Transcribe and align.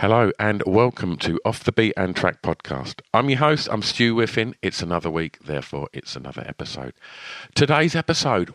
Hello 0.00 0.32
and 0.38 0.62
welcome 0.64 1.18
to 1.18 1.38
Off 1.44 1.62
the 1.62 1.72
Beaten 1.72 2.14
Track 2.14 2.40
podcast. 2.40 3.02
I'm 3.12 3.28
your 3.28 3.38
host, 3.38 3.68
I'm 3.70 3.82
Stu 3.82 4.14
Whiffin. 4.14 4.54
It's 4.62 4.80
another 4.80 5.10
week, 5.10 5.38
therefore 5.44 5.90
it's 5.92 6.16
another 6.16 6.42
episode. 6.46 6.94
Today's 7.54 7.94
episode, 7.94 8.50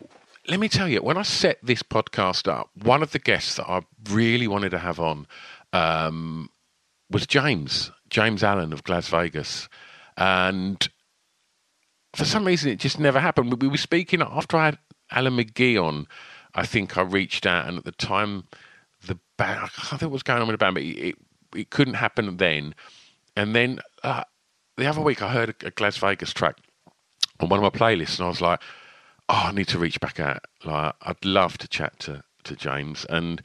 let 0.48 0.58
me 0.58 0.68
tell 0.68 0.88
you, 0.88 0.98
when 0.98 1.16
I 1.16 1.22
set 1.22 1.58
this 1.62 1.84
podcast 1.84 2.48
up, 2.48 2.70
one 2.82 3.00
of 3.00 3.12
the 3.12 3.20
guests 3.20 3.54
that 3.54 3.70
I 3.70 3.82
really 4.10 4.48
wanted 4.48 4.70
to 4.70 4.80
have 4.80 4.98
on 4.98 5.28
um, 5.72 6.50
was 7.12 7.28
James, 7.28 7.92
James 8.10 8.42
Allan 8.42 8.72
of 8.72 8.82
Glasvegas. 8.82 9.68
And 10.16 10.88
for 12.12 12.24
some 12.24 12.44
reason, 12.44 12.72
it 12.72 12.80
just 12.80 12.98
never 12.98 13.20
happened. 13.20 13.62
We 13.62 13.68
were 13.68 13.76
speaking 13.76 14.20
after 14.20 14.56
I 14.56 14.64
had 14.64 14.78
Alan 15.12 15.36
McGee 15.36 15.80
on. 15.80 16.08
I 16.56 16.66
think 16.66 16.98
I 16.98 17.02
reached 17.02 17.46
out, 17.46 17.68
and 17.68 17.78
at 17.78 17.84
the 17.84 17.92
time, 17.92 18.48
the 19.06 19.20
band, 19.36 19.60
I 19.62 19.68
can't 19.68 20.00
think 20.00 20.02
what 20.02 20.10
was 20.10 20.22
going 20.24 20.40
on 20.40 20.48
with 20.48 20.54
the 20.54 20.58
band, 20.58 20.74
but 20.74 20.82
it, 20.82 21.14
it, 21.54 21.70
couldn't 21.70 21.94
happen 21.94 22.36
then. 22.36 22.74
And 23.36 23.54
then 23.54 23.80
uh, 24.02 24.24
the 24.76 24.86
other 24.86 25.00
week, 25.00 25.22
I 25.22 25.32
heard 25.32 25.50
a, 25.50 25.54
Glasvegas 25.54 26.32
track 26.32 26.56
on 27.40 27.48
one 27.48 27.62
of 27.62 27.62
my 27.62 27.78
playlists, 27.78 28.18
and 28.18 28.26
I 28.26 28.28
was 28.28 28.40
like, 28.40 28.60
oh, 29.28 29.44
I 29.46 29.52
need 29.52 29.68
to 29.68 29.78
reach 29.78 30.00
back 30.00 30.20
out. 30.20 30.44
Like, 30.64 30.94
I'd 31.02 31.24
love 31.24 31.58
to 31.58 31.68
chat 31.68 31.98
to, 32.00 32.22
to 32.44 32.56
James. 32.56 33.04
And 33.08 33.42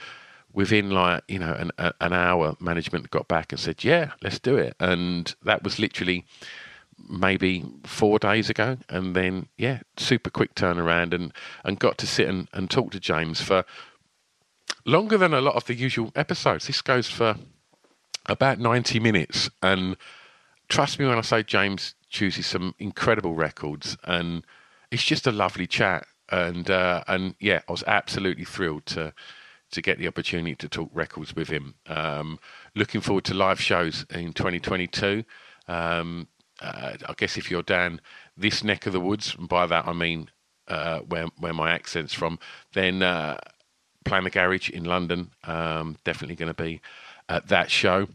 within 0.54 0.92
like, 0.92 1.24
you 1.28 1.40
know, 1.40 1.54
an, 1.54 1.72
an 1.78 2.14
hour, 2.14 2.56
management 2.60 3.10
got 3.12 3.28
back 3.28 3.52
and 3.52 3.60
said, 3.60 3.84
yeah, 3.84 4.12
let's 4.22 4.40
do 4.40 4.58
it. 4.58 4.76
And 4.80 5.34
that 5.44 5.64
was 5.64 5.80
literally 5.80 6.26
maybe 7.10 7.66
four 7.84 8.20
days 8.20 8.50
ago. 8.50 8.78
And 8.90 9.16
then, 9.16 9.48
yeah, 9.58 9.80
super 9.98 10.30
quick 10.30 10.56
turnaround 10.56 11.14
and, 11.14 11.34
and 11.64 11.80
got 11.80 11.98
to 12.00 12.08
sit 12.08 12.28
and, 12.28 12.48
and 12.54 12.70
talk 12.70 12.92
to 12.92 13.00
James 13.00 13.42
for 13.42 13.66
longer 14.86 15.18
than 15.18 15.34
a 15.34 15.42
lot 15.42 15.56
of 15.56 15.66
the 15.66 15.74
usual 15.74 16.12
episodes. 16.16 16.68
This 16.68 16.82
goes 16.82 17.08
for 17.10 17.36
about 18.26 18.60
90 18.60 19.00
minutes. 19.00 19.50
And 19.62 19.98
trust 20.70 21.00
me 21.00 21.06
when 21.06 21.18
I 21.18 21.22
say 21.22 21.44
James 21.44 21.96
chooses 22.10 22.46
some 22.46 22.76
incredible 22.80 23.36
records 23.36 23.98
and 24.04 24.44
it's 24.92 25.04
just 25.04 25.26
a 25.26 25.32
lovely 25.32 25.66
chat, 25.66 26.06
and 26.30 26.70
uh, 26.70 27.04
and 27.08 27.36
yeah, 27.40 27.62
I 27.68 27.72
was 27.72 27.84
absolutely 27.88 28.46
thrilled 28.46 28.86
to 28.88 29.14
to 29.72 29.82
get 29.82 29.98
the 29.98 30.08
opportunity 30.08 30.54
to 30.56 30.68
talk 30.68 30.90
records 30.94 31.34
with 31.34 31.48
him. 31.48 31.76
Um, 31.88 32.40
looking 32.76 33.00
forward 33.00 33.24
to 33.26 33.34
live 33.34 33.62
shows 33.62 34.06
in 34.10 34.34
2022. 34.34 35.24
Um, 35.70 36.28
uh, 36.62 36.98
I 37.08 37.14
guess 37.16 37.38
if 37.38 37.50
you're 37.50 37.64
down 37.64 38.02
this 38.36 38.64
neck 38.64 38.86
of 38.86 38.92
the 38.92 39.00
woods, 39.00 39.34
and 39.38 39.48
by 39.48 39.66
that 39.66 39.88
I 39.88 39.94
mean 39.94 40.30
uh, 40.68 41.00
where 41.00 41.28
where 41.38 41.54
my 41.54 41.72
accent's 41.72 42.14
from, 42.14 42.38
then 42.74 43.02
uh, 43.02 43.38
playing 44.04 44.26
the 44.26 44.30
garage 44.30 44.70
in 44.70 44.84
London, 44.84 45.32
um, 45.46 45.98
definitely 46.04 46.36
going 46.36 46.54
to 46.54 46.64
be 46.64 46.82
at 47.30 47.48
that 47.48 47.72
show. 47.72 48.10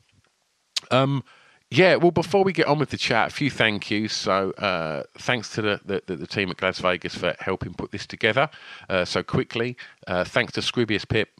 Um, 0.91 1.25
yeah, 1.71 1.97
well, 1.97 2.13
before 2.13 2.45
we 2.45 2.53
get 2.53 2.67
on 2.69 2.79
with 2.79 2.91
the 2.91 2.97
chat, 2.97 3.29
a 3.29 3.35
few 3.35 3.51
thank 3.51 3.91
yous. 3.91 4.13
So, 4.13 4.53
uh, 4.53 5.03
thanks 5.19 5.53
to 5.55 5.63
the, 5.63 6.03
the, 6.07 6.17
the, 6.17 6.27
team 6.27 6.49
at 6.51 6.59
Glasvegas 6.59 7.17
for 7.17 7.35
helping 7.41 7.75
put 7.75 7.91
this 7.91 8.07
together 8.07 8.49
uh, 8.89 9.05
so 9.05 9.25
quickly. 9.25 9.77
Uh, 10.07 10.23
thanks 10.23 10.53
to 10.53 10.61
Scroobius 10.61 11.09
Pip 11.09 11.31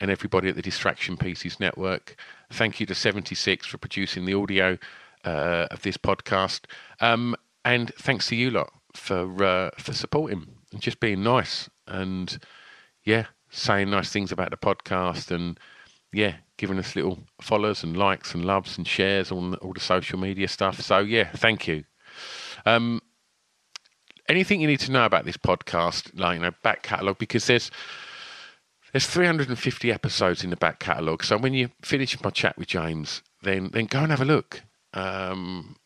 and 0.00 0.10
everybody 0.10 0.48
at 0.48 0.56
the 0.56 0.62
Distraction 0.62 1.16
Pieces 1.16 1.60
Network. 1.60 2.16
Thank 2.50 2.80
you 2.80 2.86
to 2.86 2.96
76 2.96 3.64
for 3.64 3.78
producing 3.78 4.24
the 4.24 4.34
audio 4.34 4.76
uh, 5.24 5.68
of 5.70 5.82
this 5.82 5.96
podcast. 5.96 6.62
Um, 7.00 7.36
and 7.64 7.94
thanks 7.94 8.26
to 8.28 8.36
you 8.36 8.50
lot 8.50 8.72
for, 8.92 9.44
uh, 9.44 9.70
for 9.78 9.92
supporting 9.92 10.48
and 10.72 10.82
just 10.82 10.98
being 10.98 11.22
nice 11.22 11.70
and, 11.86 12.38
yeah, 13.04 13.26
saying 13.50 13.90
nice 13.90 14.10
things 14.10 14.32
about 14.32 14.50
the 14.50 14.56
podcast 14.56 15.30
and, 15.30 15.60
yeah, 16.16 16.36
giving 16.56 16.78
us 16.78 16.96
little 16.96 17.18
follows 17.42 17.84
and 17.84 17.94
likes 17.94 18.32
and 18.34 18.44
loves 18.44 18.78
and 18.78 18.88
shares 18.88 19.30
on 19.30 19.54
all 19.56 19.74
the 19.74 19.80
social 19.80 20.18
media 20.18 20.48
stuff. 20.48 20.80
So 20.80 21.00
yeah, 21.00 21.28
thank 21.30 21.68
you. 21.68 21.84
Um, 22.64 23.02
anything 24.26 24.62
you 24.62 24.66
need 24.66 24.80
to 24.80 24.92
know 24.92 25.04
about 25.04 25.26
this 25.26 25.36
podcast, 25.36 26.18
like 26.18 26.36
you 26.36 26.42
know, 26.42 26.52
back 26.62 26.82
catalogue, 26.82 27.18
because 27.18 27.46
there's 27.46 27.70
there's 28.92 29.06
350 29.06 29.92
episodes 29.92 30.42
in 30.42 30.48
the 30.48 30.56
back 30.56 30.80
catalogue. 30.80 31.22
So 31.22 31.36
when 31.36 31.52
you 31.52 31.68
finish 31.82 32.18
my 32.22 32.30
chat 32.30 32.56
with 32.56 32.68
James, 32.68 33.22
then 33.42 33.68
then 33.74 33.84
go 33.84 33.98
and 33.98 34.10
have 34.10 34.22
a 34.22 34.24
look. 34.24 34.62
Um, 34.94 35.76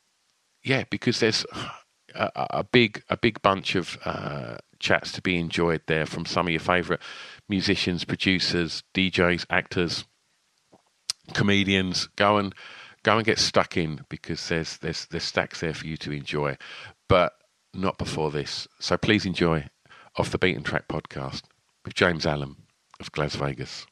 yeah, 0.63 0.85
because 0.91 1.19
there's 1.19 1.45
a, 2.15 2.31
a, 2.35 2.65
big 2.65 3.03
a 3.09 3.17
big 3.17 3.43
bunch 3.43 3.75
of 3.75 3.99
uh, 4.05 4.59
chats 4.79 5.11
to 5.13 5.23
be 5.23 5.41
enjoyed 5.41 5.83
there 5.89 6.07
from 6.07 6.25
some 6.25 6.47
of 6.47 6.53
your 6.53 6.61
favourite 6.61 7.03
musicians, 7.49 8.05
producers, 8.05 8.85
DJs, 8.95 9.47
actors, 9.51 10.05
comedians, 11.31 12.09
go 12.17 12.39
and 12.39 12.55
go 13.03 13.17
and 13.17 13.25
get 13.25 13.39
stuck 13.39 13.77
in 13.77 14.05
because 14.09 14.49
there's 14.49 14.77
there's 14.79 15.07
there's 15.07 15.25
stacks 15.25 15.61
there 15.61 15.75
for 15.75 15.87
you 15.87 15.97
to 15.99 16.13
enjoy, 16.13 16.57
but 17.09 17.35
not 17.75 17.99
before 17.99 18.31
this. 18.31 18.67
So 18.79 18.97
please 18.97 19.27
enjoy 19.27 19.69
off 20.17 20.31
the 20.31 20.39
beaten 20.39 20.63
track 20.63 20.89
podcast 20.89 21.43
with 21.85 21.95
James 21.95 22.27
Allan 22.27 22.57
of 22.99 23.13
Glasvegas. 23.13 23.87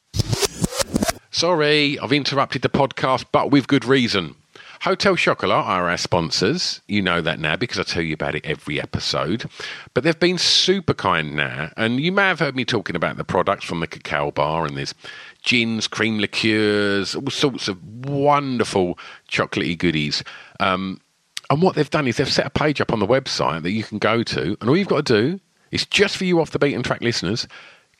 Sorry, 1.31 1.97
I've 1.99 2.11
interrupted 2.11 2.61
the 2.61 2.69
podcast, 2.69 3.25
but 3.31 3.51
with 3.51 3.67
good 3.67 3.85
reason. 3.85 4.35
Hotel 4.81 5.17
Chocolat 5.17 5.65
are 5.65 5.89
our 5.89 5.97
sponsors. 5.97 6.81
You 6.87 7.01
know 7.01 7.19
that 7.21 7.39
now 7.39 7.57
because 7.57 7.79
I 7.79 7.83
tell 7.83 8.01
you 8.01 8.13
about 8.13 8.35
it 8.35 8.45
every 8.45 8.79
episode. 8.79 9.49
But 9.93 10.05
they've 10.05 10.19
been 10.19 10.37
super 10.37 10.93
kind 10.93 11.35
now. 11.35 11.71
And 11.75 11.99
you 11.99 12.13
may 12.13 12.23
have 12.23 12.39
heard 12.39 12.55
me 12.55 12.63
talking 12.63 12.95
about 12.95 13.17
the 13.17 13.25
products 13.25 13.65
from 13.65 13.81
the 13.81 13.87
cacao 13.87 14.31
bar 14.31 14.65
and 14.65 14.77
there's 14.77 14.95
gins, 15.43 15.87
cream 15.87 16.19
liqueurs, 16.19 17.13
all 17.13 17.29
sorts 17.29 17.67
of 17.67 17.77
wonderful 18.05 18.97
chocolatey 19.29 19.77
goodies. 19.77 20.23
Um, 20.61 21.01
and 21.49 21.61
what 21.61 21.75
they've 21.75 21.89
done 21.89 22.07
is 22.07 22.17
they've 22.17 22.31
set 22.31 22.45
a 22.45 22.51
page 22.51 22.79
up 22.79 22.93
on 22.93 22.99
the 22.99 23.07
website 23.07 23.63
that 23.63 23.71
you 23.71 23.83
can 23.83 23.97
go 23.97 24.23
to, 24.23 24.55
and 24.61 24.69
all 24.69 24.77
you've 24.77 24.87
got 24.87 25.05
to 25.07 25.21
do 25.21 25.39
is 25.71 25.85
just 25.85 26.15
for 26.15 26.25
you 26.25 26.39
off 26.39 26.51
the 26.51 26.59
beaten 26.59 26.83
track 26.83 27.01
listeners, 27.01 27.47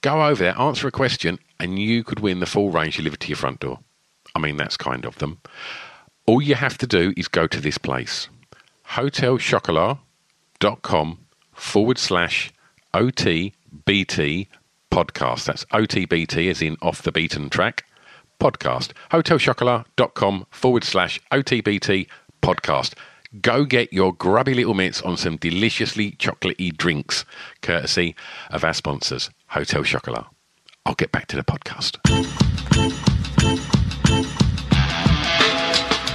go 0.01 0.23
over 0.25 0.43
there, 0.43 0.59
answer 0.59 0.87
a 0.87 0.91
question, 0.91 1.39
and 1.59 1.79
you 1.79 2.03
could 2.03 2.19
win 2.19 2.41
the 2.41 2.45
full 2.45 2.69
range 2.69 2.97
delivered 2.97 3.19
to 3.21 3.27
your 3.27 3.37
front 3.37 3.59
door. 3.59 3.79
I 4.35 4.39
mean, 4.39 4.57
that's 4.57 4.77
kind 4.77 5.03
of 5.03 5.17
them. 5.17 5.41
All 6.29 6.41
you 6.43 6.53
have 6.53 6.77
to 6.77 6.85
do 6.85 7.11
is 7.17 7.27
go 7.27 7.47
to 7.47 7.59
this 7.59 7.79
place 7.79 8.29
hotelchocolat.com 8.89 11.17
forward 11.53 11.97
slash 11.97 12.53
OTBT 12.93 14.47
podcast. 14.91 15.45
That's 15.45 15.65
OTBT, 15.65 16.51
as 16.51 16.61
in 16.61 16.77
off 16.83 17.01
the 17.01 17.11
beaten 17.11 17.49
track 17.49 17.83
podcast. 18.39 18.91
Hotelchocolat.com 19.09 20.45
forward 20.51 20.83
slash 20.83 21.19
OTBT 21.31 22.05
podcast. 22.43 22.93
Go 23.41 23.65
get 23.65 23.91
your 23.91 24.13
grubby 24.13 24.53
little 24.53 24.75
mitts 24.75 25.01
on 25.01 25.17
some 25.17 25.37
deliciously 25.37 26.11
chocolatey 26.11 26.77
drinks, 26.77 27.25
courtesy 27.63 28.15
of 28.51 28.63
our 28.63 28.75
sponsors, 28.75 29.31
Hotel 29.47 29.83
Chocolat. 29.83 30.27
I'll 30.85 30.93
get 30.93 31.11
back 31.11 31.25
to 31.29 31.35
the 31.35 31.43
podcast. 31.43 31.97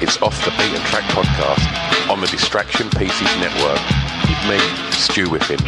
It's 0.06 0.20
Off 0.20 0.44
the 0.44 0.50
Beaten 0.50 0.82
Track 0.88 1.04
podcast 1.04 2.10
on 2.10 2.20
the 2.20 2.26
Distraction 2.26 2.90
Pieces 2.90 3.26
Network 3.40 3.80
with 4.28 4.50
me, 4.50 4.58
Stu 4.90 5.26
Whiffin. 5.30 5.58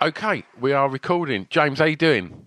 Okay, 0.00 0.44
we 0.60 0.72
are 0.72 0.88
recording. 0.88 1.48
James, 1.50 1.80
how 1.80 1.86
you 1.86 1.96
doing? 1.96 2.46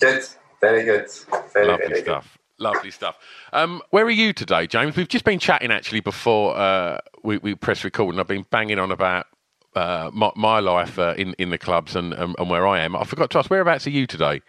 Good, 0.00 0.22
very 0.62 0.84
good. 0.84 1.10
Very, 1.52 1.66
Lovely 1.66 1.88
very 1.88 2.00
stuff. 2.00 2.38
Good. 2.56 2.64
Lovely 2.64 2.90
stuff. 2.90 3.18
Um, 3.52 3.82
where 3.90 4.06
are 4.06 4.10
you 4.10 4.32
today, 4.32 4.66
James? 4.66 4.96
We've 4.96 5.08
just 5.08 5.26
been 5.26 5.38
chatting 5.38 5.70
actually 5.70 6.00
before 6.00 6.56
uh, 6.56 7.00
we, 7.22 7.36
we 7.36 7.54
press 7.54 7.84
record, 7.84 8.14
and 8.14 8.20
I've 8.20 8.26
been 8.26 8.46
banging 8.50 8.78
on 8.78 8.90
about 8.90 9.26
uh, 9.76 10.10
my, 10.14 10.32
my, 10.36 10.60
life 10.60 10.98
uh, 10.98 11.12
in 11.18 11.34
in 11.34 11.50
the 11.50 11.58
clubs 11.58 11.94
and, 11.94 12.14
and, 12.14 12.34
and 12.38 12.48
where 12.48 12.66
I 12.66 12.80
am. 12.80 12.96
I 12.96 13.04
forgot 13.04 13.28
to 13.32 13.40
ask, 13.40 13.50
whereabouts 13.50 13.86
are 13.86 13.90
you 13.90 14.06
today? 14.06 14.40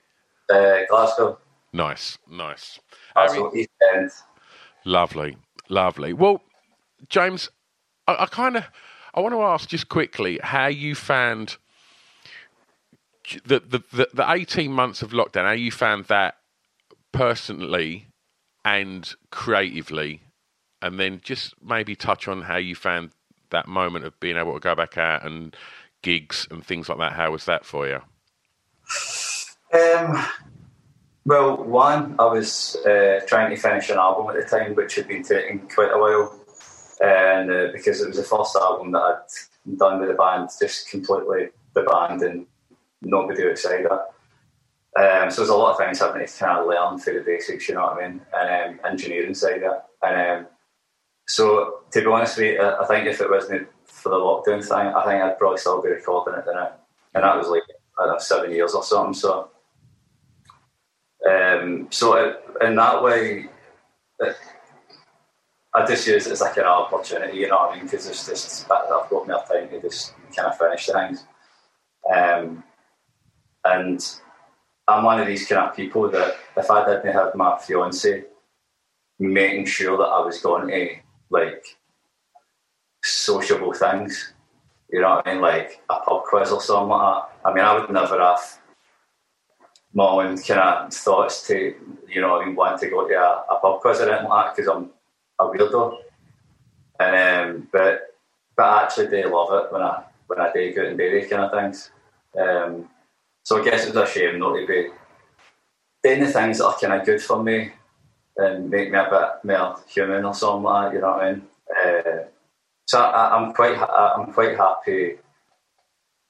Uh, 0.50 0.78
Glasgow. 0.90 1.38
Nice, 1.74 2.18
nice. 2.30 2.80
Glasgow 3.14 3.54
East 3.54 3.72
End. 3.94 4.10
Lovely, 4.86 5.38
lovely. 5.68 6.14
Well, 6.14 6.42
James, 7.10 7.50
I, 8.08 8.16
I 8.20 8.26
kind 8.28 8.56
of 8.56 8.66
I 9.16 9.20
want 9.20 9.34
to 9.34 9.42
ask 9.42 9.68
just 9.68 9.90
quickly 9.90 10.40
how 10.44 10.68
you 10.68 10.94
found 10.96 11.58
the, 13.46 13.60
the 13.60 13.84
the 13.92 14.10
the 14.14 14.32
eighteen 14.32 14.72
months 14.72 15.02
of 15.02 15.12
lockdown. 15.12 15.46
How 15.46 15.52
you 15.52 15.72
found 15.72 16.06
that 16.06 16.36
personally 17.12 18.08
and 18.64 19.12
creatively, 19.32 20.22
and 20.82 21.00
then 21.00 21.22
just 21.24 21.56
maybe 21.64 21.96
touch 21.96 22.28
on 22.28 22.44
how 22.44 22.58
you 22.58 22.76
found 22.76 23.10
that 23.50 23.68
moment 23.68 24.06
of 24.06 24.20
being 24.20 24.38
able 24.38 24.54
to 24.54 24.60
go 24.60 24.76
back 24.76 24.98
out 24.98 25.26
and 25.26 25.56
gigs 26.04 26.48
and 26.52 26.64
things 26.66 26.90
like 26.90 27.00
that. 27.00 27.14
How 27.14 27.32
was 27.32 27.46
that 27.46 27.66
for 27.66 27.88
you? 27.88 28.02
Um, 29.74 30.26
well, 31.26 31.58
one, 31.64 32.16
I 32.20 32.26
was 32.26 32.76
uh, 32.86 33.22
trying 33.28 33.50
to 33.50 33.62
finish 33.62 33.90
an 33.90 33.98
album 33.98 34.30
at 34.30 34.42
the 34.42 34.58
time, 34.58 34.76
which 34.76 34.96
had 34.96 35.08
been 35.08 35.24
taking 35.24 35.68
quite 35.68 35.92
a 35.92 35.98
while, 35.98 36.40
and 37.02 37.52
uh, 37.52 37.68
because 37.74 38.02
it 38.02 38.08
was 38.08 38.18
the 38.18 38.24
first 38.24 38.56
album 38.56 38.92
that 38.92 39.00
I'd 39.02 39.78
done 39.78 40.00
with 40.00 40.10
the 40.10 40.16
band, 40.16 40.50
just 40.60 40.90
completely 40.90 41.50
the 41.74 41.84
band 41.84 42.22
and 42.22 42.46
nobody 43.02 43.50
outside 43.50 43.86
that. 43.86 44.12
Um, 44.98 45.30
so 45.30 45.42
there's 45.42 45.50
a 45.50 45.56
lot 45.56 45.72
of 45.72 45.78
things 45.78 46.00
happening 46.00 46.28
to 46.28 46.38
kind 46.38 46.60
of 46.60 46.68
learn 46.68 47.00
for 47.00 47.14
the 47.14 47.20
basics, 47.20 47.68
you 47.68 47.76
know 47.76 47.82
what 47.82 48.04
I 48.04 48.08
mean, 48.08 48.22
and 48.34 48.80
um, 48.80 48.86
engineering 48.86 49.34
side 49.34 49.64
of 49.64 49.74
it. 49.74 49.80
And 50.04 50.46
um, 50.46 50.48
so, 51.28 51.80
to 51.92 52.02
be 52.02 52.06
honest 52.06 52.38
with 52.38 52.54
you, 52.54 52.62
I 52.62 52.86
think 52.86 53.08
if 53.08 53.20
it 53.20 53.30
wasn't 53.30 53.68
for 53.86 54.10
the 54.10 54.16
lockdown 54.16 54.64
thing, 54.64 54.94
I 54.94 55.04
think 55.04 55.24
I'd 55.24 55.38
probably 55.40 55.58
still 55.58 55.82
be 55.82 55.90
recording 55.90 56.40
it 56.40 56.46
now. 56.46 56.74
And 57.14 57.24
that 57.24 57.38
was 57.38 57.48
like 57.48 57.64
know, 58.00 58.18
seven 58.20 58.52
years 58.52 58.74
or 58.74 58.84
something. 58.84 59.14
So, 59.14 59.50
um, 61.30 61.88
so 61.90 62.14
it, 62.14 62.44
in 62.62 62.76
that 62.76 63.04
way, 63.04 63.48
it, 64.20 64.36
I 65.74 65.86
just 65.86 66.08
use 66.08 66.28
it 66.28 66.32
as 66.32 66.42
like 66.42 66.58
an 66.58 66.66
opportunity, 66.66 67.40
you 67.40 67.50
know 67.50 67.58
what 67.58 67.74
I 67.74 67.76
mean? 67.76 67.86
Because 67.86 68.08
it's 68.08 68.26
just 68.26 68.72
I've 68.72 68.90
got 68.90 69.12
more 69.12 69.26
time 69.26 69.70
to 69.70 69.82
just 69.82 70.14
kind 70.36 70.48
of 70.48 70.58
finish 70.58 70.86
things. 70.86 71.26
Um, 72.14 72.64
and 73.66 74.20
I'm 74.88 75.04
one 75.04 75.20
of 75.20 75.28
these 75.28 75.48
kind 75.48 75.68
of 75.68 75.76
people 75.76 76.10
that 76.12 76.38
if 76.56 76.70
I 76.70 76.86
didn't 76.86 77.14
have 77.14 77.36
my 77.36 77.58
fiance 77.58 78.24
making 79.20 79.66
sure 79.66 79.98
that 79.98 80.04
I 80.04 80.24
was 80.24 80.40
going 80.40 80.68
to 80.68 80.96
like 81.30 81.66
sociable 83.04 83.74
things, 83.74 84.34
you 84.92 85.02
know 85.02 85.16
what 85.16 85.28
I 85.28 85.34
mean, 85.34 85.42
like 85.42 85.82
a 85.90 86.00
pub 86.00 86.24
quiz 86.24 86.52
or 86.52 86.62
something 86.62 86.90
like 86.90 87.02
that. 87.02 87.50
I 87.50 87.54
mean, 87.54 87.66
I 87.66 87.80
would 87.80 87.90
never 87.90 88.20
have 88.20 88.60
my 89.96 90.06
own 90.06 90.38
kind 90.38 90.60
of 90.60 90.94
thoughts 90.94 91.48
to, 91.48 91.74
you 92.10 92.22
know, 92.22 92.36
I 92.36 92.50
want 92.50 92.80
to 92.82 92.90
go 92.90 93.08
to 93.08 93.14
a, 93.14 93.46
a 93.50 93.60
pub 93.62 93.80
quiz 93.80 94.02
or 94.02 94.10
anything 94.10 94.28
like 94.30 94.48
that 94.48 94.56
because 94.56 94.70
I'm 94.70 94.90
a 95.40 95.46
weirdo. 95.46 95.98
And 97.00 97.56
um, 97.56 97.68
but 97.72 98.14
but 98.56 98.64
I 98.64 98.84
actually 98.84 99.08
do 99.08 99.34
love 99.34 99.54
it 99.54 99.72
when 99.72 99.82
I 99.82 100.04
when 100.28 100.40
I 100.40 100.52
do 100.52 100.74
go 100.74 100.86
and 100.86 100.98
do 100.98 101.12
these 101.12 101.30
kind 101.30 101.44
of 101.44 101.52
things. 101.52 101.92
Um, 102.38 102.90
so 103.44 103.62
I 103.62 103.64
guess 103.64 103.88
it's 103.88 103.96
a 103.96 104.06
shame 104.06 104.40
not 104.40 104.56
to 104.56 104.68
be 104.68 104.90
doing 106.04 106.24
the 106.24 106.32
things 106.32 106.58
that 106.58 106.66
are 106.66 106.78
kind 106.78 106.94
of 106.94 107.06
good 107.06 107.22
for 107.22 107.42
me 107.42 107.72
and 108.38 108.70
make 108.70 108.92
me 108.92 108.98
a 108.98 109.10
bit 109.10 109.46
more 109.46 109.78
human 109.88 110.26
or 110.26 110.34
something 110.34 110.64
like 110.64 110.92
that. 110.92 110.96
You 110.96 111.02
know 111.02 111.12
what 111.12 111.24
I 111.24 111.32
mean? 111.32 111.42
Uh, 111.70 112.24
so 112.86 113.02
I, 113.02 113.42
am 113.42 113.54
quite 113.54 113.78
I'm 113.78 114.34
quite 114.34 114.58
happy. 114.58 115.16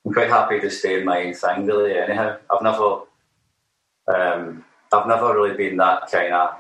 I'm 0.06 0.13
quite 0.13 0.29
happy 0.29 0.59
to 0.59 0.69
stay 0.69 1.00
in 1.00 1.06
my 1.06 1.23
own 1.23 1.33
thing. 1.33 1.65
Really, 1.65 1.97
anyhow, 1.97 2.38
I've 2.51 2.62
never 2.62 3.01
um, 4.07 4.63
I've 4.92 5.07
never 5.07 5.34
really 5.34 5.56
been 5.56 5.78
that 5.78 6.12
kind 6.12 6.34
of 6.34 6.56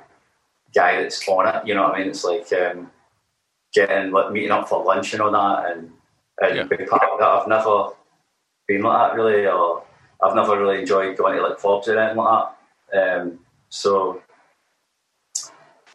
guy 0.73 1.01
that's 1.01 1.27
on 1.27 1.47
it. 1.47 1.67
You 1.67 1.75
know 1.75 1.83
what 1.83 1.95
I 1.95 1.99
mean? 1.99 2.09
It's 2.09 2.23
like 2.23 2.51
um, 2.53 2.91
getting 3.73 4.11
like 4.11 4.31
meeting 4.31 4.51
up 4.51 4.67
for 4.69 4.83
lunch 4.83 5.13
and 5.13 5.21
all 5.21 5.31
that, 5.31 5.71
and 5.71 5.91
and 6.41 6.55
yeah. 6.55 6.63
being 6.63 6.87
part 6.87 7.03
of 7.03 7.19
that. 7.19 7.27
I've 7.27 7.47
never 7.47 7.89
been 8.67 8.81
like 8.81 9.11
that 9.11 9.15
really, 9.15 9.47
or 9.47 9.83
I've 10.21 10.35
never 10.35 10.59
really 10.59 10.81
enjoyed 10.81 11.17
going 11.17 11.37
to 11.37 11.43
like 11.43 11.57
clubs 11.57 11.87
or 11.87 11.97
anything 11.97 12.17
like 12.17 12.47
that. 12.91 13.21
Um, 13.21 13.39
so, 13.69 14.21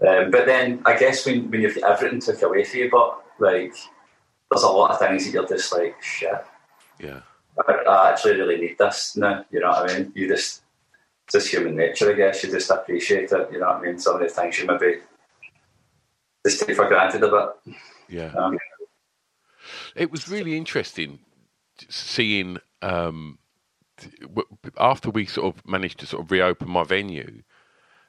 um, 0.06 0.30
but 0.30 0.46
then 0.46 0.82
I 0.86 0.96
guess 0.96 1.26
when 1.26 1.50
when 1.50 1.62
you've 1.62 1.78
everything 1.78 2.20
took 2.20 2.42
away 2.42 2.64
from 2.64 2.80
you, 2.80 2.90
but 2.90 3.22
like 3.38 3.74
there's 4.50 4.62
a 4.62 4.68
lot 4.68 4.90
of 4.90 4.98
things 4.98 5.24
that 5.24 5.32
you're 5.32 5.46
just 5.46 5.72
like 5.72 6.00
shit. 6.02 6.44
Yeah. 6.98 7.20
I, 7.68 7.72
I 7.72 8.10
actually 8.10 8.36
really 8.36 8.56
need 8.56 8.78
this 8.78 9.16
now. 9.16 9.44
You 9.50 9.60
know 9.60 9.70
what 9.70 9.90
I 9.90 9.98
mean? 9.98 10.12
You 10.14 10.28
just 10.28 10.62
just 11.30 11.48
human 11.48 11.76
nature, 11.76 12.10
I 12.10 12.14
guess. 12.14 12.42
You 12.42 12.50
just 12.50 12.70
appreciate 12.70 13.32
it. 13.32 13.52
You 13.52 13.60
know 13.60 13.66
what 13.66 13.76
I 13.76 13.82
mean? 13.82 13.98
Some 13.98 14.16
of 14.16 14.20
the 14.22 14.28
things 14.28 14.58
you 14.58 14.66
maybe 14.66 15.00
just 16.46 16.66
take 16.66 16.76
for 16.76 16.88
granted 16.88 17.22
a 17.22 17.30
bit. 17.30 17.74
Yeah. 18.08 18.32
Um, 18.36 18.58
it 19.94 20.10
was 20.10 20.28
really 20.28 20.56
interesting 20.56 21.20
seeing 21.88 22.58
um, 22.82 23.38
after 24.78 25.10
we 25.10 25.26
sort 25.26 25.54
of 25.54 25.66
managed 25.66 26.00
to 26.00 26.06
sort 26.06 26.24
of 26.24 26.30
reopen 26.30 26.68
my 26.68 26.84
venue, 26.84 27.42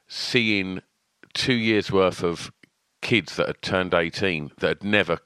seeing 0.08 0.80
two 1.34 1.54
years 1.54 1.90
worth 1.90 2.22
of 2.22 2.52
kids 3.00 3.36
that 3.36 3.46
had 3.46 3.62
turned 3.62 3.94
18 3.94 4.52
that 4.58 4.68
had 4.68 4.84
never 4.84 5.18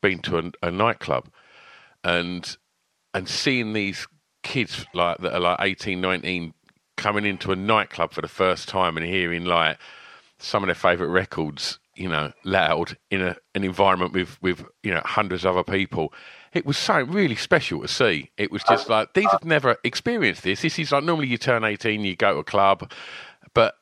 been 0.00 0.20
to 0.20 0.38
a, 0.38 0.50
a 0.62 0.70
nightclub 0.70 1.28
and 2.04 2.56
and 3.12 3.28
seeing 3.28 3.72
these 3.72 4.06
kids 4.42 4.86
like 4.94 5.18
that 5.18 5.34
are 5.34 5.40
like 5.40 5.58
18 5.60 6.00
19 6.00 6.54
coming 6.96 7.24
into 7.24 7.52
a 7.52 7.56
nightclub 7.56 8.12
for 8.12 8.20
the 8.20 8.28
first 8.28 8.68
time 8.68 8.96
and 8.96 9.06
hearing 9.06 9.44
like 9.44 9.78
some 10.38 10.62
of 10.62 10.68
their 10.68 10.74
favorite 10.74 11.08
records 11.08 11.78
you 11.94 12.08
know 12.08 12.32
loud 12.44 12.96
in 13.10 13.22
a, 13.22 13.36
an 13.54 13.64
environment 13.64 14.12
with 14.12 14.40
with 14.42 14.64
you 14.82 14.92
know 14.92 15.02
hundreds 15.04 15.44
of 15.44 15.56
other 15.56 15.64
people 15.64 16.12
it 16.56 16.64
was 16.64 16.78
so 16.78 17.02
really 17.02 17.36
special 17.36 17.82
to 17.82 17.88
see. 17.88 18.30
It 18.38 18.50
was 18.50 18.62
just 18.64 18.88
like 18.88 19.12
these 19.12 19.30
have 19.30 19.44
never 19.44 19.76
experienced 19.84 20.42
this. 20.42 20.62
This 20.62 20.78
is 20.78 20.90
like 20.90 21.04
normally 21.04 21.26
you 21.28 21.36
turn 21.36 21.64
eighteen, 21.64 22.02
you 22.02 22.16
go 22.16 22.32
to 22.32 22.38
a 22.38 22.44
club, 22.44 22.90
but 23.52 23.74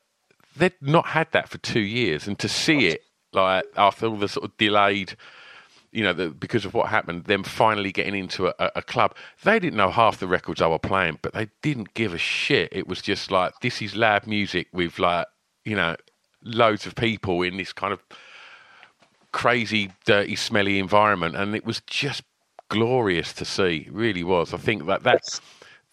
they'd 0.56 0.72
not 0.80 1.06
had 1.06 1.30
that 1.30 1.48
for 1.48 1.58
two 1.58 1.80
years, 1.80 2.26
and 2.26 2.36
to 2.40 2.48
see 2.48 2.88
it 2.88 3.04
like 3.32 3.64
after 3.76 4.06
all 4.06 4.16
the 4.16 4.28
sort 4.28 4.44
of 4.44 4.56
delayed. 4.56 5.16
You 5.94 6.02
know, 6.02 6.12
the, 6.12 6.28
because 6.30 6.64
of 6.64 6.74
what 6.74 6.88
happened, 6.88 7.24
them 7.24 7.44
finally 7.44 7.92
getting 7.92 8.16
into 8.16 8.48
a, 8.48 8.72
a, 8.74 8.82
club. 8.82 9.14
They 9.44 9.60
didn't 9.60 9.76
know 9.76 9.90
half 9.90 10.18
the 10.18 10.26
records 10.26 10.60
I 10.60 10.66
were 10.66 10.78
playing, 10.78 11.20
but 11.22 11.34
they 11.34 11.48
didn't 11.62 11.94
give 11.94 12.12
a 12.12 12.18
shit. 12.18 12.68
It 12.72 12.88
was 12.88 13.00
just 13.00 13.30
like 13.30 13.52
this 13.60 13.80
is 13.80 13.94
loud 13.94 14.26
music 14.26 14.66
with 14.72 14.98
like 14.98 15.28
you 15.64 15.76
know 15.76 15.94
loads 16.42 16.84
of 16.84 16.96
people 16.96 17.42
in 17.42 17.56
this 17.56 17.72
kind 17.72 17.92
of 17.92 18.02
crazy, 19.32 19.90
dirty, 20.04 20.36
smelly 20.36 20.78
environment, 20.78 21.36
and 21.36 21.54
it 21.54 21.64
was 21.64 21.80
just 21.86 22.22
glorious 22.68 23.32
to 23.34 23.44
see. 23.44 23.84
It 23.86 23.92
really 23.92 24.24
was. 24.24 24.54
I 24.54 24.58
think 24.58 24.86
that 24.86 25.02
that's. 25.02 25.40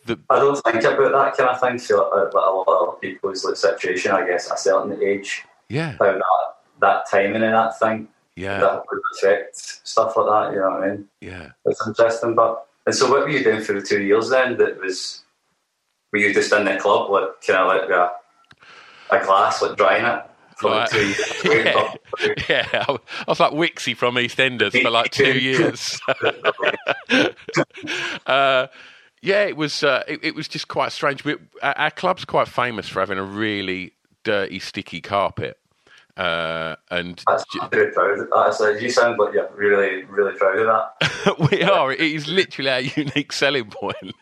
The... 0.05 0.19
I 0.29 0.39
don't 0.39 0.55
think 0.63 0.83
about 0.83 1.11
that 1.11 1.37
kind 1.37 1.49
of 1.49 1.59
thing. 1.59 1.77
So, 1.77 2.09
uh, 2.11 2.29
a 2.33 2.37
lot 2.37 2.87
of 2.87 3.01
people's 3.01 3.45
like, 3.45 3.55
situation, 3.55 4.11
I 4.11 4.25
guess, 4.25 4.49
a 4.49 4.57
certain 4.57 5.01
age. 5.01 5.43
Yeah. 5.69 5.95
How 5.99 6.13
that, 6.13 6.23
that 6.79 7.03
timing 7.09 7.43
and 7.43 7.53
that 7.53 7.77
thing. 7.79 8.07
Yeah. 8.35 8.59
That 8.59 8.83
would 8.89 9.01
affect 9.13 9.57
stuff 9.57 10.15
like 10.17 10.27
that. 10.27 10.53
You 10.53 10.61
know 10.61 10.71
what 10.71 10.83
I 10.83 10.89
mean? 10.89 11.07
Yeah. 11.19 11.49
It's 11.65 11.85
interesting. 11.85 12.35
But 12.35 12.65
and 12.85 12.95
so, 12.95 13.09
what 13.09 13.21
were 13.21 13.29
you 13.29 13.43
doing 13.43 13.61
for 13.61 13.73
the 13.73 13.81
two 13.81 14.01
years 14.01 14.29
then? 14.29 14.57
That 14.57 14.79
was. 14.79 15.23
Were 16.11 16.19
you 16.19 16.33
just 16.33 16.51
in 16.51 16.65
the 16.65 16.77
club, 16.77 17.09
like 17.09 17.41
kind 17.45 17.59
of 17.59 17.67
like 17.67 17.89
a, 17.89 18.11
a 19.15 19.25
glass, 19.25 19.61
like 19.61 19.77
drying 19.77 20.05
it? 20.05 20.23
Yeah, 20.63 21.93
yeah, 22.47 22.85
I 22.87 22.99
was 23.27 23.39
like 23.39 23.51
Wicksy 23.51 23.97
from 23.97 24.13
EastEnders 24.15 24.79
for 24.79 24.91
like 24.91 25.09
two 25.09 25.33
years. 25.39 25.99
uh, 28.27 28.67
yeah, 29.23 29.43
it 29.43 29.57
was. 29.57 29.83
Uh, 29.83 30.03
it, 30.07 30.23
it, 30.23 30.35
was 30.35 30.47
just 30.47 30.67
quite 30.67 30.91
strange. 30.91 31.23
We, 31.23 31.35
our, 31.63 31.77
our, 31.77 31.91
club's 31.91 32.25
quite 32.25 32.47
famous 32.47 32.87
for 32.87 32.99
having 32.99 33.17
a 33.17 33.23
really 33.23 33.93
dirty, 34.23 34.59
sticky 34.59 35.01
carpet. 35.01 35.57
Uh, 36.17 36.75
and 36.89 37.23
That's 37.27 37.45
very 37.71 37.91
proud 37.91 38.19
that. 38.19 38.53
So 38.53 38.69
you 38.69 38.89
sound 38.89 39.17
like 39.19 39.33
you're 39.33 39.49
really, 39.55 40.03
really 40.03 40.37
proud 40.37 40.59
of 40.59 40.67
that. 40.67 41.39
we 41.51 41.63
are. 41.63 41.91
It 41.91 42.01
is 42.01 42.27
literally 42.27 42.69
our 42.69 42.81
unique 42.97 43.31
selling 43.31 43.69
point. 43.69 44.15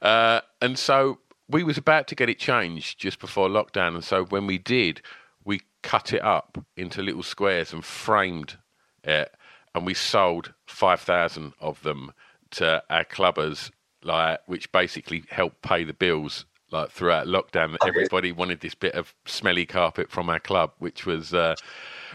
Uh, 0.00 0.40
and 0.60 0.78
so 0.78 1.18
we 1.48 1.64
was 1.64 1.78
about 1.78 2.06
to 2.08 2.14
get 2.14 2.28
it 2.28 2.38
changed 2.38 2.98
just 2.98 3.18
before 3.18 3.48
lockdown, 3.48 3.94
and 3.94 4.04
so 4.04 4.24
when 4.24 4.46
we 4.46 4.58
did, 4.58 5.02
we 5.44 5.60
cut 5.82 6.12
it 6.12 6.22
up 6.22 6.64
into 6.76 7.02
little 7.02 7.22
squares 7.22 7.72
and 7.72 7.84
framed 7.84 8.56
it, 9.04 9.34
and 9.74 9.84
we 9.84 9.94
sold 9.94 10.52
five 10.66 11.00
thousand 11.00 11.52
of 11.60 11.82
them 11.82 12.12
to 12.52 12.82
our 12.88 13.04
clubbers, 13.04 13.70
like 14.02 14.40
which 14.46 14.70
basically 14.72 15.24
helped 15.28 15.62
pay 15.62 15.84
the 15.84 15.92
bills. 15.92 16.46
Like 16.72 16.90
throughout 16.90 17.26
lockdown, 17.26 17.76
everybody 17.86 18.32
wanted 18.32 18.60
this 18.60 18.74
bit 18.74 18.94
of 18.94 19.14
smelly 19.26 19.66
carpet 19.66 20.10
from 20.10 20.30
our 20.30 20.40
club, 20.40 20.72
which 20.78 21.04
was 21.04 21.34
uh, 21.34 21.54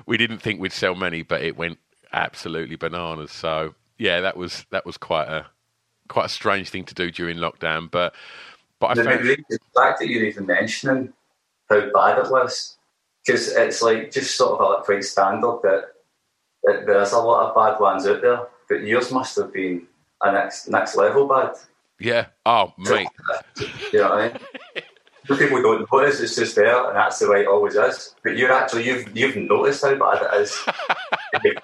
we 0.06 0.18
didn't 0.18 0.40
think 0.40 0.60
we'd 0.60 0.72
sell 0.72 0.96
many, 0.96 1.22
but 1.22 1.42
it 1.42 1.56
went 1.56 1.78
absolutely 2.12 2.76
bananas. 2.76 3.32
So 3.32 3.76
yeah, 3.98 4.22
that 4.22 4.36
was 4.36 4.66
that 4.72 4.86
was 4.86 4.98
quite 4.98 5.28
a 5.28 5.46
quite 6.08 6.26
a 6.26 6.30
strange 6.30 6.70
thing 6.70 6.86
to 6.86 6.94
do 6.94 7.12
during 7.12 7.38
lockdown, 7.38 7.92
but 7.92 8.16
But 8.80 8.88
I 8.88 8.94
the, 8.96 9.04
found, 9.04 9.26
the, 9.26 9.60
fact 9.76 10.00
that 10.00 10.08
you're 10.08 10.26
even 10.26 10.46
mentioning 10.46 11.14
how 11.70 11.90
bad 11.92 12.20
it 12.20 12.32
was, 12.32 12.78
because 13.26 13.50
it's 13.50 13.82
like 13.82 14.12
just 14.12 14.36
sort 14.36 14.60
of 14.60 14.70
like 14.70 14.84
quite 14.86 15.04
standard 15.04 15.60
that, 15.64 15.86
that 16.64 16.86
there 16.86 17.02
is 17.02 17.12
a 17.12 17.20
lot 17.20 17.48
of 17.48 17.56
bad 17.56 17.80
ones 17.80 18.06
out 18.06 18.22
there, 18.22 18.48
but 18.70 18.84
yours 18.84 19.12
must 19.12 19.36
have 19.38 19.52
been 19.52 19.88
a 20.22 20.32
next 20.32 20.68
next 20.68 20.96
level 20.96 21.28
bad. 21.28 21.56
Yeah. 22.00 22.28
Oh, 22.46 22.74
mate. 22.78 23.08
You 23.94 24.00
know 24.00 24.10
what 24.10 24.20
I 24.20 24.28
mean? 24.30 24.84
Some 25.28 25.38
people 25.38 25.62
don't 25.62 25.92
notice 25.92 26.20
it's 26.20 26.36
just 26.36 26.56
there, 26.56 26.88
and 26.88 26.96
that's 26.96 27.20
the 27.20 27.30
way 27.30 27.42
it 27.42 27.48
always 27.48 27.76
is. 27.76 28.16
But 28.24 28.38
you're 28.38 28.52
actually 28.52 28.86
you've 28.86 29.16
you've 29.16 29.36
noticed 29.36 29.84
how 29.84 29.96
bad 29.96 30.24
it 30.24 30.42
is. 30.42 30.58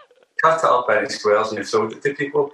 cut 0.43 0.59
it 0.59 0.65
up 0.65 0.89
into 0.89 1.09
squares 1.09 1.49
and 1.49 1.57
you've 1.57 1.67
sold 1.67 1.93
it 1.93 2.01
to 2.03 2.13
people. 2.13 2.51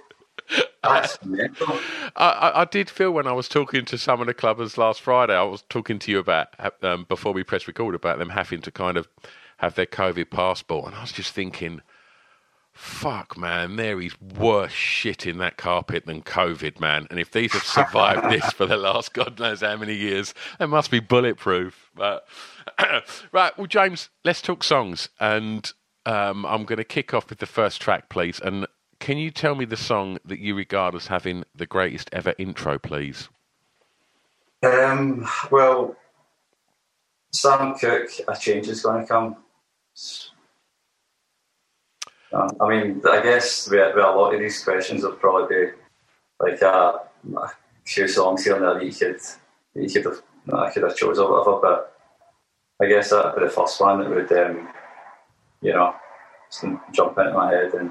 That's 0.82 1.22
mental. 1.24 1.78
I, 2.16 2.28
I, 2.30 2.60
I 2.62 2.64
did 2.64 2.88
feel 2.88 3.10
when 3.10 3.26
I 3.26 3.32
was 3.32 3.48
talking 3.48 3.84
to 3.84 3.98
some 3.98 4.20
of 4.20 4.26
the 4.26 4.34
clubbers 4.34 4.78
last 4.78 5.00
Friday, 5.00 5.34
I 5.34 5.42
was 5.42 5.62
talking 5.68 5.98
to 6.00 6.10
you 6.10 6.18
about 6.18 6.48
um, 6.82 7.06
before 7.08 7.32
we 7.32 7.44
press 7.44 7.66
record 7.66 7.94
about 7.94 8.18
them 8.18 8.30
having 8.30 8.60
to 8.62 8.70
kind 8.70 8.96
of 8.96 9.08
have 9.58 9.74
their 9.74 9.86
COVID 9.86 10.30
passport, 10.30 10.86
and 10.86 10.94
I 10.94 11.02
was 11.02 11.12
just 11.12 11.34
thinking, 11.34 11.82
fuck, 12.80 13.36
man, 13.36 13.76
there 13.76 14.00
is 14.00 14.14
worse 14.20 14.72
shit 14.72 15.26
in 15.26 15.36
that 15.38 15.58
carpet 15.58 16.06
than 16.06 16.22
COVID, 16.22 16.80
man. 16.80 17.06
And 17.10 17.20
if 17.20 17.30
these 17.30 17.52
have 17.52 17.62
survived 17.62 18.30
this 18.30 18.52
for 18.52 18.64
the 18.64 18.78
last 18.78 19.12
God 19.12 19.38
knows 19.38 19.60
how 19.60 19.76
many 19.76 19.94
years, 19.94 20.32
they 20.58 20.64
must 20.66 20.90
be 20.90 20.98
bulletproof. 20.98 21.90
But 21.94 22.26
right, 23.32 23.56
well, 23.58 23.66
James, 23.66 24.08
let's 24.24 24.40
talk 24.40 24.64
songs, 24.64 25.10
and 25.20 25.70
um, 26.06 26.46
I'm 26.46 26.64
going 26.64 26.78
to 26.78 26.84
kick 26.84 27.12
off 27.12 27.28
with 27.28 27.38
the 27.38 27.46
first 27.46 27.80
track, 27.80 28.08
please, 28.08 28.40
and. 28.40 28.66
Can 28.98 29.16
you 29.16 29.30
tell 29.30 29.54
me 29.54 29.64
the 29.64 29.78
song 29.78 30.18
that 30.26 30.40
you 30.40 30.54
regard 30.54 30.94
as 30.94 31.06
having 31.06 31.44
the 31.54 31.64
greatest 31.64 32.10
ever 32.12 32.34
intro, 32.36 32.78
please? 32.78 33.30
Um, 34.62 35.26
well, 35.50 35.96
Sam 37.32 37.78
Cooke, 37.78 38.10
a 38.28 38.36
change 38.36 38.68
is 38.68 38.82
going 38.82 39.00
to 39.00 39.08
come. 39.08 39.36
Um, 42.32 42.50
I 42.60 42.68
mean, 42.68 43.02
I 43.08 43.22
guess 43.22 43.68
with, 43.68 43.94
with 43.94 44.04
a 44.04 44.10
lot 44.10 44.34
of 44.34 44.40
these 44.40 44.62
questions, 44.62 45.02
there'll 45.02 45.16
probably 45.16 45.66
be 45.66 45.72
like 46.38 46.62
a, 46.62 47.00
a 47.36 47.48
few 47.84 48.06
songs 48.06 48.44
here 48.44 48.54
and 48.54 48.64
there 48.64 48.74
that 48.74 48.84
you 48.84 48.92
could, 48.92 49.20
that 49.74 49.82
you 49.82 49.90
could 49.90 50.04
have, 50.04 50.22
I 50.52 50.70
could 50.70 50.84
have 50.84 50.96
chosen 50.96 51.24
or 51.24 51.32
whatever. 51.32 51.60
But 51.60 51.96
I 52.80 52.88
guess 52.88 53.10
that'd 53.10 53.34
be 53.34 53.44
the 53.44 53.50
first 53.50 53.80
one 53.80 54.00
that 54.00 54.10
would, 54.10 54.32
um, 54.32 54.68
you 55.60 55.72
know, 55.72 55.94
jump 56.92 57.18
into 57.18 57.32
my 57.32 57.52
head 57.52 57.74
and 57.74 57.90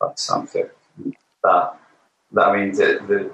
that's 0.00 0.22
something 0.22 0.68
that, 1.42 1.76
that 2.32 2.46
I 2.46 2.56
mean, 2.56 2.74
the, 2.74 3.00
the 3.06 3.30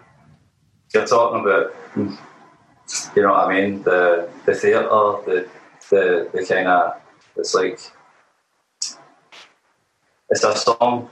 you're 0.92 1.06
talking 1.06 1.40
about, 1.40 1.72
you 1.96 3.22
know 3.22 3.32
what 3.32 3.46
I 3.46 3.60
mean, 3.60 3.82
the 3.82 4.28
the 4.44 4.54
theatre, 4.54 4.88
the 4.88 5.48
the 5.88 6.30
the 6.32 6.46
kind 6.46 6.68
of 6.68 7.00
it's 7.36 7.54
like 7.54 7.78
it's 10.30 10.44
a 10.44 10.56
song, 10.56 11.10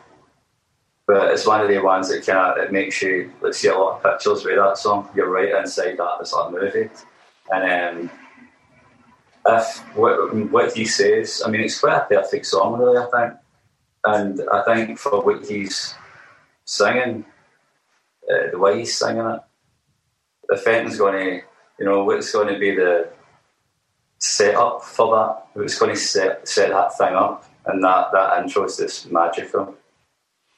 but 1.06 1.32
it's 1.32 1.46
one 1.46 1.60
of 1.60 1.68
the 1.68 1.78
ones 1.78 2.08
that 2.08 2.24
kind 2.24 2.38
of 2.38 2.58
it 2.58 2.72
makes 2.72 3.02
you 3.02 3.32
like 3.40 3.54
see 3.54 3.68
a 3.68 3.76
lot 3.76 3.96
of 3.96 4.02
pictures 4.02 4.44
with 4.44 4.56
that 4.56 4.78
song. 4.78 5.08
You're 5.14 5.30
right 5.30 5.54
inside 5.54 5.96
that 5.98 6.18
it's 6.20 6.32
a 6.32 6.50
movie, 6.50 6.88
and 7.50 8.08
um, 8.10 8.10
if 9.46 9.78
what 9.96 10.34
what 10.50 10.74
he 10.74 10.84
says, 10.84 11.42
I 11.44 11.50
mean, 11.50 11.62
it's 11.62 11.80
quite 11.80 11.96
a 11.96 12.06
perfect 12.06 12.46
song, 12.46 12.78
really. 12.78 12.98
I 12.98 13.06
think 13.10 13.38
and 14.04 14.40
I 14.52 14.62
think 14.64 14.98
for 14.98 15.22
what 15.22 15.44
he's 15.44 15.94
singing, 16.64 17.24
uh, 18.30 18.50
the 18.50 18.58
way 18.58 18.78
he's 18.78 18.96
singing 18.96 19.26
it, 19.26 19.40
the 20.48 20.56
Fenton's 20.56 20.96
going 20.96 21.12
to, 21.12 21.42
you 21.78 21.84
know, 21.84 22.04
what's 22.04 22.32
going 22.32 22.52
to 22.52 22.58
be 22.58 22.74
the 22.74 23.10
setup 24.18 24.84
for 24.84 25.16
that? 25.16 25.46
What's 25.54 25.78
going 25.78 25.94
to 25.94 26.00
set 26.00 26.48
set 26.48 26.70
that 26.70 26.96
thing 26.96 27.14
up? 27.14 27.44
And 27.68 27.84
that 27.84 28.12
that 28.12 28.42
intro 28.42 28.64
is 28.64 28.78
just 28.78 29.10
magical. 29.10 29.74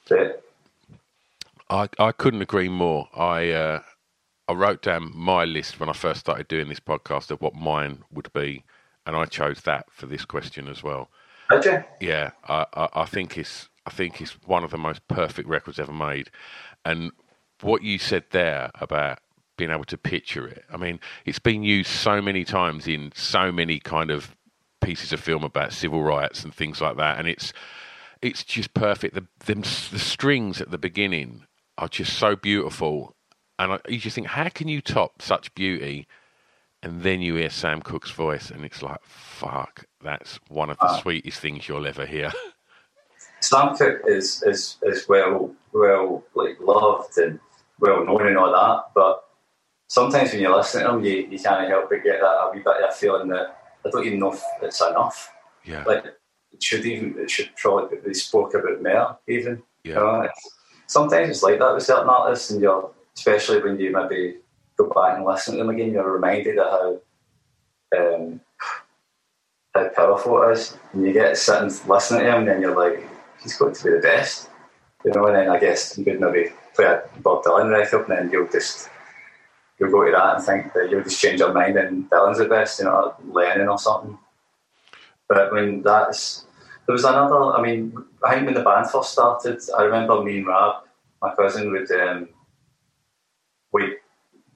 But, 0.09 0.43
I 1.69 1.89
I 1.99 2.13
couldn't 2.13 2.43
agree 2.43 2.69
more. 2.69 3.09
I 3.15 3.51
uh, 3.51 3.81
I 4.49 4.53
wrote 4.53 4.83
down 4.83 5.13
my 5.15 5.45
list 5.45 5.79
when 5.79 5.89
I 5.89 5.93
first 5.93 6.21
started 6.21 6.49
doing 6.49 6.69
this 6.69 6.81
podcast 6.81 7.31
of 7.31 7.41
what 7.41 7.55
mine 7.55 8.05
would 8.13 8.33
be, 8.33 8.65
and 9.07 9.17
I 9.17 9.25
chose 9.25 9.63
that 9.63 9.87
for 9.91 10.07
this 10.07 10.25
question 10.25 10.69
as 10.69 10.83
well. 10.83 11.11
you? 11.65 11.85
Yeah, 12.01 12.31
I, 12.49 12.67
I, 12.75 12.89
I 12.95 13.05
think 13.05 13.37
it's 13.37 13.69
I 13.87 13.91
think 13.91 14.21
it's 14.21 14.33
one 14.47 14.65
of 14.65 14.71
the 14.71 14.79
most 14.79 15.07
perfect 15.09 15.49
records 15.49 15.79
ever 15.79 15.93
made, 15.93 16.31
and 16.85 17.13
what 17.61 17.83
you 17.83 17.99
said 17.99 18.25
there 18.31 18.71
about 18.81 19.21
being 19.57 19.71
able 19.71 19.85
to 19.85 19.99
picture 19.99 20.49
it. 20.49 20.65
I 20.73 20.79
mean, 20.79 21.01
it's 21.27 21.39
been 21.39 21.63
used 21.63 21.91
so 21.91 22.23
many 22.23 22.45
times 22.45 22.89
in 22.89 23.13
so 23.15 23.53
many 23.53 23.79
kind 23.79 24.11
of 24.11 24.35
pieces 24.81 25.13
of 25.13 25.21
film 25.21 25.45
about 25.45 25.73
civil 25.73 26.03
rights 26.03 26.45
and 26.45 26.55
things 26.55 26.81
like 26.81 26.97
that, 26.97 27.19
and 27.19 27.29
it's 27.29 27.53
it's 28.23 28.45
just 28.45 28.75
perfect. 28.75 29.15
The 29.15 29.27
them, 29.47 29.63
the 29.63 29.99
strings 29.99 30.61
at 30.61 30.71
the 30.71 30.79
beginning 30.79 31.47
are 31.79 31.89
just 31.89 32.15
so 32.19 32.37
beautiful, 32.37 33.15
and 33.59 33.73
I, 33.75 33.79
you 33.89 33.99
just 33.99 34.15
think, 34.15 34.29
how 34.29 34.49
can 34.49 34.69
you 34.69 34.81
top 34.81 35.23
such 35.23 35.55
beauty? 35.55 36.07
And 36.83 37.03
then 37.03 37.21
you 37.21 37.35
hear 37.35 37.51
Sam 37.51 37.83
Cooke's 37.83 38.11
voice, 38.11 38.51
and 38.51 38.65
it's 38.65 38.83
like, 38.83 39.01
fuck, 39.03 39.85
that's 40.03 40.41
one 40.49 40.71
of 40.71 40.79
the 40.79 40.87
ah. 40.87 41.01
sweetest 41.01 41.39
things 41.39 41.69
you'll 41.69 41.87
ever 41.87 42.07
hear. 42.07 42.33
Sam 43.41 43.77
Cooke 43.77 44.03
is 44.07 44.43
is 44.43 44.77
is 44.83 45.09
well 45.09 45.55
well 45.73 46.23
like 46.35 46.59
loved 46.61 47.17
and 47.19 47.39
well 47.79 48.05
known 48.05 48.27
and 48.27 48.39
all 48.39 48.53
that, 48.53 48.93
but 48.95 49.25
sometimes 49.91 50.33
when 50.33 50.41
you 50.41 50.55
listen 50.55 50.83
to 50.83 50.91
him, 50.91 51.05
you, 51.05 51.29
you 51.31 51.39
can't 51.39 51.69
help 51.69 51.91
but 51.91 52.03
get 52.05 52.21
that 52.21 52.27
a 52.27 52.51
wee 52.53 52.61
bit 52.61 52.83
of 52.83 52.91
a 52.91 52.93
feeling 52.93 53.29
that 53.29 53.60
I 53.85 53.91
don't 53.91 54.07
even 54.07 54.19
know 54.19 54.33
if 54.33 54.43
it's 54.63 54.81
enough. 54.81 55.33
yeah, 55.65 55.85
Like 55.85 56.05
it 56.53 56.63
should 56.63 56.85
even 56.85 57.19
it 57.19 57.31
should 57.31 57.51
probably 57.57 57.99
be 57.99 58.15
spoke 58.15 58.55
about 58.55 58.83
more 58.83 59.19
even. 59.29 59.63
yeah. 59.85 59.95
You 59.95 60.01
know, 60.01 60.23
it's- 60.25 60.51
sometimes 60.87 61.29
it's 61.31 61.43
like 61.43 61.59
that 61.61 61.75
with 61.75 61.85
certain 61.85 62.09
artists, 62.09 62.51
and 62.51 62.61
you're 62.61 62.91
especially 63.17 63.63
when 63.63 63.79
you 63.79 63.91
maybe 63.93 64.39
go 64.77 64.89
back 64.89 65.17
and 65.17 65.25
listen 65.27 65.55
to 65.55 65.59
them 65.59 65.71
again, 65.71 65.93
you're 65.93 66.11
reminded 66.13 66.59
of 66.59 66.71
how 66.71 67.99
um, 67.99 68.41
how 69.75 69.89
powerful 69.89 70.43
it 70.43 70.53
is. 70.53 70.77
And 70.93 71.05
you 71.07 71.13
get 71.13 71.37
sitting 71.37 71.71
listening 71.89 72.21
to 72.25 72.31
him, 72.31 72.39
and 72.41 72.49
then 72.49 72.61
you're 72.61 72.77
like, 72.77 73.07
he's 73.43 73.57
going 73.57 73.75
to 73.75 73.85
be 73.85 73.91
the 73.91 73.99
best, 73.99 74.49
you 75.05 75.13
know. 75.13 75.27
And 75.27 75.37
then 75.37 75.49
I 75.49 75.59
guess 75.59 75.97
you 75.97 76.05
could 76.05 76.21
maybe 76.21 76.51
play 76.75 76.87
a 76.87 77.03
Bob 77.21 77.45
Dylan 77.45 77.71
record, 77.71 78.09
and 78.09 78.19
then 78.19 78.31
you'll 78.33 78.49
just 78.49 78.89
you'll 79.81 79.91
go 79.91 80.05
to 80.05 80.13
that 80.13 80.37
and 80.37 80.45
think 80.45 80.73
that 80.75 80.91
you'll 80.91 81.03
just 81.03 81.21
change 81.21 81.41
your 81.41 81.53
mind, 81.53 81.79
and 81.79 82.09
Dylan's 82.11 82.39
the 82.39 82.45
best, 82.45 82.79
you 82.79 82.85
know, 82.85 83.15
Lennon 83.25 83.69
or 83.69 83.79
something. 83.79 84.19
But 85.29 85.53
I 85.53 85.61
mean, 85.61 85.83
that's 85.83 86.45
there 86.87 86.93
was 86.93 87.05
another. 87.05 87.55
I 87.55 87.63
mean, 87.63 87.97
I 88.25 88.35
think 88.35 88.47
when 88.47 88.55
the 88.55 88.63
band 88.63 88.91
first 88.91 89.13
started, 89.13 89.61
I 89.77 89.83
remember 89.85 90.23
me 90.23 90.39
and 90.39 90.47
Rab, 90.47 90.83
my 91.23 91.35
cousin, 91.35 91.73
would 91.73 91.91
um, 91.93 92.29
we 93.73 93.97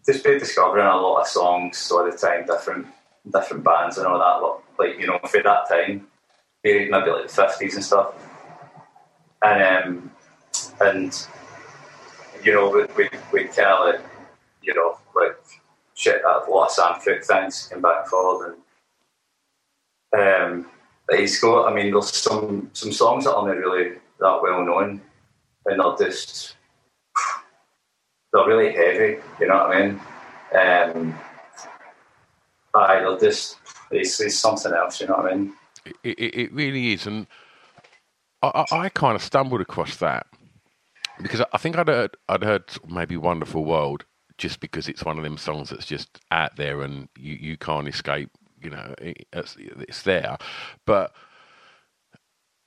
just 0.04 0.22
be 0.22 0.38
discovering 0.38 0.86
a 0.86 0.96
lot 0.96 1.22
of 1.22 1.26
songs 1.26 1.90
all 1.90 2.04
the 2.04 2.16
time, 2.16 2.44
different 2.46 2.86
different 3.32 3.64
bands 3.64 3.96
and 3.96 4.06
all 4.06 4.18
that. 4.18 4.84
Like 4.84 5.00
you 5.00 5.06
know, 5.06 5.18
for 5.26 5.42
that 5.42 5.68
time, 5.68 6.06
maybe 6.62 6.90
like 6.90 7.04
the 7.04 7.28
fifties 7.28 7.76
and 7.76 7.84
stuff. 7.84 8.12
And 9.42 9.62
um, 9.62 10.10
and 10.80 11.26
you 12.42 12.52
know, 12.52 12.68
we 12.68 12.84
we 12.96 13.08
we 13.32 13.44
kind 13.44 13.68
of 13.68 13.86
like 13.86 14.13
you 14.64 14.74
know 14.74 14.98
like 15.14 15.36
shit 15.94 16.22
a 16.24 16.50
lot 16.50 16.66
of 16.66 16.70
Sam 16.72 17.00
Cooke 17.04 17.24
things 17.24 17.68
came 17.70 17.82
back 17.82 18.06
forward 18.06 18.54
and 18.54 18.62
um, 20.14 20.66
that 21.08 21.18
he's 21.18 21.38
got. 21.40 21.70
I 21.70 21.74
mean, 21.74 21.92
there's 21.92 22.12
some 22.12 22.70
some 22.72 22.92
songs 22.92 23.24
that 23.24 23.34
aren't 23.34 23.58
really 23.58 23.98
that 24.20 24.40
well 24.42 24.64
known, 24.64 25.00
and 25.66 25.80
they're 25.80 26.08
just 26.08 26.56
they're 28.32 28.46
really 28.46 28.72
heavy. 28.72 29.20
You 29.40 29.48
know 29.48 29.54
what 29.54 29.76
I 29.76 29.86
mean? 29.86 30.00
Um, 30.54 31.18
aye, 32.74 33.00
they're 33.00 33.18
just 33.18 33.58
it's, 33.90 34.20
it's 34.20 34.38
something 34.38 34.72
else. 34.72 35.00
You 35.00 35.08
know 35.08 35.16
what 35.16 35.32
I 35.32 35.34
mean? 35.34 35.54
It, 36.02 36.18
it, 36.18 36.34
it 36.34 36.52
really 36.52 36.92
is, 36.92 37.06
and 37.06 37.26
I, 38.42 38.64
I, 38.70 38.76
I 38.78 38.88
kind 38.88 39.16
of 39.16 39.22
stumbled 39.22 39.60
across 39.60 39.96
that 39.96 40.26
because 41.20 41.42
I 41.52 41.58
think 41.58 41.76
I'd 41.76 41.88
heard 41.88 42.16
I'd 42.28 42.44
heard 42.44 42.64
maybe 42.88 43.16
"Wonderful 43.16 43.64
World" 43.64 44.04
just 44.38 44.60
because 44.60 44.88
it's 44.88 45.04
one 45.04 45.18
of 45.18 45.24
them 45.24 45.36
songs 45.36 45.70
that's 45.70 45.86
just 45.86 46.20
out 46.30 46.56
there 46.56 46.82
and 46.82 47.08
you, 47.18 47.34
you 47.34 47.56
can't 47.56 47.88
escape. 47.88 48.30
You 48.62 48.70
know, 48.70 48.94
it, 48.98 49.26
it's, 49.32 49.56
it's 49.58 50.02
there, 50.02 50.38
but 50.86 51.12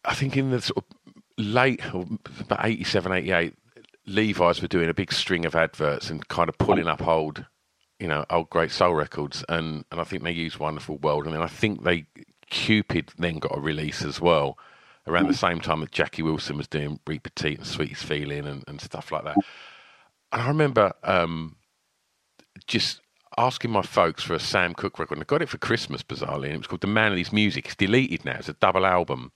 I 0.05 0.13
think 0.13 0.37
in 0.37 0.51
the 0.51 0.61
sort 0.61 0.77
of 0.77 1.13
late 1.37 1.81
about 1.93 2.65
87, 2.65 3.11
88, 3.11 3.53
Levi's 4.05 4.61
were 4.61 4.67
doing 4.67 4.89
a 4.89 4.93
big 4.93 5.11
string 5.11 5.45
of 5.45 5.55
adverts 5.55 6.09
and 6.09 6.25
kind 6.27 6.49
of 6.49 6.57
pulling 6.59 6.87
up 6.87 7.05
old, 7.05 7.45
you 7.99 8.07
know, 8.07 8.25
old 8.29 8.49
great 8.49 8.71
soul 8.71 8.93
records, 8.93 9.43
and 9.49 9.85
and 9.91 9.99
I 9.99 10.03
think 10.03 10.23
they 10.23 10.31
used 10.31 10.59
"Wonderful 10.59 10.97
World," 10.97 11.25
and 11.25 11.33
then 11.33 11.41
I 11.41 11.47
think 11.47 11.83
they 11.83 12.05
Cupid 12.49 13.11
then 13.17 13.39
got 13.39 13.57
a 13.57 13.59
release 13.59 14.03
as 14.03 14.21
well 14.21 14.57
around 15.05 15.27
the 15.27 15.33
same 15.33 15.59
time 15.59 15.81
that 15.81 15.91
Jackie 15.91 16.21
Wilson 16.21 16.57
was 16.57 16.67
doing 16.67 16.99
Reet 17.05 17.23
Petite 17.23 17.57
and 17.57 17.67
Sweetest 17.67 18.05
Feeling 18.05 18.47
and, 18.47 18.63
and 18.67 18.79
stuff 18.79 19.11
like 19.11 19.25
that. 19.25 19.35
And 20.31 20.41
I 20.41 20.47
remember 20.47 20.93
um, 21.03 21.56
just 22.67 23.01
asking 23.37 23.71
my 23.71 23.81
folks 23.81 24.23
for 24.23 24.33
a 24.33 24.39
Sam 24.39 24.73
Cooke 24.73 24.99
record, 24.99 25.17
and 25.17 25.23
I 25.23 25.25
got 25.25 25.41
it 25.41 25.49
for 25.49 25.57
Christmas, 25.57 26.03
bizarrely, 26.03 26.45
and 26.45 26.55
it 26.55 26.57
was 26.57 26.67
called 26.67 26.81
The 26.81 26.87
Man 26.87 27.11
and 27.11 27.17
His 27.17 27.31
Music. 27.31 27.65
It's 27.65 27.75
deleted 27.75 28.25
now. 28.25 28.37
It's 28.37 28.49
a 28.49 28.53
double 28.53 28.85
album. 28.85 29.31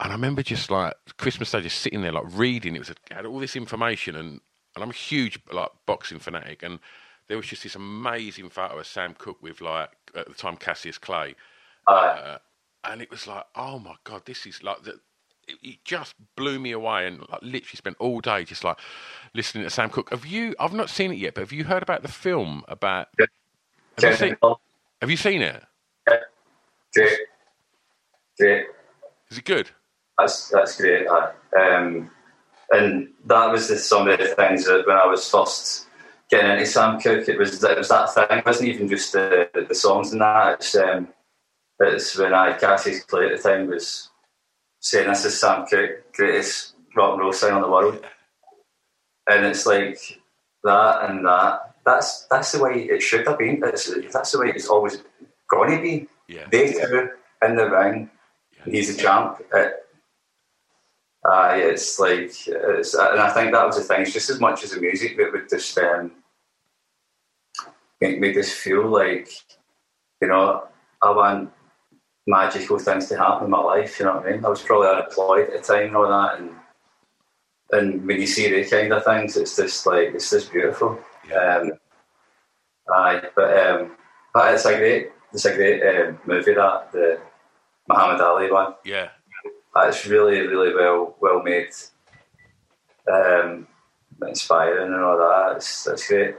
And 0.00 0.12
I 0.12 0.14
remember 0.14 0.42
just 0.42 0.70
like 0.70 0.94
Christmas 1.16 1.50
Day, 1.50 1.60
just 1.60 1.80
sitting 1.80 2.02
there, 2.02 2.12
like 2.12 2.24
reading. 2.32 2.76
It 2.76 2.80
was 2.80 2.90
it 2.90 2.98
had 3.10 3.26
all 3.26 3.40
this 3.40 3.56
information, 3.56 4.14
and, 4.14 4.40
and 4.74 4.84
I'm 4.84 4.90
a 4.90 4.94
huge 4.94 5.40
like 5.52 5.70
boxing 5.86 6.20
fanatic, 6.20 6.62
and 6.62 6.78
there 7.26 7.36
was 7.36 7.46
just 7.46 7.64
this 7.64 7.74
amazing 7.74 8.50
photo 8.50 8.78
of 8.78 8.86
Sam 8.86 9.14
Cooke 9.18 9.42
with 9.42 9.60
like 9.60 9.90
at 10.14 10.28
the 10.28 10.34
time 10.34 10.56
Cassius 10.56 10.98
Clay, 10.98 11.34
uh, 11.88 12.38
and 12.84 13.02
it 13.02 13.10
was 13.10 13.26
like, 13.26 13.44
oh 13.56 13.78
my 13.78 13.96
god, 14.04 14.22
this 14.24 14.46
is 14.46 14.62
like 14.62 14.82
the, 14.84 15.00
it, 15.62 15.78
just 15.84 16.14
blew 16.36 16.58
me 16.58 16.72
away, 16.72 17.06
and 17.06 17.20
like 17.20 17.42
literally 17.42 17.76
spent 17.76 17.96
all 17.98 18.20
day 18.20 18.44
just 18.44 18.64
like 18.64 18.78
listening 19.34 19.64
to 19.64 19.70
Sam 19.70 19.90
Cooke. 19.90 20.10
Have 20.10 20.26
you? 20.26 20.54
I've 20.58 20.72
not 20.72 20.90
seen 20.90 21.12
it 21.12 21.18
yet, 21.18 21.34
but 21.34 21.40
have 21.42 21.52
you 21.52 21.64
heard 21.64 21.82
about 21.82 22.02
the 22.02 22.08
film 22.08 22.64
about? 22.68 23.08
Yeah. 23.18 23.26
Have, 24.00 24.10
you 24.10 24.16
seen, 24.16 24.36
have 25.00 25.10
you 25.10 25.16
seen 25.16 25.42
it? 25.42 25.62
Yeah. 26.96 27.10
Great. 28.38 28.66
Is 29.30 29.38
it 29.38 29.44
good? 29.44 29.70
That's 30.18 30.48
that's 30.48 30.80
great. 30.80 31.06
Um, 31.08 32.10
and 32.70 33.08
that 33.26 33.50
was 33.50 33.68
the, 33.68 33.76
some 33.76 34.08
of 34.08 34.18
the 34.18 34.28
things 34.28 34.66
that 34.66 34.86
when 34.86 34.96
I 34.96 35.06
was 35.06 35.28
first 35.28 35.86
getting 36.30 36.50
into 36.50 36.66
Sam 36.66 37.00
Cooke, 37.00 37.28
it 37.28 37.38
was 37.38 37.62
it 37.62 37.78
was 37.78 37.88
that 37.88 38.14
thing. 38.14 38.38
It 38.38 38.46
wasn't 38.46 38.68
even 38.68 38.88
just 38.88 39.12
the 39.12 39.48
the 39.68 39.74
songs 39.74 40.12
and 40.12 40.20
that. 40.20 40.54
It's 40.54 40.76
um, 40.76 41.08
it's 41.80 42.16
when 42.16 42.34
I 42.34 42.56
Cassius 42.56 43.04
Clay 43.04 43.26
at 43.26 43.42
the 43.42 43.48
time 43.48 43.68
was 43.68 44.10
saying 44.80 45.08
this 45.08 45.24
is 45.24 45.40
Sam 45.40 45.66
Cooke, 45.66 46.12
greatest 46.12 46.74
rock 46.96 47.12
and 47.12 47.20
roll 47.20 47.32
singer 47.32 47.56
in 47.56 47.62
the 47.62 47.70
world, 47.70 48.04
and 49.28 49.46
it's 49.46 49.66
like 49.66 49.98
that 50.64 51.10
and 51.10 51.24
that. 51.26 51.74
That's 51.84 52.26
that's 52.26 52.52
the 52.52 52.62
way 52.62 52.82
it 52.82 53.00
should 53.00 53.26
have 53.26 53.38
been. 53.38 53.62
It's, 53.64 53.90
that's 54.12 54.32
the 54.32 54.40
way 54.40 54.52
it's 54.54 54.68
always 54.68 55.02
going 55.50 55.76
to 55.76 55.82
be. 55.82 56.08
Yeah. 56.28 56.46
They 56.50 56.72
two 56.72 57.10
in 57.42 57.56
the 57.56 57.70
ring. 57.70 58.10
He's 58.66 58.94
a 58.94 59.00
champ. 59.00 59.40
It, 59.54 59.72
uh, 61.24 61.52
it's 61.54 61.98
like, 61.98 62.32
it's, 62.46 62.92
and 62.94 63.20
I 63.20 63.30
think 63.30 63.52
that 63.52 63.66
was 63.66 63.76
the 63.76 63.84
thing. 63.84 64.02
It's 64.02 64.12
just 64.12 64.28
as 64.28 64.38
much 64.38 64.64
as 64.64 64.72
the 64.72 64.80
music 64.80 65.16
that 65.16 65.32
would 65.32 65.48
just 65.48 65.78
um, 65.78 66.12
make, 68.02 68.20
make 68.20 68.36
us 68.36 68.52
feel 68.52 68.86
like, 68.86 69.30
you 70.20 70.28
know, 70.28 70.64
I 71.02 71.10
want 71.10 71.52
magical 72.28 72.78
things 72.78 73.08
to 73.08 73.16
happen 73.16 73.46
in 73.46 73.50
my 73.50 73.58
life. 73.58 73.98
You 73.98 74.04
know 74.04 74.16
what 74.16 74.26
I 74.26 74.30
mean? 74.32 74.44
I 74.44 74.48
was 74.50 74.62
probably 74.62 74.88
unemployed 74.88 75.48
at 75.48 75.66
the 75.66 75.72
time 75.72 75.86
and 75.86 75.96
all 75.96 76.08
that, 76.08 76.38
and 76.38 76.50
and 77.72 78.06
when 78.06 78.20
you 78.20 78.26
see 78.26 78.50
the 78.50 78.68
kind 78.68 78.92
of 78.92 79.04
things, 79.04 79.36
it's 79.36 79.56
just 79.56 79.86
like 79.86 80.08
it's 80.14 80.30
just 80.30 80.52
beautiful. 80.52 81.00
Yeah. 81.28 81.56
Um, 81.56 81.72
aye, 82.94 83.22
but 83.34 83.50
um, 83.66 83.96
but 84.34 84.54
it's 84.54 84.66
a 84.66 84.76
great, 84.76 85.10
it's 85.32 85.46
a 85.46 85.54
great 85.54 85.82
um, 85.82 86.18
movie 86.26 86.54
that 86.54 86.92
the 86.92 87.20
Muhammad 87.88 88.20
Ali 88.20 88.52
one. 88.52 88.74
Yeah. 88.84 89.08
It's 89.76 90.06
really, 90.06 90.40
really 90.40 90.74
well 90.74 91.16
well 91.20 91.42
made, 91.42 91.70
um, 93.10 93.66
inspiring 94.26 94.92
and 94.92 95.02
all 95.02 95.16
that. 95.16 95.56
It's, 95.56 95.86
it's 95.86 96.08
great. 96.08 96.34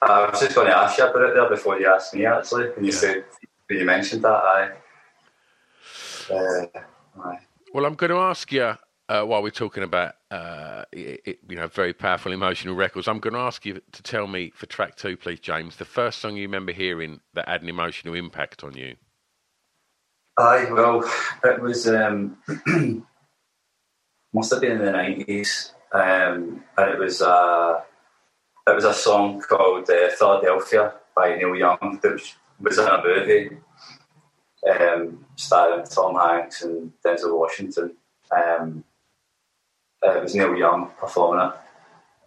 I 0.00 0.30
was 0.30 0.40
just 0.40 0.54
going 0.54 0.68
to 0.68 0.76
ask 0.76 0.96
you 0.98 1.04
about 1.06 1.28
it 1.28 1.34
there 1.34 1.48
before 1.48 1.78
you 1.78 1.92
asked 1.92 2.14
me 2.14 2.24
actually. 2.24 2.70
When 2.70 2.84
you 2.84 2.92
Yeah. 2.92 2.98
said 2.98 3.24
when 3.68 3.78
you 3.80 3.84
mentioned 3.84 4.22
that, 4.24 4.30
I. 4.30 4.70
Well, 6.30 7.86
I'm 7.86 7.94
going 7.94 8.10
to 8.10 8.18
ask 8.18 8.52
you 8.52 8.74
uh, 9.08 9.22
while 9.22 9.42
we're 9.42 9.50
talking 9.50 9.82
about 9.82 10.14
uh, 10.30 10.84
i 10.94 11.18
i 11.26 11.34
you 11.48 11.56
know 11.56 11.66
very 11.66 11.92
powerful 11.92 12.32
emotional 12.32 12.74
records. 12.74 13.08
I'm 13.08 13.20
going 13.20 13.34
to 13.34 13.40
ask 13.40 13.66
you 13.66 13.80
to 13.92 14.02
tell 14.02 14.26
me 14.26 14.52
for 14.54 14.66
track 14.66 14.96
two, 14.96 15.16
please, 15.16 15.40
James, 15.40 15.76
the 15.76 15.84
first 15.84 16.20
song 16.20 16.36
you 16.36 16.42
remember 16.42 16.72
hearing 16.72 17.20
that 17.34 17.48
had 17.48 17.62
an 17.62 17.68
emotional 17.68 18.14
impact 18.14 18.64
on 18.64 18.74
you. 18.74 18.96
Aye, 20.38 20.68
well, 20.72 21.08
it 21.44 21.60
was 21.60 21.86
um, 21.86 22.36
must 24.32 24.52
have 24.52 24.60
been 24.60 24.72
in 24.72 24.84
the 24.84 24.92
nineties, 24.92 25.72
um, 25.92 26.64
and 26.76 26.90
it 26.90 26.98
was 26.98 27.22
uh, 27.22 27.80
it 28.66 28.74
was 28.74 28.84
a 28.84 28.94
song 28.94 29.40
called 29.40 29.88
uh, 29.90 30.10
Philadelphia 30.18 30.94
by 31.14 31.36
Neil 31.36 31.54
Young 31.54 32.00
that 32.02 32.12
was, 32.12 32.34
was 32.58 32.78
in 32.78 32.86
a 32.86 33.02
movie 33.02 33.50
um, 34.70 35.24
starring 35.36 35.86
Tom 35.86 36.16
Hanks 36.16 36.62
and 36.62 36.92
Denzel 37.04 37.38
Washington. 37.38 37.96
Um, 38.30 38.84
it 40.02 40.22
was 40.22 40.34
Neil 40.34 40.54
Young 40.54 40.90
performing 40.98 41.46
it. 41.46 41.54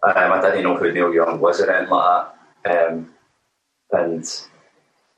Um, 0.02 0.32
I 0.32 0.40
didn't 0.40 0.62
know 0.62 0.76
who 0.76 0.92
Neil 0.92 1.12
Young 1.12 1.40
was 1.40 1.60
or 1.60 1.70
anything 1.70 1.90
like 1.90 2.28
that, 2.64 2.90
um, 2.90 3.14
and 3.92 4.22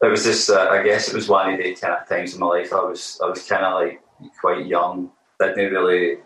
it 0.03 0.07
was 0.07 0.25
just 0.25 0.49
uh, 0.51 0.69
I 0.71 0.83
guess 0.83 1.09
it 1.09 1.15
was 1.15 1.29
one 1.29 1.55
of 1.55 1.59
the 1.59 1.75
kind 1.75 1.95
of 1.95 2.09
times 2.09 2.35
in 2.35 2.41
my 2.41 2.47
life 2.47 2.73
I 2.73 2.81
was 2.81 3.21
I 3.23 3.29
was 3.29 3.47
kind 3.47 3.65
of 3.65 3.75
like 3.75 4.01
quite 4.41 4.67
young 4.67 5.11
didn't 5.41 5.73
really 5.73 6.19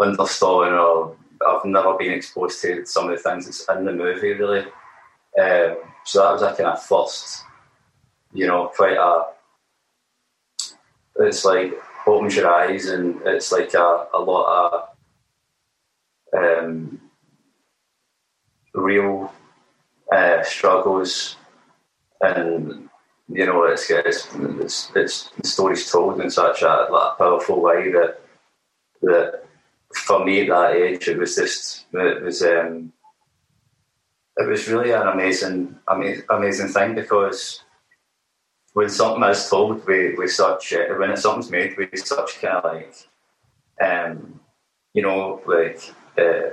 understand 0.00 0.74
or 0.74 1.16
I've 1.46 1.64
never 1.64 1.96
been 1.96 2.12
exposed 2.12 2.60
to 2.62 2.84
some 2.84 3.08
of 3.08 3.16
the 3.16 3.22
things 3.22 3.46
that's 3.46 3.66
in 3.68 3.84
the 3.84 3.92
movie 3.92 4.32
really 4.32 4.60
um, 5.40 5.76
so 6.04 6.22
that 6.22 6.32
was 6.32 6.42
a 6.42 6.54
kind 6.54 6.70
of 6.70 6.82
first 6.82 7.44
you 8.32 8.46
know 8.46 8.70
quite 8.74 8.96
a 8.96 9.24
it's 11.16 11.44
like 11.44 11.72
opens 12.06 12.36
your 12.36 12.52
eyes 12.52 12.86
and 12.86 13.20
it's 13.24 13.52
like 13.52 13.72
a, 13.74 14.06
a 14.12 14.20
lot 14.20 14.88
of 16.32 16.38
um, 16.38 17.00
real 18.74 19.32
uh, 20.12 20.42
struggles 20.42 21.36
and 22.20 22.88
you 23.28 23.46
know 23.46 23.64
it's 23.64 23.90
it's 23.90 24.28
it's, 24.34 24.92
it's 24.94 25.30
the 25.30 25.48
stories 25.48 25.90
told 25.90 26.20
in 26.20 26.30
such 26.30 26.62
a, 26.62 26.86
like, 26.90 27.16
powerful 27.16 27.60
way 27.60 27.90
that 27.90 28.20
that 29.00 29.44
for 29.94 30.24
me 30.24 30.42
at 30.42 30.48
that 30.48 30.76
age 30.76 31.08
it 31.08 31.18
was 31.18 31.36
just 31.36 31.86
it 31.92 32.22
was 32.22 32.42
um, 32.42 32.92
it 34.36 34.48
was 34.48 34.68
really 34.68 34.90
an 34.90 35.06
amazing, 35.06 35.76
amazing 36.28 36.68
thing 36.68 36.94
because 36.94 37.60
when 38.74 38.88
something 38.90 39.22
is 39.30 39.48
told 39.48 39.84
with, 39.86 40.18
with 40.18 40.30
such 40.30 40.72
uh, 40.74 40.94
when 40.98 41.16
something's 41.16 41.50
made 41.50 41.76
with 41.78 41.96
such 41.96 42.40
kind 42.40 42.56
of 42.56 42.64
like 42.64 42.94
um, 43.82 44.40
you 44.92 45.02
know 45.02 45.40
like 45.46 45.80
uh, 46.18 46.50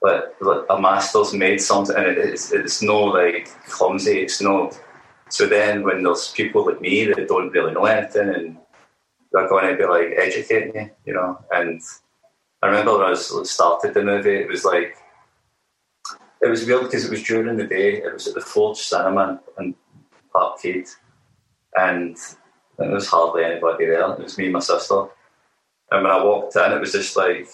like, 0.00 0.64
a 0.70 0.80
master's 0.80 1.34
made 1.34 1.60
something 1.60 1.96
and 1.96 2.06
it, 2.06 2.18
it's, 2.18 2.52
it's 2.52 2.82
no 2.82 3.04
like 3.04 3.48
clumsy 3.66 4.22
it's 4.22 4.40
not 4.40 4.78
so 5.28 5.46
then 5.46 5.82
when 5.82 6.02
there's 6.02 6.32
people 6.32 6.66
like 6.66 6.80
me 6.80 7.04
that 7.04 7.28
don't 7.28 7.52
really 7.52 7.74
know 7.74 7.84
anything 7.84 8.28
and 8.28 8.58
they're 9.32 9.48
going 9.48 9.68
to 9.68 9.76
be 9.76 9.84
like 9.84 10.12
educating 10.16 10.74
you 10.74 10.90
you 11.06 11.12
know 11.12 11.38
and 11.52 11.80
I 12.62 12.68
remember 12.68 12.96
when 12.96 13.06
I 13.06 13.10
was 13.10 13.50
started 13.50 13.92
the 13.92 14.02
movie 14.02 14.36
it 14.36 14.48
was 14.48 14.64
like 14.64 14.96
it 16.40 16.48
was 16.48 16.64
weird 16.64 16.84
because 16.84 17.04
it 17.04 17.10
was 17.10 17.22
during 17.22 17.56
the 17.56 17.66
day 17.66 17.96
it 17.96 18.12
was 18.12 18.28
at 18.28 18.34
the 18.34 18.40
Forge 18.40 18.78
Cinema 18.78 19.40
in 20.34 20.40
Parkhead 20.40 20.88
and 21.76 22.16
there 22.78 22.90
was 22.90 23.08
hardly 23.08 23.44
anybody 23.44 23.86
there 23.86 24.12
it 24.12 24.18
was 24.18 24.38
me 24.38 24.44
and 24.44 24.54
my 24.54 24.60
sister 24.60 25.06
and 25.90 26.02
when 26.02 26.12
I 26.12 26.24
walked 26.24 26.56
in 26.56 26.72
it 26.72 26.80
was 26.80 26.92
just 26.92 27.16
like 27.16 27.48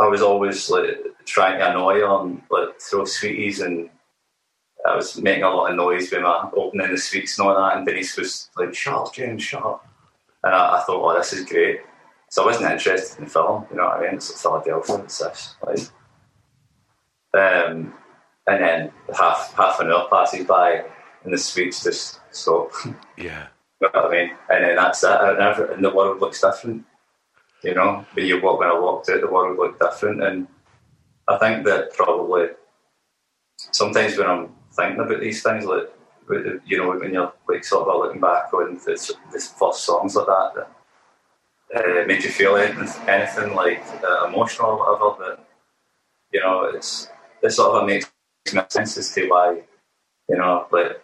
I 0.00 0.06
was 0.06 0.22
always 0.22 0.68
like 0.70 0.98
trying 1.24 1.58
to 1.58 1.70
annoy 1.70 2.00
her 2.00 2.20
and 2.20 2.42
like 2.50 2.80
throw 2.80 3.04
sweeties 3.04 3.60
and 3.60 3.88
I 4.86 4.96
was 4.96 5.16
making 5.20 5.44
a 5.44 5.50
lot 5.50 5.70
of 5.70 5.76
noise 5.76 6.10
with 6.10 6.22
my 6.22 6.50
opening 6.56 6.90
the 6.90 6.98
sweets 6.98 7.38
and 7.38 7.46
all 7.46 7.54
that 7.54 7.76
and 7.76 7.86
Denise 7.86 8.16
was 8.16 8.50
like, 8.56 8.74
shut 8.74 8.94
up, 8.94 9.14
James, 9.14 9.42
shut 9.42 9.64
up. 9.64 9.86
And 10.42 10.52
I, 10.52 10.78
I 10.78 10.82
thought, 10.82 11.04
oh, 11.04 11.16
this 11.16 11.32
is 11.32 11.46
great. 11.46 11.80
So 12.30 12.42
I 12.42 12.46
wasn't 12.46 12.72
interested 12.72 13.18
in 13.18 13.24
the 13.24 13.30
film, 13.30 13.66
you 13.70 13.76
know 13.76 13.84
what 13.84 13.98
I 13.98 14.06
mean? 14.06 14.14
It's 14.14 14.42
Philadelphia, 14.42 14.96
it's 14.96 15.18
this. 15.18 15.54
Like, 15.64 15.78
um, 17.34 17.94
and 18.48 18.62
then 18.62 18.92
half 19.16 19.54
half 19.54 19.78
an 19.80 19.88
hour 19.88 20.08
passes 20.10 20.46
by 20.46 20.84
and 21.24 21.32
the 21.32 21.38
sweets 21.38 21.84
just 21.84 22.20
stop. 22.30 22.72
Yeah. 23.16 23.46
You 23.80 23.88
know 23.92 24.02
what 24.02 24.14
I 24.14 24.24
mean? 24.24 24.36
And 24.50 24.64
then 24.64 24.76
that's 24.76 25.02
it. 25.04 25.10
And, 25.10 25.38
every, 25.38 25.74
and 25.74 25.84
the 25.84 25.90
world 25.90 26.20
looks 26.20 26.40
different. 26.40 26.84
You 27.62 27.74
know, 27.74 28.04
when 28.14 28.26
you 28.26 28.40
walk 28.40 28.58
when 28.60 28.68
I 28.68 28.78
walked 28.78 29.08
out, 29.08 29.20
the 29.20 29.30
world 29.30 29.56
looked 29.56 29.80
different. 29.80 30.22
And 30.22 30.48
I 31.28 31.38
think 31.38 31.64
that 31.64 31.92
probably 31.94 32.48
sometimes 33.56 34.16
when 34.16 34.26
I'm 34.26 34.50
thinking 34.72 35.00
about 35.00 35.20
these 35.20 35.42
things, 35.42 35.64
like 35.64 35.90
you 36.64 36.78
know, 36.78 36.96
when 36.96 37.12
you're 37.12 37.32
like 37.48 37.64
sort 37.64 37.88
of 37.88 38.00
looking 38.00 38.20
back 38.20 38.52
on 38.54 38.80
this, 38.86 39.12
this 39.32 39.52
first 39.52 39.84
songs 39.84 40.16
like 40.16 40.26
that, 40.26 40.68
that 41.72 41.84
uh, 41.84 42.06
made 42.06 42.24
you 42.24 42.30
feel 42.30 42.56
anything, 42.56 43.08
anything 43.08 43.54
like 43.54 43.82
uh, 44.02 44.26
emotional 44.26 44.70
or 44.70 44.98
whatever. 44.98 45.36
That 45.36 45.46
you 46.32 46.40
know, 46.40 46.64
it's 46.64 47.08
it 47.42 47.50
sort 47.50 47.76
of 47.76 47.86
makes 47.86 48.10
sense 48.68 48.96
as 48.96 49.14
to 49.14 49.28
why 49.28 49.62
you 50.28 50.36
know, 50.36 50.66
like 50.70 51.02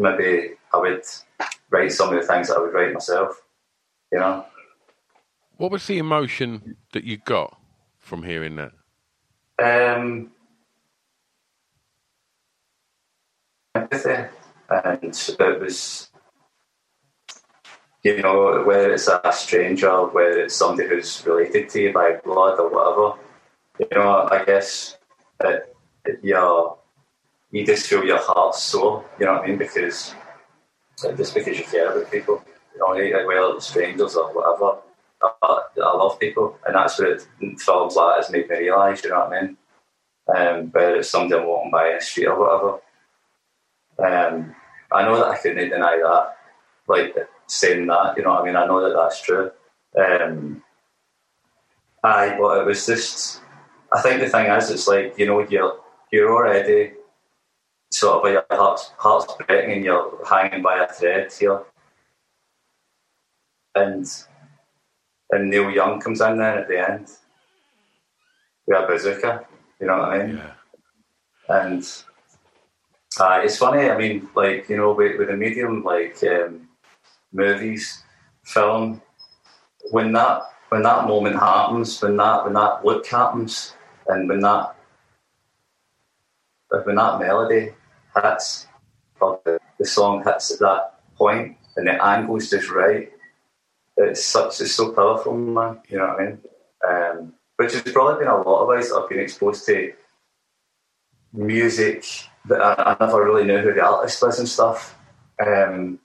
maybe 0.00 0.54
I 0.72 0.78
would 0.78 1.04
write 1.70 1.92
some 1.92 2.12
of 2.12 2.20
the 2.20 2.26
things 2.26 2.48
that 2.48 2.56
I 2.56 2.60
would 2.60 2.72
write 2.72 2.92
myself. 2.92 3.42
You 4.10 4.18
know. 4.18 4.46
What 5.56 5.70
was 5.70 5.86
the 5.86 5.98
emotion 5.98 6.76
that 6.92 7.04
you 7.04 7.18
got 7.18 7.56
from 7.98 8.22
hearing 8.22 8.56
that? 8.56 8.72
Um, 9.62 10.30
empathy, 13.74 14.24
and 14.70 15.36
it 15.38 15.60
was, 15.60 16.10
you 18.02 18.22
know, 18.22 18.64
whether 18.64 18.92
it's 18.94 19.08
a 19.08 19.20
stranger, 19.32 20.06
whether 20.06 20.40
it's 20.40 20.56
somebody 20.56 20.88
who's 20.88 21.24
related 21.26 21.68
to 21.70 21.82
you 21.82 21.92
by 21.92 22.18
blood 22.24 22.58
or 22.58 22.70
whatever, 22.70 23.20
you 23.78 23.86
know, 23.92 24.28
I 24.30 24.44
guess 24.44 24.96
that 25.40 25.74
you're, 26.22 26.78
you 27.50 27.66
just 27.66 27.86
feel 27.86 28.04
your 28.04 28.18
heart 28.18 28.54
sore, 28.54 29.04
you 29.18 29.26
know 29.26 29.32
what 29.34 29.42
I 29.42 29.46
mean? 29.48 29.58
Because 29.58 30.14
just 31.16 31.34
because 31.34 31.58
you 31.58 31.64
care 31.64 31.90
about 31.90 32.10
people, 32.10 32.44
you 32.74 32.80
know, 32.80 33.26
whether 33.26 33.56
it's 33.56 33.68
strangers 33.68 34.16
or 34.16 34.32
whatever. 34.32 34.78
I, 35.22 35.62
I 35.82 35.96
love 35.96 36.18
people, 36.18 36.58
and 36.66 36.74
that's 36.74 36.98
what 36.98 37.26
films 37.58 37.96
like 37.96 38.16
has 38.16 38.30
made 38.30 38.48
me 38.48 38.56
realise. 38.56 39.04
You 39.04 39.10
know 39.10 39.20
what 39.20 39.32
I 39.32 39.42
mean? 39.42 39.56
Um, 40.34 40.70
whether 40.70 40.96
it's 40.96 41.10
somebody 41.10 41.40
I'm 41.40 41.46
walking 41.46 41.70
by 41.70 41.92
the 41.92 42.00
street 42.04 42.26
or 42.26 42.38
whatever. 42.38 42.80
Um, 43.98 44.56
I 44.92 45.02
know 45.02 45.16
that 45.16 45.26
I 45.26 45.36
couldn't 45.36 45.68
deny 45.68 45.98
that, 45.98 46.36
like 46.86 47.14
saying 47.46 47.86
that. 47.88 48.16
You 48.16 48.22
know 48.22 48.30
what 48.30 48.42
I 48.42 48.46
mean? 48.46 48.56
I 48.56 48.66
know 48.66 48.80
that 48.80 48.96
that's 48.96 49.20
true. 49.20 49.50
Um, 49.98 50.62
I, 52.02 52.36
but 52.38 52.60
it 52.60 52.66
was 52.66 52.86
just. 52.86 53.42
I 53.92 54.00
think 54.00 54.20
the 54.20 54.28
thing 54.28 54.46
is, 54.46 54.70
it's 54.70 54.88
like 54.88 55.18
you 55.18 55.26
know, 55.26 55.46
you're 55.46 55.80
you're 56.10 56.32
already 56.32 56.92
sort 58.00 58.24
of 58.24 58.32
your 58.32 58.44
heart's, 58.50 58.92
heart's 58.96 59.34
breaking 59.46 59.72
and 59.72 59.84
you're 59.84 60.18
hanging 60.28 60.62
by 60.62 60.78
a 60.82 60.92
thread 60.92 61.32
here. 61.38 61.62
And 63.74 64.06
and 65.32 65.50
Neil 65.50 65.70
Young 65.70 66.00
comes 66.00 66.20
in 66.20 66.38
then 66.38 66.58
at 66.58 66.68
the 66.68 66.90
end 66.90 67.08
with 68.66 68.82
a 68.82 68.86
bazooka, 68.86 69.46
you 69.78 69.86
know 69.86 69.98
what 69.98 70.10
I 70.10 70.26
mean? 70.26 70.36
Yeah. 70.36 70.52
And 71.48 71.82
uh, 73.20 73.40
it's 73.44 73.58
funny, 73.58 73.88
I 73.90 73.96
mean, 73.96 74.28
like, 74.34 74.68
you 74.68 74.76
know, 74.76 74.92
with, 74.92 75.18
with 75.18 75.30
a 75.30 75.36
medium 75.36 75.84
like 75.84 76.20
um, 76.24 76.68
movies, 77.32 78.02
film, 78.44 79.00
when 79.90 80.12
that 80.12 80.42
when 80.70 80.82
that 80.82 81.06
moment 81.06 81.36
happens, 81.36 82.00
when 82.02 82.16
that 82.16 82.44
when 82.44 82.54
that 82.54 82.84
look 82.84 83.06
happens, 83.06 83.74
and 84.08 84.28
when 84.28 84.40
that 84.40 84.74
when 86.84 86.96
that 86.96 87.20
melody 87.20 87.72
hits, 88.14 88.66
or 89.20 89.40
the, 89.44 89.58
the 89.78 89.86
song 89.86 90.22
hits 90.24 90.52
at 90.52 90.60
that 90.60 91.00
point, 91.16 91.56
and 91.76 91.86
the 91.86 92.04
angle's 92.04 92.50
just 92.50 92.70
right, 92.70 93.12
it's 93.96 94.24
such 94.24 94.60
it's 94.60 94.72
so 94.72 94.92
powerful, 94.92 95.36
man. 95.36 95.80
You 95.88 95.98
know 95.98 96.06
what 96.06 96.20
I 96.20 96.24
mean? 96.24 96.38
Um, 96.88 97.32
which 97.56 97.72
has 97.72 97.82
probably 97.82 98.24
been 98.24 98.32
a 98.32 98.40
lot 98.40 98.62
of 98.62 98.78
us. 98.78 98.92
I've 98.92 99.08
been 99.08 99.20
exposed 99.20 99.66
to 99.66 99.92
music 101.32 102.04
that 102.46 102.60
I, 102.60 102.96
I 102.98 103.04
never 103.04 103.24
really 103.24 103.44
knew 103.44 103.58
who 103.58 103.74
the 103.74 103.84
artist 103.84 104.22
was 104.22 104.38
and 104.38 104.48
stuff. 104.48 104.96
Um, 105.44 105.98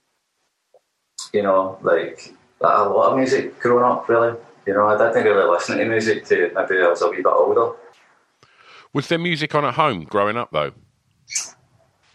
you 1.34 1.44
know, 1.44 1.78
like 1.82 2.34
a 2.62 2.90
lot 2.90 3.12
of 3.12 3.18
music 3.18 3.60
growing 3.60 3.86
up, 3.86 4.08
really. 4.10 4.38
You 4.68 4.74
know, 4.74 4.88
I 4.88 4.98
didn't 4.98 5.24
really 5.24 5.50
listen 5.50 5.78
to 5.78 5.86
music 5.86 6.26
to 6.26 6.52
maybe 6.56 6.82
I 6.82 6.88
was 6.88 7.02
a 7.02 7.10
wee 7.10 7.18
bit 7.18 7.28
older. 7.28 7.76
Was 8.94 9.08
there 9.08 9.20
music 9.20 9.54
on 9.56 9.66
at 9.66 9.76
home 9.76 10.06
growing 10.06 10.38
up 10.38 10.52
though? 10.52 10.72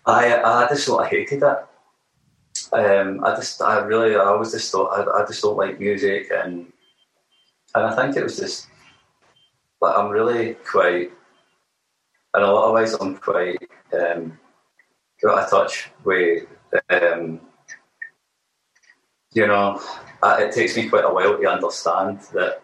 I 0.07 0.43
I 0.43 0.69
just 0.69 0.87
sort 0.87 1.05
of 1.05 1.11
hated 1.11 1.43
it. 1.43 1.59
Um, 2.73 3.25
I 3.25 3.35
just 3.37 3.61
I 3.63 3.81
really 3.81 4.17
I 4.17 4.25
always 4.25 4.53
just 4.53 4.71
thought 4.71 4.89
I, 4.89 5.23
I 5.23 5.27
just 5.27 5.43
don't 5.43 5.57
like 5.57 5.81
music 5.81 6.31
and 6.33 6.73
and 7.75 7.85
I 7.85 7.97
think 7.97 8.17
it 8.17 8.23
was 8.23 8.39
just 8.39 8.67
like 9.81 9.97
I'm 9.97 10.09
really 10.09 10.55
quite 10.55 11.11
in 12.37 12.43
a 12.43 12.53
lot 12.53 12.69
of 12.69 12.75
ways 12.75 12.95
I'm 12.95 13.17
quite 13.17 13.59
um, 13.93 14.39
got 15.23 15.47
a 15.47 15.51
touch 15.51 15.91
with 16.05 16.47
um, 16.91 17.41
you 19.33 19.47
know 19.47 19.81
it 20.23 20.53
takes 20.53 20.77
me 20.77 20.89
quite 20.89 21.05
a 21.05 21.13
while 21.13 21.39
to 21.39 21.47
understand 21.47 22.21
that 22.35 22.63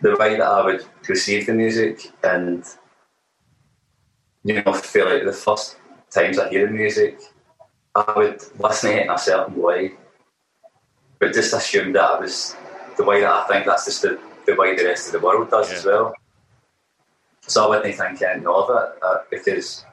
the 0.00 0.16
way 0.16 0.36
that 0.36 0.46
I 0.46 0.64
would 0.64 0.84
receive 1.08 1.46
the 1.46 1.54
music 1.54 2.12
and 2.22 2.64
you 4.44 4.62
know 4.62 4.72
feel 4.72 5.06
like 5.06 5.24
the 5.24 5.32
first 5.32 5.77
times 6.10 6.38
I 6.38 6.48
hear 6.48 6.66
the 6.66 6.72
music 6.72 7.20
I 7.94 8.12
would 8.16 8.42
listen 8.58 8.90
to 8.90 8.96
it 8.98 9.02
in 9.04 9.10
a 9.10 9.18
certain 9.18 9.56
way 9.56 9.92
but 11.18 11.32
just 11.34 11.52
assume 11.54 11.92
that 11.94 12.02
I 12.02 12.20
was 12.20 12.56
the 12.96 13.04
way 13.04 13.20
that 13.20 13.30
I 13.30 13.46
think 13.48 13.66
that's 13.66 13.84
just 13.86 14.02
the, 14.02 14.18
the 14.46 14.54
way 14.54 14.76
the 14.76 14.84
rest 14.84 15.06
of 15.06 15.12
the 15.20 15.26
world 15.26 15.50
does 15.50 15.70
Yeah. 15.70 15.78
as 15.78 15.84
well 15.84 16.14
so 17.42 17.64
I 17.64 17.68
wouldn't 17.68 17.96
think 17.96 18.00
anything 18.22 18.46
of 18.46 18.68
it 18.70 19.02
uh, 19.02 19.16
because 19.30 19.84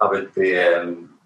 I 0.00 0.06
would 0.08 0.32
be 0.34 0.56
um, 0.58 1.18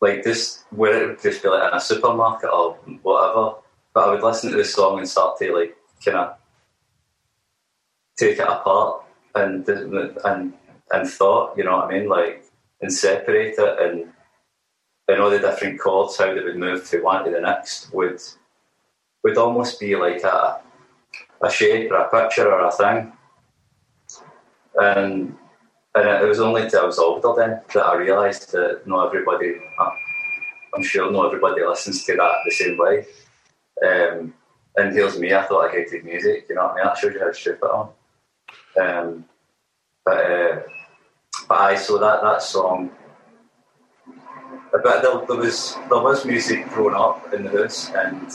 like 0.00 0.22
this, 0.24 0.64
where 0.70 1.04
it 1.04 1.06
would 1.08 1.22
just 1.22 1.42
be 1.42 1.48
like 1.48 1.70
in 1.70 1.76
a 1.76 1.80
supermarket 1.80 2.50
or 2.50 2.74
whatever. 3.02 3.54
But 3.94 4.08
I 4.08 4.10
would 4.12 4.22
listen 4.22 4.50
to 4.50 4.56
the 4.56 4.64
song 4.64 4.98
and 4.98 5.08
start 5.08 5.38
to 5.38 5.54
like 5.54 5.76
kind 6.04 6.16
of 6.16 6.36
take 8.18 8.38
it 8.38 8.48
apart 8.48 9.04
and 9.34 9.68
and 9.68 10.52
and 10.92 11.08
thought, 11.08 11.56
you 11.56 11.64
know 11.64 11.76
what 11.76 11.86
I 11.86 11.98
mean, 11.98 12.08
like 12.08 12.44
and 12.80 12.92
separate 12.92 13.54
it 13.58 13.78
and 13.80 14.12
and 15.08 15.20
all 15.20 15.30
the 15.30 15.40
different 15.40 15.80
chords, 15.80 16.16
how 16.16 16.32
they 16.32 16.40
would 16.40 16.56
move 16.56 16.88
to 16.88 17.02
one 17.02 17.24
to 17.24 17.30
the 17.30 17.40
next 17.40 17.92
would 17.92 18.20
would 19.22 19.36
almost 19.36 19.80
be 19.80 19.96
like 19.96 20.22
a 20.22 20.60
a 21.42 21.50
shape 21.50 21.90
or 21.90 21.96
a 21.96 22.10
picture 22.10 22.50
or 22.50 22.66
a 22.66 22.72
thing. 22.72 23.12
And 24.76 25.36
and 25.94 26.08
it 26.08 26.28
was 26.28 26.40
only 26.40 26.62
until 26.62 26.82
I 26.82 26.84
was 26.86 26.98
older 26.98 27.32
then 27.36 27.60
that 27.74 27.86
I 27.86 27.96
realised 27.96 28.52
that 28.52 28.86
not 28.86 29.06
everybody, 29.06 29.54
I'm 30.74 30.84
sure 30.84 31.10
not 31.10 31.26
everybody 31.26 31.64
listens 31.64 32.04
to 32.04 32.16
that 32.16 32.34
the 32.44 32.50
same 32.52 32.78
way. 32.78 33.06
Um, 33.84 34.34
and 34.76 34.94
here's 34.94 35.18
me, 35.18 35.34
I 35.34 35.42
thought 35.42 35.68
I 35.68 35.72
hated 35.72 36.04
music, 36.04 36.46
you 36.48 36.54
know 36.54 36.66
what 36.66 36.72
I 36.72 36.74
mean? 36.76 36.84
That 36.84 36.98
shows 36.98 37.14
you 37.14 37.20
how 37.20 37.32
stupid 37.32 37.68
I 37.68 37.88
am. 38.80 39.06
Um, 39.08 39.24
but, 40.10 40.26
uh, 40.26 40.62
but 41.48 41.60
I, 41.60 41.76
so 41.76 41.98
that, 41.98 42.20
that 42.22 42.42
song, 42.42 42.90
but 44.72 44.82
there, 44.82 45.00
there 45.00 45.36
was 45.36 45.76
there 45.88 46.02
was 46.02 46.24
music 46.24 46.68
growing 46.70 46.96
up 46.96 47.32
in 47.32 47.44
the 47.44 47.50
house, 47.50 47.90
and 47.90 48.28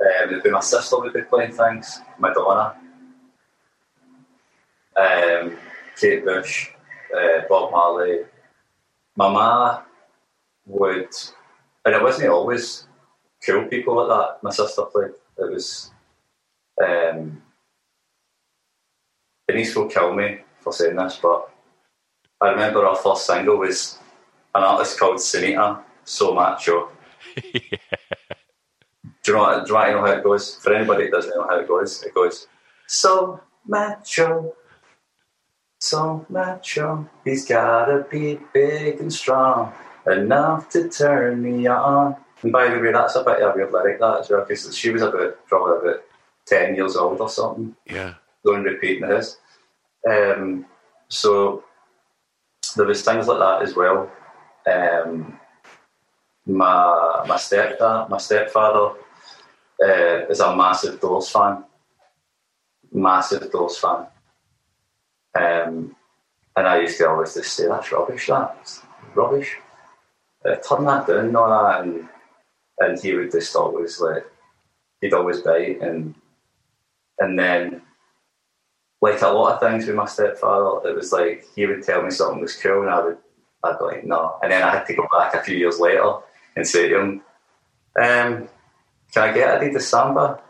um, 0.00 0.30
it'd 0.30 0.42
be 0.42 0.50
my 0.50 0.60
sister 0.60 0.98
would 0.98 1.12
be 1.12 1.20
playing 1.20 1.52
things, 1.52 2.00
Madonna, 2.18 2.76
um, 4.96 5.58
Kate 6.00 6.24
Bush, 6.24 6.70
uh, 7.14 7.42
Bob 7.46 7.72
Marley. 7.72 8.20
My 9.16 9.82
would, 10.64 11.14
and 11.84 11.94
it 11.94 12.02
wasn't 12.02 12.30
always 12.30 12.86
cool 13.44 13.66
people 13.66 13.96
like 13.96 14.08
that. 14.08 14.42
My 14.42 14.50
sister 14.50 14.82
played. 14.84 15.12
It 15.38 15.50
was. 15.52 15.90
Um, 16.82 17.42
Denise 19.48 19.76
will 19.76 19.88
kill 19.88 20.12
me 20.14 20.38
for 20.60 20.72
saying 20.72 20.96
this, 20.96 21.18
but 21.22 21.50
I 22.40 22.50
remember 22.50 22.84
our 22.84 22.96
first 22.96 23.26
single 23.26 23.58
was 23.58 23.98
an 24.54 24.62
artist 24.62 24.98
called 24.98 25.18
Sinitta, 25.18 25.80
So 26.04 26.34
Macho. 26.34 26.90
Do 29.26 29.32
you 29.32 29.38
know 29.38 29.42
what, 29.42 29.64
do 29.64 29.70
you 29.70 29.74
want 29.74 29.90
know 29.90 30.00
how 30.02 30.12
it 30.12 30.22
goes? 30.22 30.54
For 30.54 30.72
anybody 30.72 31.04
that 31.04 31.12
doesn't 31.12 31.34
know 31.34 31.48
how 31.48 31.58
it 31.58 31.66
goes, 31.66 32.00
it 32.04 32.14
goes, 32.14 32.46
So 32.86 33.40
macho, 33.66 34.54
so 35.80 36.24
macho, 36.28 37.10
he's 37.24 37.44
gotta 37.44 38.06
be 38.08 38.38
big 38.54 39.00
and 39.00 39.12
strong, 39.12 39.72
enough 40.06 40.68
to 40.70 40.88
turn 40.88 41.42
me 41.42 41.66
on. 41.66 42.14
And 42.42 42.52
by 42.52 42.68
the 42.68 42.78
way, 42.78 42.92
that's 42.92 43.16
a 43.16 43.24
bit 43.24 43.42
of 43.42 43.54
a 43.54 43.56
weird 43.56 43.72
lyric, 43.72 43.98
that 43.98 44.20
as 44.20 44.30
well, 44.30 44.44
because 44.46 44.76
she 44.76 44.90
was 44.90 45.02
about, 45.02 45.44
probably 45.48 45.88
about 45.88 46.04
10 46.46 46.76
years 46.76 46.94
old 46.94 47.20
or 47.20 47.28
something 47.28 47.74
Yeah. 47.84 48.14
Going 48.46 48.62
repeating 48.62 49.08
this. 49.08 49.38
Um, 50.08 50.64
so 51.08 51.64
there 52.76 52.86
was 52.86 53.02
things 53.02 53.26
like 53.26 53.38
that 53.38 53.62
as 53.62 53.74
well. 53.74 54.10
Um, 54.66 55.38
my 56.46 57.24
my 57.26 57.36
stepdad, 57.36 58.08
my 58.08 58.18
stepfather, 58.18 58.94
uh, 59.82 60.26
is 60.30 60.40
a 60.40 60.56
massive 60.56 61.00
Doors 61.00 61.28
fan, 61.28 61.64
massive 62.92 63.50
Doors 63.50 63.78
fan. 63.78 64.06
Um, 65.38 65.96
and 66.56 66.66
I 66.66 66.80
used 66.80 66.98
to 66.98 67.08
always 67.08 67.34
just 67.34 67.52
say 67.52 67.66
that's 67.66 67.92
rubbish. 67.92 68.28
That's 68.28 68.82
rubbish. 69.14 69.56
Uh, 70.44 70.56
turn 70.56 70.84
that 70.86 71.06
down, 71.06 71.36
all 71.36 71.50
that, 71.50 71.82
and 71.82 72.08
and 72.78 72.98
he 73.00 73.14
would 73.14 73.32
just 73.32 73.54
always 73.56 74.00
like 74.00 74.24
he'd 75.00 75.14
always 75.14 75.40
bite 75.40 75.80
and 75.80 76.14
and 77.18 77.38
then 77.38 77.82
like 79.06 79.22
a 79.22 79.28
lot 79.28 79.54
of 79.54 79.60
things 79.60 79.86
with 79.86 79.96
my 79.96 80.06
stepfather, 80.06 80.88
it 80.88 80.96
was 80.96 81.12
like 81.12 81.46
he 81.54 81.66
would 81.66 81.82
tell 81.82 82.02
me 82.02 82.10
something 82.10 82.40
was 82.40 82.56
cool, 82.56 82.82
and 82.82 82.90
I 82.90 83.04
would, 83.04 83.18
I'd 83.62 83.78
be 83.78 83.84
like, 83.84 84.04
no. 84.04 84.38
And 84.42 84.50
then 84.50 84.62
I 84.62 84.70
had 84.70 84.86
to 84.86 84.94
go 84.94 85.06
back 85.12 85.34
a 85.34 85.42
few 85.42 85.56
years 85.56 85.78
later 85.78 86.18
and 86.56 86.66
say 86.66 86.88
to 86.88 87.00
him, 87.00 87.22
um, 88.00 88.48
"Can 89.12 89.22
I 89.22 89.32
get 89.32 89.60
Adidas 89.60 89.82
Samba?" 89.82 90.40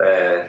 Uh, 0.00 0.48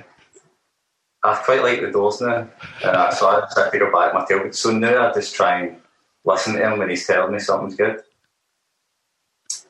I 1.23 1.35
quite 1.43 1.63
like 1.63 1.81
the 1.81 1.91
doors 1.91 2.21
now, 2.21 2.47
and 2.83 2.95
I, 2.95 3.09
so 3.13 3.27
I 3.27 3.41
just 3.41 3.57
had 3.57 3.71
to 3.71 3.79
go 3.79 3.91
back 3.91 4.13
my 4.13 4.25
tail. 4.25 4.51
So 4.53 4.71
now 4.71 5.09
I 5.09 5.13
just 5.13 5.35
try 5.35 5.61
and 5.61 5.77
listen 6.23 6.53
to 6.53 6.59
him 6.59 6.79
when 6.79 6.89
he's 6.89 7.07
telling 7.07 7.33
me 7.33 7.39
something's 7.39 7.75
good. 7.75 8.01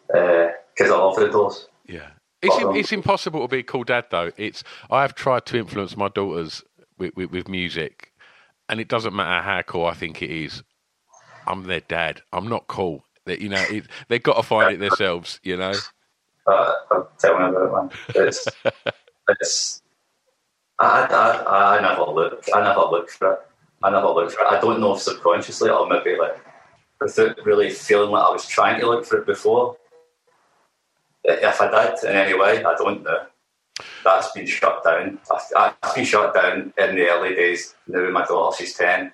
Because 0.07 0.91
uh, 0.91 0.95
I 0.95 0.97
love 0.97 1.15
the 1.15 1.29
Doors. 1.29 1.67
Yeah. 1.87 2.09
It's, 2.41 2.55
um, 2.55 2.75
it's 2.75 2.91
impossible 2.91 3.41
to 3.41 3.47
be 3.47 3.59
a 3.59 3.63
cool 3.63 3.83
dad, 3.83 4.05
though. 4.11 4.31
It's 4.37 4.63
I 4.89 5.01
have 5.01 5.13
tried 5.13 5.45
to 5.47 5.57
influence 5.57 5.97
my 5.97 6.07
daughters 6.07 6.63
with, 6.99 7.15
with, 7.15 7.31
with 7.31 7.47
music, 7.47 8.13
and 8.67 8.79
it 8.79 8.87
doesn't 8.87 9.15
matter 9.15 9.43
how 9.43 9.61
cool 9.63 9.85
I 9.85 9.93
think 9.93 10.21
it 10.21 10.29
is. 10.29 10.63
I'm 11.47 11.63
their 11.63 11.79
dad. 11.81 12.21
I'm 12.31 12.47
not 12.47 12.67
cool. 12.67 13.05
That 13.25 13.41
you 13.41 13.49
know, 13.49 13.63
it, 13.69 13.85
they've 14.07 14.21
got 14.21 14.35
to 14.35 14.43
find 14.43 14.73
it 14.73 14.79
themselves. 14.79 15.39
You 15.43 15.57
know. 15.57 15.73
Uh, 16.45 16.73
I'll 16.91 17.09
about 17.23 17.53
it, 17.53 17.71
man. 17.71 17.89
It's, 18.15 18.47
it's 19.27 19.81
I, 20.79 21.03
I, 21.03 21.77
I 21.77 21.81
never 21.81 22.03
look. 22.11 22.45
I 22.53 22.61
never 22.61 22.81
look 22.81 23.09
for 23.09 23.33
it. 23.33 23.39
I 23.83 23.89
never 23.89 24.07
look 24.07 24.31
for 24.31 24.41
it. 24.41 24.47
I 24.47 24.59
don't 24.59 24.79
know 24.79 24.95
if 24.95 25.01
subconsciously 25.01 25.69
or 25.69 25.87
maybe 25.87 26.17
like 26.17 26.39
without 26.99 27.37
really 27.45 27.69
feeling 27.69 28.11
like 28.11 28.23
I 28.23 28.31
was 28.31 28.47
trying 28.47 28.79
to 28.79 28.87
look 28.87 29.05
for 29.05 29.19
it 29.19 29.25
before. 29.25 29.77
If 31.23 31.61
I 31.61 31.69
did 31.69 32.09
in 32.09 32.15
any 32.15 32.33
way, 32.37 32.63
I 32.63 32.75
don't 32.75 33.03
know. 33.03 33.25
That's 34.03 34.31
been 34.31 34.47
shut 34.47 34.83
down. 34.83 35.19
I've 35.57 35.95
been 35.95 36.05
shut 36.05 36.33
down 36.33 36.73
in 36.77 36.95
the 36.95 37.09
early 37.09 37.35
days. 37.35 37.75
Now 37.87 38.09
my 38.09 38.25
daughter, 38.25 38.57
she's 38.57 38.75
ten, 38.75 39.11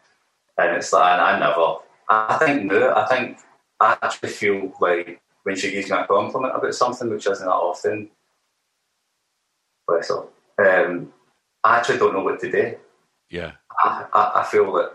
and 0.57 0.77
it's 0.77 0.93
like 0.93 1.19
I 1.19 1.39
never. 1.39 1.77
I 2.09 2.37
think 2.37 2.65
no. 2.65 2.93
I 2.93 3.05
think 3.07 3.39
I 3.79 3.97
actually 4.01 4.29
feel 4.29 4.73
like 4.79 5.21
when 5.43 5.55
she 5.55 5.71
gives 5.71 5.89
me 5.89 5.97
a 5.97 6.07
compliment 6.07 6.55
about 6.55 6.73
something, 6.73 7.09
which 7.09 7.27
isn't 7.27 7.45
that 7.45 7.51
often. 7.51 8.09
Bless 9.87 10.09
her. 10.09 10.85
Um, 10.87 11.13
I 11.63 11.77
actually 11.77 11.97
don't 11.99 12.13
know 12.13 12.23
what 12.23 12.39
to 12.39 12.51
do. 12.51 12.75
Yeah. 13.29 13.51
I, 13.83 14.05
I, 14.13 14.31
I 14.41 14.43
feel 14.45 14.73
like, 14.73 14.89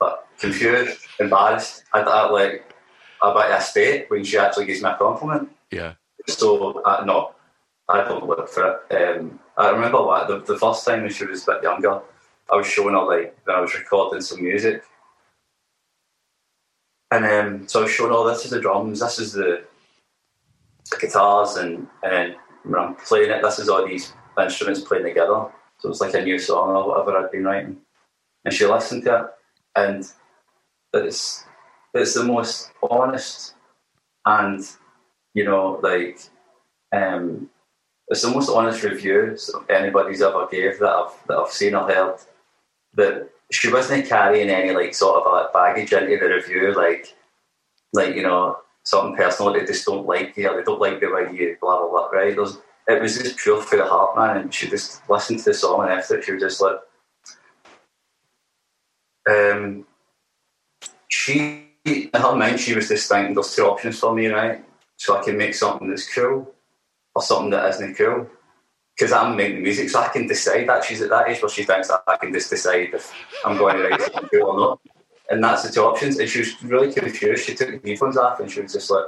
like 0.00 0.14
confused, 0.38 0.98
embarrassed. 1.20 1.84
I, 1.92 2.00
I 2.00 2.28
like 2.28 2.74
about 3.22 3.50
a 3.50 3.62
state 3.62 4.10
when 4.10 4.24
she 4.24 4.36
actually 4.36 4.66
gives 4.66 4.82
me 4.82 4.90
a 4.90 4.96
compliment. 4.96 5.50
Yeah. 5.70 5.94
So 6.26 6.80
uh, 6.82 7.04
no, 7.06 7.34
I 7.88 8.04
don't 8.04 8.26
look 8.26 8.48
for 8.48 8.80
it. 8.90 9.18
Um, 9.18 9.40
I 9.56 9.70
remember 9.70 9.98
like, 10.00 10.28
the, 10.28 10.40
the 10.40 10.58
first 10.58 10.86
time 10.86 11.02
when 11.02 11.12
she 11.12 11.26
was 11.26 11.46
a 11.46 11.52
bit 11.52 11.62
younger, 11.62 12.00
I 12.50 12.56
was 12.56 12.66
showing 12.66 12.94
her 12.94 13.04
like 13.04 13.36
when 13.44 13.56
I 13.56 13.60
was 13.60 13.74
recording 13.74 14.20
some 14.20 14.42
music, 14.42 14.82
and 17.10 17.24
um, 17.24 17.68
so 17.68 17.80
I 17.80 17.82
was 17.84 17.92
showing 17.92 18.12
her 18.12 18.30
this 18.30 18.44
is 18.44 18.50
the 18.50 18.60
drums, 18.60 19.00
this 19.00 19.18
is 19.18 19.32
the 19.32 19.64
guitars, 21.00 21.56
and 21.56 21.86
and 22.02 22.36
when 22.64 22.80
I'm 22.80 22.94
playing 22.96 23.30
it, 23.30 23.42
this 23.42 23.58
is 23.58 23.68
all 23.68 23.86
these 23.86 24.12
instruments 24.40 24.80
playing 24.80 25.04
together. 25.04 25.46
So 25.78 25.90
it's 25.90 26.00
like 26.00 26.14
a 26.14 26.22
new 26.22 26.38
song 26.38 26.70
or 26.70 26.88
whatever 26.88 27.18
I'd 27.18 27.30
been 27.30 27.44
writing. 27.44 27.76
And 28.44 28.52
she 28.52 28.66
listened 28.66 29.04
to 29.04 29.20
it, 29.20 29.26
and 29.76 30.04
it's 30.92 31.44
it's 31.94 32.14
the 32.14 32.24
most 32.24 32.70
honest 32.90 33.54
and 34.26 34.64
you 35.34 35.44
know 35.44 35.80
like 35.82 36.18
um, 36.92 37.48
it's 38.08 38.22
the 38.22 38.30
most 38.30 38.50
honest 38.50 38.82
review 38.82 39.36
anybody's 39.70 40.22
ever 40.22 40.46
gave 40.50 40.78
that 40.78 40.90
I've 40.90 41.26
that 41.26 41.38
I've 41.38 41.50
seen 41.50 41.74
or 41.74 41.88
heard. 41.88 42.16
That 42.94 43.30
she 43.50 43.72
wasn't 43.72 44.08
carrying 44.08 44.50
any 44.50 44.72
like 44.72 44.94
sort 44.94 45.24
of 45.24 45.32
like 45.32 45.52
baggage 45.52 45.92
into 45.92 46.18
the 46.18 46.34
review, 46.34 46.74
like 46.74 47.14
like 47.92 48.14
you 48.14 48.22
know 48.22 48.58
something 48.84 49.16
personal. 49.16 49.52
They 49.52 49.64
just 49.64 49.86
don't 49.86 50.06
like 50.06 50.36
you, 50.36 50.54
they 50.54 50.62
don't 50.62 50.80
like 50.80 51.00
the 51.00 51.10
way 51.10 51.32
you 51.32 51.56
blah 51.60 51.80
blah 51.80 51.88
blah. 51.88 52.06
Right? 52.08 52.32
It 52.86 53.00
was 53.00 53.16
just 53.16 53.38
pure 53.38 53.62
for 53.62 53.76
the 53.76 53.86
heart, 53.86 54.16
man. 54.16 54.36
And 54.36 54.54
she 54.54 54.68
just 54.68 55.08
listened 55.08 55.38
to 55.40 55.46
the 55.46 55.54
song, 55.54 55.84
and 55.84 55.92
after 55.92 56.18
it, 56.18 56.24
she 56.24 56.32
was 56.32 56.42
just 56.42 56.60
like, 56.60 56.76
um, 59.30 59.86
she 61.08 61.70
in 61.86 62.10
her 62.14 62.34
mind, 62.34 62.60
she 62.60 62.74
was 62.74 62.88
just 62.88 63.08
thinking, 63.08 63.34
there's 63.34 63.54
two 63.54 63.64
options 63.64 63.98
for 63.98 64.14
me, 64.14 64.26
right? 64.26 64.64
So 64.96 65.18
I 65.18 65.24
can 65.24 65.36
make 65.36 65.54
something 65.54 65.88
that's 65.88 66.12
cool 66.12 66.53
or 67.14 67.22
something 67.22 67.50
that 67.50 67.68
isn't 67.70 67.96
cool. 67.96 68.28
Because 68.96 69.12
I'm 69.12 69.36
making 69.36 69.62
music, 69.62 69.90
so 69.90 70.00
I 70.00 70.08
can 70.08 70.28
decide 70.28 70.68
that 70.68 70.84
she's 70.84 71.02
at 71.02 71.10
that 71.10 71.28
age 71.28 71.42
where 71.42 71.48
she 71.48 71.64
thinks 71.64 71.88
that 71.88 72.04
I 72.06 72.16
can 72.16 72.32
just 72.32 72.50
decide 72.50 72.94
if 72.94 73.12
I'm 73.44 73.58
going 73.58 73.76
to 73.76 73.88
write 73.88 74.00
something 74.00 74.28
cool 74.32 74.50
or 74.50 74.56
not. 74.56 74.80
And 75.30 75.42
that's 75.42 75.64
the 75.64 75.72
two 75.72 75.80
options. 75.80 76.18
And 76.18 76.28
she 76.28 76.40
was 76.40 76.62
really 76.62 76.92
confused. 76.92 77.44
She 77.44 77.54
took 77.54 77.82
the 77.82 77.90
headphones 77.90 78.16
off 78.16 78.38
and 78.38 78.50
she 78.50 78.60
was 78.60 78.72
just 78.72 78.90
like, 78.90 79.06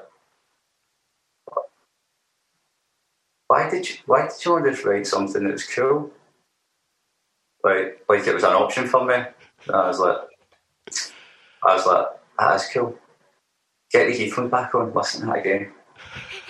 why 3.49 3.71
did 3.71 3.89
you 3.89 3.97
why 4.07 4.23
did 4.23 4.45
you 4.45 4.53
want 4.53 4.77
to 4.77 4.89
write 4.89 5.07
something 5.07 5.45
that 5.45 5.53
was 5.53 5.67
cool? 5.67 6.11
Like 7.63 8.05
like 8.09 8.27
it 8.27 8.35
was 8.35 8.45
an 8.45 8.53
option 8.53 8.87
for 8.87 9.05
me. 9.05 9.15
And 9.15 9.77
I 9.77 9.87
was 9.87 10.01
like 10.01 10.19
I 11.63 11.75
was 11.75 11.87
like, 11.87 12.07
that's 12.39 12.73
cool. 12.73 12.99
Get 13.93 14.09
the 14.09 14.19
headphones 14.19 14.51
back 14.51 14.75
on, 14.75 14.93
listen 14.93 15.21
to 15.21 15.27
that 15.27 15.39
again. 15.39 15.73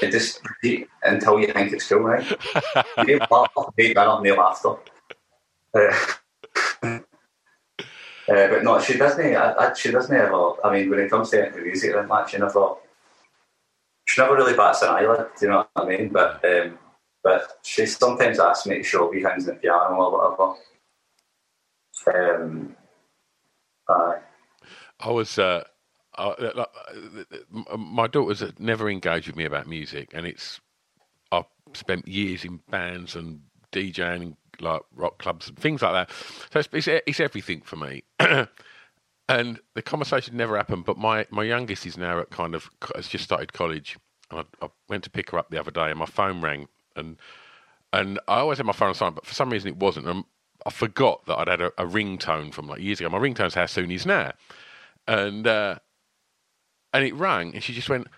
And 0.02 0.12
just 0.12 0.40
repeat 0.46 0.88
until 1.02 1.40
you 1.40 1.52
think 1.52 1.72
it's 1.72 1.88
cool, 1.88 2.00
right? 2.00 2.24
you 3.06 3.18
laugh, 3.30 3.50
make 3.76 3.94
that 3.94 4.06
up, 4.06 4.22
nail 4.22 4.40
after. 4.40 4.76
Uh, 5.74 5.96
uh, 6.82 6.98
but 8.26 8.62
no, 8.62 8.80
she 8.80 8.98
doesn't. 8.98 9.76
She 9.76 9.90
doesn't 9.90 10.14
ever. 10.14 10.52
I 10.64 10.72
mean, 10.72 10.90
when 10.90 11.00
it 11.00 11.10
comes 11.10 11.30
to 11.30 11.50
music, 11.56 11.94
like 12.08 12.28
she 12.28 12.38
never. 12.38 12.74
She 14.04 14.20
never 14.20 14.36
really 14.36 14.54
bats 14.54 14.82
an 14.82 14.90
eyelid. 14.90 15.28
Do 15.38 15.46
you 15.46 15.50
know 15.50 15.66
what 15.72 15.84
I 15.84 15.88
mean? 15.88 16.10
But 16.10 16.44
um, 16.44 16.78
but 17.24 17.58
she 17.62 17.86
sometimes 17.86 18.38
asks 18.38 18.66
me 18.66 18.76
to 18.78 18.82
show 18.84 19.10
behind 19.10 19.42
the 19.42 19.54
piano 19.54 19.96
or 19.96 20.36
whatever. 20.36 20.54
Um, 22.38 22.76
I 25.00 25.10
was. 25.10 25.38
Uh, 25.38 25.64
uh, 26.18 26.64
my 27.76 28.06
daughters 28.06 28.42
never 28.58 28.88
engaged 28.88 29.26
with 29.26 29.36
me 29.36 29.44
about 29.44 29.66
music, 29.66 30.10
and 30.12 30.26
it's. 30.26 30.60
I've 31.32 31.46
spent 31.74 32.06
years 32.06 32.44
in 32.44 32.60
bands 32.70 33.16
and 33.16 33.40
DJing, 33.72 34.36
like 34.60 34.82
rock 34.94 35.18
clubs 35.18 35.48
and 35.48 35.58
things 35.58 35.82
like 35.82 35.92
that. 35.92 36.14
So 36.52 36.60
it's, 36.60 36.68
it's, 36.72 37.02
it's 37.06 37.20
everything 37.20 37.62
for 37.62 37.76
me. 37.76 38.04
and 39.28 39.60
the 39.74 39.82
conversation 39.82 40.36
never 40.36 40.56
happened. 40.56 40.84
But 40.84 40.98
my, 40.98 41.26
my 41.30 41.42
youngest 41.42 41.86
is 41.86 41.98
now 41.98 42.20
at 42.20 42.30
kind 42.30 42.54
of 42.54 42.70
has 42.94 43.08
just 43.08 43.24
started 43.24 43.52
college. 43.52 43.98
I, 44.30 44.44
I 44.62 44.68
went 44.88 45.04
to 45.04 45.10
pick 45.10 45.30
her 45.30 45.38
up 45.38 45.50
the 45.50 45.60
other 45.60 45.70
day, 45.70 45.90
and 45.90 45.98
my 45.98 46.06
phone 46.06 46.40
rang, 46.40 46.68
and 46.94 47.16
and 47.92 48.18
I 48.28 48.38
always 48.38 48.58
had 48.58 48.66
my 48.66 48.72
phone 48.72 48.88
on 48.88 48.94
silent, 48.94 49.16
but 49.16 49.26
for 49.26 49.34
some 49.34 49.50
reason 49.50 49.68
it 49.68 49.76
wasn't. 49.76 50.06
And 50.06 50.24
I 50.64 50.70
forgot 50.70 51.24
that 51.26 51.38
I'd 51.38 51.48
had 51.48 51.60
a, 51.60 51.66
a 51.78 51.86
ringtone 51.86 52.52
from 52.52 52.68
like 52.68 52.80
years 52.80 53.00
ago. 53.00 53.08
My 53.08 53.18
ringtone's 53.18 53.54
"How 53.54 53.66
soon 53.66 53.90
is 53.90 54.06
now," 54.06 54.32
and 55.06 55.46
uh, 55.46 55.78
and 56.96 57.04
it 57.06 57.14
rang, 57.14 57.54
and 57.54 57.62
she 57.62 57.72
just 57.72 57.88
went, 57.88 58.08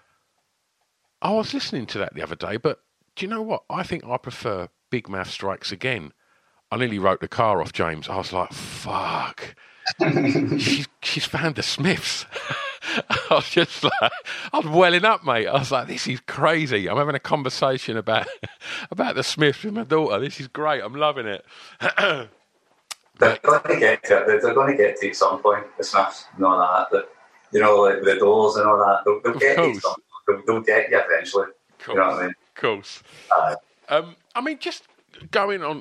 "I 1.21 1.33
was 1.33 1.53
listening 1.53 1.87
to 1.87 1.99
that 1.99 2.15
the 2.15 2.23
other 2.23 2.37
day, 2.37 2.57
but 2.57 2.81
do 3.17 3.27
you 3.27 3.31
know 3.31 3.43
what? 3.43 3.65
I 3.69 3.83
think 3.83 4.05
I 4.05 4.17
prefer 4.17 4.69
Bigmouth 4.91 5.27
Strikes 5.27 5.73
Again." 5.73 6.13
I 6.71 6.77
nearly 6.77 6.99
wrote 6.99 7.21
the 7.21 7.29
car 7.29 7.63
off, 7.63 7.73
James. 7.73 8.09
I 8.09 8.17
was 8.17 8.33
like, 8.33 8.53
"Fuck." 8.53 9.55
she's 10.59 10.87
she's 11.03 11.25
found 11.25 11.57
the 11.57 11.63
Smiths. 11.63 12.27
I 13.11 13.35
was 13.35 13.49
just 13.49 13.85
like, 13.85 13.93
I 14.53 14.59
was 14.59 14.67
welling 14.67 15.05
up, 15.05 15.25
mate. 15.25 15.47
I 15.47 15.59
was 15.59 15.71
like, 15.71 15.89
this 15.89 16.07
is 16.07 16.21
crazy. 16.21 16.89
I'm 16.89 16.97
having 16.97 17.15
a 17.15 17.21
conversation 17.21 17.97
about 17.97 18.27
about 18.91 19.15
the 19.15 19.23
Smiths 19.23 19.65
with 19.65 19.75
my 19.75 19.85
daughter. 19.85 20.19
This 20.21 20.41
is 20.41 20.49
great. 20.49 20.83
I'm 20.83 20.95
loving 20.95 21.27
it. 21.27 21.45
they're 21.81 23.39
going 23.43 23.63
to 23.63 23.77
get 23.79 24.05
to 24.05 24.19
it. 24.19 24.43
They're 24.43 24.55
going 24.55 24.77
to 24.77 24.83
get 24.83 25.01
to 25.01 25.07
it 25.07 25.11
at 25.11 25.17
some 25.17 25.41
point. 25.43 25.65
The 25.77 25.85
Smiths 25.85 26.27
and 26.37 26.45
all 26.45 26.59
that. 26.59 26.89
But, 26.91 27.13
you 27.53 27.61
know, 27.61 27.77
like 27.77 28.03
the 28.03 28.17
Doors 28.17 28.57
and 28.57 28.67
all 28.67 28.79
that. 28.79 29.03
They'll, 29.05 29.21
they'll 29.23 29.41
get 29.41 29.57
to 29.57 29.97
they'll, 30.27 30.43
they'll, 30.47 30.61
get 30.61 30.91
you 30.91 30.99
eventually. 30.99 31.47
You 31.89 31.95
know 31.95 32.09
what 32.09 32.19
I 32.19 32.23
mean? 32.23 32.31
Of 32.31 32.55
course. 32.61 33.03
Uh, 33.37 33.55
um, 33.89 34.17
I 34.35 34.41
mean, 34.41 34.59
just 34.59 34.85
going 35.31 35.63
on. 35.63 35.81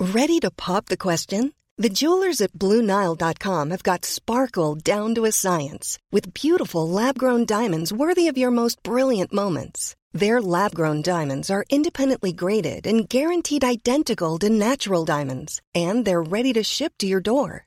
Ready 0.00 0.40
to 0.40 0.50
pop 0.50 0.86
the 0.86 0.96
question? 0.96 1.52
The 1.78 1.88
jewelers 1.88 2.40
at 2.40 2.52
BlueNile.com 2.52 3.70
have 3.70 3.82
got 3.82 4.04
sparkle 4.04 4.74
down 4.74 5.14
to 5.14 5.24
a 5.24 5.32
science 5.32 5.98
with 6.10 6.34
beautiful 6.34 6.88
lab-grown 6.88 7.46
diamonds 7.46 7.92
worthy 7.92 8.28
of 8.28 8.36
your 8.36 8.50
most 8.50 8.82
brilliant 8.82 9.32
moments. 9.32 9.96
Their 10.12 10.42
lab-grown 10.42 11.02
diamonds 11.02 11.50
are 11.50 11.64
independently 11.70 12.32
graded 12.32 12.86
and 12.86 13.08
guaranteed 13.08 13.64
identical 13.64 14.38
to 14.40 14.50
natural 14.50 15.04
diamonds, 15.04 15.62
and 15.74 16.04
they're 16.04 16.22
ready 16.22 16.52
to 16.52 16.62
ship 16.62 16.92
to 16.98 17.06
your 17.06 17.20
door. 17.20 17.66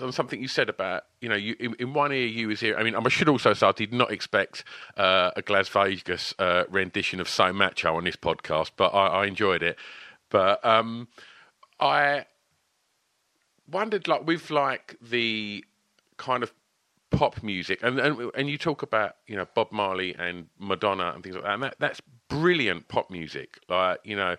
On 0.00 0.12
something 0.12 0.40
you 0.40 0.48
said 0.48 0.68
about 0.68 1.04
you 1.20 1.28
know 1.28 1.34
you 1.34 1.56
in, 1.58 1.74
in 1.78 1.94
one 1.94 2.12
ear 2.12 2.26
you 2.26 2.48
was 2.48 2.60
here. 2.60 2.76
I 2.76 2.82
mean, 2.82 2.94
I 2.94 3.08
should 3.08 3.28
also 3.28 3.54
say 3.54 3.66
I 3.66 3.72
did 3.72 3.92
not 3.92 4.10
expect 4.10 4.64
uh, 4.96 5.30
a 5.36 5.42
Glasvegas 5.42 6.34
uh, 6.38 6.64
rendition 6.68 7.20
of 7.20 7.28
So 7.28 7.52
Macho 7.52 7.96
on 7.96 8.04
this 8.04 8.16
podcast, 8.16 8.72
but 8.76 8.94
I, 8.94 9.06
I 9.06 9.26
enjoyed 9.26 9.62
it. 9.62 9.78
But 10.28 10.64
um, 10.64 11.08
I 11.80 12.26
wondered, 13.70 14.08
like 14.08 14.26
with 14.26 14.50
like 14.50 14.96
the 15.00 15.64
kind 16.16 16.42
of 16.42 16.52
pop 17.10 17.42
music, 17.42 17.82
and, 17.82 17.98
and 17.98 18.30
and 18.34 18.50
you 18.50 18.58
talk 18.58 18.82
about 18.82 19.16
you 19.26 19.36
know 19.36 19.46
Bob 19.54 19.72
Marley 19.72 20.14
and 20.18 20.46
Madonna 20.58 21.12
and 21.14 21.22
things 21.22 21.36
like 21.36 21.44
that, 21.44 21.54
and 21.54 21.62
that, 21.62 21.76
that's 21.78 22.00
brilliant 22.28 22.88
pop 22.88 23.10
music. 23.10 23.58
Like 23.68 24.00
you 24.04 24.16
know, 24.16 24.36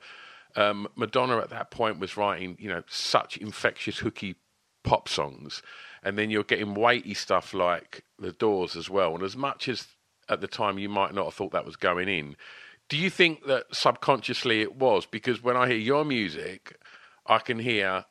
um, 0.56 0.88
Madonna 0.96 1.38
at 1.38 1.50
that 1.50 1.72
point 1.72 2.00
was 2.00 2.18
writing 2.18 2.58
you 2.60 2.70
know 2.70 2.84
such 2.88 3.38
infectious 3.38 4.00
hooky 4.00 4.36
pop 4.88 5.10
songs, 5.10 5.62
and 6.04 6.18
then 6.18 6.30
you're 6.30 6.44
getting 6.44 6.74
weighty 6.74 7.14
stuff 7.14 7.54
like 7.54 8.04
The 8.20 8.32
Doors 8.32 8.76
as 8.76 8.90
well. 8.90 9.16
And 9.16 9.24
as 9.24 9.36
much 9.36 9.68
as 9.68 9.88
at 10.30 10.42
the 10.42 10.48
time 10.48 10.78
you 10.78 10.90
might 10.90 11.14
not 11.14 11.26
have 11.26 11.34
thought 11.34 11.52
that 11.52 11.66
was 11.66 11.76
going 11.76 12.08
in, 12.08 12.36
do 12.90 12.98
you 12.98 13.10
think 13.10 13.46
that 13.48 13.66
subconsciously 13.72 14.62
it 14.62 14.76
was? 14.76 15.06
Because 15.06 15.44
when 15.44 15.58
I 15.58 15.68
hear 15.68 15.78
your 15.78 16.06
music, 16.06 16.78
I 17.26 17.40
can 17.40 17.60
hear 17.60 18.06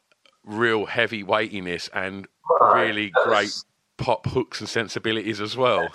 real 0.45 0.87
heavy 0.87 1.23
weightiness 1.23 1.89
and 1.93 2.29
really 2.61 3.11
great 3.25 3.53
pop 3.97 4.27
hooks 4.27 4.61
and 4.61 4.69
sensibilities 4.69 5.41
as 5.41 5.57
well. 5.57 5.89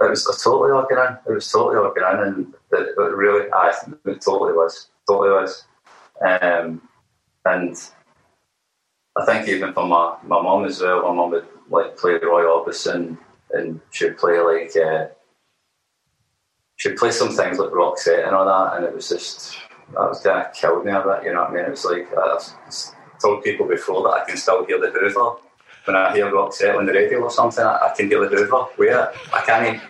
It 0.00 0.08
was 0.10 0.24
totally 0.42 0.70
organic. 0.70 1.18
It 1.28 1.32
was 1.32 1.50
totally 1.50 1.76
organic, 1.76 2.26
and 2.26 2.54
it, 2.72 2.94
it 2.96 3.16
really, 3.16 3.50
I 3.52 3.74
it 4.06 4.20
totally 4.20 4.52
was, 4.52 4.88
totally 5.08 5.30
was. 5.30 5.64
Um, 6.24 6.80
and 7.44 7.76
I 9.16 9.24
think 9.26 9.48
even 9.48 9.72
for 9.74 9.86
my 9.86 10.16
my 10.24 10.40
mum 10.40 10.64
as 10.64 10.80
well, 10.80 11.02
my 11.02 11.14
mum 11.14 11.30
would 11.30 11.46
like 11.68 11.96
play 11.96 12.12
Roy 12.12 12.44
Orbison, 12.44 13.18
and 13.50 13.80
she'd 13.90 14.16
play 14.16 14.38
like 14.40 14.74
uh, 14.76 15.08
she'd 16.76 16.96
play 16.96 17.10
some 17.10 17.30
things 17.30 17.58
like 17.58 17.70
Roxette 17.70 18.26
and 18.26 18.34
all 18.34 18.46
that, 18.46 18.76
and 18.76 18.84
it 18.86 18.94
was 18.94 19.08
just 19.08 19.56
that 19.92 20.08
was 20.08 20.20
kind 20.20 20.46
of 20.46 20.52
killed 20.54 20.84
me 20.84 20.92
a 20.92 21.00
bit. 21.00 21.24
You 21.24 21.34
know 21.34 21.42
what 21.42 21.50
I 21.50 21.54
mean? 21.54 21.64
It 21.66 21.70
was 21.70 21.84
like 21.84 22.08
I've 22.16 23.20
told 23.20 23.44
people 23.44 23.66
before 23.66 24.02
that 24.04 24.22
I 24.22 24.24
can 24.24 24.36
still 24.36 24.64
hear 24.64 24.80
the 24.80 24.90
Hoover 24.90 25.36
when 25.84 25.96
I 25.96 26.14
hear 26.14 26.30
Roxette 26.30 26.76
on 26.76 26.86
the 26.86 26.92
radio 26.92 27.20
or 27.20 27.30
something. 27.30 27.64
I, 27.64 27.88
I 27.90 27.94
can 27.94 28.08
hear 28.08 28.26
the 28.26 28.34
Hoover. 28.34 28.64
Where 28.76 29.12
I 29.32 29.40
can't. 29.42 29.82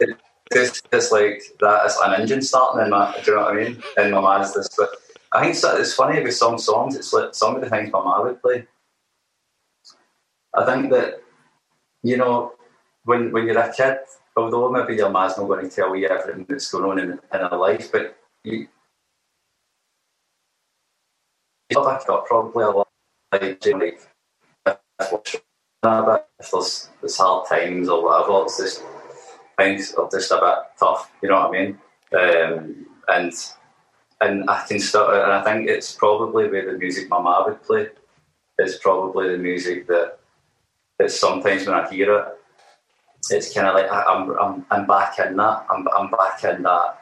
Even, 0.00 0.16
it's 0.50 0.82
just 0.92 1.12
like 1.12 1.42
that. 1.60 1.82
It's 1.84 1.98
an 2.02 2.20
engine 2.20 2.42
starting 2.42 2.84
in 2.84 2.90
my. 2.90 3.14
Do 3.24 3.30
you 3.30 3.36
know 3.36 3.44
what 3.44 3.56
I 3.56 3.64
mean? 3.64 3.82
In 3.98 4.10
my 4.10 4.20
mind, 4.20 4.42
it's 4.44 4.54
this. 4.54 4.68
But 4.76 4.90
I 5.32 5.42
think 5.52 5.56
it's 5.80 5.94
funny 5.94 6.22
with 6.22 6.34
some 6.34 6.58
songs. 6.58 6.96
It's 6.96 7.12
like 7.12 7.34
some 7.34 7.54
of 7.56 7.62
the 7.62 7.70
things 7.70 7.92
my 7.92 8.02
mum 8.02 8.26
would 8.26 8.42
play. 8.42 8.66
I 10.54 10.64
think 10.66 10.90
that 10.90 11.22
you 12.02 12.16
know 12.16 12.54
when 13.04 13.32
when 13.32 13.46
you're 13.46 13.58
a 13.58 13.72
kid, 13.72 13.98
although 14.36 14.70
maybe 14.70 14.96
your 14.96 15.10
mom's 15.10 15.36
not 15.36 15.46
going 15.46 15.68
to 15.68 15.74
tell 15.74 15.94
you 15.94 16.08
everything 16.08 16.46
that's 16.48 16.70
going 16.70 16.84
on 16.84 16.98
in, 16.98 17.10
in 17.12 17.20
her 17.32 17.56
life, 17.56 17.92
but 17.92 18.16
you 18.44 18.68
you 21.70 21.84
back 21.84 22.08
up 22.08 22.26
probably 22.26 22.64
a 22.64 22.70
lot 22.70 22.88
like, 23.32 23.64
like 25.84 26.24
if 26.40 26.50
there's, 26.50 26.88
there's 27.00 27.16
hard 27.16 27.48
times 27.48 27.88
or 27.88 28.04
whatever, 28.04 28.44
it's 28.44 28.58
just 28.58 28.82
things 29.58 29.94
are 29.94 30.08
just 30.10 30.30
a 30.32 30.36
bit 30.36 30.78
tough. 30.78 31.10
You 31.22 31.28
know 31.30 31.48
what 31.48 31.48
I 31.48 31.52
mean? 31.52 31.78
Um, 32.12 32.86
and 33.08 33.32
and 34.20 34.48
I 34.48 34.64
can 34.66 34.78
start, 34.80 35.14
and 35.14 35.32
I 35.32 35.42
think 35.42 35.68
it's 35.68 35.94
probably 35.94 36.48
where 36.48 36.70
the 36.70 36.78
music 36.78 37.08
my 37.08 37.20
mum 37.20 37.44
would 37.46 37.62
play 37.62 37.88
is 38.58 38.76
probably 38.76 39.30
the 39.30 39.38
music 39.38 39.86
that 39.86 40.18
that 40.98 41.10
sometimes 41.10 41.66
when 41.66 41.74
I 41.74 41.88
hear 41.88 42.18
it, 42.18 42.24
it's 43.30 43.54
kind 43.54 43.66
of 43.66 43.74
like 43.74 43.90
I, 43.90 44.14
am 44.14 44.36
I'm 44.38 44.66
I'm 44.70 44.86
back 44.86 45.18
in 45.18 45.36
that. 45.36 45.66
I'm 45.70 45.88
I'm 45.96 46.10
back 46.10 46.44
in 46.44 46.62
that. 46.62 46.98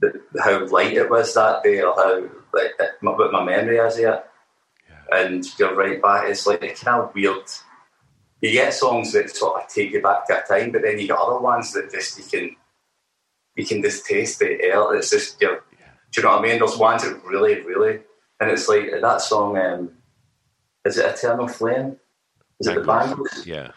The, 0.00 0.22
how 0.42 0.66
light 0.66 0.94
it 0.94 1.10
was 1.10 1.34
that 1.34 1.62
day, 1.62 1.82
or 1.82 1.94
how 1.94 2.22
like 2.54 2.72
what 3.00 3.32
my 3.32 3.44
memory 3.44 3.76
is 3.76 3.98
yet. 3.98 4.30
Yeah. 4.88 5.18
And 5.18 5.44
you're 5.58 5.74
right 5.74 6.00
back. 6.00 6.28
It's 6.30 6.46
like 6.46 6.62
it's 6.62 6.82
kind 6.82 7.02
of 7.02 7.14
weird. 7.14 7.44
You 8.40 8.52
get 8.52 8.74
songs 8.74 9.12
that 9.12 9.34
sort 9.34 9.62
of 9.62 9.68
take 9.68 9.92
you 9.92 10.02
back 10.02 10.26
to 10.26 10.42
a 10.42 10.46
time, 10.46 10.72
but 10.72 10.82
then 10.82 10.98
you 10.98 11.06
get 11.06 11.18
other 11.18 11.38
ones 11.38 11.72
that 11.72 11.90
just 11.90 12.18
you 12.18 12.24
can 12.24 12.56
you 13.56 13.66
can 13.66 13.82
just 13.82 14.06
taste 14.06 14.38
the 14.38 14.62
air. 14.62 14.94
It's 14.94 15.10
just 15.10 15.40
you're 15.40 15.64
do 16.16 16.22
you 16.22 16.28
know 16.28 16.36
what 16.36 16.46
I 16.46 16.48
mean? 16.48 16.58
There's 16.58 16.78
ones 16.78 17.02
that 17.02 17.22
really, 17.26 17.60
really, 17.60 18.00
and 18.40 18.50
it's 18.50 18.68
like 18.68 18.90
that 19.02 19.20
song. 19.20 19.58
Um, 19.58 19.90
is 20.86 20.96
it 20.96 21.04
Eternal 21.04 21.46
Flame? 21.46 21.98
Is 22.58 22.68
it 22.68 22.76
the 22.76 22.80
Bangles? 22.80 23.46
Yeah. 23.46 23.72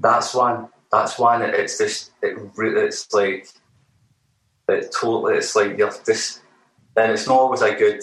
That's 0.00 0.34
one. 0.34 0.68
That's 0.90 1.18
one. 1.18 1.42
It's 1.42 1.76
just 1.76 2.12
it. 2.22 2.38
Really, 2.56 2.86
it's 2.86 3.12
like 3.12 3.46
it 4.68 4.90
totally. 4.98 5.34
It's 5.34 5.54
like 5.54 5.76
you're 5.76 5.92
just, 6.06 6.40
and 6.96 7.12
it's 7.12 7.26
not 7.26 7.38
always 7.38 7.60
a 7.60 7.74
good. 7.74 8.00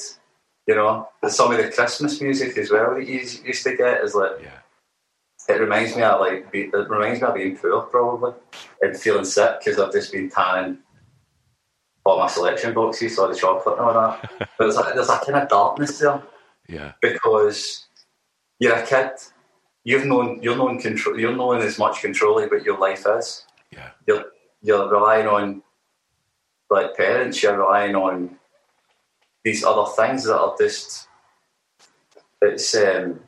You 0.68 0.76
know, 0.76 1.10
some 1.28 1.52
of 1.52 1.58
the 1.58 1.72
Christmas 1.72 2.22
music 2.22 2.58
as 2.60 2.70
well 2.70 2.94
that 2.94 3.08
you 3.08 3.22
used 3.22 3.64
to 3.64 3.76
get 3.76 4.04
is 4.04 4.14
like. 4.14 4.34
Yeah. 4.40 4.60
It 5.50 5.62
reminds 5.62 5.96
me 5.96 6.04
of 6.04 6.20
like 6.20 6.46
it 6.54 6.72
reminds 6.74 7.22
me 7.22 7.28
of 7.28 7.34
being 7.34 7.58
poor 7.58 7.84
probably 7.84 8.34
and 8.82 8.96
feeling 9.00 9.24
sick 9.26 9.60
because 9.60 9.80
I've 9.80 9.94
just 9.94 10.12
been 10.12 10.30
tanning 10.30 10.80
all 12.08 12.20
my 12.20 12.28
selection 12.28 12.74
boxes, 12.74 13.16
so 13.16 13.28
the 13.28 13.36
chocolate 13.36 13.78
and 13.78 13.88
all 13.88 13.94
that. 13.94 14.32
but 14.40 14.50
there's 14.60 14.78
a, 14.78 14.92
there's 14.96 15.10
a 15.10 15.20
kind 15.20 15.38
of 15.38 15.50
darkness 15.50 16.00
there. 16.00 16.22
Yeah. 16.68 16.94
Because 17.02 17.88
you're 18.60 18.76
a 18.76 18.86
kid, 18.86 19.12
you've 19.84 20.06
known 20.06 20.42
you're 20.42 20.58
known 20.58 20.80
control 20.80 21.20
you're 21.20 21.36
knowing 21.36 21.62
as 21.62 21.80
much 21.80 22.02
control 22.02 22.36
what 22.36 22.64
your 22.64 22.78
life 22.78 23.06
is. 23.08 23.46
Yeah. 23.72 23.92
You're 24.06 24.26
you're 24.62 24.90
relying 24.90 25.28
on 25.28 25.64
like 26.70 26.96
parents, 26.98 27.42
you're 27.42 27.58
relying 27.58 27.96
on 27.96 28.38
these 29.44 29.64
other 29.64 29.90
things 29.92 30.26
that 30.26 30.38
are 30.38 30.56
just 30.60 31.08
it's 32.42 32.76
um 32.76 33.20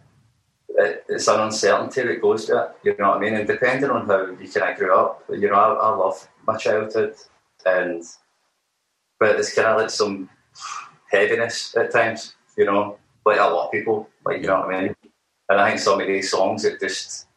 it, 0.70 1.04
it's 1.10 1.28
an 1.28 1.40
uncertainty 1.40 2.04
that 2.04 2.22
goes 2.22 2.50
with 2.50 2.58
it, 2.58 2.72
you 2.84 2.96
know 3.00 3.10
what 3.10 3.18
I 3.18 3.20
mean? 3.22 3.36
And 3.36 3.48
depending 3.48 3.90
on 3.90 4.08
how 4.08 4.26
you 4.28 4.50
kind 4.50 4.72
of 4.72 4.78
grew 4.78 4.96
up, 4.96 5.24
you 5.30 5.50
know, 5.50 5.56
I, 5.56 5.74
I 5.74 5.96
love 5.96 6.28
my 6.46 6.58
childhood 6.58 7.16
and 7.66 8.04
but 9.20 9.40
it's 9.40 9.54
kind 9.54 9.68
of 9.68 9.78
like 9.78 9.90
some 9.90 10.30
heaviness 11.12 11.76
at 11.76 11.92
times, 11.92 12.36
you 12.58 12.66
know, 12.66 12.98
like 13.26 13.40
a 13.40 13.44
lot 13.44 13.68
of 13.68 13.72
people, 13.72 14.10
like 14.26 14.42
you 14.42 14.48
know 14.48 14.62
what 14.62 14.74
I 14.74 14.82
mean. 14.82 14.96
And 15.50 15.60
I 15.60 15.70
think 15.70 15.80
some 15.80 16.00
of 16.00 16.08
these 16.08 16.32
songs, 16.32 16.64
it 16.64 16.80
just 16.80 17.28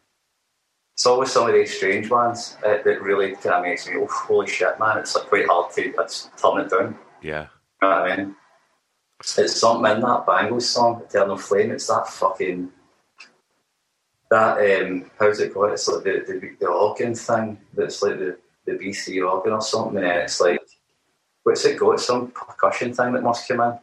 it's 0.95 1.07
always 1.07 1.33
some 1.33 1.49
of 1.49 1.55
these 1.55 1.74
strange 1.74 2.11
ones 2.11 2.57
uh, 2.64 2.78
that 2.85 3.03
really 3.03 3.33
kind 3.37 3.57
of 3.57 3.62
makes 3.62 3.89
me, 3.89 3.97
oh, 3.97 4.07
holy 4.07 4.47
shit, 4.47 4.78
man! 4.78 4.99
It's 4.99 5.14
like 5.14 5.26
quite 5.26 5.47
hard 5.49 5.72
to 5.72 5.95
it's, 5.99 6.30
turn 6.41 6.61
it 6.61 6.70
down. 6.70 6.99
Yeah, 7.22 7.47
you 7.83 7.89
know 7.89 8.01
what 8.01 8.11
I 8.11 8.16
mean. 8.16 8.37
It's 9.20 9.57
something 9.59 9.91
in 9.91 10.01
that 10.01 10.26
Bangles 10.26 10.68
song, 10.68 11.03
Eternal 11.03 11.37
Flame. 11.37 11.70
It's 11.70 11.87
that 11.87 12.09
fucking 12.09 12.70
that 14.30 14.83
um 14.83 15.11
how's 15.18 15.41
it 15.41 15.53
called? 15.53 15.72
It's 15.72 15.89
like 15.89 16.05
the 16.05 16.24
the, 16.26 16.57
the 16.61 16.66
organ 16.66 17.14
thing 17.14 17.59
that's 17.74 18.03
like 18.03 18.18
the 18.18 18.39
the 18.66 18.72
BC 18.72 19.26
organ 19.28 19.53
or 19.53 19.61
something, 19.61 19.99
and 19.99 20.07
it's 20.07 20.41
like 20.41 20.61
what's 21.45 21.64
it 21.64 21.78
got? 21.78 22.01
Some 22.01 22.30
percussion 22.30 22.93
thing 22.95 23.12
that 23.12 23.22
must 23.22 23.49
come 23.49 23.61
in. 23.61 23.78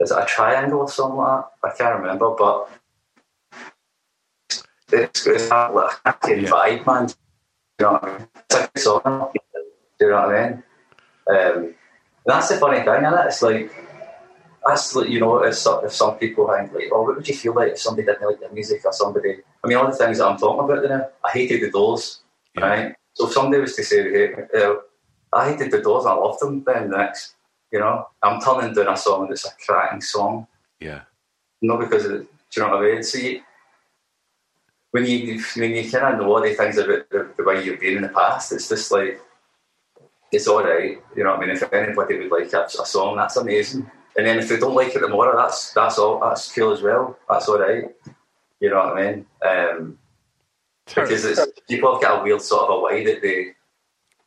Is 0.00 0.10
it 0.10 0.18
a 0.18 0.24
triangle 0.26 0.80
or 0.80 0.88
something 0.88 1.18
like 1.18 1.44
that? 1.62 1.68
I 1.68 1.76
can't 1.76 2.00
remember, 2.00 2.30
but 2.38 2.70
it's, 4.92 5.26
it's 5.26 5.48
that 5.48 5.74
like 5.74 5.96
a 6.04 6.16
yeah. 6.30 6.48
vibe, 6.48 6.86
man. 6.86 7.08
You 7.78 7.86
know 7.86 7.92
what 7.92 8.04
I 8.04 8.18
mean? 8.18 8.28
It's 8.50 8.54
a 8.54 8.80
song. 8.80 9.30
Do 9.34 10.06
you 10.06 10.10
know 10.10 10.26
what 10.26 10.36
I 10.36 10.48
mean? 10.48 10.62
Um, 11.30 11.74
that's 12.24 12.48
the 12.48 12.56
funny 12.56 12.78
thing, 12.78 13.04
isn't 13.04 13.14
it? 13.18 13.26
It's 13.26 13.42
like 13.42 13.72
that's 14.68 14.94
like, 14.94 15.08
you 15.08 15.20
know, 15.20 15.42
if 15.42 15.54
some, 15.54 15.84
if 15.84 15.92
some 15.92 16.16
people 16.18 16.46
think 16.52 16.72
like, 16.72 16.90
oh, 16.92 17.02
what 17.02 17.16
would 17.16 17.28
you 17.28 17.34
feel 17.34 17.54
like 17.54 17.72
if 17.72 17.78
somebody 17.78 18.06
didn't 18.06 18.26
like 18.26 18.40
the 18.40 18.50
music 18.50 18.82
or 18.84 18.92
somebody? 18.92 19.38
I 19.64 19.66
mean, 19.66 19.78
all 19.78 19.86
the 19.86 19.96
things 19.96 20.18
that 20.18 20.26
I'm 20.26 20.36
talking 20.36 20.64
about 20.64 20.82
you 20.82 20.88
now, 20.88 21.08
I 21.24 21.30
hated 21.30 21.62
the 21.62 21.70
Doors, 21.70 22.20
Yeah. 22.54 22.66
right? 22.66 22.94
So 23.14 23.26
if 23.26 23.32
somebody 23.32 23.60
was 23.60 23.74
to 23.76 23.82
say, 23.82 24.02
hey, 24.10 24.34
uh, 24.54 24.74
I 25.32 25.50
hated 25.50 25.70
the 25.70 25.80
Doors 25.82 26.06
I 26.06 26.12
loved 26.12 26.40
them, 26.40 26.64
then 26.64 26.90
the 26.90 26.96
next, 26.98 27.34
you 27.70 27.78
know, 27.78 28.06
I'm 28.22 28.40
turning 28.40 28.74
down 28.74 28.88
a 28.92 28.96
song 28.96 29.28
that's 29.28 29.46
a 29.46 29.50
cracking 29.64 30.00
song, 30.00 30.46
Yeah. 30.80 31.02
not 31.62 31.80
because 31.80 32.04
of, 32.06 32.12
do 32.12 32.26
you 32.56 32.62
know 32.62 32.76
what 32.76 32.84
I 32.84 32.94
mean? 32.94 33.02
You, 33.14 33.42
when 34.90 35.04
you 35.04 35.42
when 35.56 35.72
you 35.72 35.90
kind 35.90 36.14
of 36.14 36.20
know 36.20 36.32
all 36.34 36.42
the 36.42 36.54
things 36.54 36.78
about 36.78 37.10
the, 37.10 37.28
the 37.36 37.44
way 37.44 37.62
you've 37.62 37.80
been 37.80 37.96
in 37.96 38.02
the 38.02 38.08
past, 38.08 38.52
it's 38.52 38.68
just 38.70 38.90
like 38.90 39.20
it's 40.32 40.48
all 40.48 40.64
right. 40.64 40.98
You 41.14 41.24
know 41.24 41.30
what 41.30 41.42
I 41.42 41.46
mean? 41.46 41.56
If 41.56 41.72
anybody 41.72 42.18
would 42.18 42.30
like 42.30 42.52
a, 42.52 42.64
a 42.64 42.86
song, 42.86 43.16
that's 43.16 43.36
amazing. 43.36 43.90
And 44.16 44.26
then 44.26 44.38
if 44.38 44.48
they 44.48 44.58
don't 44.58 44.74
like 44.74 44.94
it 44.96 45.00
tomorrow, 45.00 45.36
that's 45.36 45.72
that's 45.72 45.98
all 45.98 46.18
that's 46.20 46.50
cool 46.52 46.72
as 46.72 46.82
well. 46.82 47.18
That's 47.28 47.48
all 47.48 47.58
right. 47.58 47.84
You 48.60 48.70
know 48.70 48.76
what 48.76 48.98
I 48.98 49.12
mean? 49.12 49.26
Um, 49.46 49.98
because 50.86 51.24
it's, 51.24 51.40
people 51.68 51.92
have 51.92 52.02
got 52.02 52.20
a 52.20 52.24
weird 52.24 52.40
sort 52.40 52.70
of 52.70 52.78
a 52.78 52.80
way 52.80 53.04
that 53.04 53.20
they, 53.20 53.48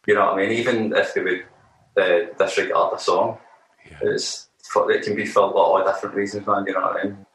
you 0.07 0.13
know 0.15 0.25
what 0.25 0.33
I 0.33 0.37
mean. 0.37 0.51
Even 0.51 0.93
if 0.93 1.13
they 1.13 1.21
would 1.21 1.45
uh, 1.97 2.33
disregard 2.37 2.93
the 2.93 2.97
song, 2.97 3.37
it's 4.01 4.47
it 4.89 5.03
can 5.03 5.15
be 5.15 5.25
for 5.25 5.41
a 5.41 5.45
lot 5.47 5.81
of 5.81 5.93
different 5.93 6.15
reasons, 6.15 6.47
man. 6.47 6.65
You 6.65 6.73
know 6.73 6.81
what 6.81 6.99
I 6.99 7.03
mean? 7.03 7.25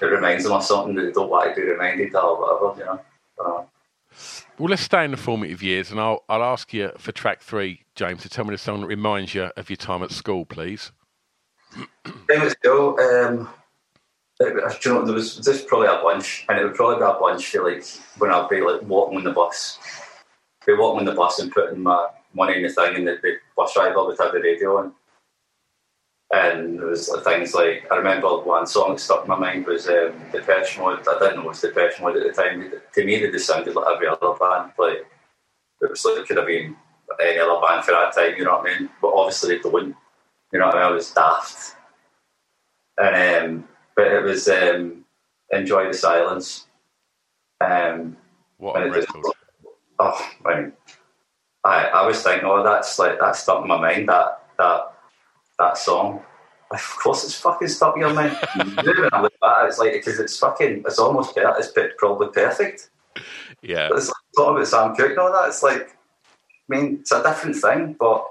It 0.00 0.06
reminds 0.06 0.44
them 0.44 0.52
of 0.52 0.62
something 0.62 0.94
that 0.96 1.02
they 1.02 1.12
don't 1.12 1.30
want 1.30 1.54
to 1.54 1.60
be 1.60 1.66
reminded 1.68 2.14
of, 2.14 2.38
or 2.38 2.68
whatever. 2.68 2.80
You 2.80 2.86
know. 2.86 3.00
Uh, 3.44 3.64
Well, 4.58 4.68
let's 4.68 4.82
stay 4.82 5.04
in 5.04 5.10
the 5.10 5.16
formative 5.16 5.62
years, 5.62 5.90
and 5.90 5.98
I'll 6.00 6.22
I'll 6.28 6.42
ask 6.44 6.72
you 6.72 6.92
for 6.98 7.10
track 7.12 7.42
three, 7.42 7.84
James, 7.96 8.22
to 8.22 8.28
tell 8.28 8.44
me 8.44 8.52
the 8.52 8.58
song 8.58 8.82
that 8.82 8.86
reminds 8.86 9.34
you 9.34 9.50
of 9.56 9.68
your 9.68 9.76
time 9.76 10.02
at 10.02 10.12
school, 10.12 10.44
please. 10.44 10.92
Time 12.04 12.14
at 12.28 12.52
school, 12.52 12.98
um, 13.00 13.48
it, 14.38 14.84
you 14.84 14.92
know, 14.92 15.04
there 15.04 15.14
was 15.14 15.36
just 15.36 15.66
probably 15.66 15.88
a 15.88 16.00
bunch, 16.02 16.44
and 16.48 16.58
it 16.58 16.64
would 16.64 16.74
probably 16.74 16.96
be 16.96 17.02
a 17.02 17.18
bunch 17.18 17.48
for 17.48 17.68
like 17.68 17.84
when 18.18 18.30
I'd 18.30 18.48
be 18.48 18.60
like 18.60 18.82
walking 18.82 19.18
on 19.18 19.24
the 19.24 19.32
bus, 19.32 19.78
be 20.66 20.74
walking 20.74 21.00
on 21.00 21.04
the 21.04 21.12
bus 21.12 21.38
and 21.38 21.52
putting 21.52 21.82
my 21.82 22.08
money 22.32 22.56
in 22.56 22.62
the 22.62 22.68
thing, 22.68 22.96
and 22.96 23.06
the, 23.06 23.18
the 23.22 23.36
bus 23.56 23.74
driver 23.74 24.04
would 24.04 24.18
have 24.18 24.32
the 24.32 24.40
radio 24.40 24.78
on. 24.78 24.92
And 26.32 26.78
there 26.78 26.86
was 26.86 27.14
things 27.22 27.54
like 27.54 27.86
I 27.92 27.96
remember 27.96 28.28
one 28.38 28.66
song 28.66 28.92
that 28.92 29.00
stuck 29.00 29.22
in 29.22 29.28
my 29.28 29.36
mind 29.38 29.66
was 29.66 29.86
um, 29.88 30.12
Depeche 30.32 30.78
Mode. 30.78 31.06
I 31.06 31.18
didn't 31.18 31.36
know 31.36 31.42
it 31.42 31.48
was 31.48 31.60
Depeche 31.60 32.00
Mode 32.00 32.16
at 32.16 32.34
the 32.34 32.42
time. 32.42 32.72
To 32.94 33.04
me, 33.04 33.18
they 33.18 33.30
just 33.30 33.46
sounded 33.46 33.74
like 33.74 33.86
every 33.94 34.08
other 34.08 34.32
band. 34.38 34.72
Like 34.78 35.06
it 35.80 35.90
was 35.90 36.04
like 36.04 36.18
it 36.18 36.26
could 36.26 36.38
have 36.38 36.46
been 36.46 36.76
any 37.20 37.38
other 37.38 37.60
band 37.64 37.84
for 37.84 37.92
that 37.92 38.14
time. 38.14 38.34
You 38.36 38.44
know 38.44 38.58
what 38.58 38.70
I 38.70 38.78
mean? 38.78 38.90
But 39.00 39.14
obviously 39.14 39.56
they 39.56 39.62
don't. 39.62 39.94
You 40.52 40.58
know 40.58 40.66
what 40.66 40.76
I 40.76 40.82
mean? 40.82 40.88
I 40.88 40.94
was 40.94 41.12
daft. 41.12 41.76
And 42.98 43.44
um, 43.44 43.68
but 43.94 44.06
it 44.08 44.22
was 44.22 44.48
um, 44.48 45.04
enjoy 45.50 45.86
the 45.86 45.94
silence. 45.94 46.66
Um, 47.60 48.16
What 48.58 48.82
a 48.82 48.90
record. 48.90 49.33
Oh, 50.04 50.30
man. 50.44 50.72
I 51.64 51.86
I 51.86 52.06
was 52.06 52.22
thinking, 52.22 52.46
oh, 52.46 52.62
that's 52.62 52.98
like 52.98 53.18
that 53.18 53.36
stuck 53.36 53.62
in 53.62 53.68
my 53.68 53.80
mind. 53.80 54.08
That 54.08 54.42
that 54.58 54.94
that 55.58 55.78
song. 55.78 56.22
Of 56.70 56.96
course, 57.02 57.24
it's 57.24 57.34
fucking 57.34 57.68
stuck 57.68 57.94
in 57.96 58.02
your 58.02 58.12
mind. 58.12 58.36
When 58.56 59.08
I 59.12 59.22
look 59.22 59.38
back, 59.40 59.68
it's 59.68 59.78
like 59.78 59.92
because 59.92 60.18
it's 60.18 60.38
fucking. 60.38 60.82
It's 60.86 60.98
almost 60.98 61.34
per- 61.34 61.54
it's 61.58 61.72
probably 61.98 62.28
perfect. 62.28 62.90
Yeah. 63.62 63.88
But 63.88 63.98
it's 63.98 64.08
like 64.08 64.16
talking 64.36 64.56
about 64.56 64.66
Sam 64.66 64.94
Cooke 64.94 65.10
and 65.10 65.18
all 65.18 65.32
that. 65.32 65.48
It's 65.48 65.62
like, 65.62 65.88
I 65.90 66.68
mean, 66.68 66.98
it's 67.00 67.12
a 67.12 67.22
different 67.22 67.56
thing, 67.56 67.96
but 67.98 68.26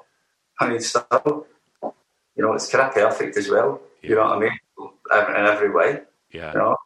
I 0.59 0.69
mean, 0.69 0.80
still, 0.80 1.47
you 1.82 2.43
know, 2.43 2.53
it's 2.53 2.69
kind 2.69 2.88
of 2.88 2.93
perfect 2.93 3.38
as 3.38 3.49
well. 3.49 3.82
You 4.01 4.15
know 4.15 4.24
what 4.24 4.38
I 4.38 4.39
mean? 4.39 4.59
In, 4.80 5.36
in 5.36 5.45
every 5.45 5.71
way. 5.71 6.01
Yeah. 6.32 6.51
You 6.53 6.59
know? 6.59 6.78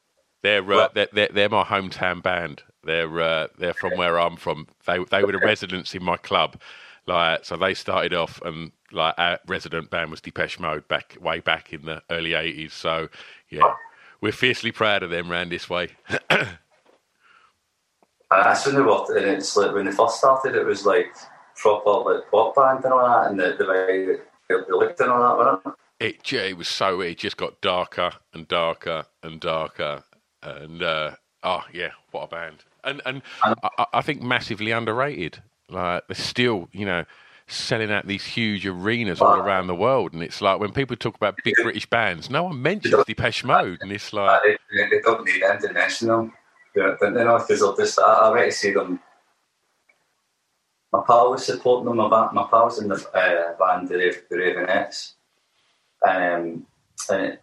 They're, 0.44 0.72
uh, 0.72 0.90
they're 0.94 1.08
they're 1.12 1.30
they're 1.34 1.50
my 1.50 1.64
hometown 1.64 2.22
band. 2.22 2.64
They're 2.84 3.20
uh, 3.20 3.48
they're 3.58 3.74
from 3.74 3.98
where 3.98 4.20
I'm 4.20 4.38
from. 4.38 4.68
They 4.86 5.04
they 5.10 5.24
were 5.24 5.32
the 5.32 5.40
residents 5.40 5.96
in 5.96 6.04
my 6.04 6.18
club. 6.18 6.60
Like 7.06 7.46
so, 7.46 7.58
they 7.58 7.74
started 7.74 8.14
off 8.14 8.42
and 8.44 8.72
like 8.92 9.16
our 9.18 9.40
resident 9.48 9.90
band 9.90 10.12
was 10.12 10.22
Depeche 10.22 10.60
Mode 10.60 10.88
back 10.88 11.18
way 11.20 11.40
back 11.40 11.74
in 11.74 11.86
the 11.86 12.02
early 12.10 12.32
'80s. 12.32 12.72
So 12.72 13.10
yeah, 13.50 13.74
we're 14.22 14.32
fiercely 14.32 14.72
proud 14.72 15.04
of 15.04 15.10
them 15.10 15.30
round 15.30 15.52
this 15.52 15.70
way. 15.70 15.90
That's 18.30 18.66
when 18.66 18.76
they 18.76 18.82
and 18.82 19.26
it's 19.26 19.56
like 19.56 19.74
when 19.74 19.86
they 19.86 19.92
first 19.92 20.18
started, 20.18 20.56
it 20.56 20.66
was 20.66 20.86
like 20.86 21.16
proper 21.56 22.14
like 22.14 22.30
pop 22.30 22.56
band 22.56 22.84
and 22.84 22.94
all 22.94 23.08
that, 23.08 23.32
and 23.32 23.40
the, 23.40 23.56
the 23.58 23.66
way 23.66 24.06
that 24.06 24.20
they, 24.50 24.56
they 24.56 24.72
looked 24.72 25.00
and 25.00 25.10
all 25.10 25.22
that, 25.22 25.38
wasn't 25.38 25.66
it? 25.66 25.74
it, 26.00 26.34
it 26.34 26.58
was 26.58 26.68
so 26.68 27.02
it 27.02 27.18
just 27.18 27.38
got 27.38 27.62
darker 27.62 28.12
and 28.34 28.48
darker 28.48 29.06
and 29.24 29.40
darker 29.40 30.04
and 30.62 30.82
uh, 30.84 31.12
oh 31.44 31.64
yeah 31.74 31.90
what 32.12 32.24
a 32.24 32.28
band 32.28 32.64
and 32.84 33.02
and 33.06 33.22
I, 33.44 33.70
I- 33.80 33.86
I 33.94 34.02
think 34.02 34.22
massively 34.22 34.72
underrated 34.72 35.42
like 35.70 36.08
they're 36.08 36.16
still 36.16 36.70
you 36.72 36.86
know 36.86 37.06
selling 37.48 37.92
out 37.92 38.06
these 38.08 38.26
huge 38.26 38.66
arenas 38.68 39.22
all 39.22 39.36
around 39.40 39.68
the 39.68 39.76
world 39.76 40.14
and 40.14 40.22
it's 40.22 40.42
like 40.42 40.60
when 40.60 40.72
people 40.74 40.96
talk 40.98 41.16
about 41.16 41.36
big 41.46 41.56
British 41.64 41.86
bands 41.90 42.30
no 42.30 42.44
one 42.44 42.62
mentions 42.62 42.94
Depeche 43.06 43.44
Mode 43.46 43.78
and 43.82 43.92
it's 43.92 44.12
like 44.12 44.42
They, 44.90 45.00
don't 45.00 45.26
need 45.26 45.42
them 45.42 45.60
to 45.62 45.72
mention 45.74 46.08
them. 46.10 46.34
You 46.76 46.84
know, 46.84 46.98
you 47.02 47.12
know, 47.12 47.38
because 47.40 47.78
just, 47.78 48.00
I, 48.00 48.04
I 48.04 48.30
went 48.32 48.52
to 48.52 48.58
see 48.58 48.72
them. 48.74 49.00
My 50.92 51.02
pal 51.08 51.32
was 51.32 51.46
supporting 51.46 51.86
them. 51.86 51.98
My, 51.98 52.32
my 52.32 52.48
pal 52.50 52.66
was 52.66 52.80
in 52.82 52.88
the 52.88 52.96
uh, 52.96 53.58
band, 53.58 53.88
the, 53.90 54.16
the 54.30 54.36
Raveonettes. 54.36 55.14
Um, 56.08 56.66
and 57.10 57.22
it, 57.26 57.42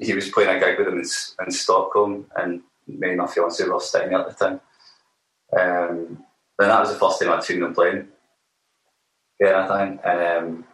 he 0.00 0.14
was 0.14 0.30
playing 0.30 0.56
a 0.56 0.60
gig 0.60 0.78
with 0.78 0.86
them 0.86 0.98
in, 0.98 1.44
in 1.44 1.50
Stockholm, 1.50 2.26
and 2.36 2.62
me 2.86 3.10
and 3.10 3.18
my 3.18 3.26
fiance 3.26 3.64
were 3.64 3.80
staying 3.80 4.14
at 4.14 4.28
the 4.28 4.34
time. 4.34 4.60
Um, 5.52 6.24
and 6.58 6.70
that 6.70 6.80
was 6.80 6.92
the 6.92 6.98
first 6.98 7.20
time 7.20 7.30
I'd 7.30 7.44
seen 7.44 7.60
them 7.60 7.74
playing. 7.74 8.08
Yeah, 9.40 9.66
I 9.68 9.86
think. 9.86 10.06
Um, 10.06 10.64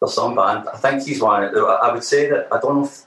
the 0.00 0.08
some 0.08 0.34
band, 0.34 0.68
I 0.72 0.76
think 0.78 1.02
he's 1.02 1.20
one. 1.20 1.44
I 1.44 1.92
would 1.92 2.04
say 2.04 2.30
that 2.30 2.48
I 2.52 2.60
don't 2.60 2.76
know. 2.76 2.84
If, 2.84 3.04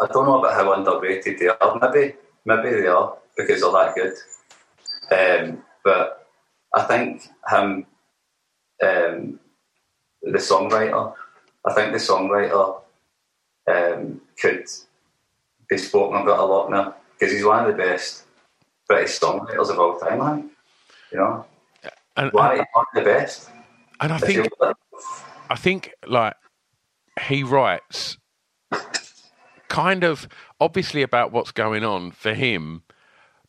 I 0.00 0.06
don't 0.06 0.26
know 0.26 0.38
about 0.38 0.54
how 0.54 0.72
underrated 0.72 1.38
they 1.38 1.48
are. 1.48 1.78
Maybe, 1.80 2.14
maybe 2.44 2.70
they 2.70 2.88
are 2.88 3.16
because 3.36 3.60
they're 3.60 3.70
that 3.70 3.94
good. 3.94 4.14
Um, 5.12 5.62
but 5.84 6.26
I 6.74 6.82
think 6.82 7.28
him, 7.48 7.86
um, 8.82 9.40
the 10.22 10.38
songwriter. 10.38 11.14
I 11.64 11.74
think 11.74 11.92
the 11.92 11.98
songwriter 11.98 12.81
um, 13.66 14.20
could 14.40 14.64
be 15.68 15.78
spoken 15.78 16.20
about 16.22 16.38
a 16.38 16.44
lot 16.44 16.70
now 16.70 16.94
because 17.18 17.32
he's 17.32 17.44
one 17.44 17.64
of 17.64 17.76
the 17.76 17.82
best 17.82 18.24
British 18.88 19.18
songwriters 19.18 19.70
of 19.70 19.78
all 19.78 19.98
time. 19.98 20.20
I 20.20 20.34
think. 20.36 20.52
You 21.12 21.18
know, 21.18 21.44
and, 22.16 22.32
one, 22.32 22.58
of- 22.60 22.66
one 22.72 22.86
of 22.94 23.04
the 23.04 23.10
best. 23.10 23.48
and 24.00 24.12
I 24.12 24.16
If 24.16 24.22
think 24.22 24.48
I 25.50 25.54
think 25.56 25.92
like 26.06 26.34
he 27.28 27.42
writes 27.42 28.16
kind 29.68 30.04
of 30.04 30.26
obviously 30.60 31.02
about 31.02 31.32
what's 31.32 31.52
going 31.52 31.84
on 31.84 32.10
for 32.10 32.32
him, 32.34 32.82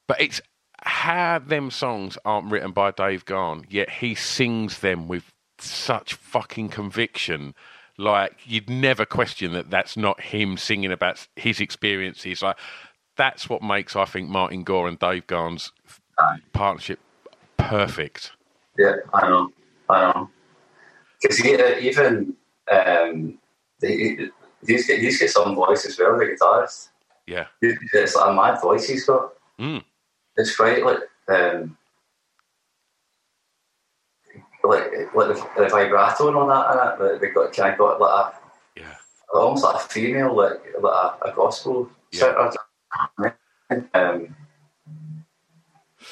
but 0.07 0.19
it's 0.19 0.41
how 0.81 1.39
them 1.39 1.71
songs 1.71 2.17
aren't 2.25 2.51
written 2.51 2.71
by 2.71 2.91
Dave 2.91 3.23
Gahan, 3.25 3.65
yet 3.69 3.89
he 3.89 4.15
sings 4.15 4.79
them 4.79 5.07
with 5.07 5.31
such 5.59 6.13
fucking 6.15 6.67
conviction. 6.69 7.55
Like 8.03 8.33
you'd 8.45 8.69
never 8.69 9.05
question 9.05 9.53
that 9.53 9.69
that's 9.69 9.95
not 9.97 10.21
him 10.21 10.57
singing 10.57 10.91
about 10.91 11.27
his 11.35 11.59
experiences. 11.59 12.41
Like 12.41 12.57
that's 13.17 13.49
what 13.49 13.61
makes 13.63 13.95
I 13.95 14.05
think 14.05 14.29
Martin 14.29 14.63
Gore 14.63 14.87
and 14.87 14.99
Dave 14.99 15.27
Gahan's 15.27 15.71
partnership 16.51 16.99
perfect. 17.57 18.31
Yeah, 18.77 18.95
I 19.13 19.29
know, 19.29 19.49
I 19.89 20.11
know. 20.11 20.29
Because 21.21 21.39
uh, 21.41 21.77
even 21.79 22.35
um, 22.71 23.37
he, 23.81 24.29
he's 24.65 24.87
got 24.87 24.97
he's 24.99 25.19
got 25.19 25.29
some 25.29 25.55
voice 25.55 25.85
as 25.85 25.97
well, 25.97 26.17
the 26.17 26.25
guitarist. 26.25 26.89
Yeah. 27.25 27.45
It's 27.61 28.15
like 28.15 28.29
a 28.29 28.33
mad 28.33 28.61
voice 28.61 28.87
he's 28.87 29.05
got. 29.05 29.33
Mm. 29.59 29.83
It's 30.35 30.55
quite 30.55 30.83
like 30.83 30.99
um, 31.29 31.77
like 34.63 35.13
like 35.13 35.27
the, 35.27 35.47
the 35.57 35.69
vibrato 35.69 36.27
and 36.27 36.37
all 36.37 36.47
that. 36.47 36.99
And 36.99 37.11
it. 37.11 37.21
They 37.21 37.29
got 37.29 37.53
kind 37.53 37.73
of 37.73 37.79
got 37.79 37.99
like 37.99 38.33
a 38.33 38.79
yeah. 38.79 38.95
almost 39.33 39.63
like 39.63 39.75
a 39.75 39.79
female 39.79 40.35
like 40.35 40.61
like 40.81 40.93
a, 40.93 41.29
a 41.29 41.33
gospel 41.35 41.89
singer. 42.11 42.51
Um, 43.93 44.35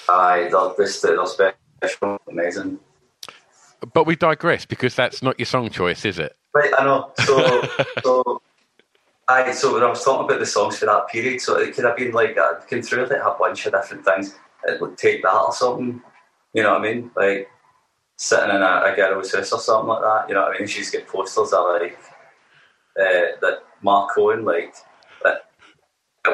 aye, 0.10 0.50
they're 0.52 0.86
just 0.86 1.02
they're 1.02 1.26
special, 1.26 2.20
amazing. 2.28 2.80
But 3.94 4.06
we 4.06 4.16
digress 4.16 4.66
because 4.66 4.96
that's 4.96 5.22
not 5.22 5.40
your 5.40 5.46
song 5.46 5.70
choice, 5.70 6.06
is 6.06 6.20
it? 6.20 6.36
Right, 6.54 6.72
I 6.78 6.84
know. 6.84 7.12
So, 7.26 7.68
so, 8.04 8.42
I 9.28 9.52
so 9.52 9.74
when 9.74 9.84
I 9.84 9.90
was 9.90 10.04
talking 10.04 10.26
about 10.26 10.40
the 10.40 10.46
songs 10.46 10.78
for 10.78 10.86
that 10.86 11.08
period, 11.08 11.42
so 11.42 11.58
it 11.58 11.74
could 11.74 11.86
have 11.86 11.98
been 11.98 12.12
like 12.12 12.36
that. 12.36 12.68
Came 12.68 12.82
through 12.82 13.06
like 13.06 13.22
a 13.22 13.36
bunch 13.38 13.66
of 13.66 13.74
different 13.74 14.06
things. 14.06 14.36
It 14.66 14.80
would 14.82 14.98
take 14.98 15.24
that 15.24 15.34
or 15.34 15.54
something. 15.54 16.02
You 16.54 16.64
know 16.64 16.74
what 16.74 16.82
I 16.82 16.94
mean? 16.94 17.12
Like 17.16 17.50
sitting 18.22 18.56
in 18.56 18.62
a, 18.62 18.82
a 18.86 18.94
girl's 18.96 19.34
house 19.34 19.52
or 19.52 19.60
something 19.60 19.88
like 19.88 20.02
that. 20.04 20.30
You 20.30 20.36
know 20.36 20.42
what 20.44 20.56
I 20.56 20.60
mean? 20.60 20.68
She's 20.68 20.92
got 20.92 21.08
posters 21.08 21.54
are 21.54 21.80
like 21.80 21.98
uh, 23.00 23.34
that 23.42 23.64
Mark 23.82 24.12
Owen, 24.16 24.46
like, 24.46 24.76
that 25.24 25.48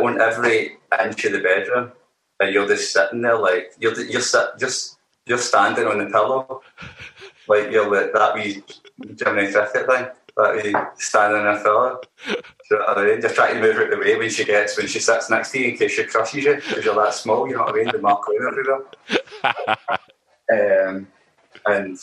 went 0.02 0.20
every 0.20 0.78
inch 1.02 1.24
of 1.24 1.32
the 1.32 1.40
bedroom, 1.40 1.94
and 2.42 2.54
you're 2.54 2.68
just 2.68 2.92
sitting 2.92 3.22
there, 3.22 3.40
like, 3.40 3.72
you're 3.80 3.98
you're 4.02 4.20
sit, 4.20 4.50
just 4.60 4.98
you're 5.26 5.38
standing 5.38 5.88
on 5.88 6.00
the 6.00 6.08
pillow, 6.08 6.62
like 7.48 7.72
you're 7.72 7.90
like 7.90 8.12
that 8.14 8.36
wee 8.36 8.64
Jimmy 9.16 9.50
Cricket 9.50 9.88
thing, 9.88 10.08
that 10.36 10.56
wee 10.56 10.76
standing 10.98 11.42
on 11.42 11.58
a 11.58 11.64
pillow. 11.64 12.02
You 12.70 12.78
know 12.80 12.84
what 12.86 12.98
I 12.98 13.06
mean? 13.06 13.22
You're 13.22 13.30
trying 13.30 13.56
to 13.56 13.62
move 13.62 13.78
it 13.78 13.98
way 13.98 14.18
when 14.18 14.30
she 14.30 14.44
gets 14.44 14.78
when 14.78 14.88
she 14.88 15.00
sits 15.00 15.30
next 15.30 15.52
to 15.52 15.60
you 15.60 15.70
in 15.70 15.78
case 15.78 15.92
she 15.92 16.04
crushes 16.04 16.44
you 16.44 16.56
because 16.56 16.84
you're 16.84 16.96
that 16.96 17.14
small. 17.14 17.48
You 17.48 17.56
know 17.56 17.64
what 17.64 17.76
I 17.76 17.78
mean? 17.78 17.92
The 17.94 18.00
Mark 18.00 18.26
Owen 18.28 18.84
everywhere. 20.52 20.88
um, 20.90 21.08
and 21.68 21.98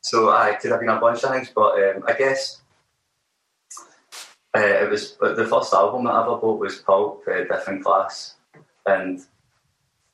so 0.00 0.30
I 0.30 0.54
could 0.54 0.70
have 0.70 0.80
been 0.80 0.88
a 0.88 1.00
bunch 1.00 1.24
of 1.24 1.30
things, 1.30 1.50
but 1.54 1.74
um, 1.82 2.04
I 2.06 2.12
guess 2.12 2.60
uh, 4.56 4.60
it 4.60 4.90
was 4.90 5.16
the 5.16 5.46
first 5.50 5.74
album 5.74 6.04
that 6.04 6.14
I 6.14 6.22
ever 6.22 6.36
bought 6.36 6.60
was 6.60 6.76
Pulp, 6.76 7.24
uh, 7.28 7.44
Different 7.44 7.84
Class, 7.84 8.36
and 8.86 9.20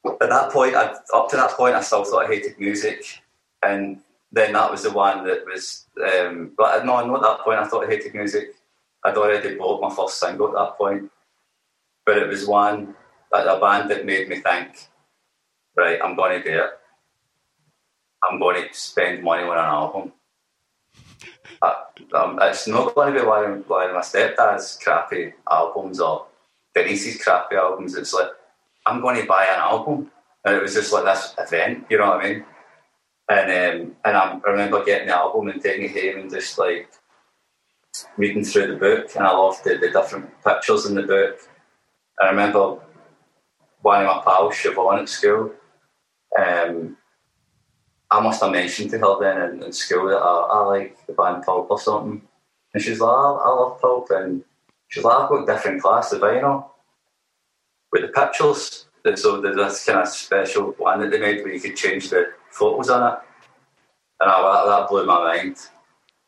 at 0.04 0.30
that 0.30 0.50
point, 0.50 0.74
I, 0.74 0.94
up 1.14 1.28
to 1.30 1.36
that 1.36 1.52
point, 1.52 1.74
I 1.74 1.82
still 1.82 2.04
thought 2.04 2.24
I 2.24 2.28
hated 2.28 2.58
music, 2.58 3.22
and 3.62 4.00
then 4.32 4.54
that 4.54 4.70
was 4.70 4.82
the 4.82 4.90
one 4.90 5.24
that 5.26 5.44
was. 5.46 5.86
Um, 6.02 6.52
but 6.56 6.84
no, 6.84 7.06
not 7.06 7.16
at 7.16 7.22
that 7.22 7.40
point. 7.44 7.58
I 7.58 7.66
thought 7.66 7.84
I 7.84 7.90
hated 7.90 8.14
music. 8.14 8.54
I'd 9.04 9.16
already 9.16 9.56
bought 9.56 9.82
my 9.82 9.94
first 9.94 10.18
single 10.18 10.48
at 10.48 10.54
that 10.54 10.78
point, 10.78 11.10
but 12.06 12.18
it 12.18 12.28
was 12.28 12.46
one 12.46 12.94
that 13.30 13.46
a 13.46 13.60
band 13.60 13.90
that 13.90 14.06
made 14.06 14.28
me 14.28 14.40
think, 14.40 14.88
right, 15.76 15.98
I'm 16.02 16.16
going 16.16 16.42
to 16.42 16.48
do 16.48 16.58
it. 16.60 16.70
I'm 18.24 18.38
going 18.38 18.68
to 18.68 18.74
spend 18.74 19.22
money 19.22 19.42
on 19.42 19.58
an 19.58 19.64
album. 19.64 20.12
Uh, 21.60 21.74
um, 22.14 22.38
it's 22.42 22.66
not 22.66 22.94
going 22.94 23.14
to 23.14 23.20
be 23.20 23.26
of, 23.26 23.66
my 23.68 24.00
stepdad's 24.00 24.78
crappy 24.82 25.32
albums 25.50 26.00
or 26.00 26.26
Denise's 26.74 27.22
crappy 27.22 27.56
albums. 27.56 27.94
It's 27.94 28.12
like 28.12 28.30
I'm 28.86 29.00
going 29.00 29.20
to 29.20 29.26
buy 29.26 29.44
an 29.44 29.60
album, 29.60 30.10
and 30.44 30.56
it 30.56 30.62
was 30.62 30.74
just 30.74 30.92
like 30.92 31.04
this 31.04 31.34
event. 31.38 31.86
You 31.88 31.98
know 31.98 32.10
what 32.10 32.24
I 32.24 32.28
mean? 32.28 32.44
And 33.28 33.50
um, 33.50 33.96
and 34.04 34.16
I 34.16 34.40
remember 34.44 34.84
getting 34.84 35.08
the 35.08 35.16
album 35.16 35.48
and 35.48 35.62
taking 35.62 35.84
it 35.84 36.14
home 36.14 36.22
and 36.22 36.30
just 36.30 36.58
like 36.58 36.90
reading 38.16 38.44
through 38.44 38.68
the 38.68 38.76
book, 38.76 39.14
and 39.14 39.26
I 39.26 39.32
loved 39.32 39.64
the, 39.64 39.76
the 39.76 39.90
different 39.90 40.30
pictures 40.44 40.86
in 40.86 40.94
the 40.94 41.02
book. 41.02 41.38
I 42.20 42.30
remember 42.30 42.78
one 43.82 44.04
of 44.04 44.06
my 44.06 44.22
pals, 44.22 44.54
Siobhan, 44.54 45.02
at 45.02 45.08
school. 45.08 45.52
Um, 46.38 46.96
I 48.12 48.20
must 48.20 48.42
have 48.42 48.52
mentioned 48.52 48.90
to 48.90 48.98
her 48.98 49.20
then 49.20 49.50
in, 49.50 49.62
in 49.62 49.72
school 49.72 50.08
that 50.08 50.18
I, 50.18 50.46
I, 50.50 50.58
like 50.66 51.06
the 51.06 51.14
band 51.14 51.44
Pulp 51.44 51.70
or 51.70 51.80
something. 51.80 52.20
And 52.74 52.82
she's 52.82 53.00
like, 53.00 53.10
I, 53.10 53.12
I 53.12 53.48
love 53.48 53.80
Pulp. 53.80 54.10
And 54.10 54.44
she's 54.88 55.02
like, 55.02 55.16
I've 55.16 55.28
got 55.30 55.46
different 55.46 55.80
class 55.80 56.12
of 56.12 56.20
vinyl 56.20 56.66
with 57.90 58.02
the 58.02 58.08
pictures. 58.08 58.86
And 59.04 59.18
so 59.18 59.40
there's 59.40 59.56
this 59.56 59.84
kind 59.86 60.00
of 60.00 60.08
special 60.08 60.72
one 60.72 61.00
that 61.00 61.10
they 61.10 61.18
made 61.18 61.42
where 61.42 61.54
you 61.54 61.60
could 61.60 61.74
change 61.74 62.10
the 62.10 62.32
photos 62.50 62.90
on 62.90 63.14
it. 63.14 63.18
And 64.20 64.30
I, 64.30 64.66
that 64.66 64.88
blew 64.90 65.06
my 65.06 65.18
mind. 65.18 65.56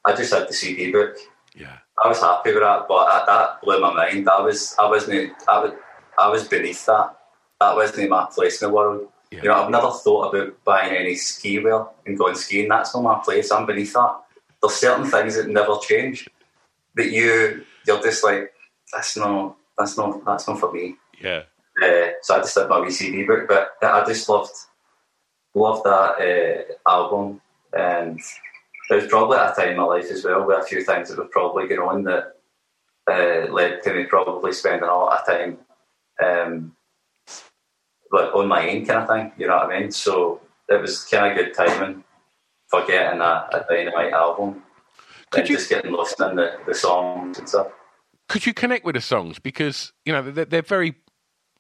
I 0.07 0.15
just 0.15 0.33
had 0.33 0.49
the 0.49 0.55
CD 0.55 0.91
book. 0.91 1.17
Yeah. 1.55 1.79
I 2.03 2.09
was 2.09 2.21
happy 2.21 2.53
with 2.53 2.63
that, 2.63 2.87
but 2.89 3.07
that, 3.07 3.27
that 3.27 3.63
blew 3.63 3.81
my 3.81 3.93
mind. 3.93 4.29
I 4.29 4.41
was, 4.41 4.75
I 4.81 4.89
wasn't, 4.89 5.33
I 5.47 5.61
was, 5.61 5.73
I 6.19 6.29
was 6.29 6.49
beneath 6.49 6.85
that. 6.87 7.17
That 7.61 7.77
wasn't 7.77 8.11
my 8.11 8.27
place 8.35 8.61
in 8.61 8.69
the 8.69 8.75
world. 8.75 9.09
Yeah. 9.35 9.43
You 9.43 9.49
know, 9.49 9.65
I've 9.65 9.71
never 9.71 9.91
thought 9.91 10.35
about 10.35 10.65
buying 10.65 10.95
any 10.95 11.17
ski 11.17 11.59
wear 11.59 11.87
and 12.07 12.17
going 12.17 12.37
skiing. 12.37 12.69
That's 12.69 12.95
not 12.95 13.03
my 13.03 13.21
place. 13.25 13.51
I'm 13.51 13.67
beneath 13.67 13.93
that. 13.95 14.21
There's 14.63 14.75
certain 14.75 15.07
things 15.07 15.37
that 15.37 15.49
never 15.49 15.77
change. 15.83 16.29
That 16.95 17.11
you, 17.11 17.65
you're 17.87 18.03
just 18.03 18.23
like, 18.23 18.53
that's 18.93 19.17
not, 19.17 19.57
that's 19.77 19.97
not, 19.97 20.25
that's 20.25 20.47
not 20.47 20.61
for 20.61 20.73
me. 20.73 20.97
Yeah. 21.21 21.43
Uh, 21.83 22.11
so 22.23 22.37
I 22.37 22.39
just 22.39 22.55
did 22.55 22.69
my 22.69 22.79
wee 22.79 22.93
CD 22.93 23.25
book, 23.25 23.49
but 23.49 23.73
I 23.83 24.05
just 24.07 24.29
loved, 24.29 24.53
loved 25.55 25.83
that 25.85 26.69
uh, 26.87 26.89
album, 26.89 27.41
and 27.77 28.21
it 28.91 28.95
was 28.95 29.07
probably 29.09 29.39
a 29.39 29.53
time 29.53 29.71
in 29.71 29.77
my 29.77 29.83
life 29.83 30.11
as 30.13 30.25
well 30.25 30.47
where 30.47 30.61
a 30.61 30.65
few 30.65 30.85
things 30.85 31.09
that 31.09 31.19
were 31.19 31.25
probably 31.25 31.67
going 31.67 31.81
on 31.81 32.05
that 32.05 32.37
uh, 33.11 33.53
led 33.53 33.83
to 33.83 33.93
me 33.93 34.05
probably 34.05 34.53
spending 34.53 34.89
a 34.89 34.95
lot 34.95 35.19
of 35.19 35.27
time 35.27 35.59
um, 36.25 36.77
like 38.15 38.35
on 38.35 38.47
my 38.47 38.71
own 38.71 38.87
kind 38.87 39.01
of 39.01 39.09
thing. 39.09 39.33
You 39.37 39.49
know 39.49 39.57
what 39.57 39.75
I 39.75 39.81
mean? 39.81 39.91
So 39.91 40.41
it 40.69 40.81
was 40.81 41.05
kind 41.05 41.27
of 41.31 41.37
good 41.37 41.55
timing 41.55 42.05
for 42.69 42.87
getting 42.87 43.21
a, 43.21 43.49
a 43.53 43.65
dynamite 43.69 44.13
album. 44.13 44.63
Could 45.31 45.41
and 45.41 45.51
you, 45.51 45.57
just 45.57 45.69
getting 45.69 45.93
lost 45.93 46.21
in 46.21 46.37
the, 46.37 46.59
the 46.67 46.75
songs 46.75 47.39
and 47.39 47.49
stuff. 47.49 47.69
Could 48.29 48.47
you 48.47 48.55
connect 48.55 48.85
with 48.85 48.95
the 48.95 49.01
songs 49.01 49.39
because 49.39 49.93
you 50.05 50.13
know 50.13 50.23
they're, 50.31 50.45
they're 50.45 50.63
very 50.63 50.95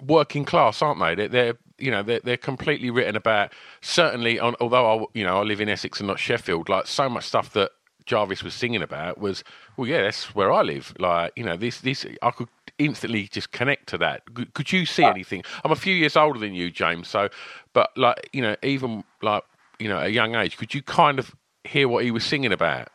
working 0.02 0.44
class, 0.44 0.80
aren't 0.80 1.00
they? 1.00 1.14
They're, 1.14 1.28
they're 1.28 1.59
you 1.78 1.90
know 1.90 2.02
they're, 2.02 2.20
they're 2.22 2.36
completely 2.36 2.90
written 2.90 3.16
about. 3.16 3.52
Certainly, 3.82 4.38
on, 4.38 4.55
although 4.61 4.98
I 5.00 5.05
you 5.14 5.24
know 5.24 5.40
I 5.40 5.42
live 5.42 5.61
in 5.61 5.68
Essex 5.68 6.00
and 6.00 6.07
not 6.07 6.18
Sheffield, 6.18 6.68
like 6.68 6.86
so 6.86 7.09
much 7.09 7.24
stuff 7.24 7.52
that 7.55 7.72
Jarvis 8.07 8.42
was 8.42 8.55
singing 8.55 8.82
about 8.82 9.18
was 9.18 9.42
well, 9.76 9.88
yeah, 9.88 10.02
that's 10.02 10.34
where 10.34 10.52
I 10.52 10.62
live. 10.62 10.94
Like 10.98 11.32
you 11.36 11.44
know 11.44 11.57
this 11.57 11.80
this 11.80 12.07
I 12.22 12.30
could 12.30 12.48
instantly 12.79 13.29
just 13.29 13.53
connect 13.53 13.89
to 13.89 13.99
that. 13.99 14.22
Could 14.55 14.72
you 14.72 14.87
see 14.87 15.05
uh, 15.05 15.11
anything? 15.11 15.43
I'm 15.64 15.72
a 15.72 15.77
few 15.77 15.95
years 15.95 16.16
older 16.16 16.39
than 16.39 16.55
you, 16.55 16.70
James. 16.70 17.09
So, 17.09 17.29
but 17.72 17.91
like 17.97 18.29
you 18.33 18.43
know, 18.43 18.57
even 18.62 19.05
like 19.22 19.45
you 19.79 19.89
know, 19.89 19.99
a 19.99 20.09
young 20.09 20.35
age, 20.35 20.57
could 20.57 20.75
you 20.75 20.83
kind 20.83 21.18
of 21.18 21.35
hear 21.64 21.89
what 21.89 22.05
he 22.05 22.11
was 22.11 22.25
singing 22.25 22.53
about? 22.53 22.89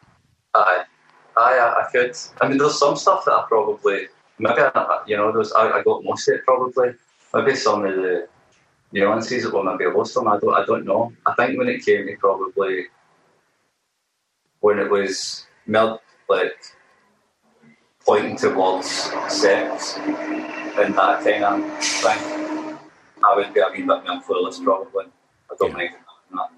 Aye, 0.56 0.84
aye, 1.38 1.58
uh, 1.58 1.84
I 1.86 1.92
could. 1.92 2.18
I 2.42 2.48
mean, 2.48 2.58
there's 2.58 2.80
some 2.80 2.96
stuff 2.96 3.26
that 3.26 3.32
I 3.32 3.46
probably 3.48 4.08
maybe 4.38 4.62
I, 4.62 5.04
you 5.06 5.18
know, 5.18 5.32
those 5.32 5.52
I, 5.54 5.70
I 5.70 5.84
got 5.84 6.04
most 6.04 6.28
of 6.28 6.36
it 6.36 6.46
probably. 6.46 6.94
Maybe 7.34 7.56
some 7.56 7.86
of 7.86 7.96
the 7.96 8.28
nuances 8.92 9.44
that 9.44 9.54
were 9.54 9.64
maybe 9.64 9.86
lost 9.92 10.18
on. 10.18 10.28
I 10.28 10.40
don't, 10.40 10.54
I 10.54 10.66
don't 10.66 10.86
know. 10.86 11.14
I 11.26 11.34
think 11.36 11.60
when 11.60 11.68
it 11.68 11.86
came 11.86 12.08
to 12.08 12.16
probably 12.18 12.88
when 14.62 14.80
it 14.80 14.90
was 14.90 15.46
melt 15.68 16.02
like 16.28 16.56
pointing 18.10 18.36
towards 18.36 18.88
sex 19.28 19.96
and 19.98 20.96
that 20.96 21.24
kind 21.24 21.54
of 21.54 21.72
thing, 21.84 22.80
I 23.24 23.36
would 23.36 23.54
be 23.54 23.60
a 23.60 23.70
wee 23.72 23.84
bit 23.84 23.88
more 23.88 24.22
clueless 24.24 24.64
probably. 24.64 25.06
I 25.52 25.56
don't 25.60 25.70
yeah. 25.70 25.78
mind 25.78 25.92
that. 26.32 26.50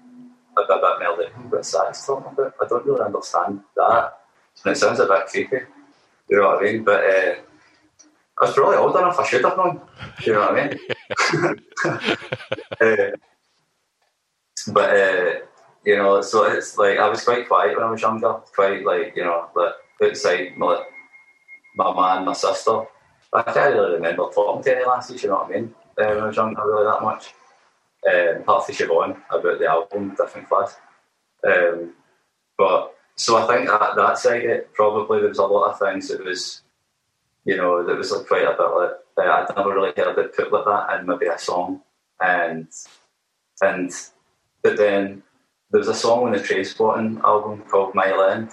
A 0.56 0.66
bit, 0.66 0.70
a 0.70 0.80
bit 0.80 0.98
more 0.98 1.18
like, 1.18 1.52
what's 1.52 1.68
sex 1.68 2.06
talking 2.06 2.32
about? 2.32 2.54
I 2.58 2.66
don't 2.66 2.86
really 2.86 3.04
understand 3.04 3.60
that. 3.76 4.18
And 4.64 4.72
it 4.72 4.78
sounds 4.78 5.00
a 5.00 5.06
bit 5.06 5.26
creepy. 5.26 5.66
You 6.30 6.38
know 6.38 6.48
what 6.48 6.60
I 6.60 6.72
mean? 6.72 6.84
But 6.84 7.04
uh, 7.04 7.34
I 8.40 8.46
was 8.46 8.54
probably 8.54 8.76
old 8.76 8.96
enough, 8.96 9.20
I 9.20 9.26
should 9.26 9.44
have 9.44 9.58
known. 9.58 9.82
You 10.24 10.32
know 10.32 10.40
what 10.40 10.58
I 10.58 10.68
mean? 10.68 10.78
uh, 12.80 13.10
but, 14.72 14.96
uh, 14.96 15.32
you 15.84 15.96
know, 15.98 16.22
so 16.22 16.44
it's 16.44 16.78
like 16.78 16.98
I 16.98 17.10
was 17.10 17.24
quite 17.24 17.46
quiet 17.46 17.76
when 17.76 17.86
I 17.86 17.90
was 17.90 18.00
younger, 18.00 18.40
quite 18.54 18.86
like, 18.86 19.12
you 19.16 19.24
know, 19.24 19.50
like 19.54 19.74
outside 20.02 20.56
my, 20.56 20.82
my 21.74 21.94
man, 21.94 22.24
my 22.24 22.32
sister. 22.32 22.82
I 23.32 23.42
can't 23.42 23.74
really 23.74 23.94
remember 23.94 24.28
talking 24.34 24.62
to 24.62 24.76
any 24.76 24.84
lasses, 24.84 25.22
you 25.22 25.30
know 25.30 25.36
what 25.36 25.50
I 25.50 25.54
mean? 25.54 25.74
Uh, 25.98 26.06
when 26.06 26.18
I 26.18 26.26
was 26.26 26.36
younger, 26.36 26.66
really 26.66 26.84
that 26.84 27.02
much. 27.02 27.34
Um, 28.06 28.42
apart 28.42 28.66
from 28.66 28.74
Siobhan 28.74 29.16
about 29.30 29.58
the 29.58 29.66
album, 29.66 30.14
different 30.16 30.48
class. 30.48 30.76
Um, 31.46 31.92
but 32.58 32.94
so 33.16 33.36
I 33.36 33.46
think 33.46 33.68
that, 33.68 33.96
that 33.96 34.18
side 34.18 34.44
it, 34.44 34.72
probably 34.74 35.20
there 35.20 35.28
was 35.28 35.38
a 35.38 35.44
lot 35.44 35.70
of 35.70 35.78
things 35.78 36.08
that 36.08 36.24
was 36.24 36.62
you 37.44 37.56
know, 37.56 37.84
that 37.84 37.96
was 37.96 38.12
like 38.12 38.26
quite 38.26 38.44
a 38.44 38.56
bit 38.56 38.60
like 38.60 38.90
uh, 39.18 39.30
I'd 39.30 39.56
never 39.56 39.74
really 39.74 39.92
heard 39.96 40.18
it 40.18 40.34
put 40.34 40.52
like 40.52 40.64
that 40.64 41.00
in 41.00 41.06
maybe 41.06 41.26
a 41.26 41.38
song, 41.38 41.82
and 42.20 42.68
and 43.60 43.90
but 44.62 44.76
then 44.76 45.22
there 45.70 45.78
was 45.78 45.88
a 45.88 45.94
song 45.94 46.24
on 46.24 46.32
the 46.32 46.38
Trainspotting 46.38 47.22
album 47.22 47.62
called 47.62 47.94
Mile 47.94 48.30
End. 48.30 48.50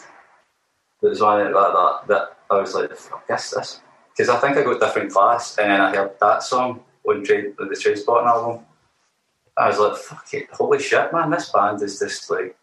There 1.02 1.10
was 1.10 1.22
one 1.22 1.54
like 1.54 1.74
that 1.74 2.00
that 2.08 2.38
I 2.50 2.58
was 2.58 2.74
like, 2.74 2.96
fuck 2.96 3.28
this 3.28 3.52
this 3.52 3.82
because 4.16 4.30
I 4.30 4.38
think 4.40 4.58
I 4.58 4.64
got 4.64 4.80
different 4.80 5.12
class, 5.14 5.58
and 5.58 5.72
then 5.72 5.80
I 5.80 5.96
heard 5.96 6.20
that 6.20 6.44
song 6.44 6.82
on, 7.08 7.24
train, 7.24 7.56
on 7.60 7.70
the 7.70 7.76
Trainspotting 7.76 8.28
album. 8.28 8.66
I 9.58 9.68
was 9.68 9.80
like, 9.80 9.98
fuck 9.98 10.34
it, 10.34 10.50
holy 10.52 10.80
shit, 10.80 11.14
man, 11.14 11.30
this 11.30 11.52
band 11.52 11.82
is 11.82 12.00
just 12.00 12.30
like, 12.30 12.56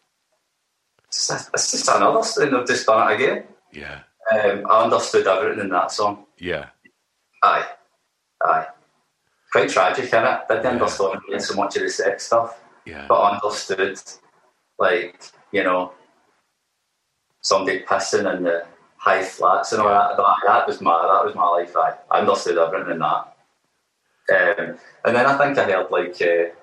it's 1.07 1.27
just, 1.27 1.49
it's 1.53 1.71
just 1.71 1.89
another 1.89 2.23
thing. 2.23 2.51
They've 2.51 2.67
just 2.67 2.85
done 2.85 3.11
it 3.11 3.15
again. 3.15 3.43
Yeah. 3.71 3.99
Um, 4.31 4.65
I 4.69 4.83
understood 4.83 5.25
everything 5.25 5.63
in 5.63 5.69
that 5.69 5.91
song. 5.91 6.25
Yeah. 6.37 6.67
Aye. 7.43 7.67
Aye. 8.43 8.67
Quite 9.51 9.69
tragic, 9.69 10.11
innit? 10.11 10.47
Didn't 10.47 10.63
yeah. 10.63 10.69
understand 10.71 11.41
so 11.41 11.55
much 11.55 11.75
of 11.77 11.83
the 11.83 11.89
sex 11.89 12.25
stuff. 12.25 12.61
Yeah. 12.85 13.05
But 13.07 13.15
I 13.15 13.35
understood, 13.35 13.99
like, 14.77 15.21
you 15.51 15.63
know, 15.63 15.93
somebody 17.41 17.79
pissing 17.83 18.35
in 18.35 18.43
the 18.43 18.65
high 19.07 19.23
flats 19.23 19.71
and 19.71 19.81
all 19.81 19.89
yeah. 19.89 20.15
that. 20.15 20.37
That 20.45 20.67
was 20.67 20.81
my 20.81 20.91
that 20.91 21.25
was 21.25 21.35
my 21.35 21.47
life. 21.47 21.75
I, 21.75 21.93
I 22.11 22.19
understood 22.19 22.57
everything 22.57 22.93
in 22.93 22.99
that. 22.99 23.23
Um, 24.29 24.77
and 25.05 25.15
then 25.15 25.25
I 25.25 25.37
think 25.37 25.57
I 25.57 25.65
heard 25.71 25.91
like 25.91 26.21
uh, 26.21 26.53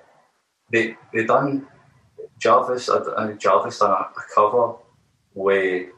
they 0.71 0.95
they 1.13 1.25
done 1.25 1.67
Jarvis. 2.39 2.89
I, 2.89 3.33
Jarvis 3.33 3.79
done 3.79 3.91
a, 3.91 4.03
a 4.21 4.23
cover 4.33 4.75
with 5.33 5.89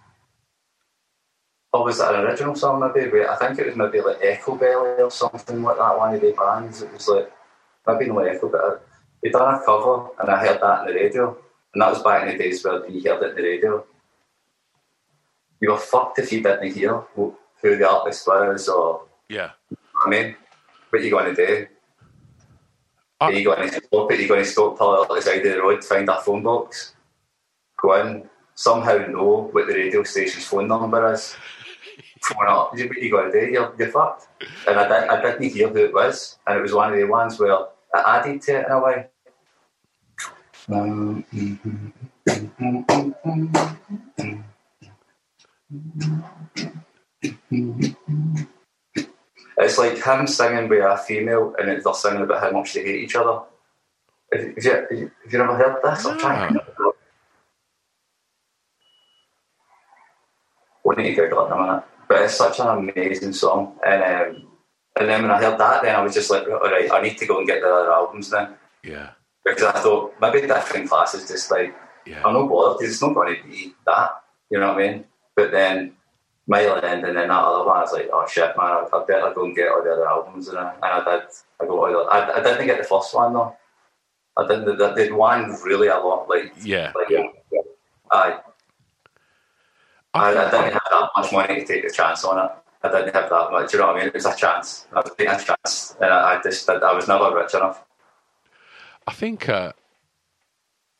or 1.73 1.83
was 1.83 1.99
it 1.99 2.07
an 2.07 2.21
original 2.21 2.55
song 2.55 2.79
maybe? 2.79 3.09
Wait, 3.09 3.27
I 3.27 3.35
think 3.35 3.59
it 3.59 3.67
was 3.67 3.75
maybe 3.75 4.01
like 4.01 4.21
Echobelly 4.21 4.99
or 4.99 5.11
something 5.11 5.61
like 5.61 5.77
that. 5.77 5.97
One 5.97 6.15
of 6.15 6.21
the 6.21 6.31
bands. 6.31 6.81
It 6.81 6.93
was 6.93 7.07
like 7.07 7.31
maybe 7.85 8.11
not 8.11 8.27
Echo, 8.27 8.49
but 8.49 8.87
they 9.21 9.29
done 9.29 9.53
a 9.53 9.65
cover, 9.65 10.09
and 10.19 10.29
I 10.29 10.45
heard 10.45 10.61
that 10.61 10.81
in 10.81 10.87
the 10.87 10.99
radio, 10.99 11.37
and 11.73 11.81
that 11.81 11.91
was 11.91 12.03
back 12.03 12.23
in 12.23 12.29
the 12.29 12.43
days 12.43 12.63
where 12.63 12.87
you 12.89 13.01
heard 13.01 13.21
it 13.23 13.29
in 13.31 13.35
the 13.35 13.43
radio. 13.43 13.85
You 15.59 15.71
were 15.71 15.77
fucked 15.77 16.19
if 16.19 16.31
you 16.31 16.41
didn't 16.41 16.73
hear 16.73 17.03
who 17.15 17.35
the 17.61 17.89
artist 17.89 18.27
was, 18.27 18.67
or 18.69 19.03
yeah. 19.29 19.51
I 20.05 20.09
mean, 20.09 20.35
what 20.89 21.01
are 21.01 21.05
you 21.05 21.11
going 21.11 21.35
to 21.35 21.45
do? 21.45 21.67
Are 23.19 23.31
you 23.31 23.43
going 23.43 23.67
to 23.67 23.81
stop 23.81 24.11
it? 24.11 24.19
Are 24.19 24.21
you 24.21 24.27
going 24.27 24.43
to 24.43 24.49
stop 24.49 24.77
pull 24.77 25.01
out 25.01 25.09
the 25.09 25.21
side 25.21 25.45
of 25.45 25.53
the 25.53 25.61
road, 25.61 25.81
to 25.81 25.87
find 25.87 26.07
a 26.07 26.21
phone 26.21 26.43
box, 26.43 26.93
go 27.81 27.99
in, 28.01 28.29
somehow 28.53 28.97
know 29.07 29.49
what 29.51 29.67
the 29.67 29.73
radio 29.73 30.03
station's 30.03 30.45
phone 30.45 30.67
number 30.67 31.13
is, 31.13 31.35
phone 32.21 32.47
up. 32.47 32.73
What 32.73 32.81
are 32.81 32.99
you 32.99 33.11
going 33.11 33.31
to 33.31 33.39
do? 33.39 33.51
You're, 33.51 33.73
you're 33.77 33.89
fucked. 33.89 34.27
And 34.67 34.77
I, 34.77 34.87
did, 34.87 35.09
I 35.09 35.21
didn't 35.21 35.51
hear 35.51 35.69
who 35.69 35.85
it 35.85 35.93
was, 35.93 36.37
and 36.45 36.59
it 36.59 36.61
was 36.61 36.73
one 36.73 36.93
of 36.93 36.99
the 36.99 37.05
ones 37.05 37.39
where 37.39 37.53
it 37.53 37.67
added 37.93 38.41
to 38.43 38.59
it 38.59 38.65
in 38.67 38.71
a 38.71 38.79
way. 38.83 39.07
Mm-hmm. 40.69 41.87
It's 49.59 49.77
like 49.77 50.03
him 50.03 50.27
singing 50.27 50.69
with 50.69 50.83
a 50.83 50.97
female 50.97 51.55
and 51.59 51.67
they're 51.67 51.93
singing 51.93 52.21
about 52.21 52.41
how 52.41 52.51
much 52.51 52.73
they 52.73 52.83
hate 52.83 53.03
each 53.03 53.15
other. 53.15 53.41
Have 54.31 54.41
you, 54.41 54.71
have 54.71 54.87
you, 54.91 55.11
have 55.23 55.33
you 55.33 55.41
ever 55.41 55.55
heard 55.55 55.81
this? 55.83 56.05
I'm 56.05 56.19
trying 56.19 56.53
to 56.53 56.93
We 60.83 60.95
need 60.95 61.15
to 61.15 61.21
Google 61.21 61.43
it 61.43 61.47
in 61.47 61.51
a 61.51 61.61
minute. 61.61 61.83
But 62.07 62.21
it's 62.21 62.35
such 62.35 62.59
an 62.59 62.67
amazing 62.67 63.33
song. 63.33 63.77
And 63.85 64.03
um, 64.03 64.47
and 64.99 65.09
then 65.09 65.21
when 65.21 65.31
I 65.31 65.41
heard 65.41 65.59
that, 65.59 65.83
then 65.83 65.95
I 65.95 66.01
was 66.01 66.13
just 66.13 66.31
like, 66.31 66.47
all 66.47 66.59
right, 66.59 66.89
I 66.91 67.01
need 67.01 67.17
to 67.17 67.25
go 67.25 67.39
and 67.39 67.47
get 67.47 67.61
the 67.61 67.67
other 67.67 67.91
albums 67.91 68.29
then. 68.29 68.53
Yeah. 68.83 69.09
Because 69.43 69.63
I 69.63 69.79
thought 69.79 70.15
maybe 70.21 70.41
different 70.41 70.89
classes 70.89 71.27
just 71.27 71.51
like, 71.51 71.75
yeah. 72.05 72.21
I'm 72.25 72.33
not 72.33 72.49
bothered 72.49 72.87
it's 72.87 73.01
not 73.01 73.13
going 73.13 73.35
to 73.35 73.43
be 73.43 73.73
that. 73.85 74.11
You 74.49 74.59
know 74.59 74.73
what 74.73 74.83
I 74.83 74.91
mean? 74.91 75.05
But 75.37 75.51
then 75.51 75.93
Mile 76.47 76.83
End 76.83 77.05
and 77.05 77.15
then 77.15 77.29
that 77.29 77.31
other 77.31 77.65
one, 77.65 77.77
I 77.77 77.81
was 77.81 77.93
like, 77.93 78.09
oh 78.11 78.25
shit, 78.27 78.57
man, 78.57 78.67
I, 78.67 78.87
I 78.91 79.05
better 79.05 79.31
go 79.33 79.45
and 79.45 79.55
get 79.55 79.69
all 79.69 79.83
the 79.83 79.93
other 79.93 80.07
albums. 80.07 80.49
And 80.49 80.57
I, 80.57 80.73
and 80.73 80.83
I 80.83 80.99
did. 81.05 81.27
I 81.61 81.65
got 81.65 81.71
all 81.71 81.91
the, 81.91 81.99
I, 81.99 82.39
I 82.39 82.43
didn't 82.43 82.67
get 82.67 82.79
the 82.79 82.83
first 82.83 83.13
one 83.13 83.33
though. 83.33 83.55
I 84.37 84.47
didn't. 84.47 84.77
They 84.77 85.03
did 85.03 85.13
one 85.13 85.51
really 85.63 85.87
a 85.87 85.97
lot. 85.97 86.27
Like 86.27 86.51
yeah, 86.61 86.91
like 86.95 87.09
yeah. 87.09 87.23
I, 88.11 88.39
I, 90.13 90.29
I 90.29 90.51
didn't 90.51 90.73
have 90.73 90.81
that 90.91 91.09
much 91.15 91.31
money 91.31 91.59
to 91.59 91.65
take 91.65 91.83
a 91.85 91.91
chance 91.91 92.25
on 92.25 92.43
it. 92.45 92.51
I 92.83 92.91
didn't 92.91 93.15
have 93.15 93.29
that 93.29 93.51
much. 93.51 93.73
You 93.73 93.79
know 93.79 93.87
what 93.87 93.95
I 93.97 93.99
mean? 93.99 94.07
It 94.07 94.13
was 94.13 94.25
a 94.25 94.35
chance. 94.35 94.87
I 94.91 95.01
was 95.01 95.11
taking 95.17 95.33
a 95.33 95.39
chance, 95.39 95.95
and 96.01 96.11
I, 96.11 96.35
I 96.35 96.41
just 96.41 96.69
I 96.69 96.93
was 96.93 97.07
never 97.07 97.35
rich 97.35 97.53
enough. 97.53 97.83
I 99.07 99.13
think. 99.13 99.47
Uh, 99.49 99.73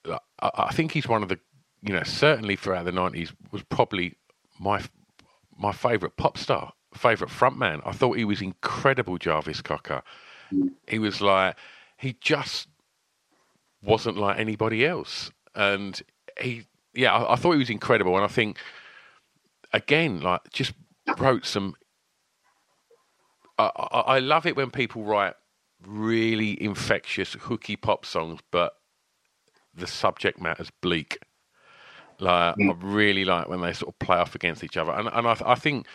I, 0.06 0.20
I 0.42 0.74
think 0.74 0.92
he's 0.92 1.08
one 1.08 1.24
of 1.24 1.30
the, 1.30 1.40
you 1.82 1.94
know, 1.94 2.04
certainly 2.04 2.56
throughout 2.56 2.86
the 2.86 2.92
nineties 2.92 3.34
was 3.52 3.64
probably 3.64 4.16
my 4.60 4.82
my 5.58 5.72
favourite 5.72 6.16
pop 6.18 6.38
star, 6.38 6.74
favourite 6.94 7.34
frontman. 7.34 7.82
I 7.86 7.92
thought 7.92 8.18
he 8.18 8.26
was 8.26 8.42
incredible, 8.42 9.18
Jarvis 9.18 9.62
Cocker. 9.62 10.04
Mm. 10.54 10.72
He 10.88 11.00
was 11.00 11.22
like, 11.22 11.56
he 11.98 12.16
just 12.22 12.68
wasn't 13.82 14.18
like 14.18 14.40
anybody 14.40 14.86
else. 14.86 15.32
And 15.56 16.00
he, 16.40 16.66
yeah, 16.94 17.14
I, 17.14 17.34
I 17.34 17.36
thought 17.36 17.54
he 17.54 17.60
was 17.60 17.70
incredible. 17.70 18.16
And 18.16 18.24
I 18.24 18.28
think, 18.28 18.60
again, 19.74 20.22
like, 20.22 20.42
just 20.52 20.74
wrote 21.18 21.46
some. 21.46 21.76
I, 23.58 23.72
I, 23.76 24.00
I 24.00 24.20
love 24.20 24.46
it 24.46 24.56
when 24.56 24.70
people 24.70 25.04
write 25.04 25.34
really 25.86 26.62
infectious, 26.62 27.34
hooky 27.34 27.76
pop 27.76 28.06
songs, 28.06 28.40
but 28.52 28.74
the 29.74 29.88
subject 29.88 30.40
matter's 30.40 30.72
bleak. 30.82 31.20
Like 32.20 32.56
mm. 32.56 32.72
I 32.72 32.76
really 32.86 33.26
like 33.26 33.48
when 33.48 33.62
they 33.62 33.74
sort 33.74 33.94
of 33.94 34.00
play 34.00 34.18
off 34.18 34.36
against 34.36 34.64
each 34.64 34.78
other, 34.78 34.92
and 34.92 35.08
and 35.12 35.28
I, 35.28 35.38
I 35.46 35.56
think 35.56 35.88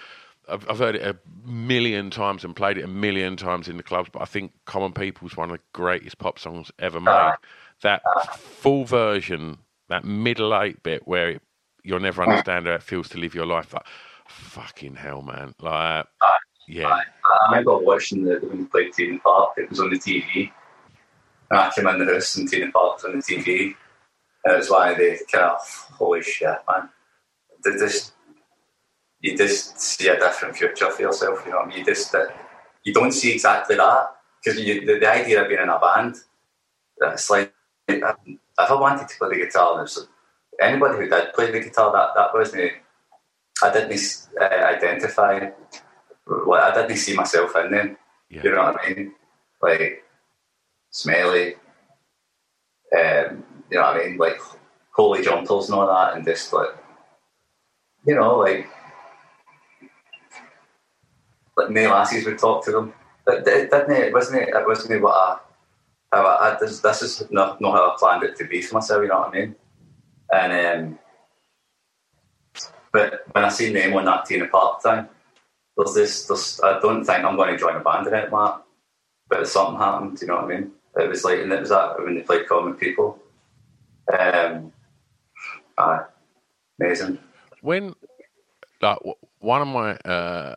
I've, 0.48 0.68
I've, 0.68 0.78
heard 0.78 0.96
it 0.96 1.02
a 1.02 1.16
million 1.48 2.10
times 2.10 2.44
and 2.44 2.54
played 2.54 2.78
it 2.78 2.84
a 2.84 2.88
million 2.88 3.36
times 3.36 3.68
in 3.68 3.76
the 3.76 3.82
clubs, 3.82 4.08
but 4.12 4.22
I 4.22 4.24
think 4.24 4.52
Common 4.64 4.92
People 4.92 5.28
is 5.28 5.36
one 5.36 5.50
of 5.50 5.56
the 5.56 5.62
greatest 5.72 6.18
pop 6.18 6.38
songs 6.38 6.70
ever 6.78 7.00
made. 7.00 7.34
That 7.82 8.02
full 8.36 8.84
version, 8.84 9.58
that 9.88 10.04
middle 10.04 10.58
eight 10.60 10.82
bit 10.82 11.06
where 11.06 11.30
it, 11.30 11.42
you'll 11.82 12.00
never 12.00 12.22
understand 12.22 12.66
how 12.66 12.74
it 12.74 12.82
feels 12.82 13.08
to 13.10 13.18
live 13.18 13.34
your 13.34 13.46
life. 13.46 13.72
Like 13.72 13.86
fucking 14.28 14.96
hell, 14.96 15.22
man! 15.22 15.54
Like 15.60 16.06
yeah. 16.68 16.88
I, 16.88 17.00
I 17.00 17.50
remember 17.50 17.78
watching 17.78 18.24
the 18.24 18.36
when 18.36 18.58
we 18.58 18.64
played 18.64 18.92
T 18.92 19.08
in 19.08 19.14
the 19.14 19.18
Park. 19.20 19.54
It 19.56 19.70
was 19.70 19.80
on 19.80 19.90
the 19.90 19.98
TV, 19.98 20.50
and 21.50 21.58
I 21.58 21.70
came 21.74 21.86
in 21.86 22.04
the 22.04 22.12
house 22.12 22.36
and 22.36 22.48
T 22.48 22.60
in 22.60 22.68
the 22.68 22.72
Park 22.72 22.96
was 22.96 23.04
on 23.04 23.16
the 23.16 23.22
TV. 23.22 23.74
And 24.44 24.54
it 24.54 24.56
was 24.58 24.70
one 24.70 24.92
of 24.92 24.98
the 24.98 25.18
kind 25.30 25.44
of 25.44 25.60
holy 25.98 26.22
shit, 26.22 26.58
man. 26.68 26.88
They 27.64 27.72
just 27.72 28.12
you 29.20 29.36
just 29.36 29.80
see 29.80 30.08
a 30.08 30.18
different 30.18 30.56
future 30.56 30.90
for 30.90 31.02
yourself. 31.02 31.42
You 31.44 31.52
know, 31.52 31.58
what 31.58 31.66
I 31.66 31.68
mean? 31.68 31.78
you 31.78 31.84
just 31.84 32.14
uh, 32.14 32.26
you 32.84 32.92
don't 32.92 33.12
see 33.12 33.32
exactly 33.32 33.76
that 33.76 34.16
because 34.42 34.58
the, 34.58 34.84
the 34.84 35.10
idea 35.10 35.42
of 35.42 35.48
being 35.48 35.60
in 35.60 35.68
a 35.68 35.78
band, 35.78 36.16
it's 37.00 37.30
like 37.30 37.54
if 37.88 38.70
I 38.70 38.74
wanted 38.74 39.08
to 39.08 39.18
play 39.18 39.28
the 39.30 39.44
guitar, 39.44 39.72
and 39.72 39.82
was, 39.82 40.08
anybody 40.60 40.98
who 40.98 41.08
did 41.08 41.32
play 41.34 41.50
the 41.50 41.60
guitar, 41.60 41.92
that 41.92 42.14
that 42.16 42.34
wasn't. 42.34 42.72
I 43.62 43.72
didn't 43.72 44.28
uh, 44.40 44.44
identify. 44.44 45.50
Like, 46.26 46.62
I 46.62 46.82
didn't 46.82 46.96
see 46.96 47.14
myself 47.14 47.54
in 47.56 47.70
them. 47.70 47.96
Yeah. 48.28 48.42
You 48.44 48.50
know 48.50 48.62
what 48.62 48.84
I 48.84 48.88
mean? 48.88 49.14
Like 49.60 50.04
smelly. 50.90 51.54
Um, 52.96 53.44
you 53.72 53.78
know 53.78 53.86
what 53.86 53.96
I 53.96 54.06
mean? 54.06 54.18
Like 54.18 54.38
holy 54.90 55.22
jumpers 55.22 55.68
and 55.68 55.78
all 55.78 55.86
that, 55.86 56.14
and 56.14 56.24
just 56.24 56.52
like, 56.52 56.68
you 58.04 58.14
know, 58.14 58.38
like, 58.38 58.68
like 61.56 61.70
male 61.70 61.90
lassies 61.90 62.26
would 62.26 62.38
talk 62.38 62.64
to 62.66 62.72
them. 62.72 62.92
But 63.24 63.44
didn't 63.44 63.90
it? 63.92 64.12
Wasn't 64.12 64.42
it? 64.42 64.48
It 64.50 64.66
wasn't 64.66 64.94
it 64.94 65.02
what 65.02 65.14
I, 65.14 65.38
how 66.12 66.26
I, 66.26 66.54
I 66.54 66.58
this, 66.60 66.80
this 66.80 67.02
is 67.02 67.24
not, 67.30 67.60
not 67.60 67.72
how 67.72 67.90
I 67.90 67.96
planned 67.98 68.24
it 68.24 68.36
to 68.36 68.44
be 68.44 68.60
for 68.60 68.74
myself. 68.74 69.02
You 69.02 69.08
know 69.08 69.20
what 69.20 69.34
I 69.34 69.38
mean? 69.38 69.54
And 70.34 70.52
um, 70.52 70.98
but 72.92 73.24
when 73.32 73.44
I 73.44 73.48
seen 73.48 73.72
them 73.72 73.94
on 73.94 74.04
that 74.04 74.26
T 74.26 74.34
in 74.34 74.40
the 74.40 74.48
Park 74.48 74.82
thing, 74.82 75.08
there's 75.76 75.94
this. 75.94 76.26
There's, 76.26 76.60
I 76.62 76.78
don't 76.80 77.04
think 77.04 77.24
I'm 77.24 77.36
going 77.36 77.52
to 77.52 77.58
join 77.58 77.76
a 77.76 77.80
band 77.80 78.06
anything 78.08 78.30
like 78.30 78.54
that. 78.54 78.62
But 79.28 79.48
something 79.48 79.78
happened. 79.78 80.20
You 80.20 80.26
know 80.26 80.36
what 80.36 80.44
I 80.44 80.48
mean? 80.48 80.72
It 80.96 81.08
was 81.08 81.24
like, 81.24 81.38
and 81.38 81.52
it 81.52 81.60
was 81.60 81.70
that 81.70 82.02
when 82.02 82.16
they 82.16 82.22
played 82.22 82.46
Common 82.46 82.74
People. 82.74 83.21
Um, 84.18 84.72
uh, 85.78 86.04
amazing. 86.80 87.18
When 87.60 87.94
like 88.80 88.98
one 89.38 89.62
of 89.62 89.68
my 89.68 89.92
uh, 90.10 90.54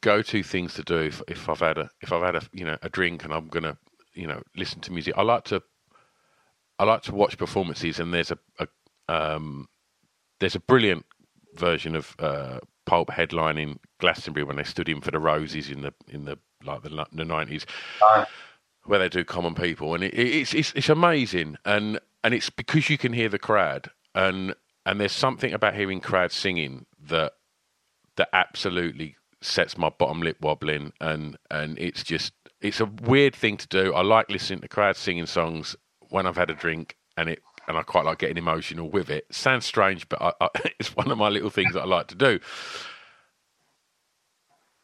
go-to 0.00 0.42
things 0.42 0.74
to 0.74 0.82
do 0.82 0.98
if, 0.98 1.22
if 1.28 1.48
I've 1.48 1.60
had 1.60 1.78
a 1.78 1.90
if 2.00 2.12
I've 2.12 2.22
had 2.22 2.36
a 2.36 2.42
you 2.52 2.64
know 2.64 2.76
a 2.82 2.88
drink 2.88 3.24
and 3.24 3.32
I'm 3.32 3.48
gonna 3.48 3.76
you 4.14 4.26
know 4.26 4.42
listen 4.56 4.80
to 4.80 4.92
music, 4.92 5.14
I 5.16 5.22
like 5.22 5.44
to 5.44 5.62
I 6.78 6.84
like 6.84 7.02
to 7.02 7.14
watch 7.14 7.38
performances, 7.38 8.00
and 8.00 8.12
there's 8.12 8.30
a, 8.30 8.38
a 8.58 8.66
um, 9.08 9.68
there's 10.40 10.54
a 10.54 10.60
brilliant 10.60 11.04
version 11.54 11.94
of 11.94 12.14
uh, 12.18 12.58
Pulp 12.86 13.10
headlining 13.10 13.76
Glastonbury 13.98 14.44
when 14.44 14.56
they 14.56 14.64
stood 14.64 14.88
in 14.88 15.00
for 15.00 15.10
the 15.10 15.18
Roses 15.18 15.70
in 15.70 15.82
the 15.82 15.92
in 16.08 16.24
the 16.24 16.38
like 16.64 16.82
the 16.82 17.24
nineties, 17.24 17.66
where 18.84 18.98
they 18.98 19.08
do 19.08 19.24
Common 19.24 19.54
People, 19.54 19.94
and 19.94 20.02
it, 20.04 20.14
it's 20.14 20.54
it's 20.54 20.72
it's 20.74 20.88
amazing, 20.88 21.56
and 21.64 22.00
and 22.22 22.34
it's 22.34 22.50
because 22.50 22.90
you 22.90 22.98
can 22.98 23.12
hear 23.12 23.28
the 23.28 23.38
crowd, 23.38 23.90
and 24.14 24.54
and 24.86 25.00
there's 25.00 25.12
something 25.12 25.52
about 25.52 25.74
hearing 25.74 26.00
crowd 26.00 26.32
singing 26.32 26.86
that 27.08 27.32
that 28.16 28.28
absolutely 28.32 29.16
sets 29.40 29.78
my 29.78 29.88
bottom 29.88 30.20
lip 30.20 30.36
wobbling, 30.40 30.92
and 31.00 31.36
and 31.50 31.78
it's 31.78 32.02
just 32.02 32.32
it's 32.60 32.80
a 32.80 32.86
weird 32.86 33.34
thing 33.34 33.56
to 33.56 33.68
do. 33.68 33.94
I 33.94 34.02
like 34.02 34.30
listening 34.30 34.60
to 34.60 34.68
crowd 34.68 34.96
singing 34.96 35.26
songs 35.26 35.76
when 36.08 36.26
I've 36.26 36.36
had 36.36 36.50
a 36.50 36.54
drink, 36.54 36.96
and 37.16 37.28
it 37.28 37.42
and 37.68 37.78
I 37.78 37.82
quite 37.82 38.04
like 38.04 38.18
getting 38.18 38.36
emotional 38.36 38.90
with 38.90 39.10
it. 39.10 39.26
Sounds 39.30 39.64
strange, 39.64 40.08
but 40.08 40.20
I, 40.20 40.32
I, 40.40 40.48
it's 40.78 40.94
one 40.96 41.10
of 41.10 41.18
my 41.18 41.28
little 41.28 41.50
things 41.50 41.74
that 41.74 41.82
I 41.82 41.86
like 41.86 42.08
to 42.08 42.14
do. 42.14 42.40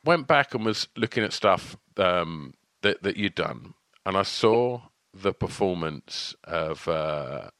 Went 0.04 0.26
back 0.28 0.54
and 0.54 0.64
was 0.64 0.88
looking 0.96 1.24
at 1.24 1.32
stuff 1.32 1.76
um, 1.96 2.54
that 2.82 3.02
that 3.02 3.16
you'd 3.16 3.34
done, 3.34 3.74
and 4.04 4.16
I 4.16 4.22
saw 4.22 4.82
the 5.22 5.32
performance 5.32 6.34
of 6.44 6.86
uh, 6.88 7.50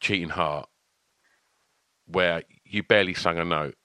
Cheating 0.00 0.30
Heart, 0.30 0.68
where 2.06 2.42
you 2.64 2.82
barely 2.82 3.14
sung 3.14 3.38
a 3.38 3.44
note, 3.44 3.76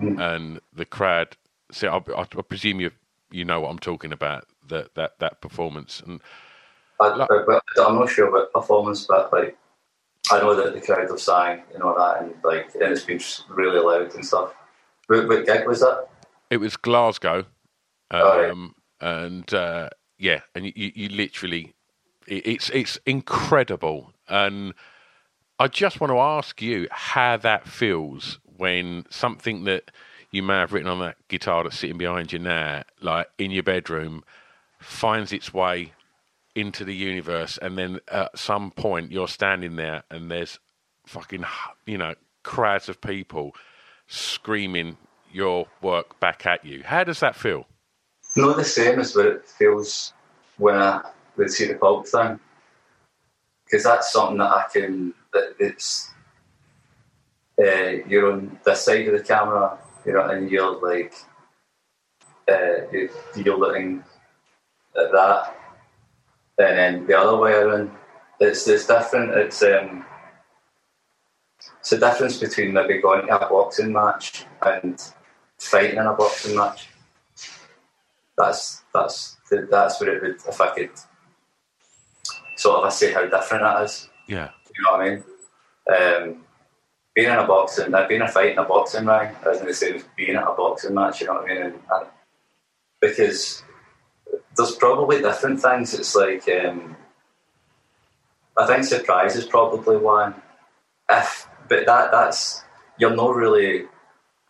mm. 0.00 0.20
and 0.20 0.60
the 0.72 0.84
crowd. 0.84 1.36
See, 1.72 1.86
I, 1.86 1.96
I, 1.96 2.20
I, 2.22 2.42
presume 2.42 2.80
you 2.80 2.90
you 3.30 3.44
know 3.44 3.60
what 3.60 3.70
I'm 3.70 3.78
talking 3.78 4.12
about 4.12 4.46
that 4.68 4.94
that 4.94 5.18
that 5.20 5.40
performance, 5.40 6.02
and 6.04 6.20
I, 7.00 7.26
am 7.78 7.96
not 7.96 8.08
sure 8.08 8.28
about 8.28 8.52
performance, 8.52 9.06
but 9.06 9.32
like 9.32 9.56
I 10.30 10.40
know 10.40 10.54
that 10.54 10.74
the 10.74 10.80
crowd 10.80 11.08
have 11.08 11.20
sang 11.20 11.62
and 11.74 11.82
all 11.82 11.96
that, 11.96 12.22
and 12.22 12.34
like 12.44 12.74
and 12.74 12.92
it's 12.92 13.04
been 13.04 13.20
really 13.48 13.80
loud 13.80 14.14
and 14.14 14.24
stuff. 14.24 14.52
What, 15.06 15.28
what 15.28 15.46
gig 15.46 15.66
was 15.66 15.80
that? 15.80 16.08
It 16.50 16.58
was 16.58 16.76
Glasgow, 16.76 17.46
um, 18.10 18.20
Oh, 18.20 18.40
right. 18.40 18.70
and 19.00 19.54
uh, 19.54 19.88
yeah, 20.18 20.40
and 20.54 20.66
you, 20.66 20.72
you, 20.94 21.08
literally, 21.08 21.62
it, 21.62 21.74
it's 22.30 22.70
it's 22.70 22.98
incredible, 23.04 24.12
and 24.28 24.72
I 25.58 25.68
just 25.68 26.00
want 26.00 26.12
to 26.12 26.18
ask 26.18 26.62
you 26.62 26.88
how 26.90 27.36
that 27.38 27.68
feels 27.68 28.38
when 28.56 29.04
something 29.10 29.64
that 29.64 29.90
you 30.30 30.42
may 30.42 30.54
have 30.54 30.72
written 30.72 30.88
on 30.88 31.00
that 31.00 31.16
guitar 31.28 31.64
that's 31.64 31.78
sitting 31.78 31.98
behind 31.98 32.32
you 32.32 32.38
now, 32.38 32.82
like 33.00 33.28
in 33.38 33.50
your 33.50 33.62
bedroom, 33.62 34.22
finds 34.78 35.32
its 35.32 35.52
way 35.52 35.92
into 36.54 36.84
the 36.84 36.94
universe, 36.94 37.58
and 37.60 37.76
then 37.76 38.00
at 38.08 38.38
some 38.38 38.70
point 38.70 39.12
you're 39.12 39.28
standing 39.28 39.76
there 39.76 40.02
and 40.10 40.30
there's 40.30 40.58
fucking, 41.06 41.44
you 41.86 41.98
know, 41.98 42.14
crowds 42.42 42.88
of 42.88 43.00
people 43.00 43.52
screaming 44.06 44.96
your 45.32 45.66
work 45.82 46.18
back 46.20 46.46
at 46.46 46.64
you. 46.64 46.82
How 46.84 47.04
does 47.04 47.20
that 47.20 47.36
feel? 47.36 47.66
Not 48.36 48.56
the 48.56 48.64
same 48.64 48.98
as 48.98 49.14
what 49.16 49.26
it 49.26 49.48
feels 49.48 50.12
when 50.58 50.76
I 50.76 51.02
would 51.36 51.50
see 51.50 51.66
the 51.68 51.74
pulp 51.74 52.06
thing, 52.06 52.38
because 53.64 53.84
that's 53.84 54.12
something 54.12 54.38
that 54.38 54.50
I 54.50 54.64
can. 54.72 55.14
That 55.32 55.54
it's 55.58 56.10
uh, 57.62 58.02
you're 58.08 58.32
on 58.32 58.58
this 58.64 58.84
side 58.84 59.08
of 59.08 59.18
the 59.18 59.24
camera, 59.24 59.78
you 60.06 60.12
know, 60.12 60.28
and 60.28 60.50
you're 60.50 60.80
like 60.80 61.14
uh, 62.48 62.86
you- 62.92 63.10
you're 63.36 63.58
looking 63.58 64.02
at 64.96 65.12
that, 65.12 65.56
and 66.58 66.78
then 66.78 67.06
the 67.06 67.18
other 67.18 67.36
way 67.36 67.52
around. 67.52 67.90
It's 68.40 68.66
it's 68.68 68.86
different. 68.86 69.32
It's 69.32 69.62
um, 69.62 70.04
it's 71.78 71.92
a 71.92 71.98
difference 71.98 72.38
between 72.38 72.72
maybe 72.72 73.00
going 73.00 73.26
to 73.26 73.46
a 73.46 73.50
boxing 73.50 73.92
match 73.92 74.46
and 74.62 74.98
fighting 75.58 75.98
in 75.98 76.06
a 76.06 76.14
boxing 76.14 76.56
match 76.56 76.88
that's 78.36 78.82
that's 78.94 79.36
that's 79.70 80.00
what 80.00 80.08
it 80.08 80.22
would 80.22 80.36
if 80.48 80.60
I 80.60 80.74
could 80.74 80.90
sort 82.60 82.78
of 82.78 82.84
I 82.84 82.88
see 82.90 83.12
how 83.12 83.26
different 83.26 83.62
that 83.64 83.82
is. 83.84 84.08
Yeah. 84.26 84.50
You 84.74 84.84
know 84.84 84.92
what 84.92 85.00
I 85.00 85.10
mean? 85.10 85.24
Um, 85.90 86.44
being 87.14 87.30
in 87.30 87.38
a 87.38 87.46
boxing, 87.46 87.94
uh, 87.94 88.06
being 88.06 88.20
a 88.20 88.28
fight 88.28 88.52
in 88.52 88.58
a 88.58 88.64
boxing 88.64 89.06
ring 89.06 89.34
isn't 89.50 89.66
the 89.66 89.74
same 89.74 89.96
as 89.96 90.04
being 90.16 90.36
at 90.36 90.46
a 90.46 90.54
boxing 90.54 90.94
match. 90.94 91.20
You 91.20 91.28
know 91.28 91.34
what 91.34 91.50
I 91.50 91.54
mean? 91.54 91.62
And, 91.62 91.74
and 91.90 92.06
because 93.00 93.62
there's 94.56 94.74
probably 94.76 95.22
different 95.22 95.60
things. 95.60 95.94
It's 95.94 96.14
like 96.14 96.48
um, 96.48 96.96
I 98.56 98.66
think 98.66 98.84
surprise 98.84 99.36
is 99.36 99.46
probably 99.46 99.96
one. 99.96 100.34
If 101.08 101.48
but 101.68 101.86
that 101.86 102.10
that's 102.12 102.62
you're 102.98 103.16
not 103.16 103.34
really 103.34 103.86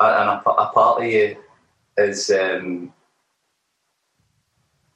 and 0.00 0.30
a, 0.30 0.50
a 0.50 0.72
part 0.72 1.02
of 1.02 1.04
you 1.04 1.36
is 1.96 2.30
um, 2.30 2.92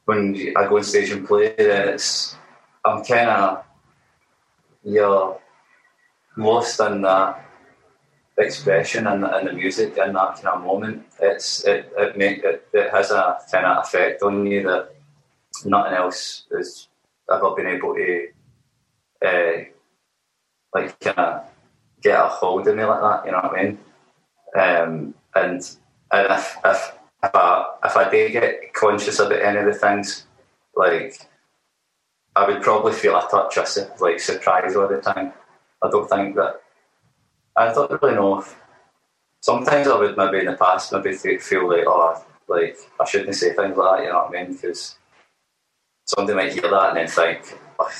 when 0.06 0.34
I 0.56 0.66
go 0.68 0.78
on 0.78 0.84
stage 0.84 1.10
and 1.10 1.26
play, 1.26 1.54
then 1.56 1.90
it's 1.90 2.36
I'm 2.84 3.04
kind 3.04 3.30
of 3.30 3.64
you're 4.84 5.40
lost 6.36 6.80
in 6.80 7.02
that 7.02 7.44
expression 8.36 9.06
and, 9.06 9.22
the 9.22 9.52
music 9.52 9.96
in 9.96 10.12
that 10.12 10.34
kind 10.34 10.48
of 10.48 10.64
moment. 10.64 11.06
It's 11.20 11.64
it 11.64 11.92
it 11.96 12.16
make 12.16 12.44
it, 12.44 12.66
it 12.72 12.90
has 12.90 13.10
a 13.10 13.38
kind 13.50 13.66
of 13.66 13.84
effect 13.84 14.22
on 14.22 14.46
you 14.46 14.62
that 14.64 14.94
nothing 15.64 15.94
else 15.94 16.44
has 16.54 16.88
ever 17.32 17.54
been 17.54 17.66
able 17.66 17.94
to 17.94 18.28
uh, 19.24 19.64
like 20.74 20.98
kind 21.00 21.18
of 21.18 21.44
get 22.02 22.18
a 22.18 22.28
hold 22.28 22.66
of 22.68 22.76
me 22.76 22.84
like 22.84 23.00
that. 23.00 23.26
You 23.26 23.32
know 23.32 23.38
what 23.38 23.58
I 23.58 23.62
mean? 23.62 23.78
Um, 24.56 25.14
and 25.34 25.76
and 26.12 26.32
if 26.32 26.56
if 26.64 26.92
if 27.22 27.30
I 27.34 27.66
if 27.84 27.96
I 27.96 28.10
did 28.10 28.32
get 28.32 28.74
conscious 28.74 29.18
about 29.18 29.40
any 29.40 29.58
of 29.58 29.66
the 29.66 29.74
things, 29.74 30.26
like 30.76 31.28
I 32.36 32.46
would 32.46 32.62
probably 32.62 32.92
feel 32.92 33.16
a 33.16 33.28
touch 33.30 33.56
of 33.58 34.00
like 34.00 34.20
surprise 34.20 34.74
all 34.76 34.88
the 34.88 35.00
time. 35.00 35.32
I 35.82 35.90
don't 35.90 36.08
think 36.08 36.34
that 36.36 36.60
I 37.56 37.72
don't 37.72 37.90
really 38.02 38.14
know 38.14 38.38
if 38.40 38.56
sometimes 39.40 39.86
I 39.86 39.98
would 39.98 40.16
maybe 40.16 40.40
in 40.40 40.46
the 40.46 40.54
past 40.54 40.92
maybe 40.92 41.14
feel 41.14 41.68
like 41.68 41.84
oh 41.86 42.24
like 42.48 42.76
I 43.00 43.04
shouldn't 43.04 43.34
say 43.36 43.52
things 43.52 43.76
like 43.76 43.98
that. 43.98 44.04
You 44.04 44.10
know 44.12 44.24
what 44.24 44.36
I 44.36 44.42
mean? 44.44 44.52
Because 44.54 44.98
somebody 46.06 46.36
might 46.36 46.52
hear 46.52 46.62
that 46.70 46.88
and 46.90 46.96
then 46.96 47.08
think. 47.08 47.58
"Oh, 47.78 47.90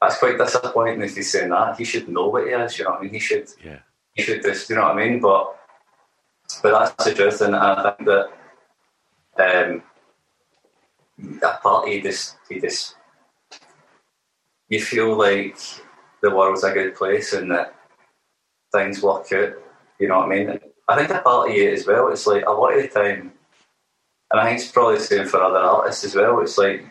that's 0.00 0.18
quite 0.18 0.38
disappointing 0.38 1.02
if 1.02 1.16
he's 1.16 1.30
saying 1.32 1.50
that. 1.50 1.76
He 1.76 1.84
should 1.84 2.08
know 2.08 2.28
what 2.28 2.46
he 2.46 2.50
is, 2.52 2.78
you 2.78 2.84
know 2.84 2.92
what 2.92 3.00
I 3.00 3.02
mean? 3.02 3.14
He 3.14 3.18
should 3.18 3.48
Yeah. 3.64 3.80
you 4.14 4.24
should 4.24 4.42
just, 4.42 4.70
you 4.70 4.76
know 4.76 4.82
what 4.82 4.96
I 4.96 5.04
mean? 5.08 5.20
But 5.20 5.56
but 6.62 6.72
that's 6.72 7.04
the 7.04 7.14
truth, 7.14 7.40
and 7.40 7.56
I 7.56 7.94
think 7.96 8.08
that 8.08 8.30
um, 9.38 9.82
a 11.42 11.58
part 11.58 11.88
you 11.88 12.00
just 12.02 12.36
you 12.48 12.60
just 12.60 12.94
you 14.68 14.80
feel 14.80 15.16
like 15.16 15.58
the 16.22 16.34
world's 16.34 16.64
a 16.64 16.72
good 16.72 16.94
place 16.94 17.32
and 17.32 17.50
that 17.50 17.74
things 18.72 19.02
work 19.02 19.32
out. 19.32 19.54
You 19.98 20.08
know 20.08 20.18
what 20.18 20.32
I 20.32 20.34
mean? 20.34 20.60
I 20.88 20.96
think 20.96 21.10
a 21.10 21.20
part 21.20 21.50
of 21.50 21.56
you 21.56 21.70
as 21.70 21.86
well. 21.86 22.08
It's 22.08 22.26
like 22.26 22.44
a 22.46 22.50
lot 22.50 22.76
of 22.76 22.82
the 22.82 22.88
time, 22.88 23.32
and 24.30 24.40
I 24.40 24.46
think 24.46 24.60
it's 24.60 24.70
probably 24.70 24.96
the 24.96 25.04
same 25.04 25.26
for 25.26 25.42
other 25.42 25.58
artists 25.58 26.04
as 26.04 26.14
well. 26.14 26.40
It's 26.40 26.58
like 26.58 26.84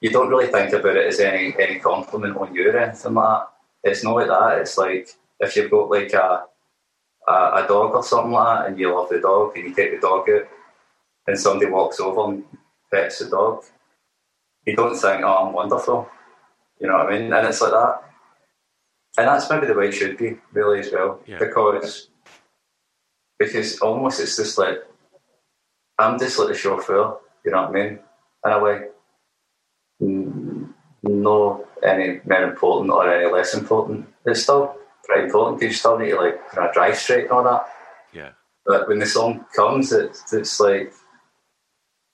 you 0.00 0.10
don't 0.10 0.28
really 0.28 0.46
think 0.46 0.72
about 0.72 0.96
it 0.96 1.06
as 1.06 1.20
any 1.20 1.54
any 1.58 1.78
compliment 1.78 2.36
on 2.36 2.54
you 2.54 2.70
or 2.70 2.78
anything 2.78 3.14
like 3.14 3.40
that. 3.40 3.90
It's 3.90 4.04
not 4.04 4.16
like 4.16 4.28
that. 4.28 4.58
It's 4.58 4.78
like 4.78 5.08
if 5.40 5.56
you've 5.56 5.70
got 5.70 5.90
like 5.90 6.12
a 6.14 6.44
a, 7.28 7.32
a 7.32 7.66
dog 7.68 7.94
or 7.94 8.02
something 8.02 8.32
like 8.32 8.58
that, 8.58 8.66
and 8.68 8.78
you 8.78 8.94
love 8.94 9.08
the 9.10 9.20
dog, 9.20 9.56
and 9.56 9.68
you 9.68 9.74
take 9.74 9.92
the 9.92 10.06
dog 10.06 10.28
out, 10.30 10.48
and 11.26 11.38
somebody 11.38 11.70
walks 11.70 12.00
over 12.00 12.32
and 12.32 12.44
pets 12.90 13.18
the 13.18 13.28
dog, 13.28 13.64
you 14.66 14.74
don't 14.74 14.96
think, 14.96 15.22
"Oh, 15.22 15.46
I'm 15.46 15.52
wonderful," 15.52 16.08
you 16.80 16.88
know 16.88 16.96
what 16.98 17.12
I 17.12 17.18
mean? 17.18 17.32
And 17.32 17.46
it's 17.46 17.60
like 17.60 17.72
that, 17.72 18.02
and 19.18 19.28
that's 19.28 19.50
maybe 19.50 19.66
the 19.66 19.74
way 19.74 19.88
it 19.88 19.92
should 19.92 20.16
be, 20.16 20.38
really, 20.52 20.80
as 20.80 20.90
well, 20.92 21.20
Yeah. 21.26 21.38
because 21.38 22.08
because 23.38 23.78
almost 23.80 24.20
it's 24.20 24.36
just 24.36 24.58
like 24.58 24.78
I'm 25.98 26.18
just 26.18 26.38
like 26.38 26.48
the 26.48 26.54
chauffeur, 26.54 27.16
you 27.44 27.50
know 27.52 27.62
what 27.62 27.70
I 27.70 27.72
mean? 27.72 27.98
In 28.46 28.52
a 28.52 28.58
way, 28.58 28.86
Mm, 30.02 30.72
no 31.02 31.66
any 31.82 32.20
more 32.24 32.42
important 32.44 32.90
or 32.90 33.06
any 33.12 33.30
less 33.30 33.52
important. 33.54 34.06
It's 34.24 34.42
still 34.44 34.74
pretty 35.04 35.24
important 35.24 35.60
because 35.60 35.72
you 35.74 35.78
still 35.78 35.98
need 35.98 36.10
to 36.10 36.16
like 36.16 36.48
kind 36.50 36.66
of 36.68 36.72
drive 36.74 36.96
straight 36.96 37.24
and 37.24 37.32
all 37.32 37.44
that. 37.44 37.66
Yeah. 38.12 38.30
But 38.64 38.88
when 38.88 38.98
the 38.98 39.04
song 39.06 39.44
comes, 39.54 39.92
it's, 39.92 40.32
it's 40.32 40.58
like, 40.58 40.92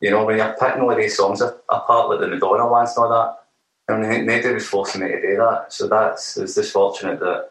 you 0.01 0.11
know, 0.11 0.25
when 0.25 0.39
you're 0.39 0.57
picking 0.59 0.83
all 0.83 0.97
these 0.97 1.17
songs 1.17 1.41
a- 1.41 1.59
apart, 1.69 2.11
like 2.11 2.21
the 2.21 2.27
Madonna 2.27 2.67
ones 2.67 2.97
and 2.97 3.05
all 3.05 3.11
that, 3.11 3.37
I 3.89 3.97
mean, 3.99 4.26
nobody 4.26 4.55
was 4.55 4.66
forcing 4.66 5.03
me 5.03 5.09
to 5.09 5.20
do 5.20 5.37
that. 5.37 5.72
So 5.72 5.89
that's, 5.89 6.37
it's 6.37 6.57
just 6.57 6.72
fortunate 6.72 7.20
that 7.20 7.51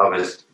I 0.00 0.08
was 0.08 0.46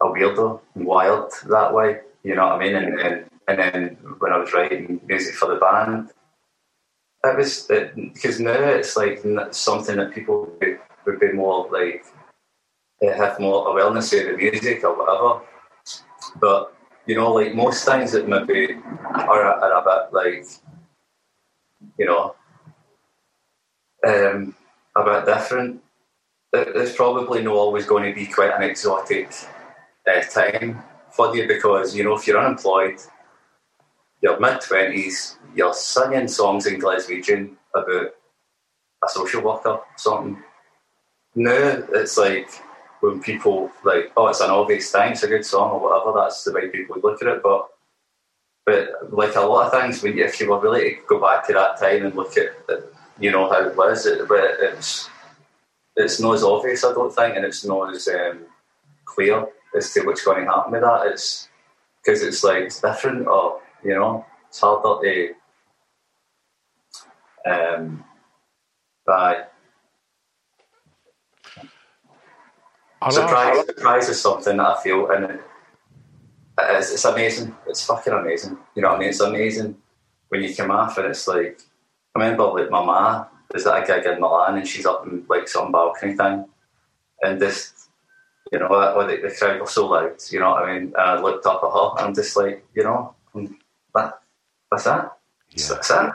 a 0.00 0.06
weirdo 0.06 0.60
and 0.74 0.86
wild 0.86 1.32
that 1.48 1.74
way, 1.74 2.00
you 2.22 2.34
know 2.34 2.46
what 2.46 2.56
I 2.56 2.58
mean? 2.58 2.76
And, 2.76 3.00
and, 3.00 3.24
and 3.48 3.58
then 3.58 3.96
when 4.18 4.32
I 4.32 4.38
was 4.38 4.52
writing 4.52 5.00
music 5.06 5.34
for 5.34 5.48
the 5.52 5.60
band, 5.60 6.10
it 7.24 7.36
was, 7.36 7.68
because 7.94 8.40
now 8.40 8.52
it's 8.52 8.96
like 8.96 9.22
something 9.50 9.96
that 9.96 10.12
people 10.12 10.48
would, 10.60 10.78
would 11.06 11.20
be 11.20 11.32
more 11.32 11.68
like, 11.70 12.04
have 13.02 13.40
more 13.40 13.68
awareness 13.68 14.12
of 14.12 14.24
the 14.24 14.36
music 14.36 14.84
or 14.84 14.96
whatever. 14.96 15.44
But 16.40 16.74
you 17.06 17.16
know, 17.16 17.32
like 17.32 17.54
most 17.54 17.84
things 17.84 18.12
that 18.12 18.28
maybe 18.28 18.76
are, 19.14 19.42
are 19.42 19.72
a 19.72 19.82
bit 19.82 20.12
like, 20.12 20.46
you 21.98 22.06
know, 22.06 22.36
um, 24.06 24.54
a 24.96 25.04
bit 25.04 25.26
different. 25.26 25.82
It- 26.52 26.76
It's 26.76 26.96
probably 26.96 27.42
not 27.42 27.54
always 27.54 27.86
going 27.86 28.04
to 28.04 28.14
be 28.14 28.26
quite 28.26 28.52
an 28.52 28.62
exotic 28.62 29.32
uh, 30.06 30.20
time 30.22 30.82
for 31.10 31.34
you 31.36 31.46
because 31.46 31.94
you 31.94 32.04
know 32.04 32.14
if 32.14 32.26
you're 32.26 32.38
unemployed, 32.40 32.98
you're 34.20 34.38
mid 34.40 34.60
twenties, 34.60 35.36
you're 35.54 35.74
singing 35.74 36.28
songs 36.28 36.66
in 36.66 36.80
Glaswegian 36.80 37.56
about 37.74 38.14
a 39.04 39.08
social 39.08 39.42
worker 39.42 39.70
or 39.70 39.84
something. 39.96 40.42
Now 41.34 41.82
it's 41.92 42.18
like 42.18 42.50
when 43.00 43.20
people 43.22 43.70
like, 43.84 44.12
oh, 44.16 44.26
it's 44.28 44.40
an 44.40 44.50
obvious 44.50 44.90
thing, 44.90 45.12
it's 45.12 45.22
a 45.22 45.28
good 45.28 45.44
song 45.46 45.70
or 45.70 45.80
whatever. 45.80 46.12
That's 46.18 46.44
the 46.44 46.52
way 46.52 46.68
people 46.68 46.96
would 46.96 47.04
look 47.04 47.22
at 47.22 47.28
it. 47.28 47.42
But 47.42 47.68
but 48.66 49.12
like 49.12 49.36
a 49.36 49.40
lot 49.40 49.66
of 49.66 49.80
things, 49.80 50.02
when 50.02 50.16
you, 50.16 50.24
if 50.24 50.38
you 50.40 50.50
were 50.50 50.60
really 50.60 50.96
to 50.96 51.00
go 51.08 51.20
back 51.20 51.46
to 51.46 51.52
that 51.54 51.78
time 51.78 52.04
and 52.06 52.14
look 52.14 52.36
at 52.36 52.52
you 53.20 53.30
know 53.30 53.48
how 53.50 53.66
it 53.66 53.76
was, 53.76 54.06
it, 54.06 54.26
but 54.26 54.56
it's 54.60 55.08
it's 55.96 56.20
not 56.20 56.34
as 56.34 56.42
obvious, 56.42 56.84
I 56.84 56.92
don't 56.92 57.14
think, 57.14 57.36
and 57.36 57.44
it's 57.44 57.64
not 57.64 57.94
as 57.94 58.08
um, 58.08 58.40
clear 59.04 59.46
as 59.76 59.92
to 59.92 60.02
what's 60.02 60.24
going 60.24 60.44
to 60.44 60.50
happen 60.50 60.72
with 60.72 60.82
that. 60.82 61.06
It's 61.06 61.48
because 62.02 62.22
it's 62.22 62.42
like 62.42 62.64
it's 62.64 62.80
different, 62.80 63.26
or 63.26 63.60
you 63.84 63.94
know, 63.94 64.24
it's 64.48 64.60
harder 64.60 65.02
to 65.02 65.34
um, 67.46 68.04
by 69.06 69.44
surprise, 73.10 73.66
surprise 73.66 74.08
is 74.08 74.20
something 74.20 74.56
that 74.56 74.66
I 74.66 74.82
feel, 74.82 75.10
and 75.10 75.24
it, 75.24 75.40
it's, 76.58 76.92
it's 76.92 77.04
amazing. 77.04 77.54
It's 77.66 77.84
fucking 77.84 78.12
amazing. 78.12 78.58
You 78.74 78.82
know 78.82 78.88
what 78.88 78.96
I 78.96 79.00
mean? 79.00 79.08
It's 79.08 79.20
amazing 79.20 79.76
when 80.28 80.42
you 80.42 80.54
come 80.54 80.70
off 80.70 80.98
and 80.98 81.06
it's 81.06 81.26
like, 81.26 81.60
I 82.14 82.18
remember 82.18 82.44
like 82.44 82.70
my 82.70 82.84
ma 82.84 83.26
was 83.52 83.66
at 83.66 83.82
a 83.82 83.86
gig 83.86 84.06
in 84.06 84.20
Milan 84.20 84.58
and 84.58 84.66
she's 84.66 84.86
up 84.86 85.06
in 85.06 85.24
like 85.28 85.48
some 85.48 85.72
balcony 85.72 86.14
thing 86.16 86.44
and 87.22 87.40
this, 87.40 87.88
you 88.52 88.58
know, 88.58 88.68
oh, 88.70 89.06
the, 89.06 89.16
the 89.16 89.34
crowd 89.34 89.60
was 89.60 89.70
so 89.72 89.88
loud, 89.88 90.16
you 90.30 90.40
know 90.40 90.50
what 90.50 90.64
I 90.64 90.72
mean? 90.72 90.84
And 90.88 90.96
I 90.96 91.20
looked 91.20 91.46
up 91.46 91.62
at 91.62 91.70
her 91.70 91.90
and 91.98 92.08
I'm 92.08 92.14
just 92.14 92.36
like, 92.36 92.64
you 92.74 92.84
know, 92.84 93.14
that, 93.94 94.20
that's 94.70 94.84
that. 94.84 95.16
Yeah. 95.50 95.66
That's 95.68 95.88
that. 95.88 96.12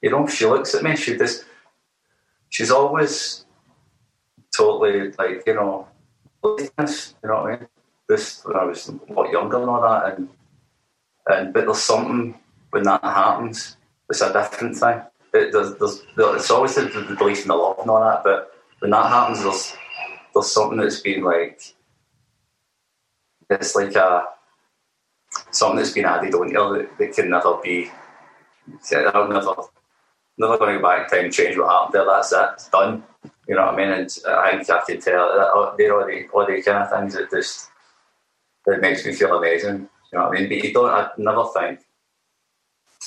You 0.00 0.10
know, 0.10 0.26
she 0.26 0.46
looks 0.46 0.74
at 0.74 0.82
me, 0.82 0.96
she 0.96 1.16
just, 1.16 1.44
she's 2.48 2.70
always 2.70 3.44
totally 4.56 5.12
like, 5.12 5.42
you 5.46 5.54
know, 5.54 5.88
you 6.44 6.68
know 7.24 7.42
what 7.42 7.46
I 7.46 7.50
mean? 7.50 7.66
This 8.08 8.42
when 8.44 8.56
I 8.56 8.64
was 8.64 8.88
a 8.88 9.12
lot 9.12 9.30
younger 9.30 9.58
and 9.60 9.68
all 9.68 9.82
that, 9.82 10.16
and 10.16 10.28
and 11.26 11.52
but 11.52 11.66
there's 11.66 11.82
something 11.82 12.38
when 12.70 12.84
that 12.84 13.04
happens, 13.04 13.76
it's 14.08 14.22
a 14.22 14.32
different 14.32 14.76
thing. 14.76 15.02
There's, 15.52 16.02
it's 16.16 16.50
always 16.50 16.74
the, 16.74 16.82
the 16.82 17.16
belief 17.16 17.42
in 17.42 17.48
the 17.48 17.54
love 17.54 17.78
and 17.80 17.90
all 17.90 18.00
that, 18.00 18.24
but 18.24 18.52
when 18.80 18.90
that 18.90 19.08
happens, 19.08 19.42
there's 19.42 19.76
there's 20.34 20.52
something 20.52 20.78
that's 20.78 21.00
been 21.00 21.22
like 21.22 21.60
it's 23.50 23.74
like 23.74 23.94
a 23.94 24.24
something 25.50 25.78
that's 25.78 25.92
been 25.92 26.04
added 26.04 26.34
on 26.34 26.48
you 26.48 26.78
that, 26.78 26.98
that 26.98 27.12
can 27.12 27.30
never 27.30 27.58
be. 27.62 27.90
I'll 28.92 29.28
never 29.28 29.54
never 30.36 30.58
going 30.58 30.74
to 30.74 30.80
go 30.80 30.82
back 30.82 31.04
in 31.04 31.08
time 31.10 31.24
and 31.24 31.34
change 31.34 31.56
what 31.56 31.70
happened 31.70 31.94
there. 31.94 32.04
That's 32.04 32.32
it. 32.32 32.50
It's 32.54 32.68
done. 32.68 33.02
You 33.46 33.54
know 33.54 33.66
what 33.66 33.74
I 33.74 33.76
mean? 33.76 33.88
And 33.88 34.18
I 34.26 34.50
think 34.52 34.70
I 34.70 34.82
can 34.86 35.00
tell 35.00 35.28
that 35.28 35.74
they're 35.78 35.98
all 35.98 36.06
the, 36.06 36.28
all 36.28 36.46
the 36.46 36.62
kind 36.62 36.84
of 36.84 36.90
things 36.90 37.14
that 37.14 37.30
just 37.30 37.70
that 38.66 38.80
makes 38.80 39.04
me 39.04 39.12
feel 39.14 39.36
amazing. 39.36 39.88
You 40.12 40.18
know 40.18 40.28
what 40.28 40.36
I 40.36 40.40
mean? 40.40 40.48
But 40.48 40.64
you 40.64 40.72
don't. 40.72 40.90
I 40.90 41.10
never 41.16 41.44
think 41.54 41.80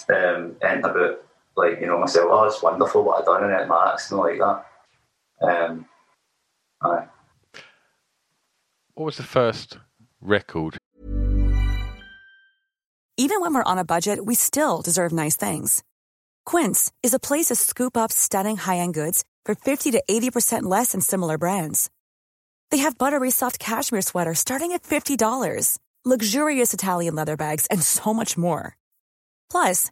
um, 0.10 0.56
anything 0.62 0.84
about 0.84 1.24
like 1.56 1.80
you 1.80 1.88
know 1.88 2.00
myself. 2.00 2.28
Oh, 2.32 2.44
it's 2.44 2.62
wonderful 2.62 3.04
what 3.04 3.20
I've 3.20 3.26
done 3.26 3.44
in 3.44 3.52
it, 3.52 3.68
my 3.68 3.92
accident 3.94 4.22
like 4.22 4.40
that. 4.40 4.66
Um, 5.42 5.86
aye. 6.82 7.08
What 8.94 9.06
was 9.06 9.18
the 9.18 9.24
first 9.24 9.78
record? 10.20 10.78
Even 13.18 13.42
when 13.42 13.54
we're 13.54 13.64
on 13.64 13.78
a 13.78 13.86
budget, 13.86 14.26
we 14.26 14.36
still 14.36 14.82
deserve 14.82 15.12
nice 15.12 15.36
things. 15.36 15.84
Quince 16.46 16.92
is 17.04 17.14
a 17.14 17.20
place 17.20 17.48
to 17.48 17.56
scoop 17.56 17.96
up 17.96 18.12
stunning 18.12 18.58
high-end 18.58 18.94
goods 18.94 19.24
for 19.46 19.56
fifty 19.56 19.92
to 19.92 20.04
eighty 20.10 20.32
percent 20.32 20.66
less 20.66 20.92
than 20.92 21.02
similar 21.02 21.38
brands. 21.38 21.90
They 22.72 22.78
have 22.78 22.98
buttery 22.98 23.32
soft 23.32 23.60
cashmere 23.60 24.02
sweaters 24.02 24.40
starting 24.40 24.72
at 24.72 24.84
fifty 24.84 25.18
dollars, 25.18 25.78
luxurious 26.06 26.74
Italian 26.74 27.16
leather 27.16 27.38
bags, 27.38 27.68
and 27.68 27.82
so 27.84 28.14
much 28.14 28.38
more. 28.38 28.76
Plus, 29.50 29.92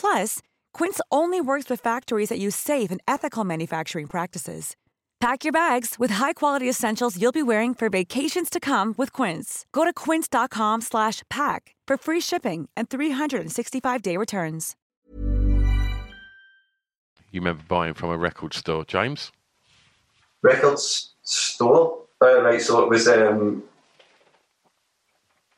Plus, 0.00 0.40
Quince 0.74 1.00
only 1.10 1.40
works 1.40 1.70
with 1.70 1.80
factories 1.80 2.28
that 2.28 2.38
use 2.38 2.54
safe 2.54 2.90
and 2.90 3.00
ethical 3.08 3.44
manufacturing 3.44 4.06
practices. 4.06 4.76
Pack 5.20 5.44
your 5.44 5.52
bags 5.52 5.96
with 5.98 6.10
high-quality 6.10 6.68
essentials 6.68 7.16
you'll 7.18 7.32
be 7.32 7.42
wearing 7.42 7.74
for 7.74 7.88
vacations 7.88 8.50
to 8.50 8.60
come 8.60 8.94
with 8.98 9.10
Quince. 9.14 9.64
Go 9.72 9.84
to 9.86 9.92
quince.com/pack 9.94 11.74
for 11.88 11.96
free 11.96 12.20
shipping 12.20 12.68
and 12.76 12.90
365-day 12.90 14.16
returns. 14.18 14.76
You 17.32 17.40
remember 17.40 17.64
buying 17.66 17.94
from 17.94 18.10
a 18.10 18.18
record 18.18 18.52
store, 18.52 18.84
James? 18.84 19.32
Records 20.42 21.14
store, 21.22 22.02
uh, 22.20 22.42
right? 22.42 22.60
So 22.60 22.82
it 22.84 22.90
was 22.90 23.08
um, 23.08 23.62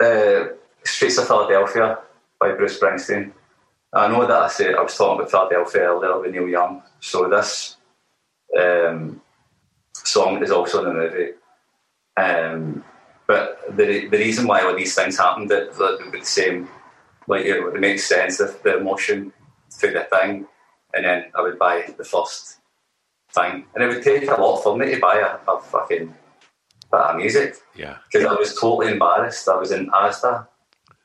uh, 0.01 0.45
Streets 0.85 1.19
of 1.19 1.27
Philadelphia 1.27 1.99
by 2.41 2.53
Bruce 2.53 2.79
Springsteen. 2.79 3.33
I 3.93 4.09
know 4.09 4.27
that 4.27 4.43
I 4.43 4.49
said 4.49 4.75
I 4.75 4.83
was 4.83 4.97
talking 4.97 5.21
about 5.21 5.31
Philadelphia 5.31 5.83
earlier 5.83 6.21
with 6.21 6.33
Neil 6.33 6.49
Young. 6.49 6.83
So 7.01 7.29
this 7.29 7.77
um, 8.59 9.21
song 9.95 10.43
is 10.43 10.51
also 10.51 10.81
in 10.81 10.89
the 10.89 10.95
movie. 10.95 11.33
Um, 12.17 12.85
but 13.27 13.77
the 13.77 14.09
the 14.09 14.19
reason 14.19 14.47
why 14.47 14.63
all 14.63 14.77
these 14.77 14.95
things 14.95 15.19
happened 15.19 15.51
that 15.51 15.79
would 15.79 16.13
be 16.13 16.21
the 16.21 16.27
same, 16.27 16.69
like 17.27 17.45
you 17.45 17.61
know, 17.61 17.69
it 17.69 17.81
makes 17.81 18.07
sense 18.07 18.41
if 18.41 18.63
the 18.63 18.79
emotion 18.79 19.33
to 19.81 19.91
the 19.91 20.07
thing, 20.11 20.47
and 20.95 21.05
then 21.05 21.27
I 21.35 21.43
would 21.43 21.59
buy 21.59 21.95
the 21.97 22.05
first 22.05 22.59
thing, 23.33 23.67
and 23.75 23.85
it 23.85 23.89
would 23.89 24.03
take 24.03 24.29
a 24.29 24.41
lot 24.41 24.63
for 24.63 24.77
me 24.77 24.95
to 24.95 25.01
buy 25.01 25.17
a, 25.17 25.51
a 25.51 25.61
fucking 25.61 26.15
bit 26.91 27.01
of 27.01 27.17
music. 27.17 27.57
Yeah, 27.75 27.99
because 28.11 28.27
I 28.27 28.35
was 28.35 28.55
totally 28.55 28.93
embarrassed. 28.93 29.49
I 29.49 29.57
was 29.57 29.73
in 29.73 29.89
Asda 29.91 30.47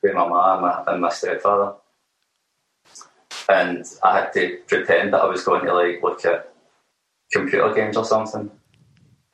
with 0.02 0.14
my 0.14 0.28
mum 0.28 0.84
and 0.88 1.02
my 1.02 1.10
stepfather 1.10 1.76
and 3.50 3.86
I 4.04 4.20
had 4.20 4.34
to 4.34 4.60
pretend 4.68 5.14
that 5.14 5.22
I 5.22 5.28
was 5.28 5.44
going 5.44 5.66
to 5.66 5.74
like 5.74 6.02
look 6.02 6.26
at 6.26 6.54
computer 7.32 7.74
games 7.74 7.98
or 7.98 8.06
something. 8.06 8.52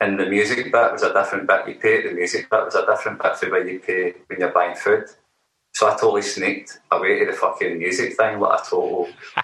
And 0.00 0.18
the 0.18 0.26
music 0.26 0.72
bit 0.72 0.92
was 0.92 1.02
a 1.02 1.12
different 1.12 1.46
bit 1.46 1.68
you 1.68 1.74
pay. 1.74 2.02
The 2.02 2.14
music 2.14 2.48
bit 2.50 2.64
was 2.64 2.74
a 2.74 2.86
different 2.86 3.22
bit 3.22 3.36
for 3.36 3.50
when 3.50 3.68
you 3.68 3.80
pay 3.80 4.14
when 4.28 4.40
you're 4.40 4.50
buying 4.50 4.74
food. 4.76 5.04
So 5.74 5.88
I 5.88 5.92
totally 5.92 6.22
sneaked 6.22 6.80
away 6.90 7.20
to 7.20 7.26
the 7.26 7.32
fucking 7.32 7.78
music 7.78 8.16
thing 8.16 8.40
like 8.40 8.60
a 8.60 8.64
total, 8.64 9.08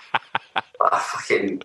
like 0.53 0.93
a 0.93 0.99
fucking 0.99 1.63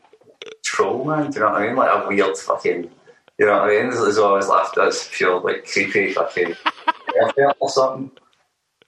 troll, 0.64 1.06
man. 1.06 1.32
Do 1.32 1.40
you 1.40 1.46
know 1.46 1.52
what 1.52 1.62
I 1.62 1.68
mean? 1.68 1.76
Like 1.76 2.04
a 2.04 2.08
weird 2.08 2.38
fucking, 2.38 2.90
you 3.38 3.46
know 3.46 3.54
what 3.54 3.70
I 3.70 3.82
mean? 3.82 3.90
There's 3.90 4.18
always 4.18 4.48
laughed 4.48 4.78
at 4.78 4.90
it's 4.90 5.10
pure 5.12 5.40
like 5.40 5.66
creepy 5.66 6.14
fucking 6.14 6.56
or 7.60 7.70
something. 7.70 8.12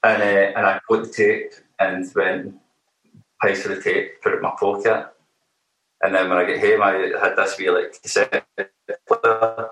And 0.03 0.21
uh, 0.21 0.57
and 0.57 0.65
I 0.67 0.81
put 0.87 1.05
the 1.05 1.09
tape 1.09 1.53
and 1.79 2.05
went 2.13 2.55
paid 3.43 3.57
for 3.57 3.69
the 3.69 3.81
tape, 3.81 4.21
put 4.21 4.33
it 4.33 4.37
in 4.37 4.41
my 4.41 4.53
pocket. 4.59 5.07
And 6.01 6.15
then 6.15 6.29
when 6.29 6.37
I 6.37 6.45
get 6.45 6.59
home, 6.59 6.81
I 6.81 6.93
had 7.21 7.35
this 7.35 7.57
wee 7.57 7.69
like 7.69 8.01
cassette 8.01 8.45
player 9.07 9.69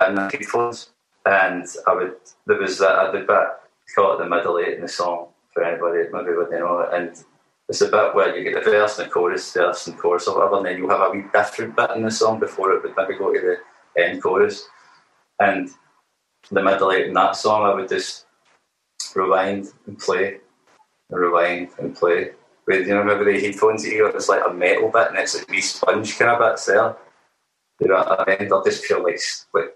and 0.00 0.18
headphones. 0.18 0.90
And 1.26 1.66
I 1.86 1.94
would, 1.94 2.14
there 2.46 2.58
was 2.58 2.80
a, 2.80 3.10
the 3.12 3.20
bit, 3.20 3.94
call 3.94 4.14
it 4.14 4.18
the 4.18 4.28
middle 4.28 4.58
eight 4.58 4.76
in 4.76 4.82
the 4.82 4.88
song 4.88 5.28
for 5.52 5.64
anybody 5.64 6.08
maybe 6.12 6.36
would 6.36 6.50
know 6.50 6.80
it. 6.80 6.94
And 6.94 7.24
it's 7.68 7.82
a 7.82 7.88
bit 7.88 8.14
where 8.14 8.36
you 8.36 8.44
get 8.44 8.64
the 8.64 8.70
verse 8.70 8.98
and 8.98 9.08
the 9.08 9.12
chorus, 9.12 9.52
verse 9.52 9.86
and 9.86 9.98
chorus 9.98 10.26
or 10.26 10.36
whatever, 10.36 10.56
and 10.56 10.66
then 10.66 10.78
you 10.78 10.88
have 10.88 11.00
a 11.00 11.10
wee 11.10 11.24
different 11.32 11.76
bit 11.76 11.90
in 11.96 12.02
the 12.02 12.10
song 12.10 12.40
before 12.40 12.72
it 12.72 12.82
would 12.82 12.94
maybe 12.96 13.18
go 13.18 13.32
to 13.32 13.40
the 13.40 14.02
end 14.02 14.22
chorus. 14.22 14.66
And 15.40 15.68
the 16.50 16.62
middle 16.62 16.92
eight 16.92 17.08
in 17.08 17.14
that 17.14 17.36
song, 17.36 17.64
I 17.64 17.74
would 17.74 17.88
just 17.88 18.24
rewind 19.14 19.68
and 19.86 19.98
play, 19.98 20.38
and 21.10 21.20
rewind 21.20 21.70
and 21.78 21.94
play 21.94 22.32
with 22.68 22.86
you 22.86 22.94
know 22.94 23.02
maybe 23.02 23.32
the 23.32 23.40
headphones 23.40 23.82
that 23.82 23.90
you 23.90 24.04
got, 24.04 24.14
it's 24.14 24.28
like 24.28 24.42
a 24.46 24.52
metal 24.52 24.90
bit 24.90 25.08
and 25.08 25.18
it's 25.18 25.34
like 25.34 25.48
wee 25.48 25.62
sponge 25.62 26.18
kind 26.18 26.30
of 26.30 26.38
bits 26.38 26.66
there. 26.66 26.94
You 27.80 27.88
know 27.88 27.94
what 27.94 28.28
I 28.28 28.38
mean? 28.38 28.48
They're 28.48 28.62
just 28.64 28.84
pure 28.84 29.02
like, 29.02 29.20
like, 29.54 29.74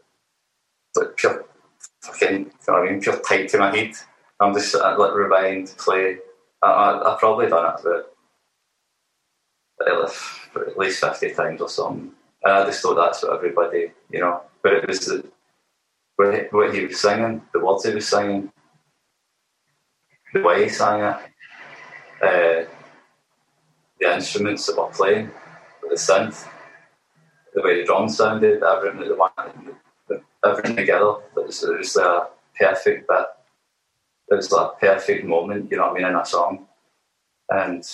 like 0.94 1.16
pure 1.16 1.46
fucking, 2.02 2.38
you 2.38 2.44
know 2.68 2.74
what 2.74 2.88
I 2.88 2.90
mean? 2.90 3.00
Pure 3.00 3.20
tight 3.20 3.48
to 3.48 3.58
my 3.58 3.74
head. 3.74 3.94
I'm 4.38 4.52
just 4.52 4.74
uh, 4.74 4.94
like 4.98 5.14
rewind, 5.14 5.72
play. 5.78 6.18
I, 6.60 6.68
I, 6.68 7.10
have 7.10 7.18
probably 7.18 7.48
done 7.48 7.74
it 7.78 8.06
about 9.80 10.12
at 10.68 10.78
least 10.78 11.00
50 11.00 11.32
times 11.32 11.60
or 11.60 11.68
something. 11.68 12.12
And 12.44 12.52
I 12.52 12.66
just 12.66 12.82
thought 12.82 12.96
that's 12.96 13.22
what 13.22 13.36
everybody, 13.36 13.92
you 14.10 14.20
know. 14.20 14.42
But 14.62 14.74
it 14.74 14.88
was 14.88 15.06
the, 15.06 15.24
what 16.16 16.74
he 16.74 16.84
was 16.84 17.00
singing, 17.00 17.42
the 17.54 17.60
words 17.60 17.84
he 17.86 17.94
was 17.94 18.08
singing, 18.08 18.52
the 20.34 20.42
way 20.42 20.64
he 20.64 20.68
sang 20.68 21.00
it. 21.00 21.16
Uh, 22.22 22.70
the 24.02 24.14
instruments 24.14 24.66
that 24.66 24.76
were 24.76 24.88
playing, 24.88 25.30
the 25.88 25.94
synth, 25.94 26.48
the 27.54 27.62
way 27.62 27.80
the 27.80 27.86
drums 27.86 28.16
sounded, 28.16 28.62
everything, 28.62 29.16
the, 30.08 30.22
everything 30.44 30.76
together. 30.76 31.14
It 31.36 31.46
was, 31.46 31.62
it 31.62 31.78
was 31.78 31.96
a 31.96 32.28
perfect 32.58 33.08
bit. 33.08 33.26
It 34.28 34.34
was 34.34 34.50
like 34.50 34.70
a 34.72 34.76
perfect 34.80 35.24
moment, 35.24 35.70
you 35.70 35.76
know 35.76 35.88
what 35.88 35.92
I 35.92 35.94
mean, 35.94 36.06
in 36.06 36.16
a 36.16 36.24
song. 36.24 36.66
And, 37.48 37.84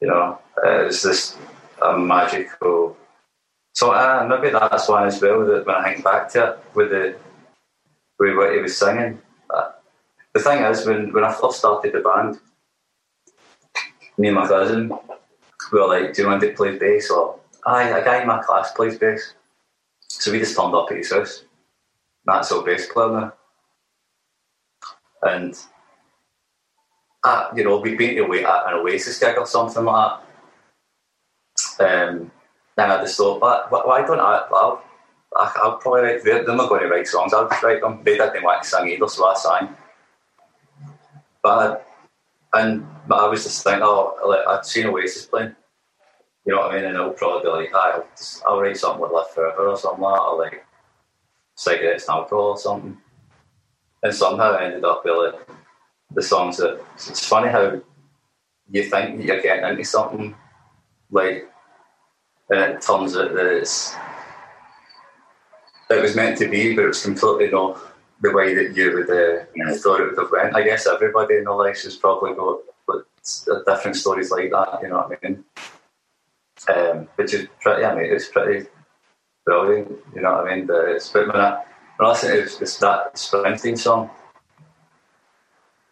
you 0.00 0.08
know, 0.08 0.38
it 0.64 0.86
was 0.86 1.02
this 1.02 1.36
a 1.82 1.96
magical. 1.98 2.96
So 3.74 3.92
uh, 3.92 4.26
maybe 4.28 4.50
that's 4.50 4.88
one 4.88 5.06
as 5.06 5.20
well. 5.20 5.44
That 5.46 5.66
when 5.66 5.76
I 5.76 5.92
think 5.92 6.04
back 6.04 6.30
to 6.30 6.52
it, 6.52 6.58
with 6.74 6.90
the 6.90 7.16
with 8.18 8.36
what 8.36 8.54
he 8.54 8.60
was 8.60 8.76
singing, 8.76 9.20
uh, 9.54 9.70
the 10.34 10.40
thing 10.40 10.62
is, 10.64 10.86
when, 10.86 11.12
when 11.12 11.24
I 11.24 11.32
first 11.32 11.58
started 11.58 11.92
the 11.92 12.00
band, 12.00 12.38
me 14.20 14.28
and 14.28 14.36
my 14.36 14.46
cousin 14.46 14.92
we 15.72 15.80
were 15.80 15.86
like, 15.86 16.12
do 16.12 16.22
you 16.22 16.28
want 16.28 16.40
to 16.40 16.52
play 16.52 16.76
bass? 16.76 17.10
Or, 17.10 17.38
aye, 17.66 17.88
a 17.88 18.04
guy 18.04 18.22
in 18.22 18.26
my 18.26 18.42
class 18.42 18.72
plays 18.72 18.98
bass. 18.98 19.34
So 20.08 20.32
we 20.32 20.38
just 20.38 20.56
turned 20.56 20.74
up 20.74 20.90
at 20.90 20.96
his 20.96 21.12
house. 21.12 21.44
That's 22.24 22.52
our 22.52 22.62
bass 22.62 22.88
player 22.92 23.10
now. 23.12 23.32
And, 25.22 25.56
uh, 27.24 27.50
you 27.54 27.64
know, 27.64 27.78
we've 27.78 27.98
been 27.98 28.16
to 28.16 28.24
an 28.24 28.74
Oasis 28.74 29.18
gig 29.18 29.38
or 29.38 29.46
something 29.46 29.84
like 29.84 30.20
that. 31.78 32.12
Um, 32.12 32.30
then 32.76 32.90
I 32.90 33.00
just 33.02 33.16
thought, 33.16 33.40
why, 33.40 33.66
why 33.70 34.02
don't 34.02 34.20
I, 34.20 34.46
I'll, 34.52 34.82
I'll 35.36 35.76
probably 35.76 36.02
write, 36.02 36.24
they're, 36.24 36.44
they're 36.44 36.56
not 36.56 36.68
going 36.68 36.82
to 36.82 36.88
write 36.88 37.06
songs, 37.06 37.32
I'll 37.32 37.48
just 37.48 37.62
write 37.62 37.80
them. 37.80 38.02
They 38.04 38.16
didn't 38.16 38.42
want 38.42 38.62
to 38.62 38.68
sing 38.68 38.88
either, 38.88 39.08
so 39.08 39.26
I 39.26 39.34
sang. 39.34 39.76
But, 41.42 41.86
and 42.54 42.86
I 43.18 43.28
was 43.28 43.44
just 43.44 43.64
thinking, 43.64 43.82
oh, 43.82 44.16
like, 44.26 44.46
I'd 44.46 44.64
seen 44.64 44.86
Oasis 44.86 45.26
playing. 45.26 45.54
You 46.46 46.54
know 46.54 46.60
what 46.60 46.72
I 46.72 46.76
mean? 46.76 46.84
And 46.84 46.94
it'll 46.94 47.10
probably 47.10 47.42
be 47.42 47.48
like, 47.48 47.74
I'll, 47.74 48.06
just, 48.16 48.42
I'll 48.46 48.60
write 48.60 48.76
something 48.76 49.00
with 49.00 49.12
Live 49.12 49.30
Forever 49.30 49.68
or 49.68 49.76
something 49.76 50.02
like 50.02 50.14
that, 50.14 50.22
or 50.22 50.38
like 50.38 50.66
cigarettes 51.54 52.08
and 52.08 52.16
alcohol 52.16 52.50
or 52.50 52.58
something. 52.58 52.96
And 54.02 54.14
somehow 54.14 54.52
I 54.52 54.64
ended 54.64 54.84
up 54.84 55.02
with 55.04 55.34
like 55.34 55.48
the 56.12 56.22
songs 56.22 56.56
that 56.56 56.82
it's 56.94 57.26
funny 57.26 57.48
how 57.48 57.80
you 58.70 58.84
think 58.84 59.22
you're 59.22 59.42
getting 59.42 59.68
into 59.68 59.84
something 59.84 60.34
like 61.10 61.48
and 62.50 62.60
it 62.60 62.82
turns 62.82 63.16
out 63.16 63.32
that 63.32 63.46
it's 63.46 63.94
it 65.90 66.02
was 66.02 66.14
meant 66.14 66.38
to 66.38 66.48
be, 66.48 66.74
but 66.74 66.84
it 66.84 66.88
was 66.88 67.02
completely 67.02 67.50
not 67.50 67.80
the 68.20 68.32
way 68.32 68.54
that 68.54 68.76
you 68.76 68.94
would 68.94 69.10
uh, 69.10 69.74
thought 69.78 70.00
it 70.00 70.10
would 70.10 70.18
have 70.18 70.30
went. 70.30 70.54
I 70.54 70.62
guess 70.62 70.86
everybody 70.86 71.36
in 71.36 71.44
their 71.44 71.54
lives 71.54 71.82
has 71.82 71.96
probably 71.96 72.34
got 72.34 72.60
different 73.66 73.96
stories 73.96 74.30
like 74.30 74.50
that. 74.50 74.80
You 74.82 74.88
know 74.88 75.06
what 75.08 75.18
I 75.22 75.28
mean? 75.28 75.44
Um, 76.68 77.08
which 77.16 77.34
is 77.34 77.48
pretty. 77.60 77.84
I 77.84 77.94
mean, 77.94 78.12
it's 78.12 78.28
pretty 78.28 78.68
brilliant. 79.44 79.90
You 80.14 80.22
know 80.22 80.32
what 80.32 80.48
I 80.48 80.56
mean? 80.56 80.66
But 80.66 80.88
it's 80.88 81.08
but 81.08 81.26
when 81.26 81.36
I, 81.36 81.62
when 81.96 82.06
I 82.06 82.08
listen 82.10 82.30
to 82.30 82.42
it's 82.42 82.78
that 82.78 83.14
Springsteen 83.14 83.78
song, 83.78 84.10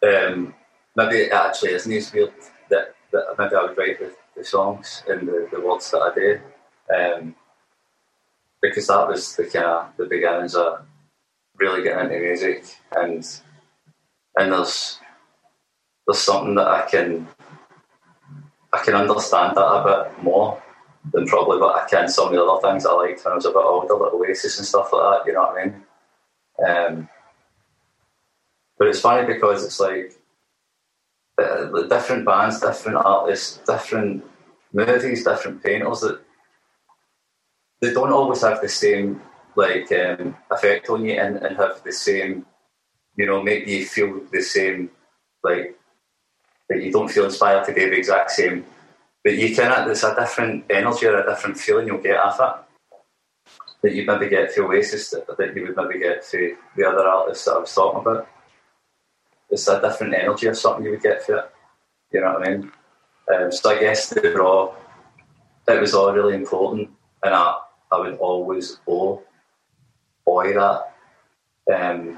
um, 0.03 0.53
maybe 0.95 1.17
it 1.17 1.31
actually 1.31 1.71
isn't 1.71 1.91
as 1.91 2.13
weird 2.13 2.33
that, 2.69 2.95
that 3.11 3.35
maybe 3.37 3.55
I 3.55 3.63
would 3.63 3.77
write 3.77 3.99
the, 3.99 4.13
the 4.35 4.43
songs 4.43 5.03
and 5.07 5.27
the, 5.27 5.47
the 5.51 5.61
words 5.61 5.89
that 5.91 6.01
I 6.01 6.13
did. 6.13 6.41
Um, 6.93 7.35
because 8.61 8.87
that 8.87 9.07
was 9.07 9.35
the 9.35 9.45
kind 9.45 9.65
of 9.65 9.87
the 9.97 10.05
beginnings 10.05 10.55
of 10.55 10.85
really 11.57 11.83
getting 11.83 12.11
into 12.11 12.19
music 12.19 12.65
and 12.95 13.25
and 14.37 14.53
there's 14.53 14.99
there's 16.09 16.17
something 16.17 16.55
that 16.55 16.67
I 16.67 16.89
can 16.89 17.27
I 18.73 18.79
can 18.83 18.95
understand 18.95 19.55
that 19.55 19.61
a 19.63 20.05
bit 20.05 20.23
more 20.23 20.59
than 21.13 21.27
probably 21.27 21.59
what 21.59 21.83
I 21.83 21.87
can 21.87 22.07
some 22.07 22.29
of 22.29 22.33
the 22.33 22.43
other 22.43 22.67
things 22.67 22.83
I 22.83 22.93
liked 22.93 23.23
when 23.23 23.31
I 23.31 23.35
was 23.35 23.45
a 23.45 23.49
bit 23.49 23.57
older, 23.57 23.93
like 23.93 24.13
Oasis 24.13 24.57
and 24.57 24.67
stuff 24.67 24.91
like 24.91 25.01
that. 25.03 25.27
You 25.27 25.33
know 25.33 25.41
what 25.41 25.57
I 25.57 25.65
mean? 25.65 25.83
Um, 26.67 27.09
but 28.79 28.87
it's 28.87 29.01
funny 29.01 29.27
because 29.27 29.63
it's 29.63 29.79
like 29.79 30.19
the 31.37 31.85
different 31.87 32.25
bands, 32.25 32.59
different 32.59 32.97
artists, 32.97 33.59
different 33.67 34.25
movies, 34.73 35.23
different 35.23 35.63
painters 35.63 36.01
that 36.01 36.21
they 37.81 37.93
don't 37.93 38.11
always 38.11 38.41
have 38.41 38.61
the 38.61 38.69
same 38.69 39.21
like 39.55 39.91
um, 39.91 40.35
effect 40.49 40.89
on 40.89 41.05
you 41.05 41.13
and, 41.13 41.37
and 41.37 41.55
have 41.57 41.83
the 41.83 41.91
same, 41.91 42.47
you 43.15 43.27
know, 43.27 43.43
make 43.43 43.67
you 43.67 43.85
feel 43.85 44.21
the 44.31 44.41
same, 44.41 44.89
like 45.43 45.78
that 46.69 46.83
you 46.83 46.91
don't 46.91 47.09
feel 47.09 47.25
inspired 47.25 47.65
to 47.65 47.73
do 47.73 47.89
the 47.89 47.97
exact 47.97 48.31
same. 48.31 48.65
But 49.23 49.35
you 49.37 49.53
can, 49.55 49.85
there's 49.85 50.03
a 50.03 50.15
different 50.15 50.65
energy 50.69 51.05
or 51.07 51.19
a 51.19 51.25
different 51.25 51.57
feeling 51.57 51.87
you'll 51.87 51.97
get 51.97 52.19
off 52.19 52.39
it 52.39 52.65
that 53.81 53.93
you 53.93 54.05
maybe 54.05 54.29
get 54.29 54.51
for 54.51 54.63
Oasis 54.63 55.09
that, 55.11 55.25
that 55.37 55.55
you 55.55 55.63
would 55.63 55.75
maybe 55.75 55.99
get 55.99 56.23
through 56.23 56.57
the 56.75 56.85
other 56.85 57.07
artists 57.07 57.45
that 57.45 57.53
I 57.53 57.59
was 57.59 57.73
talking 57.73 58.01
about. 58.01 58.27
It's 59.49 59.67
a 59.67 59.81
different 59.81 60.13
energy 60.13 60.47
or 60.47 60.53
something 60.53 60.85
you 60.85 60.91
would 60.91 61.01
get 61.01 61.23
for 61.23 61.37
it. 61.37 61.51
You 62.11 62.21
know 62.21 62.33
what 62.33 62.47
I 62.47 62.51
mean? 62.51 62.71
Um, 63.33 63.51
so 63.51 63.69
I 63.69 63.79
guess 63.79 64.09
the 64.09 64.21
draw, 64.21 64.73
it 65.67 65.79
was 65.79 65.93
all 65.93 66.11
really 66.11 66.35
important, 66.35 66.89
and 67.23 67.33
I, 67.33 67.57
I 67.91 67.99
would 67.99 68.17
always 68.17 68.79
owe, 68.87 69.23
owe 70.25 70.43
that. 70.43 70.93
Um, 71.73 72.17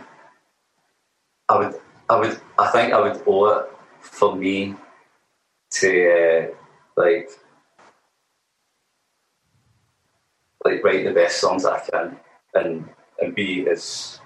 I 1.50 1.58
would, 1.58 1.76
I 2.10 2.20
would, 2.20 2.42
I 2.58 2.68
think 2.72 2.94
I 2.94 3.02
would 3.02 3.22
owe 3.28 3.60
it 3.60 3.72
for 4.02 4.36
me 4.36 4.76
to 5.72 6.12
uh, 6.12 6.56
like 6.98 7.30
like 10.64 10.84
write 10.84 11.06
the 11.06 11.14
best 11.14 11.40
songs 11.40 11.66
I 11.66 11.80
can 11.80 12.18
and 12.54 12.90
and 13.20 13.34
be 13.36 13.68
as 13.70 14.20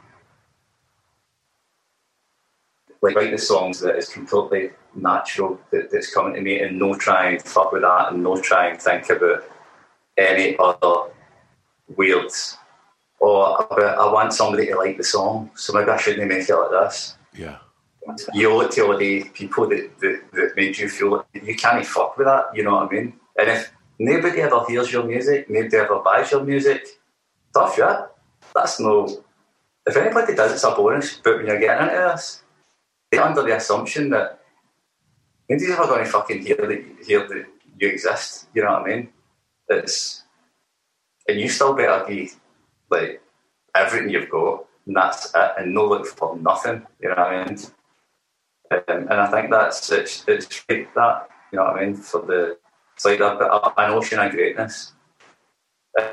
like 3.02 3.16
write 3.16 3.32
the 3.32 3.38
songs 3.38 3.80
that 3.82 3.96
is 3.96 4.10
completely 4.10 4.72
natural 4.96 5.60
that, 5.72 5.92
that's 5.92 6.14
coming 6.14 6.34
to 6.34 6.42
me 6.42 6.60
and 6.60 6.80
no 6.80 6.96
try 6.96 7.32
and 7.32 7.42
fuck 7.42 7.72
with 7.72 7.84
that 7.84 8.12
and 8.12 8.24
no 8.24 8.40
try 8.42 8.68
and 8.70 8.82
think 8.82 9.10
about 9.10 9.44
any 10.18 10.58
other 10.58 11.12
weird 11.96 12.32
or 13.20 13.58
about 13.60 13.98
I 13.98 14.12
want 14.12 14.34
somebody 14.34 14.68
to 14.68 14.76
like 14.76 14.98
the 14.98 15.04
song 15.04 15.52
so 15.56 15.74
maybe 15.74 15.92
I 15.92 15.98
shouldn't 15.98 16.28
make 16.28 16.50
it 16.50 16.56
like 16.56 16.72
this. 16.72 17.18
Yeah 17.34 17.58
you 18.34 18.62
it 18.62 18.72
to 18.72 18.88
all 18.88 18.98
the 18.98 19.24
people 19.34 19.68
that, 19.70 20.00
that, 20.00 20.22
that 20.34 20.56
made 20.56 20.78
you 20.78 20.90
feel 20.90 21.12
like 21.12 21.26
you 21.34 21.56
can't 21.56 21.86
fuck 21.86 22.18
with 22.18 22.28
that, 22.28 22.46
you 22.54 22.64
know 22.64 22.76
what 22.76 22.90
I 22.90 22.94
mean? 22.94 23.14
And 23.38 23.50
if 23.50 23.72
nobody 24.00 24.42
ever 24.42 24.64
hears 24.68 24.92
your 24.92 25.04
music, 25.04 25.50
nobody 25.50 25.78
ever 25.78 26.00
buys 26.00 26.32
your 26.32 26.44
music, 26.44 26.86
tough 27.54 27.76
shit. 27.76 27.98
That's 28.54 28.80
no. 28.80 29.24
If 29.86 29.98
anybody 29.98 30.36
does, 30.36 30.54
it's 30.54 30.64
a 30.64 30.72
bonus, 30.72 31.20
but 31.24 31.38
when 31.38 31.48
you're 31.48 31.60
getting 31.60 31.88
into 31.88 32.00
this, 32.00 32.44
they're 33.12 33.24
under 33.24 33.44
the 33.44 33.56
assumption 33.56 34.10
that 34.12 34.40
nobody's 35.50 35.72
ever 35.72 35.86
going 35.86 36.06
to 36.06 36.10
fucking 36.10 36.42
hear 36.42 36.56
that, 36.56 37.06
hear 37.06 37.28
that 37.28 37.46
you 37.80 37.90
exist, 37.90 38.48
you 38.54 38.64
know 38.64 38.72
what 38.72 38.84
I 38.84 38.88
mean? 38.88 39.10
It's. 39.70 40.24
And 41.28 41.40
you 41.40 41.50
still 41.50 41.74
better 41.74 42.06
be 42.08 42.32
like 42.92 43.22
everything 43.76 44.10
you've 44.10 44.30
got, 44.30 44.66
and 44.86 44.96
that's 44.96 45.34
it, 45.34 45.52
and 45.58 45.74
no 45.74 45.88
look 45.88 46.06
for 46.06 46.38
nothing, 46.38 46.86
you 47.02 47.10
know 47.10 47.16
what 47.16 47.28
I 47.28 47.46
mean? 47.46 47.58
Um, 48.72 48.82
and 48.88 49.14
I 49.14 49.28
think 49.32 49.52
that's 49.52 49.92
it's, 49.92 50.24
it's 50.28 50.64
that, 50.68 51.30
you 51.52 51.58
know 51.58 51.66
what 51.66 51.78
I 51.78 51.86
mean? 51.86 51.96
For 51.96 52.22
the 52.22 52.58
it's 52.96 53.06
like 53.06 53.20
a, 53.20 53.74
an 53.78 53.92
ocean 53.92 54.20
of 54.20 54.32
greatness, 54.32 54.94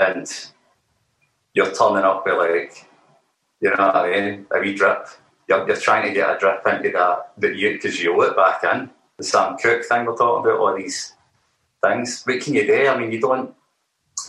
and 0.00 0.26
you're 1.54 1.72
turning 1.72 2.04
up 2.04 2.24
with 2.26 2.38
like, 2.38 2.88
you 3.60 3.70
know 3.70 3.86
what 3.86 3.96
I 3.96 4.10
mean? 4.10 4.46
A 4.54 4.60
wee 4.60 4.74
drip. 4.74 5.06
You're, 5.48 5.66
you're 5.66 5.76
trying 5.76 6.06
to 6.08 6.12
get 6.12 6.34
a 6.34 6.38
drip 6.38 6.66
into 6.66 6.90
that 6.90 7.32
that 7.38 7.56
you 7.56 7.72
because 7.72 8.02
you 8.02 8.14
owe 8.14 8.22
it 8.22 8.36
back 8.36 8.64
in. 8.64 8.90
The 9.18 9.24
Sam 9.24 9.56
Cooke 9.56 9.84
thing 9.84 10.06
we're 10.06 10.16
talking 10.16 10.50
about, 10.50 10.60
all 10.60 10.76
these 10.76 11.14
things. 11.84 12.22
What 12.24 12.40
can 12.40 12.54
you 12.54 12.66
do? 12.66 12.88
I 12.88 12.98
mean, 12.98 13.12
you 13.12 13.20
don't. 13.20 13.54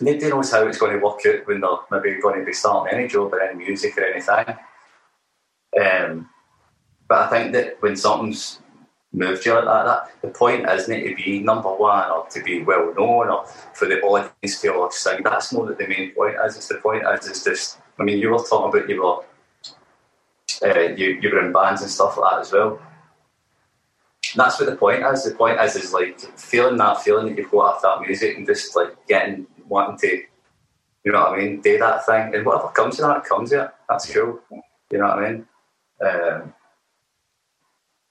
Nobody 0.01 0.29
knows 0.29 0.51
how 0.51 0.67
it's 0.67 0.77
going 0.77 0.93
to 0.97 1.03
work 1.03 1.19
out 1.25 1.47
when 1.47 1.61
they're 1.61 1.69
maybe 1.91 2.21
going 2.21 2.39
to 2.39 2.45
be 2.45 2.53
starting 2.53 2.97
any 2.97 3.07
job 3.07 3.33
or 3.33 3.41
any 3.41 3.63
music 3.63 3.97
or 3.97 4.05
anything. 4.05 4.55
Um, 5.79 6.29
but 7.13 7.21
I 7.21 7.29
think 7.29 7.53
that 7.53 7.79
when 7.79 7.95
something's 7.95 8.59
moved 9.11 9.45
you 9.45 9.53
like 9.53 9.65
that, 9.65 9.85
that 9.85 10.09
the 10.23 10.29
point 10.29 10.67
isn't 10.67 10.91
it 10.91 11.09
to 11.09 11.15
be 11.15 11.37
number 11.37 11.69
one 11.69 12.09
or 12.09 12.25
to 12.29 12.41
be 12.41 12.63
well 12.63 12.91
known 12.95 13.29
or 13.29 13.45
for 13.75 13.87
the 13.87 14.01
audience 14.01 14.59
to 14.61 14.73
all 14.73 14.89
sing. 14.89 15.21
That's 15.23 15.53
not 15.53 15.77
the 15.77 15.87
main 15.87 16.09
point 16.15 16.37
is. 16.43 16.57
It's 16.57 16.69
the 16.69 16.79
point 16.79 17.03
is 17.05 17.27
it's 17.27 17.43
just 17.43 17.77
I 17.99 18.03
mean 18.03 18.17
you 18.17 18.31
were 18.31 18.39
talking 18.39 18.79
about 18.79 18.89
you 18.89 19.03
were 19.03 19.19
uh, 20.67 20.79
you, 20.97 21.19
you 21.21 21.29
were 21.29 21.45
in 21.45 21.53
bands 21.53 21.83
and 21.83 21.91
stuff 21.91 22.17
like 22.17 22.31
that 22.31 22.39
as 22.39 22.51
well. 22.51 22.81
That's 24.35 24.59
what 24.59 24.71
the 24.71 24.75
point 24.75 25.03
is. 25.05 25.23
The 25.23 25.35
point 25.35 25.61
is 25.61 25.75
is 25.75 25.93
like 25.93 26.19
feeling 26.19 26.77
that 26.77 27.03
feeling 27.03 27.27
that 27.27 27.37
you've 27.37 27.51
got 27.51 27.75
after 27.75 27.89
that 27.89 28.07
music 28.07 28.37
and 28.37 28.47
just 28.47 28.75
like 28.75 28.95
getting 29.07 29.45
wanting 29.67 29.99
to 29.99 30.23
you 31.03 31.11
know 31.11 31.19
what 31.19 31.37
I 31.37 31.43
mean, 31.43 31.61
do 31.61 31.77
that 31.77 32.07
thing 32.07 32.33
and 32.33 32.43
whatever 32.43 32.69
comes 32.69 32.95
to 32.95 33.03
that 33.03 33.23
comes 33.23 33.51
to 33.51 33.65
it. 33.65 33.71
That's 33.87 34.11
cool. 34.11 34.39
You 34.89 34.97
know 34.97 35.09
what 35.09 35.19
I 35.19 35.31
mean? 35.31 35.47
Um, 36.01 36.53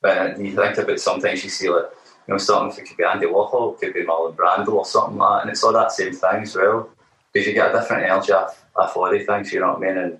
but 0.02 0.38
you 0.38 0.54
think 0.54 0.76
about 0.76 1.00
sometimes 1.00 1.44
you 1.44 1.50
see 1.50 1.70
like 1.70 1.86
you 2.26 2.34
know 2.34 2.38
something 2.38 2.84
it 2.84 2.88
could 2.88 2.96
be 2.96 3.04
Andy 3.04 3.26
Warhol, 3.26 3.74
it 3.74 3.80
could 3.80 3.94
be 3.94 4.04
Marlon 4.04 4.36
Brando 4.36 4.72
or 4.72 4.84
something 4.84 5.16
like 5.16 5.38
that, 5.38 5.42
and 5.42 5.50
it's 5.50 5.64
all 5.64 5.72
that 5.72 5.92
same 5.92 6.12
thing 6.12 6.42
as 6.42 6.56
well. 6.56 6.90
Because 7.32 7.46
you 7.46 7.54
get 7.54 7.74
a 7.74 7.78
different 7.78 8.04
energy 8.04 8.32
off, 8.32 8.62
off 8.76 8.96
all 8.96 9.10
these 9.10 9.26
things, 9.26 9.52
you 9.52 9.60
know 9.60 9.72
what 9.72 9.78
I 9.78 9.80
mean, 9.80 9.96
and 9.96 10.18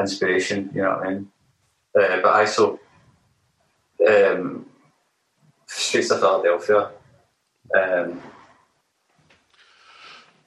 inspiration, 0.00 0.70
you 0.74 0.82
know 0.82 0.96
what 0.96 1.06
I 1.06 1.10
mean. 1.10 1.28
Uh, 1.98 2.20
but 2.22 2.34
I 2.34 2.44
saw 2.46 2.76
um, 4.08 4.66
Streets 5.66 6.10
of 6.10 6.20
Philadelphia. 6.20 6.90
Um, 7.74 8.22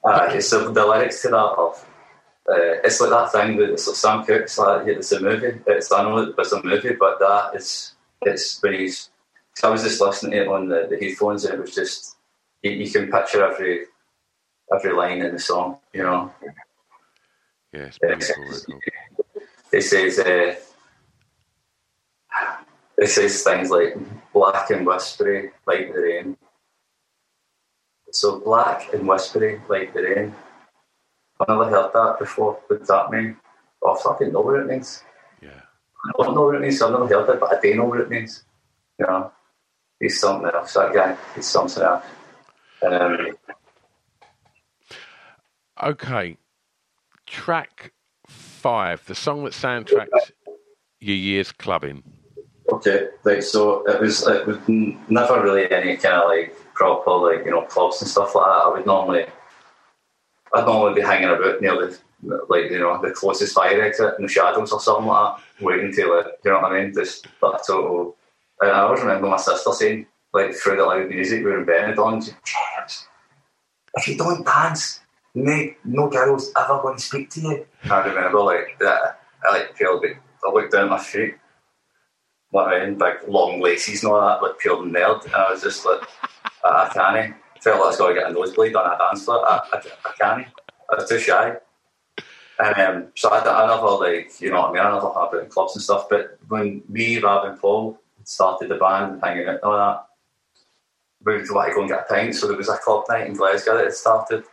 uh, 0.02 0.40
so 0.40 0.72
the 0.72 0.86
lyrics 0.86 1.22
to 1.22 1.28
that 1.28 1.36
of 1.36 1.86
uh, 2.48 2.80
it's 2.82 3.00
like 3.00 3.10
that 3.10 3.32
thing 3.32 3.56
with 3.56 3.70
it's 3.70 3.86
like 3.86 3.96
Sam 3.96 4.24
Cooke. 4.24 4.42
It's 4.42 4.58
like 4.58 4.86
yeah, 4.86 4.94
it's 4.94 5.12
a 5.12 5.20
movie. 5.20 5.60
It's 5.66 5.92
I 5.92 6.02
know 6.02 6.34
it's 6.36 6.52
a 6.52 6.62
movie, 6.62 6.94
but 6.98 7.18
that 7.20 7.54
is 7.54 7.92
it's 8.22 8.62
when 8.62 8.74
he's. 8.74 9.10
I 9.62 9.68
was 9.68 9.82
just 9.82 10.00
listening 10.00 10.32
to 10.32 10.42
it 10.42 10.48
on 10.48 10.68
the, 10.68 10.86
the 10.88 10.96
headphones, 11.04 11.44
and 11.44 11.54
it 11.54 11.60
was 11.60 11.74
just 11.74 12.16
you, 12.62 12.70
you 12.70 12.90
can 12.90 13.10
picture 13.10 13.44
every 13.44 13.86
every 14.72 14.92
line 14.92 15.22
in 15.22 15.32
the 15.32 15.38
song, 15.38 15.78
you 15.92 16.02
know. 16.02 16.32
Yeah, 17.72 17.90
it's 17.90 17.98
beautiful. 17.98 18.80
It 19.72 19.82
says, 19.82 20.18
uh, 20.18 20.54
it 22.98 23.06
says 23.06 23.42
things 23.42 23.70
like 23.70 23.96
black 24.32 24.70
and 24.70 24.86
whispery 24.86 25.50
like 25.66 25.92
the 25.92 26.00
rain. 26.00 26.36
So 28.10 28.40
black 28.40 28.92
and 28.92 29.06
whispery 29.06 29.60
like 29.68 29.94
the 29.94 30.02
rain. 30.02 30.34
I've 31.40 31.48
never 31.48 31.64
heard 31.66 31.92
that 31.92 32.18
before. 32.18 32.58
What 32.66 32.80
does 32.80 32.88
that 32.88 33.10
mean? 33.10 33.36
Oh, 33.82 33.96
I 33.96 34.02
fucking 34.02 34.32
know 34.32 34.40
what 34.40 34.60
it 34.60 34.66
means. 34.66 35.02
I 36.06 36.24
don't 36.24 36.34
know 36.34 36.46
what 36.46 36.54
it 36.54 36.62
means. 36.62 36.80
I've 36.80 36.92
never 36.92 37.06
heard 37.06 37.28
it, 37.28 37.40
but 37.40 37.56
I 37.56 37.60
do 37.60 37.74
know 37.74 37.84
what 37.84 38.00
it 38.00 38.10
means. 38.10 38.44
You 38.98 39.06
know, 39.06 39.32
he's 39.98 40.20
something 40.20 40.50
else. 40.52 40.74
That 40.74 40.94
guy, 40.94 41.16
he's 41.34 41.46
something 41.46 41.82
else. 41.82 42.04
Um, 42.82 43.36
okay, 45.82 46.36
track 47.26 47.92
five, 48.26 49.04
the 49.06 49.14
song 49.14 49.44
that 49.44 49.52
soundtracks 49.52 50.32
your 51.00 51.16
year's 51.16 51.52
clubbing. 51.52 52.02
Okay, 52.72 53.08
right. 53.24 53.42
So 53.42 53.84
it 53.86 54.00
was 54.00 54.26
it 54.26 54.46
was 54.46 54.58
never 54.68 55.42
really 55.42 55.70
any 55.70 55.96
kind 55.96 56.14
of 56.14 56.28
like 56.28 56.54
proper 56.74 57.10
like 57.10 57.44
you 57.44 57.50
know 57.50 57.62
clubs 57.62 58.00
and 58.00 58.10
stuff 58.10 58.34
like 58.34 58.46
that. 58.46 58.64
I 58.64 58.68
would 58.68 58.86
normally 58.86 59.26
I'd 60.54 60.66
normally 60.66 60.94
be 60.94 61.00
hanging 61.00 61.28
about 61.28 61.60
near 61.60 61.74
the 61.74 61.98
like 62.48 62.70
you 62.70 62.78
know 62.78 63.00
the 63.02 63.10
closest 63.10 63.54
fire 63.54 63.82
exit 63.82 64.14
in 64.18 64.22
the 64.24 64.28
shadows 64.28 64.72
or 64.72 64.80
something 64.80 65.06
like 65.06 65.36
that, 65.36 65.44
waiting 65.60 65.92
till 65.92 66.18
it. 66.18 66.26
You 66.44 66.52
know 66.52 66.60
what 66.60 66.72
I 66.72 66.82
mean? 66.82 66.94
Just 66.94 67.26
that 67.40 67.62
total. 67.66 68.16
Uh, 68.62 68.68
I 68.68 68.80
always 68.80 69.00
remember 69.00 69.28
my 69.28 69.36
sister 69.36 69.72
saying 69.72 70.06
like 70.32 70.54
through 70.54 70.76
the 70.76 70.84
loud 70.84 71.08
music 71.08 71.44
we 71.44 71.50
were 71.50 71.60
in 71.60 71.66
Benidorm, 71.66 72.24
James, 72.24 73.06
if 73.94 74.08
you 74.08 74.16
don't 74.16 74.44
dance, 74.44 75.00
no, 75.34 75.70
no 75.84 76.08
girl's 76.08 76.52
ever 76.58 76.80
going 76.82 76.96
to 76.96 77.02
speak 77.02 77.30
to 77.30 77.40
you. 77.40 77.66
I 77.84 78.06
remember 78.06 78.40
like 78.40 78.78
that. 78.80 79.20
I 79.44 79.56
like 79.56 79.76
feel 79.76 80.00
bit. 80.00 80.16
I 80.44 80.50
looked 80.50 80.72
down 80.72 80.90
my 80.90 80.98
feet, 80.98 81.34
what 82.50 82.72
I 82.72 82.84
mean, 82.84 82.98
big 82.98 83.28
long 83.28 83.60
laces 83.60 84.02
and 84.02 84.12
all 84.12 84.20
that, 84.20 84.42
like 84.42 84.58
pure 84.58 84.76
nerd. 84.78 85.24
And 85.24 85.34
I 85.34 85.52
was 85.52 85.62
just 85.62 85.84
like, 85.84 86.02
I, 86.64 86.68
I 86.68 86.88
can't. 86.92 87.36
Felt 87.60 87.76
like 87.76 87.84
I 87.84 87.88
was 87.88 87.96
going 87.98 88.14
to 88.14 88.20
get 88.22 88.30
a 88.30 88.32
nosebleed 88.32 88.74
on 88.74 88.94
a 88.94 88.96
dance 88.96 89.24
floor. 89.24 89.46
I, 89.46 89.60
I, 89.72 89.76
I 89.76 90.12
can't. 90.18 90.46
I 90.90 90.96
was 90.96 91.08
too 91.08 91.18
shy. 91.18 91.56
Um, 92.60 93.06
so 93.14 93.30
I, 93.30 93.40
I 93.40 93.66
never 93.66 93.90
like, 93.90 94.40
you 94.40 94.50
know 94.50 94.60
what 94.60 94.70
I 94.70 94.72
mean, 94.72 94.82
I 94.82 94.92
never 94.92 95.38
it 95.38 95.44
in 95.44 95.50
clubs 95.50 95.74
and 95.74 95.82
stuff. 95.82 96.08
But 96.10 96.38
when 96.48 96.82
me, 96.88 97.18
Rob 97.18 97.46
and 97.46 97.58
Paul 97.58 97.98
started 98.24 98.68
the 98.68 98.76
band 98.76 99.14
and 99.14 99.22
hanging 99.24 99.48
out 99.48 99.54
and 99.54 99.60
all 99.62 99.76
that, 99.76 100.06
we 101.24 101.34
like 101.48 101.68
to 101.70 101.74
go 101.74 101.80
and 101.80 101.90
get 101.90 102.00
a 102.00 102.14
pint. 102.14 102.34
So 102.34 102.48
there 102.48 102.56
was 102.56 102.68
a 102.68 102.76
club 102.78 103.04
night 103.08 103.26
in 103.26 103.34
Glasgow 103.34 103.76
that 103.76 103.84
had 103.84 103.94
started 103.94 104.44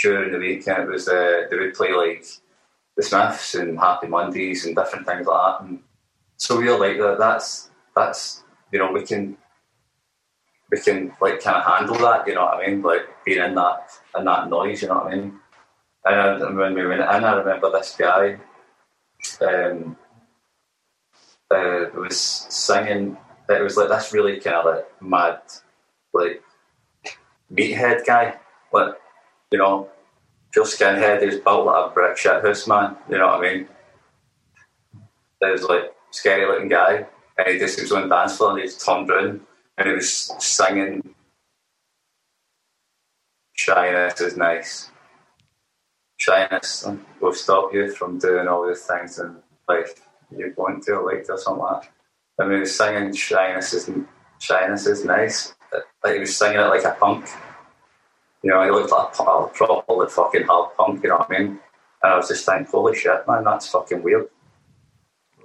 during 0.00 0.32
the 0.32 0.38
week, 0.38 0.66
and 0.66 0.82
it 0.82 0.88
was 0.88 1.08
uh, 1.08 1.46
they 1.50 1.56
would 1.56 1.74
play 1.74 1.92
like 1.92 2.26
the 2.96 3.02
Smiths 3.02 3.54
and 3.54 3.78
Happy 3.78 4.06
Mondays 4.06 4.66
and 4.66 4.74
different 4.76 5.06
things 5.06 5.26
like 5.26 5.58
that. 5.58 5.66
And 5.66 5.80
so 6.36 6.58
we 6.58 6.68
were 6.68 6.78
like 6.78 6.98
that. 6.98 7.18
That's 7.18 7.70
that's 7.94 8.42
you 8.72 8.78
know 8.78 8.92
we 8.92 9.04
can 9.04 9.36
we 10.70 10.80
can 10.80 11.12
like 11.20 11.40
kind 11.40 11.56
of 11.56 11.64
handle 11.64 11.98
that. 11.98 12.26
You 12.26 12.34
know 12.34 12.44
what 12.44 12.64
I 12.64 12.66
mean? 12.66 12.82
Like 12.82 13.24
being 13.24 13.42
in 13.42 13.54
that 13.54 13.90
in 14.18 14.24
that 14.24 14.48
noise. 14.48 14.82
You 14.82 14.88
know 14.88 14.94
what 14.94 15.12
I 15.12 15.16
mean? 15.16 15.40
And, 16.04 16.42
and 16.42 16.56
when 16.56 16.74
we 16.74 16.86
went 16.86 17.00
in, 17.00 17.06
I 17.06 17.34
remember 17.34 17.70
this 17.70 17.96
guy 17.98 18.38
um, 19.40 19.96
uh, 21.50 21.86
was 21.94 22.18
singing. 22.18 23.16
It 23.48 23.62
was 23.62 23.76
like 23.76 23.88
this 23.88 24.12
really 24.12 24.40
kind 24.40 24.56
of 24.56 24.64
like 24.66 25.02
mad, 25.02 25.40
like 26.12 26.42
meathead 27.52 28.04
guy. 28.06 28.34
Like 28.72 28.94
you 29.50 29.58
know, 29.58 29.88
pure 30.52 30.64
skinhead. 30.64 31.20
He 31.20 31.26
was 31.26 31.40
built 31.40 31.66
like 31.66 31.90
a 31.90 31.94
brick 31.94 32.16
shit 32.16 32.44
house 32.44 32.66
man. 32.66 32.96
You 33.08 33.18
know 33.18 33.26
what 33.26 33.44
I 33.44 33.52
mean? 33.54 33.68
He 35.40 35.50
was 35.50 35.62
like 35.62 35.94
scary 36.10 36.46
looking 36.46 36.68
guy, 36.68 37.06
and 37.38 37.48
he 37.48 37.58
just 37.58 37.80
was 37.80 37.92
on 37.92 38.08
dance 38.08 38.36
floor 38.36 38.50
and 38.50 38.60
he 38.60 38.66
just 38.66 38.84
turned 38.84 39.10
around 39.10 39.40
and 39.78 39.88
he 39.88 39.94
was 39.94 40.32
singing. 40.38 41.14
Shyness 43.54 44.20
is 44.20 44.36
nice. 44.36 44.90
Shyness 46.24 46.88
will 47.20 47.34
stop 47.34 47.74
you 47.74 47.92
from 47.92 48.18
doing 48.18 48.48
all 48.48 48.66
the 48.66 48.74
things 48.74 49.18
in 49.18 49.36
life 49.68 50.00
you 50.34 50.54
want 50.56 50.82
to 50.84 50.92
or 50.92 51.12
like 51.12 51.28
or 51.28 51.36
something 51.36 51.62
like 51.62 51.82
that. 51.82 51.90
I 52.38 52.46
mean, 52.46 52.54
he 52.54 52.60
was 52.60 52.76
singing 52.76 53.12
shyness 53.12 53.74
is 53.74 53.90
shyness 54.38 54.86
is 54.86 55.04
nice. 55.04 55.54
Like 56.02 56.14
he 56.14 56.20
was 56.20 56.34
singing 56.34 56.60
it 56.60 56.62
like 56.62 56.84
a 56.84 56.96
punk. 56.98 57.28
You 58.42 58.50
know, 58.50 58.64
he 58.64 58.70
looked 58.70 58.90
like 58.90 59.18
a, 59.18 59.22
a 59.22 59.48
proper 59.48 60.08
fucking 60.08 60.44
hard 60.44 60.74
punk, 60.78 61.02
you 61.02 61.10
know 61.10 61.18
what 61.18 61.30
I 61.30 61.38
mean? 61.38 61.60
And 62.02 62.12
I 62.12 62.16
was 62.16 62.28
just 62.28 62.46
thinking, 62.46 62.68
holy 62.70 62.96
shit, 62.96 63.28
man, 63.28 63.44
that's 63.44 63.68
fucking 63.68 64.02
weird. 64.02 64.28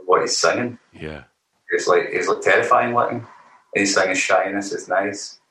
What 0.05 0.21
he's 0.21 0.37
singing. 0.37 0.79
Yeah. 0.93 1.23
It's 1.71 1.87
like, 1.87 2.09
he's 2.13 2.29
like 2.29 2.41
terrifying 2.41 2.95
looking. 2.95 3.17
And 3.17 3.27
he's 3.75 3.93
singing 3.93 4.15
Shyness 4.15 4.71
is 4.71 4.87
nice. 4.87 5.41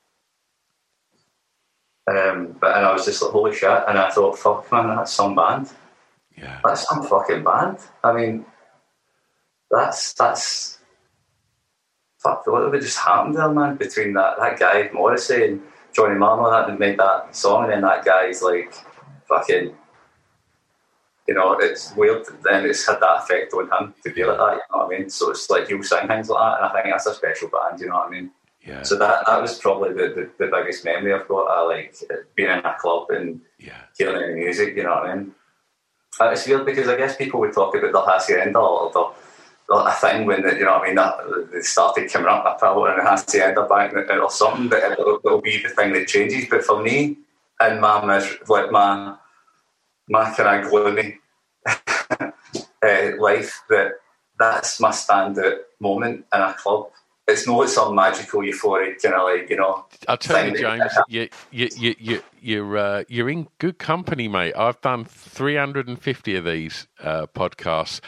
Um, 2.09 2.57
but 2.61 2.77
and 2.77 2.87
I 2.87 2.93
was 2.93 3.05
just 3.05 3.21
like, 3.23 3.33
holy 3.33 3.55
shit. 3.55 3.85
And 3.87 3.99
I 3.99 4.11
thought, 4.11 4.39
fuck, 4.39 4.71
man, 4.73 4.89
that's 4.89 5.13
some 5.13 5.35
band. 5.35 5.71
Yeah. 6.37 6.61
That's 6.65 6.89
some 6.89 7.03
fucking 7.05 7.45
band. 7.45 7.79
I 8.03 8.13
mean, 8.13 8.47
that's, 9.71 10.15
that's, 10.15 10.79
fuck, 12.19 12.47
what 12.47 12.71
would 12.71 12.81
just 12.81 12.99
happened 12.99 13.37
there, 13.37 13.51
man, 13.51 13.77
between 13.77 14.15
that, 14.15 14.39
that 14.39 14.59
guy, 14.59 14.89
Morrissey, 14.93 15.45
and 15.45 15.63
Johnny 15.93 16.19
Marr 16.19 16.67
that 16.67 16.79
made 16.79 16.99
that 16.99 17.35
song, 17.35 17.65
and 17.65 17.73
then 17.73 17.83
that 17.83 18.05
guy's 18.05 18.43
like 18.43 18.73
fucking, 19.27 19.75
you 21.27 21.35
know, 21.35 21.59
it's 21.61 21.95
weird. 21.95 22.25
Then 22.43 22.65
it's 22.67 22.87
had 22.87 23.01
that 23.01 23.19
effect 23.23 23.53
on 23.53 23.65
him 23.65 23.95
to 24.05 24.11
be 24.13 24.25
like 24.25 24.39
that. 24.39 24.53
You 24.53 24.61
know 24.71 24.87
what 24.87 24.95
I 24.95 24.99
mean? 24.99 25.11
So 25.11 25.31
it's 25.31 25.51
like 25.51 25.69
he'll 25.69 25.83
sing 25.83 26.07
things 26.07 26.29
like 26.29 26.41
that, 26.41 26.59
and 26.59 26.67
I 26.67 26.73
think 26.73 26.95
that's 26.95 27.07
a 27.07 27.15
special 27.15 27.49
band. 27.49 27.81
You 27.81 27.89
know 27.89 27.97
what 27.97 28.09
I 28.09 28.11
mean? 28.11 28.31
Yeah. 28.69 28.83
So 28.83 28.99
that 28.99 29.25
that 29.27 29.41
was 29.41 29.59
probably 29.59 29.95
the, 29.95 30.09
the, 30.15 30.31
the 30.39 30.51
biggest 30.53 30.85
memory 30.85 31.15
I've 31.15 31.27
got. 31.27 31.47
I 31.47 31.63
like 31.63 31.95
being 32.35 32.51
in 32.51 32.59
a 32.59 32.77
club 32.79 33.11
and 33.11 33.41
yeah. 33.59 33.81
hearing 33.97 34.35
the 34.35 34.37
music. 34.37 34.77
You 34.77 34.85
know 34.85 34.91
what 34.91 35.07
I 35.07 35.15
mean? 35.15 35.35
It's 36.21 36.47
weird 36.47 36.67
because 36.67 36.89
I 36.89 36.97
guess 36.97 37.17
people 37.17 37.41
would 37.41 37.55
talk 37.55 37.75
about 37.75 37.93
the 37.93 38.01
hacienda 38.01 38.59
or 38.59 38.91
the 38.93 39.11
a 39.71 39.93
thing 39.93 40.27
when 40.27 40.43
the, 40.43 40.55
you 40.55 40.65
know 40.65 40.79
what 40.79 40.85
I 40.85 40.87
mean 40.87 40.95
that 40.95 41.51
they 41.53 41.61
started 41.61 42.11
coming 42.11 42.29
up 42.29 42.45
with 42.45 42.61
pilot 42.61 42.93
and 42.93 43.01
it 43.01 43.09
has 43.09 43.25
to 43.27 43.45
end 43.45 43.59
up 43.59 43.69
back 43.69 43.93
or 43.93 44.31
something 44.31 44.69
but 44.69 44.83
it'll, 44.93 45.21
it'll, 45.23 45.43
be 45.43 45.63
the 45.63 45.69
thing 45.69 45.93
that 45.93 46.09
changes 46.09 46.47
but 46.49 46.65
for 46.65 46.83
me 46.83 47.19
and 47.61 47.81
my 47.81 48.03
like 48.49 48.73
my 48.73 49.15
my 50.09 50.35
kind 50.35 50.65
of 50.65 50.71
gloomy 50.71 51.19
uh, 51.67 52.31
life 53.19 53.61
that 53.69 53.93
that's 54.39 54.81
my 54.81 54.91
standout 54.91 55.59
moment 55.81 56.25
in 56.33 56.41
a 56.41 56.55
club 56.55 56.91
it's 57.29 57.47
not 57.47 57.69
some 57.69 57.95
magical 57.95 58.41
euphoric 58.41 59.03
kind 59.03 59.15
of 59.15 59.23
like 59.25 59.51
you 59.51 59.57
know. 59.57 59.85
I'll 60.09 60.17
tell 60.17 60.49
you, 60.49 60.59
James, 60.59 60.93
you 61.09 61.29
you 61.51 61.69
you 61.77 61.95
you 61.99 62.23
you're 62.41 62.77
uh, 62.77 63.05
you're 63.09 63.29
in 63.29 63.49
good 63.59 63.79
company, 63.79 64.27
mate. 64.27 64.55
I've 64.57 64.81
done 64.81 65.05
350 65.05 66.37
of 66.37 66.45
these 66.45 66.89
uh, 67.01 67.27
podcasts, 67.27 68.01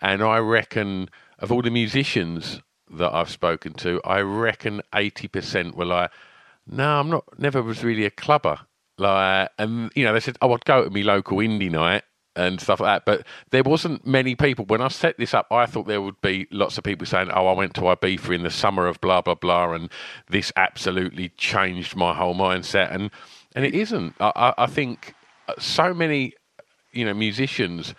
and 0.00 0.22
I 0.22 0.38
reckon 0.38 1.08
of 1.38 1.52
all 1.52 1.62
the 1.62 1.70
musicians 1.70 2.60
that 2.90 3.14
I've 3.14 3.30
spoken 3.30 3.72
to, 3.74 4.00
I 4.04 4.20
reckon 4.20 4.82
80% 4.92 5.74
were 5.74 5.84
like, 5.84 6.10
"No, 6.66 7.00
I'm 7.00 7.10
not. 7.10 7.38
Never 7.38 7.62
was 7.62 7.84
really 7.84 8.04
a 8.04 8.10
clubber." 8.10 8.58
Like, 8.98 9.50
and 9.58 9.92
you 9.94 10.04
know, 10.04 10.12
they 10.12 10.20
said, 10.20 10.36
"Oh, 10.42 10.52
I'd 10.52 10.64
go 10.64 10.84
to 10.84 10.90
my 10.90 11.02
local 11.02 11.38
indie 11.38 11.70
night." 11.70 12.02
And 12.36 12.60
stuff 12.60 12.80
like 12.80 12.96
that. 12.96 13.04
But 13.04 13.26
there 13.50 13.62
wasn't 13.62 14.06
many 14.06 14.34
people. 14.34 14.64
When 14.64 14.80
I 14.80 14.88
set 14.88 15.18
this 15.18 15.34
up, 15.34 15.46
I 15.50 15.66
thought 15.66 15.86
there 15.86 16.02
would 16.02 16.20
be 16.20 16.46
lots 16.50 16.78
of 16.78 16.84
people 16.84 17.06
saying, 17.06 17.30
"Oh, 17.32 17.46
I 17.46 17.52
went 17.52 17.74
to 17.74 17.82
Ibiza 17.82 18.34
in 18.34 18.42
the 18.42 18.50
summer 18.50 18.86
of 18.86 19.00
blah 19.00 19.20
blah 19.20 19.34
blah," 19.34 19.72
and 19.72 19.90
this 20.28 20.52
absolutely 20.56 21.30
changed 21.30 21.96
my 21.96 22.14
whole 22.14 22.34
mindset. 22.34 22.94
And 22.94 23.10
and 23.54 23.64
it 23.64 23.74
isn't. 23.74 24.14
I, 24.20 24.54
I 24.58 24.66
think 24.66 25.14
uh, 25.48 25.54
so 25.58 25.94
many, 25.94 26.32
you 26.92 27.04
know, 27.04 27.14
musicians 27.14 27.94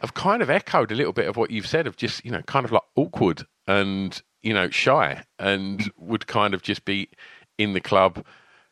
have 0.00 0.14
kind 0.14 0.42
of 0.42 0.50
echoed 0.50 0.90
a 0.90 0.96
little 0.96 1.12
bit 1.12 1.28
of 1.28 1.36
what 1.36 1.50
you've 1.50 1.66
said 1.66 1.86
of 1.86 1.96
just 1.96 2.24
you 2.24 2.30
know, 2.30 2.42
kind 2.42 2.64
of 2.64 2.72
like 2.72 2.82
awkward 2.96 3.46
and 3.66 4.20
you 4.42 4.52
know, 4.52 4.68
shy, 4.70 5.22
and 5.38 5.90
would 5.96 6.26
kind 6.26 6.52
of 6.52 6.62
just 6.62 6.84
be 6.84 7.08
in 7.58 7.74
the 7.74 7.80
club 7.80 8.24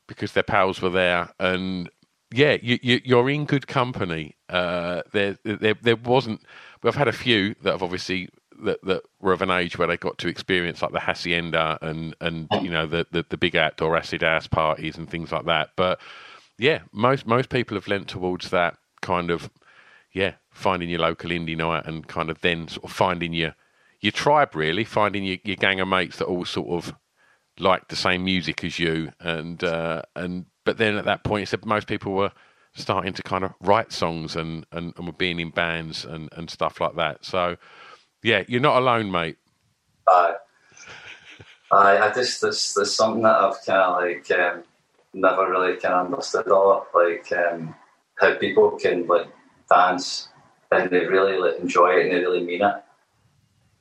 because 0.09 0.33
their 0.33 0.43
pals 0.43 0.83
were 0.83 0.91
there 0.91 1.33
and 1.39 1.89
yeah, 2.33 2.57
you, 2.63 3.19
are 3.19 3.29
in 3.29 3.45
good 3.45 3.67
company. 3.67 4.37
Uh, 4.49 5.03
there, 5.13 5.37
there, 5.45 5.75
there 5.75 5.97
wasn't. 5.97 6.43
We've 6.83 6.95
had 6.95 7.09
a 7.09 7.13
few 7.13 7.55
that 7.63 7.73
have 7.73 7.83
obviously 7.83 8.29
that, 8.63 8.83
that 8.85 9.03
were 9.21 9.33
of 9.33 9.43
an 9.43 9.51
age 9.51 9.79
where 9.79 9.89
they 9.89 9.97
got 9.97 10.19
to 10.19 10.29
experience 10.29 10.83
like 10.83 10.93
the 10.93 11.01
hacienda 11.01 11.79
and 11.83 12.15
and 12.21 12.49
you 12.63 12.71
know 12.71 12.87
the 12.87 13.07
the, 13.11 13.25
the 13.29 13.37
big 13.37 13.57
outdoor 13.57 13.97
acid 13.97 14.23
ass 14.23 14.47
parties 14.47 14.97
and 14.97 15.11
things 15.11 15.33
like 15.33 15.47
that. 15.47 15.71
But 15.77 16.01
yeah, 16.59 16.81
most 16.93 17.27
most 17.27 17.49
people 17.49 17.77
have 17.77 17.89
lent 17.89 18.09
towards 18.09 18.51
that 18.51 18.77
kind 19.01 19.31
of 19.31 19.51
yeah, 20.13 20.35
finding 20.51 20.89
your 20.89 21.01
local 21.01 21.31
indie 21.31 21.57
night 21.57 21.87
and 21.87 22.07
kind 22.07 22.31
of 22.31 22.41
then 22.41 22.69
sort 22.69 22.85
of 22.85 22.93
finding 22.93 23.33
your 23.33 23.55
your 24.01 24.13
tribe 24.13 24.55
really, 24.55 24.85
finding 24.85 25.25
your, 25.25 25.39
your 25.45 25.57
gang 25.57 25.81
of 25.81 25.89
mates 25.89 26.19
that 26.19 26.27
all 26.27 26.45
sort 26.45 26.69
of 26.69 26.95
like 27.61 27.89
the 27.89 27.97
same 27.97 28.25
music 28.25 28.65
as 28.65 28.79
you, 28.79 29.13
and 29.21 29.63
uh, 29.63 30.03
and 30.17 30.47
but 30.65 30.79
then 30.79 30.97
at 30.97 31.05
that 31.05 31.25
point, 31.25 31.49
said 31.49 31.65
most 31.65 31.87
people 31.87 32.13
were 32.13 32.33
starting 32.75 33.13
to 33.13 33.23
kind 33.23 33.45
of 33.45 33.53
write 33.61 33.93
songs 33.93 34.37
and, 34.37 34.65
and, 34.73 34.93
and 34.97 35.07
were 35.07 35.13
being 35.13 35.41
in 35.41 35.51
bands 35.51 36.05
and, 36.05 36.29
and 36.37 36.51
stuff 36.51 36.81
like 36.81 36.95
that. 36.97 37.25
So, 37.25 37.57
yeah, 38.23 38.45
you're 38.47 38.61
not 38.61 38.79
alone, 38.79 39.11
mate. 39.11 39.39
Aye. 40.09 40.35
Aye, 41.73 41.99
I 41.99 42.13
just, 42.13 42.41
there's, 42.41 42.75
there's 42.75 42.95
something 42.95 43.23
that 43.23 43.37
I've 43.37 43.65
kind 43.65 43.81
of 43.81 44.03
like 44.03 44.31
um, 44.39 44.63
never 45.15 45.51
really 45.51 45.77
kind 45.79 45.95
of 45.95 46.07
understood 46.07 46.47
a 46.47 46.55
lot, 46.55 46.87
like 46.95 47.31
um, 47.33 47.75
how 48.17 48.35
people 48.35 48.73
can 48.73 49.07
like 49.07 49.29
dance 49.69 50.29
and 50.73 50.91
they 50.91 51.07
really 51.07 51.39
like, 51.39 51.59
enjoy 51.59 51.91
it 51.91 52.07
and 52.07 52.13
they 52.13 52.21
really 52.21 52.45
mean 52.45 52.63
it. 52.63 52.75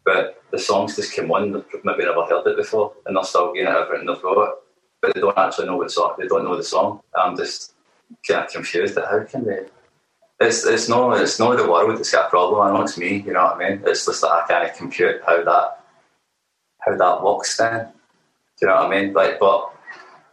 But 0.03 0.38
the 0.51 0.59
songs 0.59 0.95
just 0.95 1.15
come 1.15 1.31
on, 1.31 1.51
they've 1.51 1.83
maybe 1.83 2.05
never 2.05 2.25
heard 2.25 2.47
it 2.47 2.57
before 2.57 2.93
and 3.05 3.15
they're 3.15 3.23
still 3.23 3.53
getting 3.53 3.69
it 3.69 3.75
everything 3.75 4.07
they've 4.07 4.21
got 4.21 4.43
it, 4.43 4.55
but 5.01 5.13
they 5.13 5.21
don't 5.21 5.37
actually 5.37 5.67
know 5.67 5.77
what 5.77 5.91
song, 5.91 6.15
they 6.17 6.27
don't 6.27 6.43
know 6.43 6.57
the 6.57 6.63
song. 6.63 7.01
I'm 7.15 7.37
just 7.37 7.73
kind 8.27 8.45
of 8.45 8.51
confused 8.51 8.97
at 8.97 9.05
how 9.05 9.23
can 9.23 9.45
they. 9.45 9.65
It's 10.41 10.65
it's 10.65 10.87
no 10.87 11.11
it's 11.11 11.37
not 11.37 11.57
the 11.57 11.69
world 11.69 11.97
that's 11.97 12.11
got 12.11 12.27
a 12.27 12.29
problem. 12.29 12.61
I 12.61 12.71
know 12.71 12.83
it's 12.83 12.97
me. 12.97 13.17
You 13.25 13.33
know 13.33 13.43
what 13.43 13.57
I 13.57 13.69
mean? 13.69 13.83
It's 13.85 14.05
just 14.05 14.21
that 14.21 14.31
I 14.31 14.45
can't 14.47 14.73
compute 14.73 15.21
how 15.25 15.43
that 15.43 15.83
how 16.79 16.95
that 16.95 17.23
works. 17.23 17.57
Then, 17.57 17.87
do 17.87 17.91
you 18.61 18.67
know 18.67 18.75
what 18.75 18.85
I 18.85 19.01
mean? 19.01 19.13
Like, 19.13 19.37
but 19.37 19.73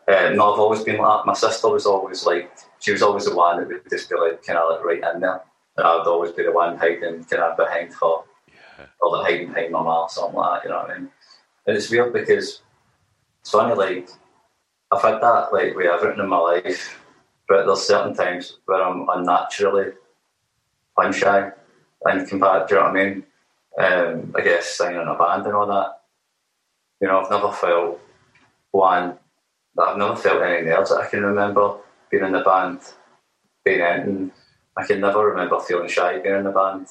um, 0.09 0.37
no, 0.37 0.53
I've 0.53 0.61
always 0.61 0.85
been 0.85 0.99
like 0.99 1.19
that. 1.19 1.27
My 1.27 1.35
sister 1.35 1.69
was 1.69 1.87
always 1.87 2.25
like 2.25 2.57
she 2.79 2.93
was 2.93 3.03
always 3.03 3.25
the 3.25 3.35
one 3.35 3.59
that 3.59 3.67
would 3.67 3.91
just 3.91 4.09
be 4.09 4.17
like 4.17 4.45
kind 4.45 4.59
of 4.59 4.71
like 4.71 4.85
right 4.85 5.15
in 5.15 5.21
there, 5.21 5.43
and 5.77 5.87
I 5.87 5.97
would 5.97 6.07
always 6.07 6.31
be 6.31 6.45
the 6.45 6.53
one 6.53 6.77
hiding 6.77 7.25
kind 7.25 7.43
of 7.43 7.57
behind 7.57 7.93
her. 7.95 8.17
Or 9.01 9.17
the 9.17 9.25
hiding 9.25 9.49
behind 9.49 9.73
my 9.73 9.83
mom, 9.83 10.09
something 10.09 10.37
like 10.37 10.63
that. 10.63 10.69
You 10.69 10.75
know 10.75 10.83
what 10.83 10.91
I 10.91 10.99
mean? 10.99 11.09
And 11.67 11.77
it's 11.77 11.91
weird 11.91 12.13
because 12.13 12.63
it's 13.41 13.51
funny. 13.51 13.75
Like 13.75 14.09
I've 14.93 15.03
had 15.03 15.21
that 15.21 15.53
like 15.53 15.75
with 15.75 15.87
everything 15.87 16.21
in 16.21 16.29
my 16.29 16.39
life 16.39 17.01
but 17.49 17.67
there's 17.67 17.83
certain 17.83 18.15
times 18.15 18.59
where 18.67 18.83
I'm 18.83 19.07
unnaturally 19.09 19.93
I'm 20.99 21.13
shy 21.13 21.51
and 22.05 22.29
compared, 22.29 22.69
do 22.69 22.75
you 22.75 22.81
know 22.81 22.87
what 22.89 22.97
I 22.97 23.05
mean? 23.05 23.25
Um, 23.79 24.35
I 24.37 24.41
guess 24.41 24.77
singing 24.77 25.01
in 25.01 25.09
a 25.09 25.17
band 25.17 25.47
and 25.47 25.55
all 25.55 25.67
that. 25.67 26.01
You 27.01 27.09
know, 27.09 27.21
I've 27.21 27.31
never 27.31 27.53
felt 27.53 28.01
one, 28.71 29.19
I've 29.79 29.99
never 29.99 30.17
felt 30.17 30.43
any 30.43 30.67
nerves 30.67 30.91
that 30.91 31.01
I 31.01 31.07
can 31.07 31.23
remember 31.23 31.77
being 32.11 32.25
in 32.25 32.33
the 32.33 32.41
band, 32.41 32.81
being 33.65 33.81
in. 33.81 34.33
I 34.79 34.87
can 34.87 35.01
never 35.01 35.27
remember 35.27 35.61
feeling 35.61 35.89
shy 35.89 36.19
being 36.19 36.37
in 36.37 36.45
the 36.45 36.51
band. 36.51 36.89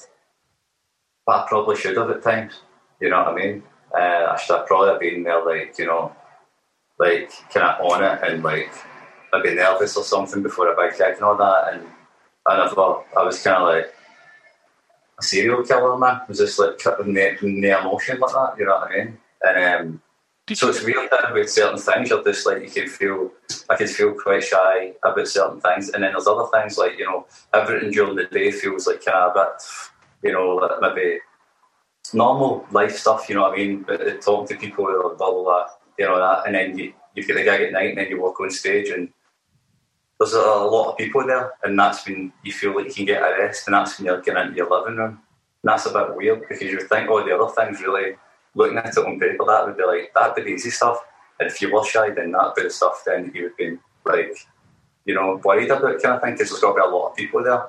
But 1.26 1.44
I 1.44 1.48
probably 1.48 1.76
should 1.76 1.96
have 1.96 2.10
at 2.10 2.22
times, 2.22 2.60
you 3.00 3.10
know 3.10 3.18
what 3.18 3.28
I 3.28 3.34
mean? 3.34 3.62
Uh, 3.92 4.32
I 4.32 4.36
should 4.36 4.56
have 4.56 4.66
probably 4.66 4.90
have 4.90 5.00
been 5.00 5.24
there, 5.24 5.44
like, 5.44 5.76
you 5.78 5.86
know, 5.86 6.14
like 6.98 7.30
kind 7.52 7.66
of 7.66 7.80
on 7.84 8.02
it 8.02 8.20
and 8.22 8.42
like 8.42 8.70
I'd 9.32 9.42
be 9.42 9.54
nervous 9.54 9.96
or 9.96 10.04
something 10.04 10.42
before 10.42 10.72
a 10.72 10.76
big 10.76 10.96
gig 10.96 11.14
and 11.14 11.22
all 11.22 11.36
that. 11.36 11.74
And 11.74 11.86
I 12.46 12.56
never, 12.56 13.02
I 13.16 13.22
was 13.22 13.42
kind 13.42 13.56
of 13.56 13.68
like 13.68 13.94
a 15.18 15.22
serial 15.22 15.64
killer, 15.64 15.98
man. 15.98 16.22
It 16.22 16.28
was 16.28 16.38
just 16.38 16.58
like 16.58 16.80
no, 17.06 17.36
no 17.42 17.80
emotion 17.80 18.20
like 18.20 18.32
that, 18.32 18.54
you 18.58 18.64
know 18.64 18.76
what 18.76 18.90
I 18.90 18.96
mean? 18.96 19.18
And 19.42 19.90
um, 19.90 20.02
so 20.54 20.68
it's 20.68 20.84
weird 20.84 21.10
that 21.10 21.34
with 21.34 21.50
certain 21.50 21.78
things, 21.78 22.10
you're 22.10 22.22
just 22.22 22.46
like, 22.46 22.62
you 22.62 22.70
can 22.70 22.88
feel, 22.88 23.32
I 23.68 23.76
can 23.76 23.88
feel 23.88 24.14
quite 24.14 24.44
shy 24.44 24.92
about 25.04 25.26
certain 25.26 25.60
things. 25.60 25.90
And 25.90 26.04
then 26.04 26.12
there's 26.12 26.28
other 26.28 26.48
things 26.52 26.78
like, 26.78 26.98
you 26.98 27.04
know, 27.04 27.26
everything 27.52 27.90
during 27.90 28.14
the 28.14 28.26
day 28.26 28.52
feels 28.52 28.86
like 28.86 29.04
kind 29.04 29.18
of 29.18 29.36
a 29.36 29.44
bit, 29.44 29.62
you 30.26 30.32
know, 30.32 30.78
maybe 30.80 31.18
normal 32.12 32.66
life 32.70 32.96
stuff, 32.96 33.28
you 33.28 33.34
know 33.34 33.42
what 33.42 33.54
I 33.54 33.56
mean? 33.56 33.82
But 33.82 34.22
talking 34.22 34.46
to 34.48 34.60
people 34.60 34.84
blah, 34.84 35.14
blah, 35.16 35.42
blah, 35.42 35.66
you 35.98 36.06
know, 36.06 36.18
that. 36.18 36.46
And 36.46 36.54
then 36.54 36.78
you, 36.78 36.92
you 37.14 37.24
get 37.24 37.34
the 37.34 37.44
gig 37.44 37.60
at 37.62 37.72
night 37.72 37.90
and 37.90 37.98
then 37.98 38.08
you 38.08 38.20
walk 38.20 38.40
on 38.40 38.50
stage 38.50 38.90
and 38.90 39.08
there's 40.18 40.32
a, 40.32 40.38
lot 40.38 40.92
of 40.92 40.96
people 40.96 41.26
there, 41.26 41.52
and 41.62 41.78
that's 41.78 42.06
when 42.06 42.32
you 42.42 42.52
feel 42.52 42.74
like 42.74 42.86
you 42.86 42.94
can 42.94 43.04
get 43.04 43.22
a 43.22 43.36
rest, 43.38 43.66
and 43.66 43.74
that's 43.74 43.98
when 43.98 44.06
you're 44.06 44.22
getting 44.22 44.46
into 44.46 44.56
your 44.56 44.70
living 44.70 44.96
room. 44.96 45.20
And 45.62 45.70
that's 45.70 45.86
a 45.86 45.92
bit 45.92 46.16
weird 46.16 46.40
because 46.40 46.62
you 46.62 46.80
think 46.80 47.10
oh, 47.10 47.24
the 47.24 47.36
other 47.36 47.52
things 47.52 47.82
really, 47.82 48.16
looking 48.54 48.78
at 48.78 48.96
it 48.96 48.98
on 48.98 49.20
paper, 49.20 49.44
that 49.44 49.66
would 49.66 49.76
be 49.76 49.84
like, 49.84 50.12
that'd 50.14 50.34
be 50.36 50.42
the 50.42 50.48
easy 50.56 50.70
stuff. 50.70 51.00
And 51.38 51.50
if 51.50 51.60
you 51.60 51.72
were 51.72 51.84
shy, 51.84 52.10
then 52.10 52.32
that'd 52.32 52.54
be 52.54 52.62
the 52.62 52.70
stuff 52.70 53.02
then 53.04 53.30
you 53.34 53.42
would 53.44 53.56
be 53.56 53.76
like, 54.06 54.34
you 55.04 55.14
know, 55.14 55.40
worried 55.44 55.70
about 55.70 56.02
kind 56.02 56.14
of 56.14 56.22
thing 56.22 56.32
because 56.32 56.48
there's 56.48 56.62
got 56.62 56.72
to 56.72 56.80
be 56.80 56.86
a 56.86 56.90
lot 56.90 57.10
of 57.10 57.16
people 57.16 57.44
there. 57.44 57.66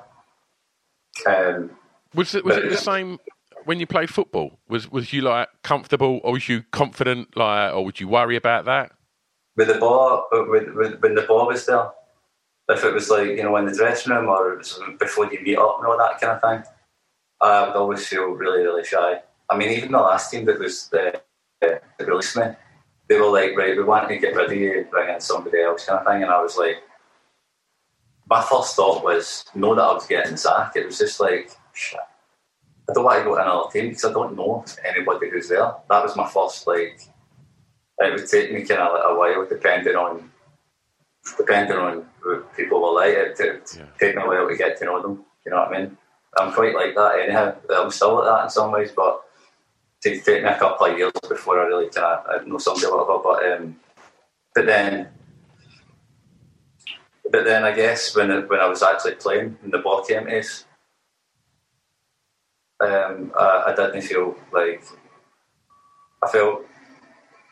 Um, 1.26 1.70
was 2.14 2.34
it 2.34 2.44
was 2.44 2.56
it 2.56 2.70
the 2.70 2.76
same 2.76 3.18
when 3.64 3.80
you 3.80 3.86
played 3.86 4.10
football? 4.10 4.58
Was 4.68 4.90
was 4.90 5.12
you 5.12 5.22
like 5.22 5.48
comfortable, 5.62 6.20
or 6.24 6.32
was 6.32 6.48
you 6.48 6.64
confident, 6.70 7.36
like, 7.36 7.72
or 7.72 7.84
would 7.84 8.00
you 8.00 8.08
worry 8.08 8.36
about 8.36 8.64
that? 8.64 8.92
With 9.56 9.68
the 9.68 9.74
ball, 9.74 10.26
with, 10.32 10.72
with, 10.74 11.02
when 11.02 11.14
the 11.14 11.22
ball 11.22 11.48
was 11.48 11.66
there, 11.66 11.90
if 12.68 12.84
it 12.84 12.94
was 12.94 13.10
like, 13.10 13.28
you 13.28 13.42
know, 13.42 13.56
in 13.56 13.66
the 13.66 13.74
dressing 13.74 14.12
room 14.12 14.28
or 14.28 14.52
it 14.52 14.58
was 14.58 14.80
before 14.98 15.32
you 15.32 15.40
meet 15.40 15.58
up 15.58 15.78
and 15.78 15.86
all 15.88 15.98
that 15.98 16.20
kind 16.20 16.32
of 16.32 16.40
thing, 16.40 16.72
I 17.40 17.66
would 17.66 17.76
always 17.76 18.06
feel 18.06 18.26
really, 18.26 18.62
really 18.62 18.84
shy. 18.84 19.20
I 19.50 19.56
mean, 19.56 19.70
even 19.70 19.92
the 19.92 19.98
last 19.98 20.30
team 20.30 20.44
that 20.44 20.58
was 20.58 20.88
the, 20.88 21.16
uh, 21.16 21.20
that 21.60 21.82
released 22.06 22.36
me, 22.36 22.44
they 23.08 23.18
were 23.18 23.30
like, 23.30 23.56
right, 23.56 23.76
we 23.76 23.82
want 23.82 24.08
to 24.08 24.18
get 24.18 24.36
rid 24.36 24.52
of 24.52 24.56
you, 24.56 24.86
bring 24.90 25.12
in 25.12 25.20
somebody 25.20 25.60
else 25.60 25.86
kind 25.86 26.00
of 26.00 26.06
thing. 26.06 26.22
And 26.22 26.30
I 26.30 26.40
was 26.40 26.56
like, 26.56 26.76
my 28.30 28.42
first 28.42 28.76
thought 28.76 29.02
was, 29.02 29.44
know 29.54 29.74
that 29.74 29.82
I 29.82 29.92
was 29.92 30.06
getting 30.06 30.36
sacked. 30.36 30.76
It 30.76 30.86
was 30.86 30.98
just 30.98 31.18
like. 31.20 31.50
I 32.88 32.92
don't 32.92 33.04
want 33.04 33.18
to 33.18 33.24
go 33.24 33.34
to 33.36 33.42
another 33.42 33.70
team 33.70 33.88
because 33.88 34.04
I 34.04 34.12
don't 34.12 34.36
know 34.36 34.64
anybody 34.84 35.30
who's 35.30 35.48
there. 35.48 35.72
That 35.90 36.02
was 36.02 36.16
my 36.16 36.28
first, 36.28 36.66
like, 36.66 37.00
it 37.98 38.12
would 38.12 38.28
take 38.28 38.52
me 38.52 38.64
kind 38.64 38.80
of 38.80 38.92
like 38.92 39.02
a 39.04 39.14
while 39.18 39.46
depending 39.46 39.96
on 39.96 40.30
depending 41.36 41.76
on 41.76 42.06
who 42.20 42.40
people 42.56 42.80
were 42.80 42.94
like, 42.94 43.12
it, 43.12 43.40
it 43.40 43.76
yeah. 43.76 43.86
taking 43.98 44.18
a 44.18 44.26
while 44.26 44.48
to 44.48 44.56
get 44.56 44.78
to 44.78 44.84
know 44.84 45.02
them. 45.02 45.24
You 45.44 45.52
know 45.52 45.58
what 45.58 45.74
I 45.74 45.78
mean? 45.78 45.96
I'm 46.38 46.52
quite 46.52 46.74
like 46.74 46.94
that 46.94 47.20
anyhow. 47.20 47.54
I'm 47.70 47.90
still 47.90 48.16
like 48.16 48.24
that 48.24 48.44
in 48.44 48.50
some 48.50 48.72
ways, 48.72 48.92
but 48.94 49.22
it 50.04 50.24
take 50.24 50.42
me 50.42 50.48
a 50.48 50.58
couple 50.58 50.86
of 50.86 50.96
years 50.96 51.12
before 51.28 51.60
I 51.60 51.66
really 51.66 51.90
kind 51.90 52.20
of 52.26 52.46
know 52.46 52.58
somebody 52.58 52.86
or 52.86 53.04
whatever. 53.04 53.22
But 53.22 53.52
um, 53.52 53.76
but 54.54 54.66
then, 54.66 55.08
but 57.30 57.44
then 57.44 57.64
I 57.64 57.72
guess 57.72 58.14
when 58.14 58.30
when 58.48 58.60
I 58.60 58.68
was 58.68 58.82
actually 58.82 59.14
playing 59.14 59.58
in 59.64 59.70
the 59.70 59.78
Block 59.78 60.10
Empties, 60.10 60.64
um, 62.80 63.32
I, 63.38 63.64
I 63.68 63.74
didn't 63.76 64.02
feel 64.02 64.36
like 64.52 64.82
I 66.22 66.28
felt 66.28 66.64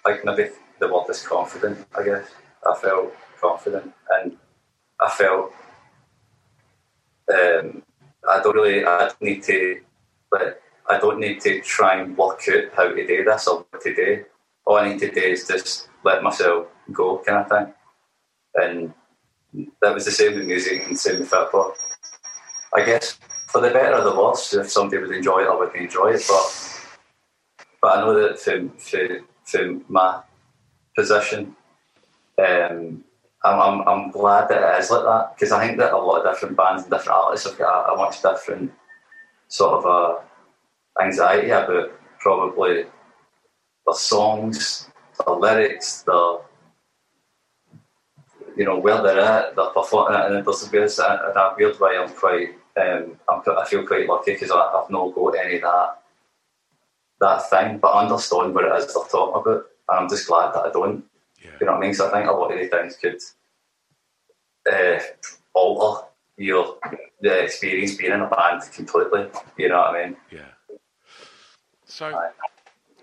like 0.04 0.24
maybe 0.24 0.50
the 0.80 0.92
word 0.92 1.10
is 1.10 1.22
confident. 1.26 1.86
I 1.96 2.04
guess 2.04 2.28
I 2.68 2.74
felt 2.76 3.14
confident, 3.40 3.92
and 4.18 4.36
I 5.00 5.10
felt 5.10 5.52
um, 7.32 7.82
I 8.28 8.40
don't 8.42 8.54
really 8.54 8.84
I 8.84 9.10
need 9.20 9.42
to 9.44 9.80
but 10.30 10.60
I 10.88 10.98
don't 10.98 11.18
need 11.18 11.40
to 11.40 11.60
try 11.60 12.00
and 12.00 12.16
work 12.16 12.42
out 12.48 12.64
how 12.76 12.88
to 12.88 13.06
do 13.06 13.24
this 13.24 13.48
or 13.48 13.66
what 13.70 13.82
to 13.82 13.94
do. 13.94 14.24
All 14.66 14.76
I 14.76 14.88
need 14.88 15.00
to 15.00 15.10
do 15.10 15.20
is 15.20 15.46
just 15.46 15.88
let 16.04 16.22
myself 16.22 16.68
go, 16.92 17.22
kind 17.26 17.38
of 17.38 17.48
thing. 17.48 17.74
And 18.54 18.94
that 19.80 19.94
was 19.94 20.04
the 20.04 20.10
same 20.10 20.34
with 20.34 20.46
music 20.46 20.86
and 20.86 20.98
same 20.98 21.20
with 21.20 21.28
football. 21.28 21.74
I 22.74 22.84
guess 22.84 23.18
for 23.46 23.60
the 23.60 23.70
better 23.70 23.96
or 23.96 24.04
the 24.04 24.14
worse, 24.14 24.52
if 24.54 24.70
somebody 24.70 25.02
would 25.02 25.16
enjoy 25.16 25.40
it, 25.40 25.48
I 25.48 25.54
would 25.54 25.74
enjoy 25.74 26.12
it. 26.12 26.24
But 26.28 26.76
but 27.80 27.98
I 27.98 28.00
know 28.00 28.14
that 28.14 28.38
from 28.38 28.70
from, 28.70 29.26
from 29.44 29.84
my 29.88 30.22
position, 30.96 31.56
um, 32.38 33.04
I'm, 33.44 33.60
I'm, 33.60 33.88
I'm 33.88 34.10
glad 34.10 34.48
that 34.48 34.76
it 34.76 34.80
is 34.80 34.90
like 34.90 35.04
that 35.04 35.34
because 35.34 35.52
I 35.52 35.66
think 35.66 35.78
that 35.78 35.92
a 35.92 35.98
lot 35.98 36.24
of 36.24 36.32
different 36.32 36.56
bands 36.56 36.82
and 36.82 36.90
different 36.90 37.18
artists 37.18 37.48
have 37.48 37.58
got 37.58 37.88
a, 37.88 37.92
a 37.92 37.96
much 37.96 38.22
different 38.22 38.72
sort 39.48 39.84
of 39.84 39.86
uh, 39.86 41.02
anxiety 41.02 41.50
about 41.50 41.92
probably 42.18 42.86
the 43.86 43.94
songs, 43.94 44.88
the 45.24 45.30
lyrics, 45.32 46.02
the 46.02 46.40
you 48.56 48.64
know 48.64 48.78
where 48.78 49.02
they're 49.02 49.20
at, 49.20 49.54
the 49.54 49.66
performing, 49.66 50.18
and 50.18 50.44
there's 50.44 50.66
various 50.68 50.98
in 50.98 51.04
that 51.04 51.54
weird 51.56 51.78
way. 51.78 51.98
I'm 51.98 52.08
quite, 52.08 52.56
um, 52.76 53.18
I'm, 53.28 53.42
I 53.58 53.64
feel 53.66 53.86
quite 53.86 54.08
lucky 54.08 54.32
because 54.32 54.50
I've 54.50 54.90
not 54.90 55.14
got 55.14 55.38
any 55.38 55.56
of 55.56 55.62
that 55.62 55.98
that 57.20 57.48
thing, 57.50 57.78
but 57.78 57.88
I 57.88 58.02
understand 58.02 58.54
what 58.54 58.64
it 58.64 58.78
is 58.78 58.92
they're 58.92 59.04
talking 59.04 59.40
about, 59.40 59.66
and 59.88 59.98
I'm 60.00 60.08
just 60.08 60.28
glad 60.28 60.52
that 60.52 60.66
I 60.66 60.70
don't. 60.70 61.04
Yeah. 61.42 61.50
You 61.60 61.66
know 61.66 61.72
what 61.72 61.78
I 61.78 61.80
mean? 61.80 61.94
So 61.94 62.08
I 62.08 62.12
think 62.12 62.28
a 62.28 62.32
lot 62.32 62.52
of 62.52 62.58
these 62.58 62.70
things 62.70 62.96
could 62.96 63.20
uh, 64.70 64.98
alter 65.54 66.06
your 66.36 66.78
the 67.20 67.44
experience 67.44 67.94
being 67.94 68.12
in 68.12 68.20
a 68.20 68.28
band 68.28 68.62
completely. 68.74 69.28
You 69.56 69.70
know 69.70 69.78
what 69.78 69.96
I 69.96 70.06
mean? 70.06 70.16
Yeah. 70.30 70.76
So 71.86 72.06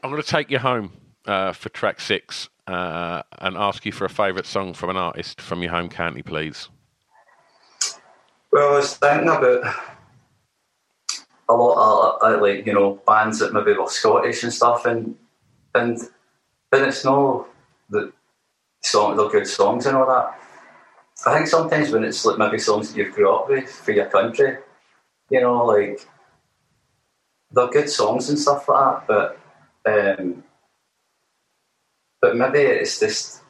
I'm 0.03 0.09
going 0.09 0.21
to 0.21 0.27
take 0.27 0.51
you 0.51 0.59
home 0.59 0.93
uh, 1.25 1.53
for 1.53 1.69
track 1.69 1.99
six 1.99 2.49
uh, 2.67 3.23
and 3.39 3.57
ask 3.57 3.85
you 3.85 3.91
for 3.91 4.05
a 4.05 4.09
favourite 4.09 4.45
song 4.45 4.73
from 4.73 4.89
an 4.89 4.97
artist 4.97 5.41
from 5.41 5.61
your 5.61 5.71
home 5.71 5.89
county, 5.89 6.21
please. 6.21 6.69
Well, 8.53 8.73
I 8.73 8.77
was 8.77 8.97
thinking 8.97 9.29
about 9.29 9.63
a 11.49 11.53
lot 11.55 12.19
of 12.21 12.33
uh, 12.33 12.41
like 12.41 12.67
you 12.67 12.73
know 12.73 13.01
bands 13.07 13.39
that 13.39 13.51
maybe 13.51 13.73
were 13.73 13.87
Scottish 13.87 14.43
and 14.43 14.53
stuff, 14.53 14.85
and 14.85 15.15
and 15.73 15.97
then 16.71 16.87
it's 16.87 17.03
no 17.03 17.47
the 17.89 18.13
song, 18.83 19.17
they're 19.17 19.29
good 19.29 19.47
songs 19.47 19.87
and 19.87 19.97
all 19.97 20.05
that. 20.05 20.39
I 21.25 21.35
think 21.35 21.47
sometimes 21.47 21.91
when 21.91 22.03
it's 22.03 22.23
like 22.25 22.37
maybe 22.37 22.59
songs 22.59 22.91
that 22.93 22.97
you've 22.97 23.15
grew 23.15 23.33
up 23.33 23.49
with 23.49 23.71
for 23.71 23.91
your 23.91 24.05
country, 24.05 24.57
you 25.31 25.41
know, 25.41 25.65
like 25.65 26.07
they're 27.51 27.69
good 27.69 27.89
songs 27.89 28.29
and 28.29 28.37
stuff 28.37 28.69
like 28.69 29.07
that, 29.07 29.37
but 29.85 30.19
um, 30.19 30.43
but 32.21 32.37
maybe 32.37 32.59
it's 32.59 32.99
just 32.99 33.41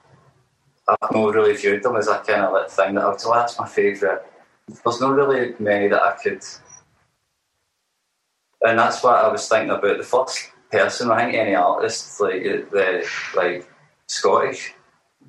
I've 0.88 1.11
not 1.11 1.35
really 1.35 1.57
viewed 1.57 1.84
them 1.84 1.97
as 1.97 2.07
a 2.07 2.19
kind 2.19 2.43
of 2.43 2.53
like 2.53 2.69
thing 2.69 2.95
that 2.95 3.03
I 3.03 3.09
would 3.09 3.19
say, 3.19 3.31
that's 3.34 3.59
my 3.59 3.67
favourite. 3.67 4.21
There's 4.68 5.02
not 5.02 5.14
really 5.14 5.56
many 5.60 5.88
that 5.90 6.02
I 6.02 6.15
could 6.22 6.44
and 8.64 8.80
that's 8.80 9.03
what 9.03 9.15
I 9.15 9.27
was 9.27 9.48
thinking 9.48 9.69
about. 9.69 9.98
The 9.98 10.03
first 10.03 10.52
person, 10.72 11.11
I 11.11 11.26
think 11.26 11.35
any 11.35 11.56
artist, 11.56 12.19
like 12.19 12.44
the 12.44 13.07
like 13.35 13.69
Scottish, 14.07 14.73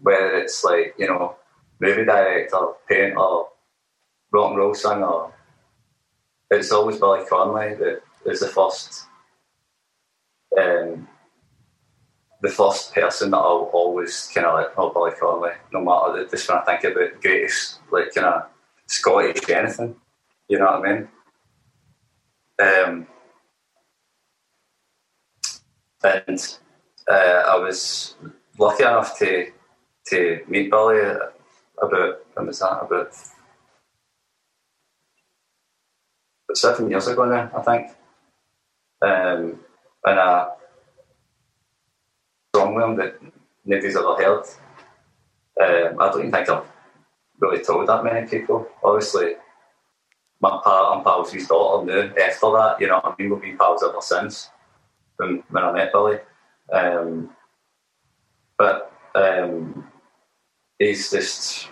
whether 0.01 0.36
it's 0.39 0.62
like 0.65 0.94
you 0.97 1.09
know 1.09 1.36
movie 1.81 2.05
director, 2.05 2.59
painter, 2.89 3.43
rock 4.32 4.51
and 4.51 4.56
roll 4.56 4.74
singer, 4.74 5.32
it's 6.51 6.73
always 6.73 6.98
Billy 6.98 7.24
Connolly 7.28 7.74
that 7.74 8.02
is 8.24 8.40
the 8.40 8.48
first. 8.48 9.06
Um, 10.59 11.09
the 12.40 12.51
first 12.51 12.94
person 12.94 13.31
that 13.31 13.39
I'll 13.39 13.70
always 13.73 14.31
kind 14.32 14.47
of 14.47 14.55
like, 14.55 14.78
oh, 14.78 14.90
Billy 14.90 15.12
Connolly, 15.19 15.52
no 15.73 15.82
matter 15.82 16.28
just 16.28 16.48
when 16.48 16.59
I 16.59 16.65
think 16.65 16.85
about 16.85 17.20
greatest, 17.20 17.81
like 17.90 18.15
kind 18.15 18.27
of 18.27 18.43
Scottish 18.86 19.48
anything, 19.48 19.97
you 20.48 20.59
know 20.59 20.66
what 20.66 20.86
I 20.86 20.93
mean? 20.93 21.09
Um, 22.61 23.06
and 26.05 26.59
uh, 27.11 27.43
I 27.48 27.56
was 27.56 28.16
lucky 28.59 28.82
enough 28.82 29.19
to 29.19 29.51
to 30.06 30.40
meet 30.48 30.70
Billy 30.70 31.01
about 31.82 32.20
when 32.35 32.47
was 32.47 32.59
that 32.59 32.82
about 32.82 33.15
seven 36.52 36.90
years 36.90 37.09
ago 37.09 37.24
now, 37.24 37.51
I 37.56 37.62
think. 37.62 37.90
Um, 39.02 39.61
and 40.05 40.19
a 40.19 40.52
song 42.55 42.74
with 42.74 42.85
him 42.85 42.97
that 42.97 43.19
nobody's 43.65 43.97
ever 43.97 44.15
heard. 44.15 44.44
Um, 45.61 46.01
I 46.01 46.09
don't 46.11 46.19
even 46.20 46.32
think 46.32 46.48
I've 46.48 46.73
really 47.40 47.62
told 47.65 47.89
that 47.89 48.05
many 48.05 48.27
people. 48.27 48.66
Obviously, 48.82 49.35
my 50.40 50.51
pa, 50.62 50.93
I'm 50.93 51.05
pals 51.05 51.32
his 51.32 51.48
daughter 51.48 51.86
now 51.86 52.23
after 52.23 52.51
that, 52.52 52.77
you 52.81 52.89
know 52.89 53.01
I 53.02 53.15
mean? 53.19 53.31
We've 53.31 53.40
been 53.40 53.59
pals 53.59 53.82
ever 53.82 54.01
since 54.01 54.51
when, 55.16 55.43
when 55.51 55.65
I 55.65 55.73
met 55.73 55.93
Billy. 55.93 56.19
Um, 56.73 57.31
but 58.59 58.93
um, 59.15 59.90
he's 60.78 61.11
just. 61.11 61.69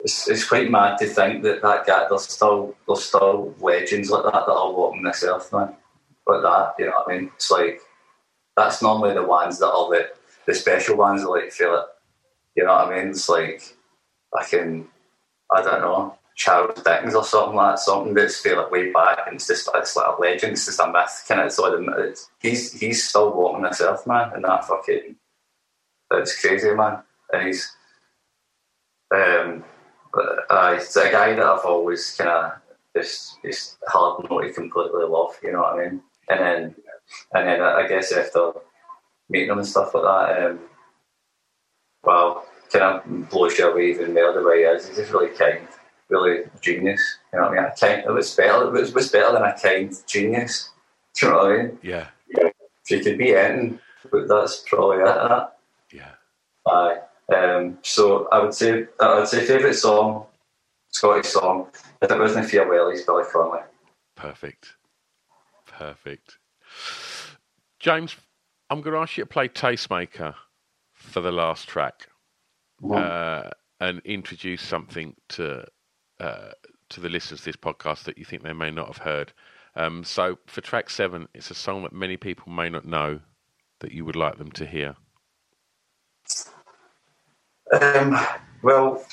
It's, 0.00 0.28
it's 0.28 0.48
quite 0.48 0.68
mad 0.68 0.98
to 0.98 1.06
think 1.06 1.44
that 1.44 1.62
that 1.62 1.86
guy 1.86 2.06
there's 2.08 2.28
still 2.28 2.74
there's 2.88 3.04
still 3.04 3.54
legends 3.60 4.10
like 4.10 4.24
that 4.24 4.46
that 4.46 4.52
are 4.52 4.72
walking 4.72 5.04
this 5.04 5.22
earth, 5.22 5.52
man. 5.52 5.76
Like 6.26 6.42
that, 6.42 6.74
you 6.78 6.86
know 6.86 6.92
what 7.04 7.14
I 7.14 7.18
mean? 7.18 7.30
It's 7.36 7.50
like 7.50 7.80
that's 8.56 8.82
normally 8.82 9.14
the 9.14 9.22
ones 9.22 9.60
that 9.60 9.70
are 9.70 9.88
the 9.90 10.08
the 10.46 10.54
special 10.54 10.96
ones 10.96 11.22
that 11.22 11.30
like 11.30 11.52
feel 11.52 11.76
it. 11.76 11.86
You 12.56 12.64
know 12.64 12.72
what 12.72 12.88
I 12.88 12.96
mean? 12.96 13.10
It's 13.10 13.28
like 13.28 13.76
I 14.38 14.44
can 14.44 14.88
I 15.50 15.62
don't 15.62 15.80
know. 15.80 16.18
Charles 16.34 16.82
Dickens 16.82 17.14
or 17.14 17.24
something 17.24 17.56
like 17.56 17.72
that, 17.74 17.78
something 17.78 18.14
that's 18.14 18.40
feel 18.40 18.56
like 18.56 18.70
way 18.70 18.90
back 18.90 19.26
and 19.26 19.36
it's 19.36 19.46
just 19.46 19.68
it's 19.74 19.96
like 19.96 20.16
a 20.16 20.20
legend, 20.20 20.52
it's 20.52 20.64
just 20.64 20.80
a 20.80 20.90
myth 20.90 21.24
kind 21.28 21.42
of 21.42 21.52
so 21.52 21.66
it's, 21.98 22.30
he's 22.40 22.72
he's 22.72 23.06
still 23.06 23.32
walking 23.34 23.62
this 23.62 23.80
earth 23.82 24.06
man 24.06 24.30
and 24.34 24.44
that 24.44 24.64
fucking 24.64 25.16
it's 26.12 26.40
crazy 26.40 26.74
man. 26.74 27.02
And 27.32 27.46
he's 27.46 27.76
um 29.14 29.64
uh, 30.50 30.74
it's 30.76 30.96
a 30.96 31.10
guy 31.10 31.34
that 31.34 31.44
I've 31.44 31.64
always 31.64 32.14
kind 32.16 32.30
of 32.30 32.52
just 32.96 33.42
just 33.42 33.78
hard 33.86 34.28
not 34.30 34.40
to 34.42 34.52
completely 34.52 35.04
love, 35.04 35.38
you 35.42 35.52
know 35.52 35.60
what 35.60 35.78
I 35.78 35.88
mean? 35.88 36.02
And 36.28 36.40
then 36.40 36.74
and 37.34 37.48
then 37.48 37.60
I 37.60 37.86
guess 37.88 38.12
after 38.12 38.52
meeting 39.28 39.50
him 39.50 39.58
and 39.58 39.66
stuff 39.66 39.94
like 39.94 40.04
that, 40.04 40.46
um, 40.46 40.60
well, 42.04 42.46
kind 42.72 42.84
of 42.84 43.30
blows 43.30 43.58
you 43.58 43.70
away 43.70 43.90
even 43.90 44.14
more 44.14 44.32
the 44.32 44.42
way 44.42 44.58
he 44.58 44.64
is. 44.64 44.88
He's 44.88 44.96
just 44.96 45.12
really 45.12 45.30
kind 45.30 45.68
really 46.08 46.44
genius. 46.60 47.18
You 47.32 47.38
know 47.38 47.48
what 47.48 47.58
I 47.58 47.62
mean? 47.62 47.72
A 47.72 47.76
kind, 47.76 48.04
it 48.04 48.10
was 48.10 48.34
better. 48.34 48.66
It 48.66 48.72
was, 48.72 48.92
was 48.92 49.10
better 49.10 49.32
than 49.32 49.42
a 49.42 49.58
kind 49.58 49.94
genius. 50.06 50.70
Do 51.14 51.26
you 51.26 51.32
know 51.32 51.38
what 51.38 51.52
I 51.52 51.56
mean? 51.56 51.78
Yeah. 51.82 52.06
yeah. 52.36 52.50
If 52.84 52.90
you 52.90 53.00
could 53.00 53.18
be 53.18 53.34
anything, 53.34 53.78
but 54.10 54.28
that's 54.28 54.64
probably 54.66 54.98
it. 54.98 55.04
That. 55.04 55.56
Yeah. 55.92 56.10
Aye. 56.66 56.98
Um, 57.34 57.78
so 57.82 58.28
I 58.30 58.40
would 58.40 58.54
say 58.54 58.86
I 59.00 59.18
would 59.18 59.28
say 59.28 59.44
favourite 59.44 59.74
song, 59.74 60.26
Scottish 60.90 61.28
song. 61.28 61.68
If 62.00 62.10
it 62.10 62.18
wasn't 62.18 62.50
for 62.50 62.56
Wellies 62.56 63.06
Billy 63.06 63.24
Connolly. 63.32 63.60
Perfect. 64.16 64.74
Perfect. 65.66 66.38
James, 67.78 68.16
I'm 68.70 68.80
going 68.80 68.94
to 68.94 69.00
ask 69.00 69.16
you 69.16 69.24
to 69.24 69.28
play 69.28 69.48
Tastemaker 69.48 70.34
for 70.92 71.20
the 71.20 71.32
last 71.32 71.68
track 71.68 72.08
uh, 72.90 73.50
and 73.80 74.00
introduce 74.04 74.62
something 74.62 75.14
to 75.28 75.64
uh, 76.20 76.52
to 76.88 77.00
the 77.00 77.08
listeners 77.08 77.40
of 77.40 77.44
this 77.44 77.56
podcast 77.56 78.04
that 78.04 78.18
you 78.18 78.24
think 78.24 78.42
they 78.42 78.52
may 78.52 78.70
not 78.70 78.86
have 78.86 78.98
heard. 78.98 79.32
Um, 79.74 80.04
so 80.04 80.38
for 80.46 80.60
track 80.60 80.90
seven, 80.90 81.28
it's 81.34 81.50
a 81.50 81.54
song 81.54 81.82
that 81.82 81.92
many 81.92 82.16
people 82.16 82.52
may 82.52 82.68
not 82.68 82.84
know 82.84 83.20
that 83.80 83.92
you 83.92 84.04
would 84.04 84.16
like 84.16 84.38
them 84.38 84.52
to 84.52 84.66
hear. 84.66 84.94
Um, 87.80 88.18
well, 88.62 89.04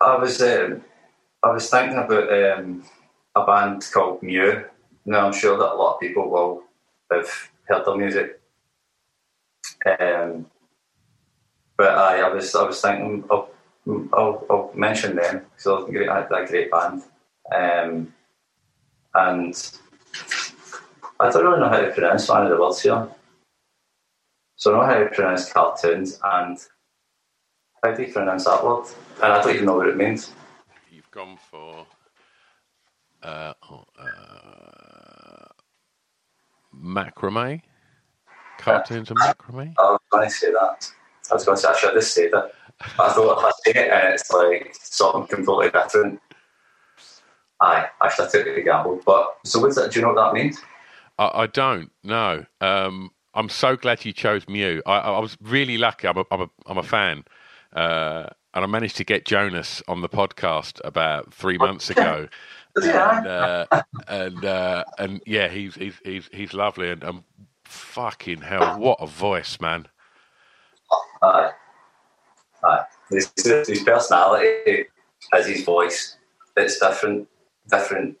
I 0.00 0.16
was 0.16 0.40
um, 0.42 0.84
I 1.42 1.50
was 1.50 1.70
thinking 1.70 1.98
about 1.98 2.32
um, 2.32 2.84
a 3.34 3.46
band 3.46 3.88
called 3.92 4.22
Mew. 4.22 4.64
Now 5.06 5.26
I'm 5.26 5.32
sure 5.32 5.56
that 5.56 5.72
a 5.72 5.74
lot 5.74 5.94
of 5.94 6.00
people 6.00 6.28
will 6.28 6.62
have 7.10 7.28
heard 7.64 7.86
their 7.86 7.96
music. 7.96 8.40
Um, 9.98 10.46
but 11.78 11.96
I, 11.96 12.20
I 12.20 12.28
was 12.28 12.54
I 12.54 12.64
was 12.64 12.82
thinking 12.82 13.24
of 13.30 13.48
I'll, 14.12 14.44
I'll 14.50 14.70
mention 14.74 15.16
them 15.16 15.46
because 15.56 15.64
they're 15.64 16.06
great, 16.06 16.08
a 16.08 16.46
great 16.46 16.70
band. 16.70 17.02
Um, 17.54 18.12
and 19.14 19.78
I 21.18 21.30
don't 21.30 21.44
really 21.44 21.60
know 21.60 21.68
how 21.68 21.80
to 21.80 21.90
pronounce 21.92 22.28
one 22.28 22.44
of 22.44 22.50
the 22.50 22.60
words 22.60 22.82
here. 22.82 23.08
So 24.56 24.74
I 24.74 24.78
know 24.78 24.86
how 24.86 24.98
to 24.98 25.14
pronounce 25.14 25.50
cartoons 25.50 26.20
and 26.22 26.58
how 27.82 27.94
do 27.94 28.02
you 28.02 28.12
pronounce 28.12 28.44
that 28.44 28.62
word? 28.62 28.86
And 29.22 29.32
I 29.32 29.42
don't 29.42 29.54
even 29.54 29.66
know 29.66 29.76
what 29.76 29.88
it 29.88 29.96
means. 29.96 30.32
You've 30.90 31.10
gone 31.10 31.38
for 31.50 31.86
uh, 33.22 33.54
oh, 33.70 33.84
uh, 33.98 35.46
macrame? 36.74 37.62
Cartoons 38.58 39.10
and 39.10 39.18
macrame? 39.20 39.74
I 39.78 39.92
was 39.92 40.00
going 40.10 40.28
to 40.28 40.34
say 40.34 40.50
that. 40.52 40.92
I 41.30 41.34
was 41.34 41.44
going 41.44 41.56
to 41.56 41.62
say, 41.62 41.68
I 41.68 41.76
should 41.76 41.94
have 41.94 42.04
said 42.04 42.30
that. 42.32 42.52
I 42.80 43.12
thought 43.12 43.38
if 43.38 43.44
I 43.44 43.50
say 43.64 43.80
it 43.80 43.90
and 43.90 44.14
it's 44.14 44.30
like 44.30 44.74
something 44.80 45.26
completely 45.26 45.70
different, 45.70 46.20
aye, 47.60 47.86
I 48.00 48.08
should 48.08 48.24
have 48.24 48.32
took 48.32 48.44
the 48.44 48.62
gamble. 48.62 49.00
But 49.04 49.36
so 49.44 49.60
what's 49.60 49.76
that? 49.76 49.92
Do 49.92 50.00
you 50.00 50.06
know 50.06 50.12
what 50.12 50.32
that 50.32 50.34
means? 50.34 50.60
I, 51.18 51.30
I 51.34 51.46
don't. 51.46 51.90
No. 52.04 52.44
Um, 52.60 53.10
I'm 53.34 53.48
so 53.48 53.76
glad 53.76 54.04
you 54.04 54.12
chose 54.12 54.48
Mew. 54.48 54.82
I, 54.86 54.98
I 54.98 55.18
was 55.18 55.36
really 55.42 55.78
lucky. 55.78 56.08
I'm 56.08 56.18
a, 56.18 56.24
I'm 56.30 56.40
a, 56.42 56.50
I'm 56.66 56.78
a 56.78 56.82
fan. 56.82 57.24
Uh, 57.72 58.26
and 58.54 58.64
I 58.64 58.66
managed 58.66 58.96
to 58.96 59.04
get 59.04 59.24
Jonas 59.24 59.82
on 59.88 60.00
the 60.00 60.08
podcast 60.08 60.80
about 60.84 61.32
three 61.32 61.58
months 61.58 61.90
ago. 61.94 62.28
and 62.76 63.26
uh, 63.26 63.66
and 64.06 64.44
uh, 64.44 64.84
and 64.98 65.20
yeah, 65.26 65.48
he's 65.48 65.74
he's 65.74 65.94
he's 66.04 66.28
he's 66.32 66.54
lovely 66.54 66.90
and 66.90 67.04
um, 67.04 67.24
fucking 67.64 68.40
hell, 68.40 68.78
what 68.78 68.98
a 69.00 69.06
voice, 69.06 69.60
man! 69.60 69.86
Aye, 71.22 71.52
aye. 72.64 72.84
His, 73.10 73.32
his 73.66 73.82
personality 73.82 74.86
as 75.32 75.46
his 75.46 75.64
voice. 75.64 76.16
It's 76.56 76.78
different. 76.78 77.28
Different. 77.70 78.16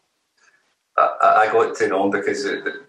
I, 0.96 1.46
I 1.48 1.52
got 1.52 1.76
to 1.76 1.88
know 1.88 2.04
him 2.04 2.10
because 2.10 2.44
the, 2.44 2.82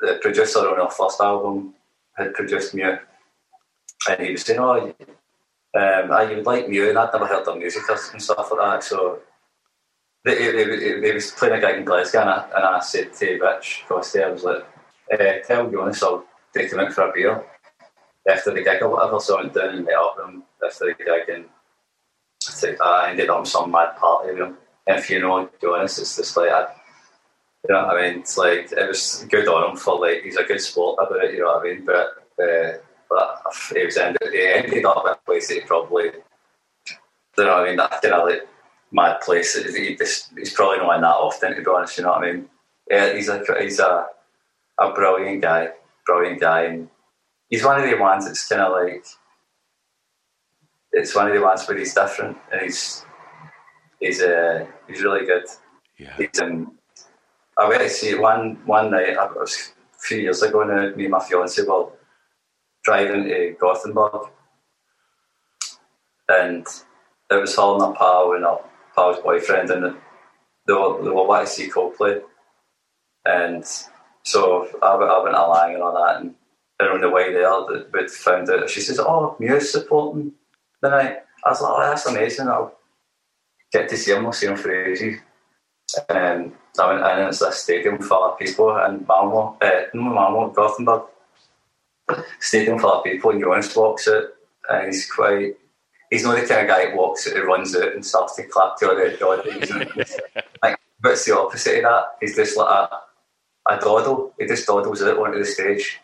the 0.00 0.18
producer 0.22 0.60
on 0.60 0.80
our 0.80 0.90
first 0.90 1.20
album 1.20 1.74
had 2.16 2.34
produced 2.34 2.74
Mew, 2.74 2.98
and 4.08 4.20
he 4.20 4.32
was 4.32 4.42
saying, 4.42 4.60
"Oh, 4.60 4.94
um, 5.74 6.12
I 6.12 6.24
would 6.24 6.46
like 6.46 6.68
Mew," 6.68 6.88
and 6.88 6.98
I'd 6.98 7.12
never 7.12 7.26
heard 7.26 7.44
their 7.44 7.56
music 7.56 7.82
and 7.88 8.22
stuff 8.22 8.50
like 8.50 8.60
that. 8.60 8.84
So 8.84 9.20
they, 10.24 10.36
they, 10.36 10.64
they, 10.64 11.00
they 11.00 11.12
was 11.12 11.30
playing 11.32 11.54
a 11.54 11.60
gig 11.60 11.78
in 11.78 11.84
Glasgow, 11.84 12.20
and 12.20 12.30
I, 12.30 12.44
and 12.56 12.64
I 12.64 12.80
said 12.80 13.12
to 13.14 13.38
Rich 13.38 13.84
Costey, 13.88 14.24
I 14.24 14.30
was 14.30 14.44
like, 14.44 14.66
eh, 15.10 15.40
"Tell 15.46 15.70
Jonas 15.70 16.02
I'll 16.02 16.24
take 16.54 16.72
him 16.72 16.80
out 16.80 16.92
for 16.92 17.08
a 17.08 17.12
beer." 17.12 17.44
After 18.28 18.52
the 18.52 18.62
gig 18.62 18.82
or 18.82 18.88
whatever, 18.88 19.20
so 19.20 19.38
I 19.38 19.42
went 19.42 19.54
down 19.54 19.74
and 19.74 19.84
met 19.84 19.94
up 19.94 20.16
with 20.16 20.26
him 20.26 20.42
after 20.64 20.86
the 20.86 21.04
gig 21.04 21.28
and 21.28 21.44
I 22.80 23.10
ended 23.10 23.30
up 23.30 23.46
some 23.46 23.70
mad 23.70 23.96
party. 23.96 24.38
And 24.40 24.56
if 24.86 25.10
you 25.10 25.20
know 25.20 25.48
Jonas, 25.60 25.98
it's 25.98 26.16
just 26.16 26.36
like 26.36 26.50
I, 26.50 26.66
You 27.66 27.74
know 27.74 27.86
what 27.86 27.96
I 27.96 28.10
mean? 28.10 28.20
It's 28.20 28.36
like 28.36 28.72
it 28.72 28.88
was 28.88 29.26
good 29.30 29.48
on 29.48 29.70
him 29.70 29.76
for 29.76 29.98
like 29.98 30.22
he's 30.22 30.36
a 30.36 30.44
good 30.44 30.60
sport 30.60 30.98
about 31.00 31.24
it. 31.24 31.34
You 31.34 31.40
know 31.40 31.54
what 31.54 31.66
I 31.66 31.74
mean? 31.74 31.84
But 31.84 32.06
uh, 32.42 32.78
but 33.08 33.42
he 33.72 33.84
was 33.84 33.96
ended, 33.96 34.32
he 34.32 34.46
ended 34.46 34.84
up 34.84 35.04
in 35.06 35.12
a 35.12 35.16
place 35.24 35.48
that 35.48 35.54
he 35.54 35.60
probably. 35.60 36.10
You 37.36 37.44
know 37.44 37.56
what 37.56 37.64
I 37.64 37.68
mean? 37.68 37.76
That 37.76 38.02
kind 38.02 38.14
of 38.14 38.28
like 38.28 38.46
mad 38.92 39.20
place. 39.22 39.56
He, 39.56 39.96
he's 39.96 40.52
probably 40.54 40.78
not 40.78 40.96
in 40.96 41.02
that 41.02 41.08
often, 41.08 41.56
to 41.56 41.62
be 41.62 41.66
honest. 41.68 41.98
You 41.98 42.04
know 42.04 42.10
what 42.10 42.24
I 42.24 42.32
mean? 42.32 42.48
Yeah, 42.90 43.14
he's 43.14 43.28
a 43.28 43.42
he's 43.60 43.80
a 43.80 44.06
a 44.78 44.92
brilliant 44.92 45.42
guy, 45.42 45.70
brilliant 46.06 46.40
guy, 46.40 46.64
and 46.64 46.88
he's 47.54 47.64
one 47.64 47.80
of 47.80 47.88
the 47.88 47.96
ones 47.96 48.26
that's 48.26 48.48
kind 48.48 48.62
of 48.62 48.72
like 48.72 49.04
it's 50.92 51.14
one 51.14 51.28
of 51.28 51.34
the 51.34 51.40
ones 51.40 51.64
where 51.66 51.78
he's 51.78 51.94
different 51.94 52.36
and 52.50 52.62
he's 52.62 53.04
he's 54.00 54.20
uh, 54.20 54.66
he's 54.88 55.02
really 55.02 55.24
good. 55.24 55.44
Yeah. 55.98 56.16
He's, 56.16 56.40
um, 56.40 56.76
I 57.56 57.68
went 57.68 57.82
to 57.82 57.88
see 57.88 58.14
one 58.16 58.58
one 58.66 58.90
night. 58.90 59.16
I 59.16 59.26
was 59.26 59.72
a 59.94 59.98
few 60.00 60.18
years 60.18 60.42
ago, 60.42 60.62
and 60.62 60.96
me 60.96 61.04
and 61.04 61.12
my 61.12 61.20
fiance 61.20 61.62
were 61.62 61.90
driving 62.84 63.24
to 63.24 63.56
Gothenburg, 63.60 64.22
and 66.28 66.66
it 67.30 67.40
was 67.40 67.54
her 67.56 67.72
and 67.74 67.82
her 67.82 67.92
pal 67.92 68.32
and 68.32 68.44
her 68.44 68.58
pal's 68.96 69.20
boyfriend, 69.20 69.70
and 69.70 69.96
they 70.66 70.72
were 70.72 71.02
they 71.04 71.10
were 71.10 71.26
wanting 71.26 71.46
to 71.46 71.52
see 71.52 71.70
Coldplay, 71.70 72.20
and 73.24 73.64
so 74.24 74.66
I, 74.82 74.96
went- 74.96 75.10
I 75.10 75.22
went 75.22 75.36
along 75.36 75.74
and 75.74 75.82
all 75.84 75.94
that, 75.94 76.20
and, 76.20 76.34
on 76.80 77.00
the 77.00 77.10
way 77.10 77.32
there, 77.32 77.50
we 77.92 78.08
found 78.08 78.50
out. 78.50 78.68
She 78.68 78.80
says, 78.80 78.98
"Oh, 78.98 79.36
Mew's 79.38 79.70
supporting 79.70 80.32
the 80.80 80.90
night." 80.90 81.18
I 81.44 81.50
was 81.50 81.60
like, 81.60 81.72
"Oh, 81.74 81.80
that's 81.80 82.06
amazing! 82.06 82.48
I'll 82.48 82.76
get 83.72 83.88
to 83.88 83.96
see 83.96 84.12
him. 84.12 84.26
I've 84.26 84.34
seen 84.34 84.50
him 84.50 84.56
for 84.56 84.74
ages." 84.74 85.20
And 86.08 86.52
I 86.78 86.86
went 86.86 87.00
in, 87.00 87.06
and 87.06 87.28
it's 87.28 87.42
a 87.42 87.52
stadium 87.52 88.00
full 88.00 88.24
of 88.24 88.38
people 88.38 88.76
in 88.84 89.04
Malmo, 89.06 89.56
uh, 89.60 89.82
no 89.94 90.02
Malmo, 90.02 90.50
Gothenburg. 90.50 91.02
Stadium 92.40 92.78
full 92.78 92.92
of 92.92 93.04
people, 93.04 93.30
and 93.30 93.40
Jonas 93.40 93.74
walks 93.74 94.08
out, 94.08 94.24
and 94.68 94.86
he's 94.86 95.10
quite. 95.10 95.56
He's 96.10 96.24
not 96.24 96.36
the 96.36 96.46
kind 96.46 96.62
of 96.62 96.68
guy 96.68 96.86
that 96.86 96.96
walks 96.96 97.26
out, 97.28 97.36
and 97.36 97.46
runs 97.46 97.76
out 97.76 97.92
and 97.92 98.04
starts 98.04 98.34
to 98.36 98.42
clap 98.44 98.76
to 98.78 98.90
all 98.90 98.96
the 98.96 99.16
the 99.18 99.24
audience. 99.24 100.16
like, 100.62 100.78
but 101.00 101.12
it's 101.12 101.24
the 101.24 101.38
opposite 101.38 101.78
of 101.78 101.82
that. 101.84 102.04
He's 102.20 102.36
just 102.36 102.56
like 102.56 102.68
a, 102.68 103.00
a 103.70 103.78
doddle. 103.78 104.34
He 104.38 104.46
just 104.46 104.66
dawdles 104.66 105.02
out 105.02 105.18
onto 105.18 105.38
the 105.38 105.44
stage. 105.44 106.00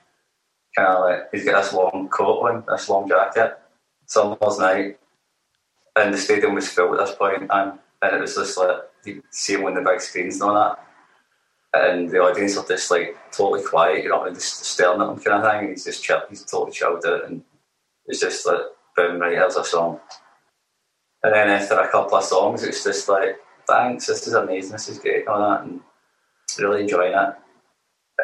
Kind 0.77 0.89
of 0.89 1.05
like 1.05 1.29
he's 1.33 1.45
got 1.45 1.63
this 1.63 1.73
long 1.73 2.09
coat 2.09 2.43
on, 2.43 2.65
this 2.69 2.89
long 2.89 3.09
jacket. 3.09 3.59
Summer's 4.07 4.59
night, 4.59 4.99
and 5.97 6.15
the 6.15 6.19
stadium 6.19 6.55
was 6.55 6.69
filled 6.69 6.99
at 6.99 7.07
this 7.07 7.15
point, 7.15 7.47
and 7.49 7.79
and 8.03 8.17
it 8.17 8.21
was 8.21 8.35
just 8.35 8.59
like 8.59 8.79
you 9.05 9.23
see 9.31 9.55
him 9.55 9.65
on 9.65 9.75
the 9.75 9.81
big 9.83 10.01
screens 10.01 10.41
and 10.41 10.51
all 10.51 10.55
that. 10.55 10.87
And 11.73 12.11
the 12.11 12.19
audience 12.19 12.57
are 12.57 12.67
just 12.67 12.91
like 12.91 13.17
totally 13.31 13.63
quiet, 13.63 14.03
you 14.03 14.11
know, 14.11 14.29
just 14.31 14.65
staring 14.65 15.01
at 15.01 15.09
him 15.09 15.21
kind 15.21 15.45
of 15.45 15.51
thing. 15.51 15.61
And 15.61 15.69
he's 15.71 15.85
just 15.85 16.03
chill, 16.03 16.23
he's 16.29 16.45
totally 16.45 16.73
chilled 16.73 17.07
out, 17.07 17.27
and 17.27 17.43
it's 18.07 18.21
just 18.21 18.47
like, 18.47 18.63
boom, 18.97 19.21
right, 19.21 19.33
here's 19.33 19.57
a 19.57 19.65
song. 19.65 20.01
And 21.23 21.35
then 21.35 21.51
after 21.51 21.75
a 21.75 21.91
couple 21.91 22.17
of 22.17 22.25
songs, 22.25 22.65
it's 22.65 22.83
just 22.83 23.09
like, 23.09 23.37
thanks, 23.69 24.07
this 24.07 24.27
is 24.27 24.35
amazing, 24.35 24.73
this 24.73 24.89
is 24.89 24.99
great, 24.99 25.21
and 25.21 25.29
all 25.29 25.51
that, 25.51 25.63
and 25.63 25.81
really 26.59 26.83
enjoying 26.83 27.15
it. 27.15 27.35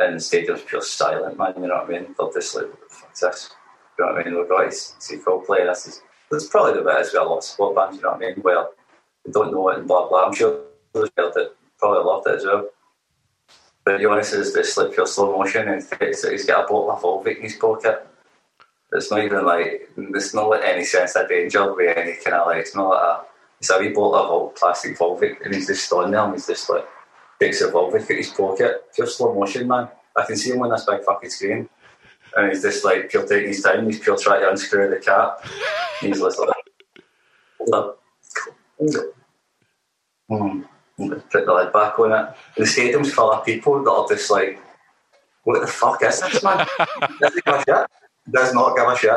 And 0.00 0.16
the 0.16 0.20
stadium's 0.20 0.62
pure 0.62 0.82
silent, 0.82 1.38
man, 1.38 1.54
you 1.56 1.68
know 1.68 1.76
what 1.76 1.86
I 1.86 1.88
mean? 1.88 2.14
They're 2.18 2.32
just 2.32 2.54
like, 2.54 2.66
fuck's 2.90 3.20
this? 3.20 3.50
You 3.98 4.04
know 4.04 4.12
what 4.12 4.20
I 4.20 4.24
mean? 4.24 4.38
We've 4.38 4.48
got 4.48 4.70
to 4.70 4.72
see 4.72 5.16
Coldplay, 5.16 5.66
this 5.66 5.86
is, 5.86 6.02
that's 6.30 6.46
probably 6.46 6.74
the 6.74 6.82
best 6.82 7.14
well, 7.14 7.26
a 7.26 7.30
lot 7.30 7.38
of 7.38 7.44
sport 7.44 7.76
bands, 7.76 7.96
you 7.96 8.02
know 8.02 8.10
what 8.10 8.22
I 8.22 8.26
mean? 8.26 8.36
Where 8.36 8.66
they 9.24 9.32
don't 9.32 9.52
know 9.52 9.68
it 9.70 9.78
and 9.78 9.88
blah 9.88 10.08
blah. 10.08 10.26
I'm 10.26 10.34
sure 10.34 10.60
those 10.92 11.10
felt 11.10 11.36
it, 11.36 11.56
probably 11.78 12.04
loved 12.04 12.26
it 12.28 12.36
as 12.36 12.44
well. 12.44 12.68
But 13.84 14.00
Jonas 14.00 14.32
is 14.32 14.52
just 14.52 14.76
like 14.76 14.92
pure 14.92 15.06
slow 15.06 15.36
motion 15.36 15.68
and 15.68 15.82
that 15.82 16.28
he's 16.30 16.44
got 16.44 16.64
a 16.64 16.66
bottle 16.68 16.90
of 16.90 17.02
Volvic 17.02 17.36
in 17.36 17.42
his 17.42 17.54
pocket. 17.54 18.06
It's 18.92 19.10
not 19.10 19.22
even 19.22 19.44
like 19.44 19.90
there's 19.96 20.34
not 20.34 20.50
like 20.50 20.62
any 20.64 20.84
sense 20.84 21.16
of 21.16 21.28
danger 21.28 21.72
with 21.74 21.96
any 21.96 22.14
kind 22.14 22.36
of 22.36 22.46
like 22.46 22.58
it's 22.58 22.74
not 22.74 22.88
like 22.88 23.02
a 23.02 23.24
it's 23.60 23.70
a 23.70 23.78
wee 23.78 23.88
bottle 23.88 24.14
of 24.14 24.28
Vol- 24.28 24.48
plastic 24.50 24.98
Volvic 24.98 25.44
and 25.44 25.54
he's 25.54 25.66
just 25.66 25.86
standing 25.86 26.12
there 26.12 26.24
and 26.24 26.34
he's 26.34 26.46
just 26.46 26.68
like 26.68 26.86
takes 27.40 27.60
a 27.60 27.70
Volvic 27.70 28.02
out 28.02 28.08
his 28.08 28.30
pocket. 28.30 28.84
Pure 28.94 29.06
slow 29.06 29.34
motion, 29.34 29.68
man. 29.68 29.88
I 30.16 30.24
can 30.24 30.36
see 30.36 30.50
him 30.50 30.62
on 30.62 30.70
this 30.70 30.84
big 30.84 31.02
fucking 31.04 31.30
screen. 31.30 31.68
And 32.36 32.50
he's 32.50 32.62
just 32.62 32.84
like 32.84 33.10
pure 33.10 33.26
taking 33.26 33.48
his 33.48 33.62
time, 33.62 33.86
he's 33.86 33.98
pure 33.98 34.16
trying 34.16 34.40
to 34.42 34.50
unscrew 34.50 34.90
the 34.90 34.96
cap. 34.96 35.40
he's 36.00 36.20
just 36.20 36.38
like 36.38 36.48
Look. 37.66 38.00
Mm. 40.30 40.64
Put 40.98 41.30
the 41.46 41.52
lid 41.52 41.72
back 41.72 41.98
on 41.98 42.12
it. 42.12 42.34
The 42.56 42.66
stadium's 42.66 43.12
full 43.12 43.32
of 43.32 43.44
people 43.44 43.82
that 43.82 43.90
are 43.90 44.08
just 44.08 44.30
like, 44.30 44.60
what 45.44 45.60
the 45.60 45.66
fuck 45.66 46.02
is 46.02 46.20
this, 46.20 46.42
man? 46.42 46.66
Doesn't 47.20 47.44
give 47.44 47.54
a 47.54 47.58
shit. 47.58 47.86
Does 48.30 48.54
not 48.54 48.76
give 48.76 48.88
a 48.88 48.96
shit. 48.96 49.12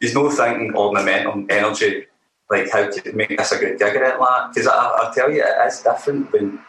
He's 0.00 0.14
no 0.14 0.30
thinking 0.30 0.74
or 0.74 0.92
momentum, 0.92 1.46
energy, 1.48 2.06
like 2.50 2.70
how 2.70 2.90
to 2.90 3.12
make 3.12 3.36
this 3.36 3.52
a 3.52 3.58
good 3.58 3.78
gig 3.78 3.96
or 3.96 4.00
that. 4.00 4.50
Because 4.52 4.68
I, 4.68 4.74
I 4.74 5.12
tell 5.14 5.30
you, 5.30 5.42
it 5.42 5.66
is 5.66 5.80
different 5.80 6.32
when. 6.32 6.60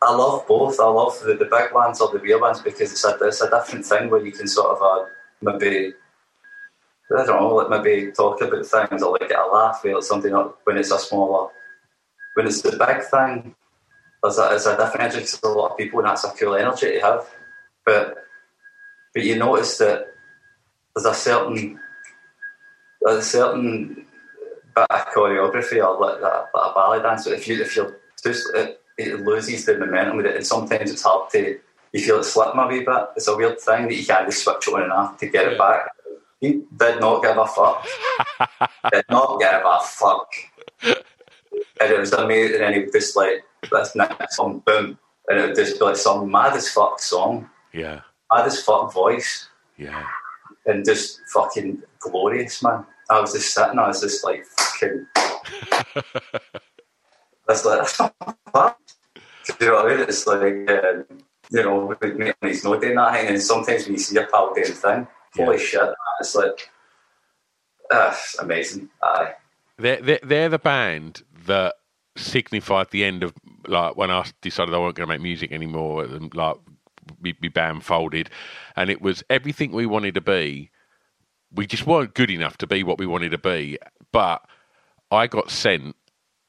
I 0.00 0.14
love 0.14 0.46
both. 0.46 0.78
I 0.78 0.84
love 0.84 1.18
the, 1.24 1.34
the 1.34 1.44
big 1.44 1.72
ones 1.72 2.00
or 2.00 2.10
the 2.12 2.18
beer 2.18 2.40
ones 2.40 2.60
because 2.60 2.92
it's 2.92 3.04
a, 3.04 3.18
it's 3.22 3.40
a 3.40 3.50
different 3.50 3.84
thing 3.84 4.10
where 4.10 4.24
you 4.24 4.32
can 4.32 4.46
sort 4.46 4.76
of 4.76 4.82
uh, 4.82 5.06
maybe 5.42 5.94
I 7.10 7.24
don't 7.24 7.40
know, 7.40 7.54
like 7.54 7.70
maybe 7.70 8.12
talk 8.12 8.40
about 8.42 8.66
things 8.66 9.02
or 9.02 9.12
like 9.12 9.30
get 9.30 9.38
a 9.38 9.46
laugh 9.46 9.80
or 9.84 10.02
something 10.02 10.32
when 10.64 10.76
it's 10.76 10.90
a 10.90 10.98
smaller. 10.98 11.50
When 12.34 12.46
it's 12.46 12.60
the 12.60 12.72
big 12.72 13.02
thing, 13.04 13.54
there's 14.22 14.38
a, 14.38 14.54
it's 14.54 14.66
a 14.66 14.76
different 14.76 15.00
energy 15.00 15.20
because 15.20 15.40
a 15.42 15.48
lot 15.48 15.72
of 15.72 15.78
people 15.78 16.00
and 16.00 16.08
that's 16.08 16.24
a 16.24 16.30
cool 16.32 16.54
energy 16.54 16.92
to 16.92 17.00
have. 17.00 17.26
But 17.86 18.24
but 19.14 19.24
you 19.24 19.38
notice 19.38 19.78
that 19.78 20.08
there's 20.94 21.06
a 21.06 21.14
certain 21.14 21.80
there's 23.00 23.18
a 23.18 23.22
certain 23.22 24.06
bit 24.74 24.86
of 24.90 25.06
choreography 25.06 25.82
or 25.82 25.98
like, 25.98 26.20
like, 26.20 26.54
like 26.54 26.70
a 26.70 26.74
ballet 26.74 27.02
dance. 27.02 27.26
If 27.26 27.48
you 27.48 27.62
if 27.62 27.74
you're 27.74 27.96
it, 28.24 28.80
it 28.98 29.20
loses 29.20 29.64
the 29.64 29.78
momentum 29.78 30.16
with 30.16 30.26
it, 30.26 30.36
and 30.36 30.46
sometimes 30.46 30.90
it's 30.90 31.02
hard 31.02 31.30
to 31.30 31.58
you 31.92 32.00
feel 32.00 32.18
it 32.20 32.24
slipping 32.24 32.60
a 32.60 32.66
wee 32.66 32.80
bit. 32.84 33.08
It's 33.16 33.28
a 33.28 33.36
weird 33.36 33.58
thing 33.60 33.88
that 33.88 33.94
you 33.94 34.04
can't 34.04 34.26
just 34.28 34.44
switch 34.44 34.68
it 34.68 34.74
on 34.74 34.82
and 34.82 34.92
off 34.92 35.16
to 35.18 35.26
get 35.26 35.50
it 35.52 35.56
back. 35.58 35.88
He 36.40 36.62
did 36.76 37.00
not 37.00 37.22
give 37.22 37.38
a 37.38 37.46
fuck. 37.46 37.86
did 38.92 39.04
not 39.08 39.40
give 39.40 39.62
a 39.64 39.78
fuck. 39.82 40.28
And 41.80 41.92
it 41.92 41.98
was 41.98 42.12
amazing. 42.12 42.56
And 42.56 42.62
then 42.74 42.74
he 42.74 42.90
just 42.92 43.16
like, 43.16 43.42
this 43.72 43.96
next 43.96 44.36
song, 44.36 44.62
boom. 44.66 44.98
And 45.28 45.38
it 45.38 45.46
would 45.46 45.56
just 45.56 45.78
be 45.78 45.84
like 45.86 45.96
some 45.96 46.30
mad 46.30 46.54
as 46.54 46.68
fuck 46.70 47.00
song, 47.00 47.48
Yeah. 47.72 48.02
mad 48.32 48.46
as 48.46 48.62
fuck 48.62 48.92
voice, 48.92 49.48
Yeah. 49.78 50.04
and 50.66 50.84
just 50.84 51.20
fucking 51.32 51.82
glorious, 52.00 52.62
man. 52.62 52.84
I 53.10 53.18
was 53.20 53.32
just 53.32 53.54
sitting, 53.54 53.78
I 53.78 53.88
was 53.88 54.02
just 54.02 54.22
like, 54.24 54.44
fucking. 54.44 55.06
That's 57.46 57.64
like, 57.64 57.78
that's 57.78 57.98
not 57.98 58.14
fun. 59.50 59.56
You 59.60 59.66
know 59.68 59.74
what 59.74 59.92
I 59.92 59.96
mean? 59.96 60.08
It's 60.08 60.26
like, 60.26 60.70
um, 60.70 61.04
you 61.50 61.62
know, 61.62 61.96
me, 62.16 62.32
he's 62.42 62.64
not 62.64 62.80
doing 62.80 62.96
that 62.96 63.14
thing. 63.14 63.28
And 63.28 63.42
sometimes 63.42 63.84
when 63.84 63.94
you 63.94 63.98
see 63.98 64.14
your 64.14 64.26
pal 64.26 64.54
doing 64.54 64.68
the 64.68 64.74
thing, 64.74 65.06
holy 65.34 65.58
shit, 65.58 65.80
man, 65.80 65.94
it's 66.20 66.34
like, 66.34 66.70
uh, 67.90 68.10
it's 68.12 68.38
amazing. 68.38 68.88
Aye. 69.02 69.34
They're, 69.78 70.02
they're, 70.02 70.20
they're 70.22 70.48
the 70.48 70.58
band 70.58 71.22
that 71.46 71.74
signified 72.16 72.90
the 72.90 73.04
end 73.04 73.22
of 73.22 73.32
like 73.66 73.96
when 73.96 74.10
I 74.10 74.24
decided 74.42 74.74
I 74.74 74.78
wasn't 74.78 74.96
going 74.96 75.08
to 75.08 75.14
make 75.14 75.22
music 75.22 75.52
anymore 75.52 76.04
and 76.04 76.34
like 76.34 76.56
my, 77.22 77.34
my 77.40 77.48
band 77.48 77.84
folded 77.84 78.30
and 78.76 78.90
it 78.90 79.00
was 79.00 79.22
everything 79.30 79.72
we 79.72 79.86
wanted 79.86 80.14
to 80.14 80.20
be 80.20 80.70
we 81.52 81.66
just 81.66 81.86
weren't 81.86 82.14
good 82.14 82.30
enough 82.30 82.58
to 82.58 82.66
be 82.66 82.82
what 82.82 82.98
we 82.98 83.06
wanted 83.06 83.30
to 83.30 83.38
be 83.38 83.78
but 84.12 84.44
I 85.10 85.26
got 85.26 85.50
sent 85.50 85.96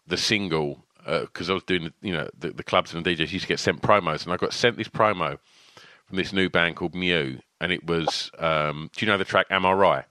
the 0.07 0.17
single 0.17 0.85
because 1.09 1.49
I 1.49 1.53
was 1.53 1.63
doing 1.63 1.91
you 2.01 2.13
know 2.13 2.29
the, 2.37 2.51
the 2.51 2.63
clubs 2.63 2.93
and 2.93 3.03
the 3.03 3.15
DJs 3.15 3.31
used 3.31 3.43
to 3.43 3.47
get 3.47 3.59
sent 3.59 3.81
promos 3.81 4.23
and 4.23 4.33
I 4.33 4.37
got 4.37 4.53
sent 4.53 4.77
this 4.77 4.87
promo 4.87 5.39
from 6.05 6.17
this 6.17 6.33
new 6.33 6.49
band 6.49 6.75
called 6.75 6.95
Mew 6.95 7.39
and 7.59 7.71
it 7.71 7.85
was 7.85 8.31
um, 8.39 8.89
do 8.95 9.05
you 9.05 9.11
know 9.11 9.17
the 9.17 9.25
track 9.25 9.47
Am 9.49 9.65
I 9.65 9.73
Wry? 9.73 10.05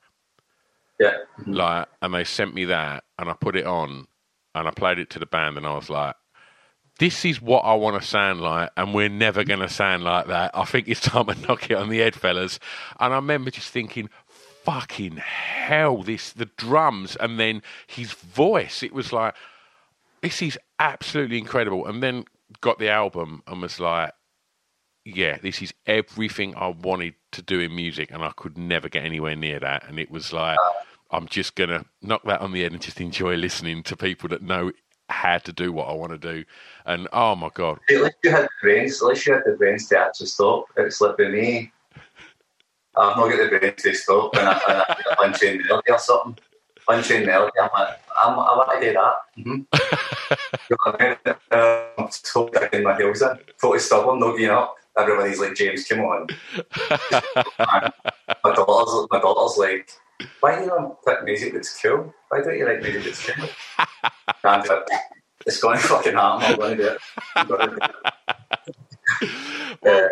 Yeah. 0.98 1.12
like 1.46 1.86
and 2.02 2.12
they 2.12 2.24
sent 2.24 2.54
me 2.54 2.64
that 2.66 3.04
and 3.18 3.30
I 3.30 3.34
put 3.34 3.54
it 3.54 3.66
on 3.66 4.08
and 4.54 4.66
I 4.66 4.70
played 4.72 4.98
it 4.98 5.10
to 5.10 5.20
the 5.20 5.26
band 5.26 5.56
and 5.56 5.64
I 5.64 5.74
was 5.74 5.88
like 5.88 6.16
this 6.98 7.24
is 7.24 7.40
what 7.40 7.60
I 7.60 7.74
want 7.74 8.00
to 8.00 8.06
sound 8.06 8.40
like 8.40 8.70
and 8.76 8.92
we're 8.92 9.08
never 9.08 9.44
going 9.44 9.60
to 9.60 9.68
sound 9.68 10.02
like 10.02 10.26
that. 10.26 10.50
I 10.54 10.64
think 10.64 10.88
it's 10.88 11.00
time 11.02 11.26
to 11.26 11.34
knock 11.36 11.70
it 11.70 11.76
on 11.76 11.88
the 11.88 11.98
head 11.98 12.16
fellas. 12.16 12.58
And 12.98 13.12
I 13.12 13.16
remember 13.16 13.50
just 13.52 13.70
thinking 13.70 14.10
fucking 14.64 15.16
hell 15.16 16.02
this 16.02 16.32
the 16.32 16.46
drums 16.56 17.16
and 17.16 17.38
then 17.38 17.62
his 17.86 18.12
voice. 18.12 18.82
It 18.82 18.92
was 18.92 19.12
like 19.12 19.34
this 20.22 20.42
is 20.42 20.58
absolutely 20.78 21.38
incredible 21.38 21.86
and 21.86 22.02
then 22.02 22.24
got 22.60 22.78
the 22.78 22.88
album 22.88 23.42
and 23.46 23.62
was 23.62 23.78
like 23.78 24.12
yeah, 25.14 25.38
this 25.42 25.62
is 25.62 25.72
everything 25.86 26.54
I 26.56 26.68
wanted 26.68 27.14
to 27.32 27.42
do 27.42 27.60
in 27.60 27.74
music, 27.74 28.10
and 28.10 28.22
I 28.22 28.30
could 28.36 28.58
never 28.58 28.88
get 28.88 29.04
anywhere 29.04 29.36
near 29.36 29.58
that. 29.58 29.88
And 29.88 29.98
it 29.98 30.10
was 30.10 30.32
like, 30.32 30.58
I'm 31.10 31.26
just 31.26 31.54
gonna 31.54 31.84
knock 32.02 32.22
that 32.24 32.40
on 32.40 32.52
the 32.52 32.62
head 32.62 32.72
and 32.72 32.80
just 32.80 33.00
enjoy 33.00 33.36
listening 33.36 33.82
to 33.84 33.96
people 33.96 34.28
that 34.30 34.42
know 34.42 34.72
how 35.08 35.38
to 35.38 35.52
do 35.52 35.72
what 35.72 35.88
I 35.88 35.94
want 35.94 36.12
to 36.12 36.18
do. 36.18 36.44
And 36.84 37.08
oh 37.12 37.34
my 37.34 37.48
god, 37.54 37.78
At 37.90 38.02
least 38.02 38.16
you 38.22 38.30
had 38.30 38.44
the 38.44 38.48
brains. 38.60 39.02
At 39.02 39.08
least 39.08 39.26
you 39.26 39.32
had 39.32 39.42
the 39.46 39.52
brains 39.52 39.88
to 39.88 39.98
actually 39.98 40.26
stop. 40.26 40.66
It's 40.76 41.00
like 41.00 41.18
me. 41.18 41.72
I've 42.96 43.16
not 43.16 43.30
got 43.30 43.50
the 43.50 43.58
brains 43.58 43.82
to 43.82 43.94
stop, 43.94 44.36
and 44.36 44.48
I, 44.48 44.60
and 44.68 44.82
I 44.82 44.94
get 44.94 45.06
a 45.06 45.22
unchained 45.22 45.64
melody 45.68 45.92
or 45.92 45.98
something. 45.98 46.36
Unchained 46.88 47.26
melody. 47.26 47.52
I'm 47.60 47.68
like, 47.74 48.00
I'm, 48.22 48.32
I 48.32 48.56
want 48.56 48.80
to 48.80 48.86
do 48.86 48.92
that. 48.94 49.14
Mm-hmm. 49.38 49.60
you 50.70 50.76
know 50.86 50.96
I 50.98 51.96
mean? 51.98 52.10
So 52.10 52.48
digging 52.48 52.84
my 52.84 52.96
heels 52.96 53.22
in. 53.22 53.38
Totally 53.60 53.78
stubborn, 53.78 54.20
not 54.20 54.36
getting 54.36 54.50
up. 54.50 54.76
Everybody's 54.96 55.38
like, 55.38 55.54
James, 55.54 55.86
come 55.86 56.00
on. 56.00 56.26
my 57.58 58.54
daughter's, 58.54 59.06
my 59.10 59.20
daughter's 59.20 59.58
like, 59.58 59.90
why 60.40 60.56
do 60.56 60.62
you 60.62 60.68
not 60.68 61.24
music 61.24 61.52
that's 61.52 61.80
cool? 61.80 62.12
Why 62.28 62.40
don't 62.40 62.58
you 62.58 62.66
like 62.66 62.82
music 62.82 63.04
that's 63.04 63.30
cool? 63.30 63.48
and, 64.44 64.68
uh, 64.68 64.80
it's 65.46 65.60
going 65.60 65.78
to 65.78 65.84
fucking 65.84 66.14
happen. 66.14 66.52
I'm 66.52 66.56
going 66.56 66.76
to 66.76 66.82
do 66.82 66.88
it. 66.88 66.98
I'm 67.36 67.46
going 67.46 67.70
to 67.70 67.76
do 67.76 67.80
it. 67.82 68.14
Uh, 69.86 70.08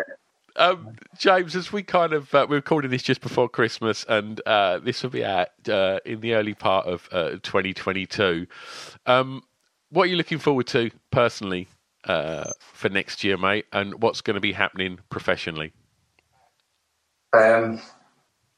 um, 0.57 0.95
James, 1.17 1.55
as 1.55 1.71
we 1.71 1.83
kind 1.83 2.13
of 2.13 2.33
uh, 2.33 2.45
we're 2.49 2.57
recording 2.57 2.91
this 2.91 3.03
just 3.03 3.21
before 3.21 3.47
Christmas, 3.47 4.05
and 4.09 4.41
uh, 4.45 4.79
this 4.79 5.03
will 5.03 5.09
be 5.09 5.23
out 5.23 5.49
uh, 5.69 5.99
in 6.05 6.19
the 6.19 6.33
early 6.33 6.53
part 6.53 6.87
of 6.87 7.07
uh, 7.11 7.31
2022. 7.43 8.47
Um, 9.05 9.43
what 9.89 10.03
are 10.03 10.07
you 10.07 10.17
looking 10.17 10.39
forward 10.39 10.67
to 10.67 10.91
personally 11.11 11.67
uh, 12.05 12.51
for 12.59 12.89
next 12.89 13.23
year, 13.23 13.37
mate? 13.37 13.65
And 13.71 14.01
what's 14.01 14.21
going 14.21 14.35
to 14.35 14.41
be 14.41 14.51
happening 14.51 14.99
professionally? 15.09 15.73
Um, 17.33 17.81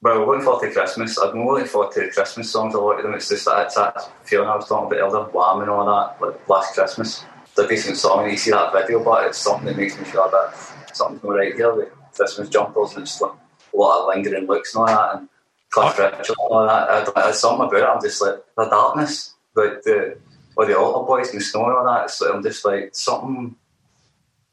well, 0.02 0.26
looking 0.26 0.44
forward 0.44 0.68
to 0.68 0.74
Christmas. 0.74 1.20
I've 1.20 1.34
been 1.34 1.46
looking 1.46 1.68
forward 1.68 1.94
to 1.94 2.10
Christmas 2.12 2.50
songs. 2.50 2.74
A 2.74 2.80
lot 2.80 2.98
of 2.98 3.04
them. 3.04 3.14
It's 3.14 3.28
just 3.28 3.46
that, 3.46 3.66
it's 3.66 3.76
that 3.76 4.10
feeling 4.24 4.48
I 4.48 4.56
was 4.56 4.68
talking 4.68 4.88
about 4.88 5.12
earlier, 5.12 5.26
Wham 5.32 5.62
and 5.62 5.70
all 5.70 5.86
that. 5.86 6.26
Like 6.26 6.48
last 6.48 6.74
Christmas, 6.74 7.26
it's 7.44 7.60
a 7.60 7.68
decent 7.68 7.98
song. 7.98 8.24
And 8.24 8.32
you 8.32 8.38
see 8.38 8.52
that 8.52 8.72
video, 8.72 9.04
but 9.04 9.28
it's 9.28 9.38
something 9.38 9.66
that 9.66 9.78
makes 9.78 9.98
me 9.98 10.06
feel 10.06 10.24
a 10.24 10.30
bit 10.30 10.79
something's 11.00 11.24
not 11.24 11.36
right 11.36 11.56
here. 11.56 11.76
The 11.76 11.90
Christmas 12.16 12.50
jumpers 12.50 12.96
and 12.96 13.06
just 13.06 13.22
like 13.22 13.32
a 13.74 13.78
lot 13.78 14.02
of 14.02 14.08
lingering 14.08 14.46
looks 14.46 14.76
and 14.76 14.82
all 14.82 14.88
that, 14.88 15.16
and 15.16 15.30
Cliff 15.70 15.98
Richard 15.98 16.30
and 16.30 16.38
all 16.38 16.68
that. 16.68 16.90
I, 16.90 17.00
I, 17.02 17.24
there's 17.24 17.40
something 17.40 17.68
about 17.68 17.82
it. 17.82 17.84
I'm 17.84 18.02
just 18.02 18.22
like 18.22 18.44
the 18.58 18.66
darkness, 18.66 19.34
like 19.56 19.82
the 19.84 20.18
or 20.56 20.66
the 20.66 20.78
altar 20.78 21.08
boys 21.08 21.32
and 21.34 21.42
snow 21.42 21.66
and 21.66 21.78
all 21.78 21.86
that. 21.86 22.12
Like, 22.22 22.36
I'm 22.36 22.44
just 22.44 22.66
like 22.66 22.90
something. 22.94 23.56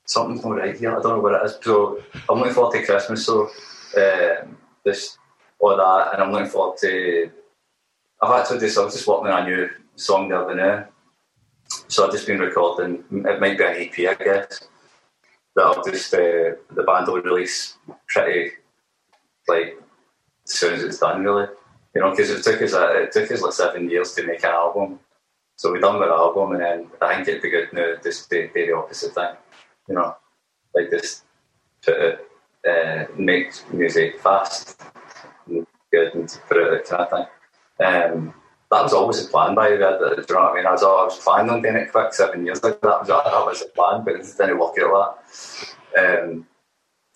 Something's 0.04 0.44
not 0.44 0.58
right 0.58 0.76
here. 0.78 0.96
I 0.96 1.02
don't 1.02 1.16
know 1.16 1.20
what 1.20 1.34
it 1.34 1.44
is. 1.46 1.58
So 1.62 2.00
I'm 2.28 2.38
looking 2.38 2.54
forward 2.54 2.78
to 2.78 2.86
Christmas. 2.86 3.26
So 3.26 3.50
um, 3.96 4.56
this 4.84 5.18
all 5.58 5.76
that, 5.76 6.14
and 6.14 6.22
I'm 6.22 6.32
looking 6.32 6.48
forward 6.48 6.78
to. 6.78 7.30
I've 8.22 8.40
actually 8.40 8.60
just 8.60 8.78
I 8.78 8.84
was 8.84 8.94
just 8.94 9.06
working 9.06 9.32
on 9.32 9.42
a 9.42 9.46
new 9.46 9.68
song 9.96 10.28
the 10.28 10.38
other 10.38 10.54
now, 10.54 10.86
so 11.88 12.06
I've 12.06 12.12
just 12.12 12.26
been 12.26 12.38
recording. 12.38 13.04
It 13.10 13.40
might 13.40 13.58
be 13.58 13.64
an 13.64 13.76
EP, 13.76 13.98
I 14.08 14.22
guess. 14.22 14.68
That 15.56 15.64
I'll 15.64 15.84
just 15.84 16.14
uh, 16.14 16.54
the 16.70 16.84
band 16.86 17.08
will 17.08 17.22
release 17.22 17.78
pretty 18.08 18.52
like 19.48 19.78
as 20.46 20.52
soon 20.52 20.74
as 20.74 20.84
it's 20.84 20.98
done, 20.98 21.24
really. 21.24 21.46
You 21.94 22.02
know, 22.02 22.10
because 22.10 22.30
it 22.30 22.42
took 22.44 22.60
us 22.62 22.74
uh, 22.74 22.92
it 22.94 23.12
took 23.12 23.30
us 23.30 23.42
like 23.42 23.52
seven 23.52 23.90
years 23.90 24.12
to 24.14 24.26
make 24.26 24.44
an 24.44 24.50
album. 24.50 25.00
So 25.56 25.72
we 25.72 25.80
done 25.80 25.98
with 25.98 26.08
the 26.08 26.14
album, 26.14 26.52
and 26.52 26.60
then 26.60 26.90
I 27.00 27.14
think 27.16 27.28
it'd 27.28 27.42
be 27.42 27.50
good 27.50 27.72
now 27.72 27.94
just 28.02 28.28
to 28.30 28.48
do 28.48 28.66
the 28.66 28.76
opposite 28.76 29.14
thing. 29.14 29.34
You 29.88 29.94
know, 29.94 30.16
like 30.74 30.90
just 30.90 31.24
it, 31.88 32.28
uh, 32.68 33.04
make 33.16 33.52
music 33.72 34.20
fast 34.20 34.82
and 35.46 35.66
good 35.92 36.14
and 36.14 36.28
to 36.28 36.38
put 36.40 36.58
it 36.58 36.92
out 36.92 37.10
kind 37.10 37.26
of 37.26 37.28
thing. 37.78 38.12
Um, 38.12 38.34
that 38.70 38.82
was 38.82 38.92
always 38.92 39.24
a 39.24 39.28
plan 39.28 39.54
by 39.54 39.70
the 39.70 39.76
way. 39.76 39.78
Do 39.78 40.24
you 40.28 40.34
know 40.34 40.42
what 40.42 40.52
I 40.52 40.56
mean? 40.56 40.66
I 40.66 40.72
was, 40.72 40.82
I 40.82 40.86
was 40.86 41.18
planning 41.18 41.50
on 41.50 41.62
doing 41.62 41.76
it 41.76 41.92
quick 41.92 42.12
seven 42.12 42.44
years 42.44 42.58
ago. 42.58 42.70
That 42.82 43.00
was, 43.00 43.08
that 43.08 43.46
was 43.46 43.62
a 43.62 43.68
plan, 43.68 44.04
but 44.04 44.14
it 44.16 44.26
didn't 44.38 44.58
work 44.58 44.76
out 44.82 45.20
that. 45.94 46.22
Um, 46.22 46.46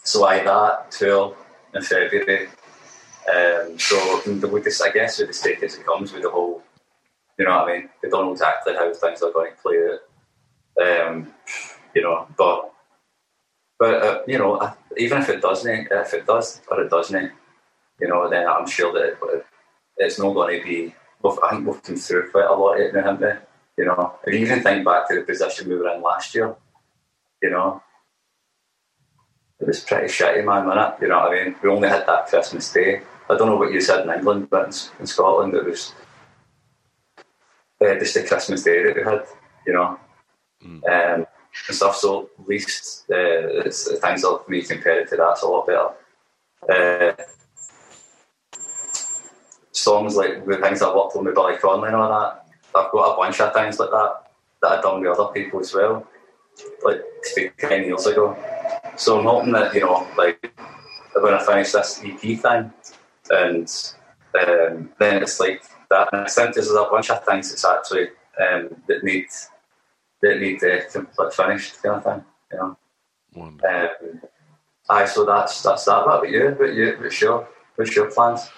so 0.02 0.24
I 0.24 0.36
had 0.36 0.46
that 0.46 0.90
tour 0.90 1.36
in 1.74 1.82
February. 1.82 2.48
Um, 3.28 3.78
so 3.78 4.22
we 4.26 4.62
just, 4.62 4.82
I 4.82 4.90
guess 4.90 5.18
with 5.18 5.40
take 5.42 5.58
it 5.58 5.64
as 5.64 5.76
it 5.76 5.86
comes 5.86 6.12
with 6.12 6.22
the 6.22 6.30
whole, 6.30 6.62
you 7.38 7.44
know 7.44 7.58
what 7.58 7.68
I 7.68 7.72
mean? 7.72 7.90
We 8.02 8.10
don't 8.10 8.26
know 8.26 8.32
exactly 8.32 8.74
how 8.74 8.92
things 8.92 9.22
are 9.22 9.32
going 9.32 9.52
to 9.52 9.62
play 9.62 9.78
out. 9.88 11.10
Um, 11.10 11.34
you 11.94 12.02
know, 12.02 12.26
but 12.36 12.72
but 13.78 14.02
uh, 14.02 14.22
you 14.26 14.38
know, 14.38 14.72
even 14.96 15.18
if 15.18 15.28
it 15.28 15.40
doesn't, 15.40 15.88
if 15.90 16.14
it 16.14 16.26
does 16.26 16.60
or 16.70 16.82
it 16.82 16.90
doesn't, 16.90 17.32
you 18.00 18.08
know, 18.08 18.28
then 18.28 18.46
I'm 18.46 18.66
sure 18.66 18.92
that 18.92 19.04
it, 19.04 19.46
it's 19.96 20.18
not 20.18 20.34
going 20.34 20.58
to 20.60 20.64
be. 20.64 20.94
I 21.24 21.50
think 21.50 21.66
we've 21.66 21.82
come 21.82 21.96
through 21.96 22.30
quite 22.30 22.46
a 22.46 22.54
lot 22.54 22.74
of 22.74 22.80
it 22.80 22.94
now, 22.94 23.02
haven't 23.02 23.20
we? 23.20 23.82
You 23.82 23.84
know, 23.86 24.14
if 24.26 24.34
you 24.34 24.40
even 24.40 24.62
think 24.62 24.84
back 24.84 25.08
to 25.08 25.16
the 25.16 25.22
position 25.22 25.68
we 25.68 25.76
were 25.76 25.94
in 25.94 26.02
last 26.02 26.34
year, 26.34 26.54
you 27.42 27.50
know, 27.50 27.82
it 29.60 29.66
was 29.66 29.80
pretty 29.80 30.06
shitty, 30.06 30.44
man, 30.44 30.66
wasn't 30.66 30.94
it? 30.94 31.02
You 31.02 31.08
know 31.08 31.20
what 31.20 31.32
I 31.32 31.44
mean? 31.44 31.56
We 31.62 31.68
only 31.68 31.88
had 31.88 32.06
that 32.06 32.26
Christmas 32.26 32.72
Day. 32.72 33.02
I 33.28 33.36
don't 33.36 33.48
know 33.48 33.56
what 33.56 33.72
you 33.72 33.80
said 33.80 34.04
in 34.04 34.14
England, 34.14 34.48
but 34.50 34.90
in, 34.98 35.06
Scotland 35.06 35.54
it 35.54 35.64
was 35.64 35.94
uh, 37.80 37.94
just 37.98 38.14
the 38.14 38.24
Christmas 38.24 38.62
Day 38.62 38.82
that 38.82 38.96
we 38.96 39.02
had, 39.02 39.24
you 39.66 39.72
know, 39.72 39.98
mm. 40.64 40.82
um, 40.84 41.26
and 41.68 41.76
stuff. 41.76 41.96
So 41.96 42.30
at 42.38 42.48
least 42.48 43.04
uh, 43.10 43.64
it's, 43.64 43.98
things 43.98 44.24
are 44.24 44.40
me 44.48 44.62
compared 44.62 45.08
to 45.08 45.16
that, 45.16 45.30
it's 45.32 45.42
a 45.42 45.46
lot 45.46 45.66
better. 45.66 45.88
Uh, 46.68 47.12
songs 49.72 50.16
like 50.16 50.44
the 50.46 50.56
things 50.58 50.82
I 50.82 50.94
worked 50.94 51.16
on 51.16 51.24
with 51.24 51.34
Billy 51.34 51.56
Connolly 51.56 51.88
and 51.88 51.96
all 51.96 52.08
that. 52.08 52.46
I've 52.74 52.92
got 52.92 53.14
a 53.14 53.16
bunch 53.16 53.40
of 53.40 53.52
things 53.52 53.78
like 53.78 53.90
that 53.90 54.30
that 54.62 54.72
I've 54.72 54.82
done 54.82 55.00
with 55.00 55.18
other 55.18 55.32
people 55.32 55.60
as 55.60 55.74
well, 55.74 56.06
like 56.82 57.02
ten 57.58 57.84
years 57.84 58.06
ago. 58.06 58.36
So 58.96 59.18
I'm 59.18 59.24
hoping 59.24 59.52
that 59.52 59.74
you 59.74 59.80
know, 59.80 60.06
like 60.16 60.52
when 61.14 61.34
I 61.34 61.44
finish 61.44 61.72
this 61.72 62.00
EP 62.04 62.20
thing, 62.20 62.72
and 63.30 63.94
um, 64.38 64.90
then 64.98 65.22
it's 65.22 65.40
like 65.40 65.62
that. 65.90 66.08
And 66.12 66.22
I 66.22 66.28
think 66.28 66.54
there's 66.54 66.70
a 66.70 66.86
bunch 66.90 67.10
of 67.10 67.24
things 67.24 67.50
that's 67.50 67.64
actually 67.64 68.08
um, 68.40 68.82
that 68.86 69.02
need 69.02 69.26
that 70.22 70.38
need 70.38 70.60
to 70.60 70.84
complete 70.92 71.32
finished 71.32 71.82
kind 71.82 71.96
of 71.96 72.04
thing, 72.04 72.24
you 72.52 72.58
know. 72.58 72.76
Um, 73.36 74.20
aye, 74.90 75.06
so 75.06 75.24
that's 75.24 75.62
that's 75.62 75.84
that. 75.86 76.06
What 76.06 76.18
about 76.18 76.30
you? 76.30 76.54
What 76.58 76.74
you? 76.74 76.96
What's 77.00 77.20
your 77.20 77.48
what's 77.76 77.96
your 77.96 78.10
plans? 78.10 78.48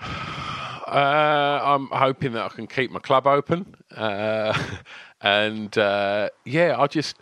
Uh, 0.00 1.60
I'm 1.62 1.88
hoping 1.88 2.32
that 2.32 2.44
I 2.44 2.48
can 2.48 2.66
keep 2.66 2.90
my 2.90 3.00
club 3.00 3.26
open, 3.26 3.74
uh, 3.94 4.58
and 5.20 5.76
uh, 5.76 6.30
yeah, 6.44 6.76
I 6.78 6.86
just 6.86 7.16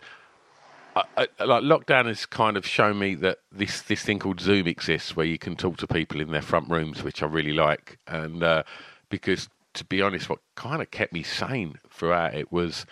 I, 0.95 1.27
I, 1.39 1.43
like 1.43 1.63
lockdown 1.63 2.05
has 2.05 2.25
kind 2.25 2.57
of 2.57 2.65
shown 2.65 2.97
me 2.97 3.15
that 3.15 3.39
this 3.51 3.81
this 3.81 4.01
thing 4.03 4.19
called 4.19 4.39
Zoom 4.39 4.67
exists, 4.67 5.15
where 5.15 5.25
you 5.25 5.37
can 5.37 5.55
talk 5.55 5.77
to 5.77 5.87
people 5.87 6.21
in 6.21 6.31
their 6.31 6.41
front 6.41 6.69
rooms, 6.69 7.03
which 7.03 7.21
I 7.21 7.25
really 7.25 7.53
like, 7.53 7.97
and 8.07 8.41
uh, 8.41 8.63
because 9.09 9.49
to 9.73 9.85
be 9.85 10.01
honest, 10.01 10.29
what 10.29 10.39
kind 10.55 10.81
of 10.81 10.89
kept 10.89 11.13
me 11.13 11.23
sane 11.23 11.77
throughout 11.89 12.33
it 12.33 12.51
was 12.51 12.85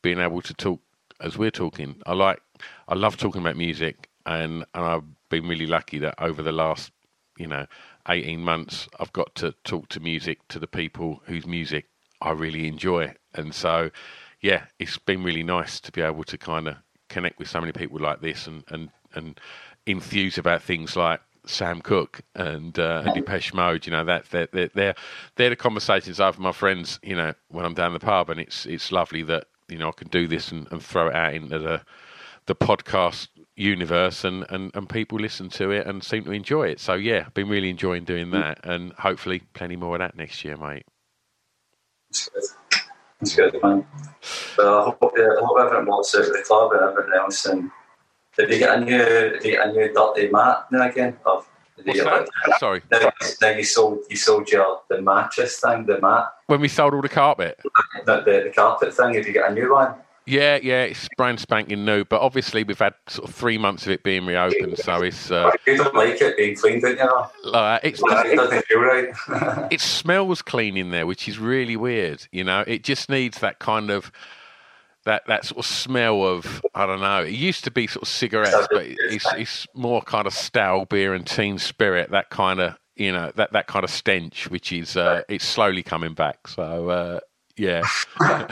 being 0.00 0.18
able 0.18 0.40
to 0.42 0.54
talk 0.54 0.80
as 1.20 1.36
we're 1.36 1.50
talking. 1.50 2.00
I 2.06 2.14
like 2.14 2.40
I 2.88 2.94
love 2.94 3.16
talking 3.16 3.40
about 3.40 3.56
music, 3.56 4.08
and 4.24 4.64
and 4.74 4.84
I've 4.84 5.04
been 5.28 5.46
really 5.46 5.66
lucky 5.66 5.98
that 5.98 6.14
over 6.18 6.42
the 6.42 6.52
last 6.52 6.90
you 7.36 7.46
know 7.46 7.66
18 8.08 8.40
months, 8.40 8.88
I've 8.98 9.12
got 9.12 9.34
to 9.36 9.54
talk 9.64 9.88
to 9.90 10.00
music 10.00 10.46
to 10.48 10.58
the 10.58 10.66
people 10.66 11.22
whose 11.26 11.46
music 11.46 11.86
I 12.20 12.30
really 12.32 12.66
enjoy. 12.66 13.14
And 13.34 13.54
so, 13.54 13.90
yeah, 14.40 14.64
it's 14.78 14.98
been 14.98 15.22
really 15.22 15.42
nice 15.42 15.80
to 15.80 15.92
be 15.92 16.00
able 16.00 16.24
to 16.24 16.38
kind 16.38 16.68
of 16.68 16.76
connect 17.08 17.38
with 17.38 17.48
so 17.48 17.60
many 17.60 17.72
people 17.72 17.98
like 18.00 18.20
this 18.20 18.46
and, 18.46 18.64
and, 18.68 18.90
and 19.14 19.38
enthuse 19.86 20.38
about 20.38 20.62
things 20.62 20.96
like 20.96 21.20
Sam 21.44 21.80
Cooke 21.80 22.20
and, 22.34 22.78
uh, 22.78 23.02
and 23.04 23.14
Depeche 23.14 23.52
Mode. 23.54 23.86
You 23.86 23.92
know, 23.92 24.04
that 24.04 24.26
they're, 24.30 24.48
they're, 24.52 24.94
they're, 25.36 25.50
the 25.50 25.56
conversations 25.56 26.20
I 26.20 26.26
have 26.26 26.36
with 26.36 26.44
my 26.44 26.52
friends, 26.52 26.98
you 27.02 27.16
know, 27.16 27.34
when 27.48 27.64
I'm 27.64 27.74
down 27.74 27.92
the 27.92 28.00
pub. 28.00 28.30
And 28.30 28.40
it's, 28.40 28.66
it's 28.66 28.92
lovely 28.92 29.22
that, 29.24 29.44
you 29.68 29.78
know, 29.78 29.88
I 29.88 29.92
can 29.92 30.08
do 30.08 30.26
this 30.26 30.50
and, 30.52 30.66
and 30.70 30.82
throw 30.82 31.08
it 31.08 31.14
out 31.14 31.34
into 31.34 31.58
the, 31.58 31.82
the 32.46 32.54
podcast 32.54 33.28
universe 33.54 34.24
and, 34.24 34.46
and, 34.48 34.70
and 34.74 34.88
people 34.88 35.18
listen 35.18 35.48
to 35.50 35.70
it 35.70 35.86
and 35.86 36.02
seem 36.02 36.24
to 36.24 36.32
enjoy 36.32 36.68
it. 36.68 36.80
So 36.80 36.94
yeah, 36.94 37.24
I've 37.26 37.34
been 37.34 37.48
really 37.48 37.70
enjoying 37.70 38.04
doing 38.04 38.28
mm. 38.28 38.32
that 38.32 38.60
and 38.64 38.92
hopefully 38.94 39.42
plenty 39.54 39.76
more 39.76 39.96
of 39.96 40.00
that 40.00 40.16
next 40.16 40.44
year, 40.44 40.56
mate. 40.56 40.86
That's 42.10 42.28
good. 42.28 42.42
That's 43.20 43.36
good, 43.36 43.62
man. 43.62 43.86
Well, 44.58 44.78
I 44.78 44.84
hope, 44.84 45.02
uh, 45.02 45.06
I 45.06 45.44
hope 45.44 45.58
everyone 45.60 45.86
works 45.86 46.14
out 46.14 46.22
with 46.22 46.32
the 46.32 46.42
club 46.42 46.72
and 46.72 46.82
everything 46.82 47.12
else. 47.14 47.44
And 47.46 47.70
did 48.36 48.50
you 48.50 48.58
get 48.58 48.78
a 48.78 48.80
new, 48.80 48.98
did 48.98 49.44
you 49.44 49.50
get 49.52 49.68
a 49.68 49.72
new 49.72 49.92
dirty 49.92 50.30
mat 50.30 50.66
now 50.70 50.88
again? 50.88 51.16
Or? 51.24 51.44
Like, 51.84 52.28
Sorry. 52.58 52.82
Now, 52.90 53.10
now, 53.40 53.48
you 53.50 53.64
sold 53.64 54.00
you 54.08 54.16
sold 54.16 54.48
your 54.50 54.82
the 54.88 55.00
mattress 55.00 55.58
thing, 55.58 55.86
the 55.86 56.00
mat. 56.00 56.26
When 56.46 56.60
we 56.60 56.68
sold 56.68 56.94
all 56.94 57.02
the 57.02 57.08
carpet. 57.08 57.60
The, 58.04 58.20
the, 58.20 58.42
the 58.44 58.52
carpet 58.54 58.94
thing. 58.94 59.14
Have 59.14 59.26
you 59.26 59.32
got 59.32 59.50
a 59.50 59.54
new 59.54 59.72
one? 59.72 59.94
Yeah, 60.24 60.58
yeah, 60.62 60.84
it's 60.84 61.08
brand 61.16 61.40
spanking 61.40 61.84
new, 61.84 62.04
but 62.04 62.20
obviously 62.20 62.62
we've 62.62 62.78
had 62.78 62.94
sort 63.08 63.28
of 63.28 63.34
three 63.34 63.58
months 63.58 63.86
of 63.86 63.92
it 63.92 64.04
being 64.04 64.24
reopened, 64.24 64.78
so 64.78 65.02
it's. 65.02 65.30
Uh, 65.30 65.50
you 65.66 65.76
don't 65.76 65.94
like 65.94 66.20
it 66.20 66.36
being 66.36 66.56
clean, 66.56 66.80
don't 66.80 66.96
you? 66.96 67.50
Uh, 67.50 67.80
it's, 67.82 68.00
it 68.04 68.36
doesn't 68.36 68.64
feel 68.66 68.80
right. 68.80 69.68
it 69.72 69.80
smells 69.80 70.40
clean 70.40 70.76
in 70.76 70.90
there, 70.90 71.06
which 71.06 71.28
is 71.28 71.38
really 71.38 71.76
weird. 71.76 72.26
You 72.30 72.44
know, 72.44 72.62
it 72.66 72.84
just 72.84 73.08
needs 73.08 73.40
that 73.40 73.58
kind 73.58 73.90
of. 73.90 74.12
that 75.04 75.26
that 75.26 75.44
sort 75.44 75.58
of 75.58 75.66
smell 75.66 76.24
of 76.24 76.62
I 76.74 76.86
don't 76.86 77.00
know. 77.00 77.22
It 77.22 77.32
used 77.32 77.64
to 77.64 77.72
be 77.72 77.88
sort 77.88 78.02
of 78.02 78.08
cigarettes, 78.08 78.68
but 78.70 78.84
it's 78.86 79.26
it's 79.34 79.66
more 79.74 80.02
kind 80.02 80.28
of 80.28 80.32
stale 80.32 80.84
beer 80.84 81.14
and 81.14 81.26
teen 81.26 81.58
spirit. 81.58 82.10
That 82.12 82.30
kind 82.30 82.60
of 82.60 82.78
you 82.94 83.10
know 83.10 83.32
that 83.34 83.52
that 83.52 83.66
kind 83.66 83.82
of 83.84 83.90
stench, 83.90 84.48
which 84.48 84.70
is 84.72 84.96
uh, 84.96 85.22
it's 85.28 85.44
slowly 85.44 85.82
coming 85.82 86.14
back. 86.14 86.46
So 86.46 86.90
uh, 86.90 87.20
yeah, 87.62 87.82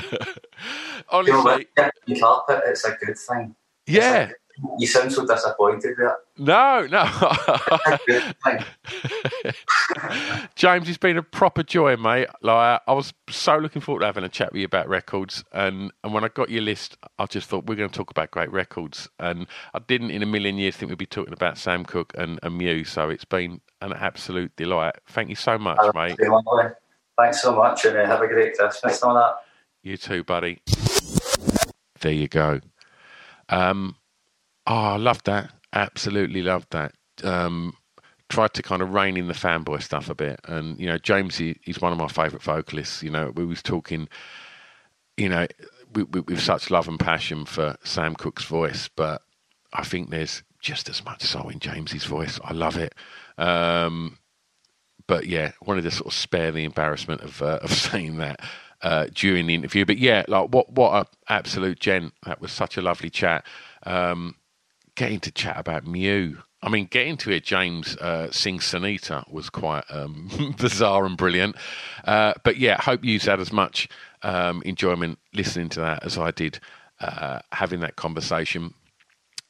honestly, 1.09 1.67
you 2.07 2.15
know, 2.15 2.21
carpet, 2.21 2.63
it's 2.67 2.85
a 2.85 2.97
good 3.05 3.19
thing. 3.19 3.57
Yeah, 3.87 4.31
you 4.79 4.87
sound 4.87 5.13
so 5.13 5.27
disappointed 5.27 5.97
with 5.99 6.11
it. 6.11 6.15
No, 6.39 6.87
no. 6.87 7.05
James, 10.55 10.89
it's 10.89 10.99
been 10.99 11.17
a 11.17 11.23
proper 11.23 11.63
joy, 11.63 11.97
mate. 11.97 12.29
Like 12.43 12.81
I 12.87 12.93
was 12.93 13.13
so 13.29 13.59
looking 13.59 13.83
forward 13.83 14.01
to 14.01 14.07
having 14.07 14.25
a 14.25 14.29
chat 14.29 14.53
with 14.53 14.61
you 14.61 14.67
about 14.67 14.89
records, 14.89 15.45
and 15.53 15.93
and 16.05 16.15
when 16.15 16.25
I 16.25 16.29
got 16.29 16.51
your 16.51 16.63
list, 16.63 16.97
I 17.19 17.27
just 17.27 17.49
thought 17.49 17.67
we're 17.67 17.75
going 17.75 17.91
to 17.91 17.97
talk 17.97 18.11
about 18.11 18.31
great 18.31 18.53
records, 18.53 19.09
and 19.19 19.47
I 19.75 19.81
didn't 19.81 20.11
in 20.11 20.23
a 20.23 20.27
million 20.27 20.57
years 20.57 20.77
think 20.77 20.91
we'd 20.91 20.99
be 20.99 21.07
talking 21.07 21.33
about 21.33 21.59
Sam 21.59 21.85
Cooke 21.85 22.13
and, 22.17 22.39
and 22.43 22.57
Mew. 22.57 22.85
So 22.85 23.11
it's 23.11 23.25
been 23.25 23.61
an 23.81 23.93
absolute 23.93 24.55
delight. 24.57 24.95
Thank 25.09 25.31
you 25.31 25.37
so 25.37 25.59
much, 25.59 25.79
uh, 25.81 25.93
mate. 25.95 26.17
Thanks 27.21 27.43
so 27.43 27.55
much, 27.55 27.85
and 27.85 27.97
uh, 27.97 28.07
have 28.07 28.23
a 28.23 28.29
great 28.29 28.57
Christmas 28.57 29.03
on 29.03 29.15
that. 29.15 29.35
You 29.83 29.97
too, 29.97 30.25
buddy. 30.25 30.61
There 32.01 32.13
you 32.13 32.29
go. 32.29 32.61
Um, 33.49 33.97
Oh, 34.71 34.75
I 34.75 34.97
loved 34.99 35.27
that. 35.27 35.51
Absolutely 35.73 36.43
loved 36.43 36.69
that. 36.71 36.93
Um, 37.25 37.75
tried 38.29 38.55
to 38.55 38.63
kind 38.63 38.83
of 38.83 38.95
rein 38.95 39.17
in 39.17 39.27
the 39.27 39.35
fanboy 39.35 39.83
stuff 39.83 40.09
a 40.09 40.15
bit. 40.15 40.39
And, 40.45 40.79
you 40.79 40.87
know, 40.87 40.97
James, 40.97 41.37
he, 41.37 41.59
he's 41.63 41.81
one 41.81 41.91
of 41.91 41.99
my 41.99 42.07
favourite 42.07 42.43
vocalists. 42.43 43.03
You 43.03 43.11
know, 43.11 43.33
we 43.35 43.45
was 43.45 43.65
talking, 43.65 44.09
you 45.17 45.29
know, 45.29 45.49
with, 45.93 46.15
with 46.29 46.41
such 46.41 46.71
love 46.71 46.87
and 46.87 47.01
passion 47.01 47.47
for 47.47 47.77
Sam 47.83 48.15
Cooke's 48.15 48.45
voice, 48.45 48.89
but 48.95 49.23
I 49.73 49.83
think 49.83 50.11
there's 50.11 50.45
just 50.61 50.89
as 50.89 51.05
much 51.05 51.23
soul 51.23 51.49
in 51.49 51.59
James's 51.59 52.05
voice. 52.05 52.39
I 52.45 52.53
love 52.53 52.77
it. 52.77 52.95
Um, 53.39 54.19
but 55.11 55.27
yeah, 55.27 55.51
wanted 55.67 55.83
to 55.83 55.91
sort 55.91 56.07
of 56.07 56.13
spare 56.13 56.53
the 56.53 56.63
embarrassment 56.63 57.21
of 57.23 57.43
uh, 57.43 57.59
of 57.63 57.73
saying 57.73 58.19
that 58.19 58.41
uh, 58.81 59.07
during 59.13 59.49
the 59.49 59.57
interview. 59.57 59.85
But 59.85 59.99
yeah, 59.99 60.25
like 60.29 60.51
what 60.51 60.71
what 60.73 60.93
a 60.95 61.33
absolute 61.33 61.81
gent. 61.81 62.15
That 62.25 62.41
was 62.41 62.53
such 62.53 62.77
a 62.77 62.81
lovely 62.81 63.11
chat. 63.11 63.45
Um, 63.83 64.37
getting 64.95 65.19
to 65.21 65.33
chat 65.33 65.59
about 65.59 65.85
Mew. 65.85 66.39
I 66.63 66.69
mean, 66.69 66.87
getting 66.87 67.17
to 67.17 67.31
hear 67.31 67.41
James 67.41 67.97
uh, 67.97 68.31
sing 68.31 68.61
Sinitta 68.61 69.29
was 69.33 69.51
quite 69.51 69.83
um, 69.91 70.55
bizarre 70.61 71.07
and 71.07 71.17
brilliant. 71.17 71.57
Uh, 72.05 72.35
but 72.45 72.59
yeah, 72.59 72.81
hope 72.81 73.05
you've 73.05 73.23
had 73.23 73.41
as 73.41 73.53
much 73.53 73.89
um, 74.23 74.63
enjoyment 74.65 75.19
listening 75.35 75.71
to 75.71 75.81
that 75.81 76.05
as 76.05 76.19
I 76.19 76.31
did 76.31 76.61
uh, 77.01 77.41
having 77.51 77.81
that 77.81 77.97
conversation. 77.97 78.75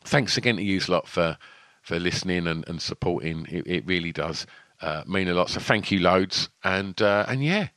Thanks 0.05 0.39
again 0.39 0.57
to 0.57 0.63
you 0.63 0.81
lot 0.89 1.07
for 1.07 1.37
for 1.83 1.99
listening 1.99 2.47
and, 2.47 2.67
and 2.67 2.81
supporting. 2.81 3.47
It, 3.51 3.67
it, 3.67 3.87
really 3.87 4.13
does 4.13 4.47
uh, 4.81 5.03
mean 5.07 5.29
a 5.29 5.35
lot. 5.35 5.51
So 5.51 5.61
thank 5.61 5.91
you 5.91 6.01
loads. 6.01 6.49
And 6.65 7.01
uh, 7.01 7.25
and 7.29 7.45
yeah, 7.45 7.69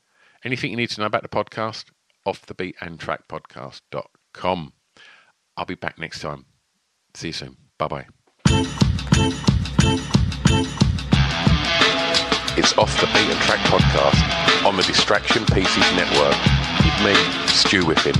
anything 0.43 0.71
you 0.71 0.77
need 0.77 0.89
to 0.91 1.01
know 1.01 1.07
about 1.07 1.23
the 1.23 1.29
podcast, 1.29 1.85
off 2.25 2.45
the 2.45 2.53
beaten 2.53 2.97
track 2.97 3.27
podcast.com. 3.27 4.73
I'll 5.55 5.65
be 5.65 5.75
back 5.75 5.99
next 5.99 6.21
time. 6.21 6.45
See 7.13 7.27
you 7.27 7.33
soon. 7.33 7.57
Bye 7.77 7.87
bye. 7.87 8.07
It's 12.55 12.77
Off 12.77 12.99
the 13.01 13.07
Beaten 13.07 13.37
Track 13.41 13.59
podcast 13.61 14.63
on 14.63 14.77
the 14.77 14.83
Distraction 14.83 15.43
Pieces 15.45 15.91
Network 15.95 16.37
with 16.83 17.03
me, 17.03 17.15
Stu 17.47 17.83
Whiffen. 17.83 18.13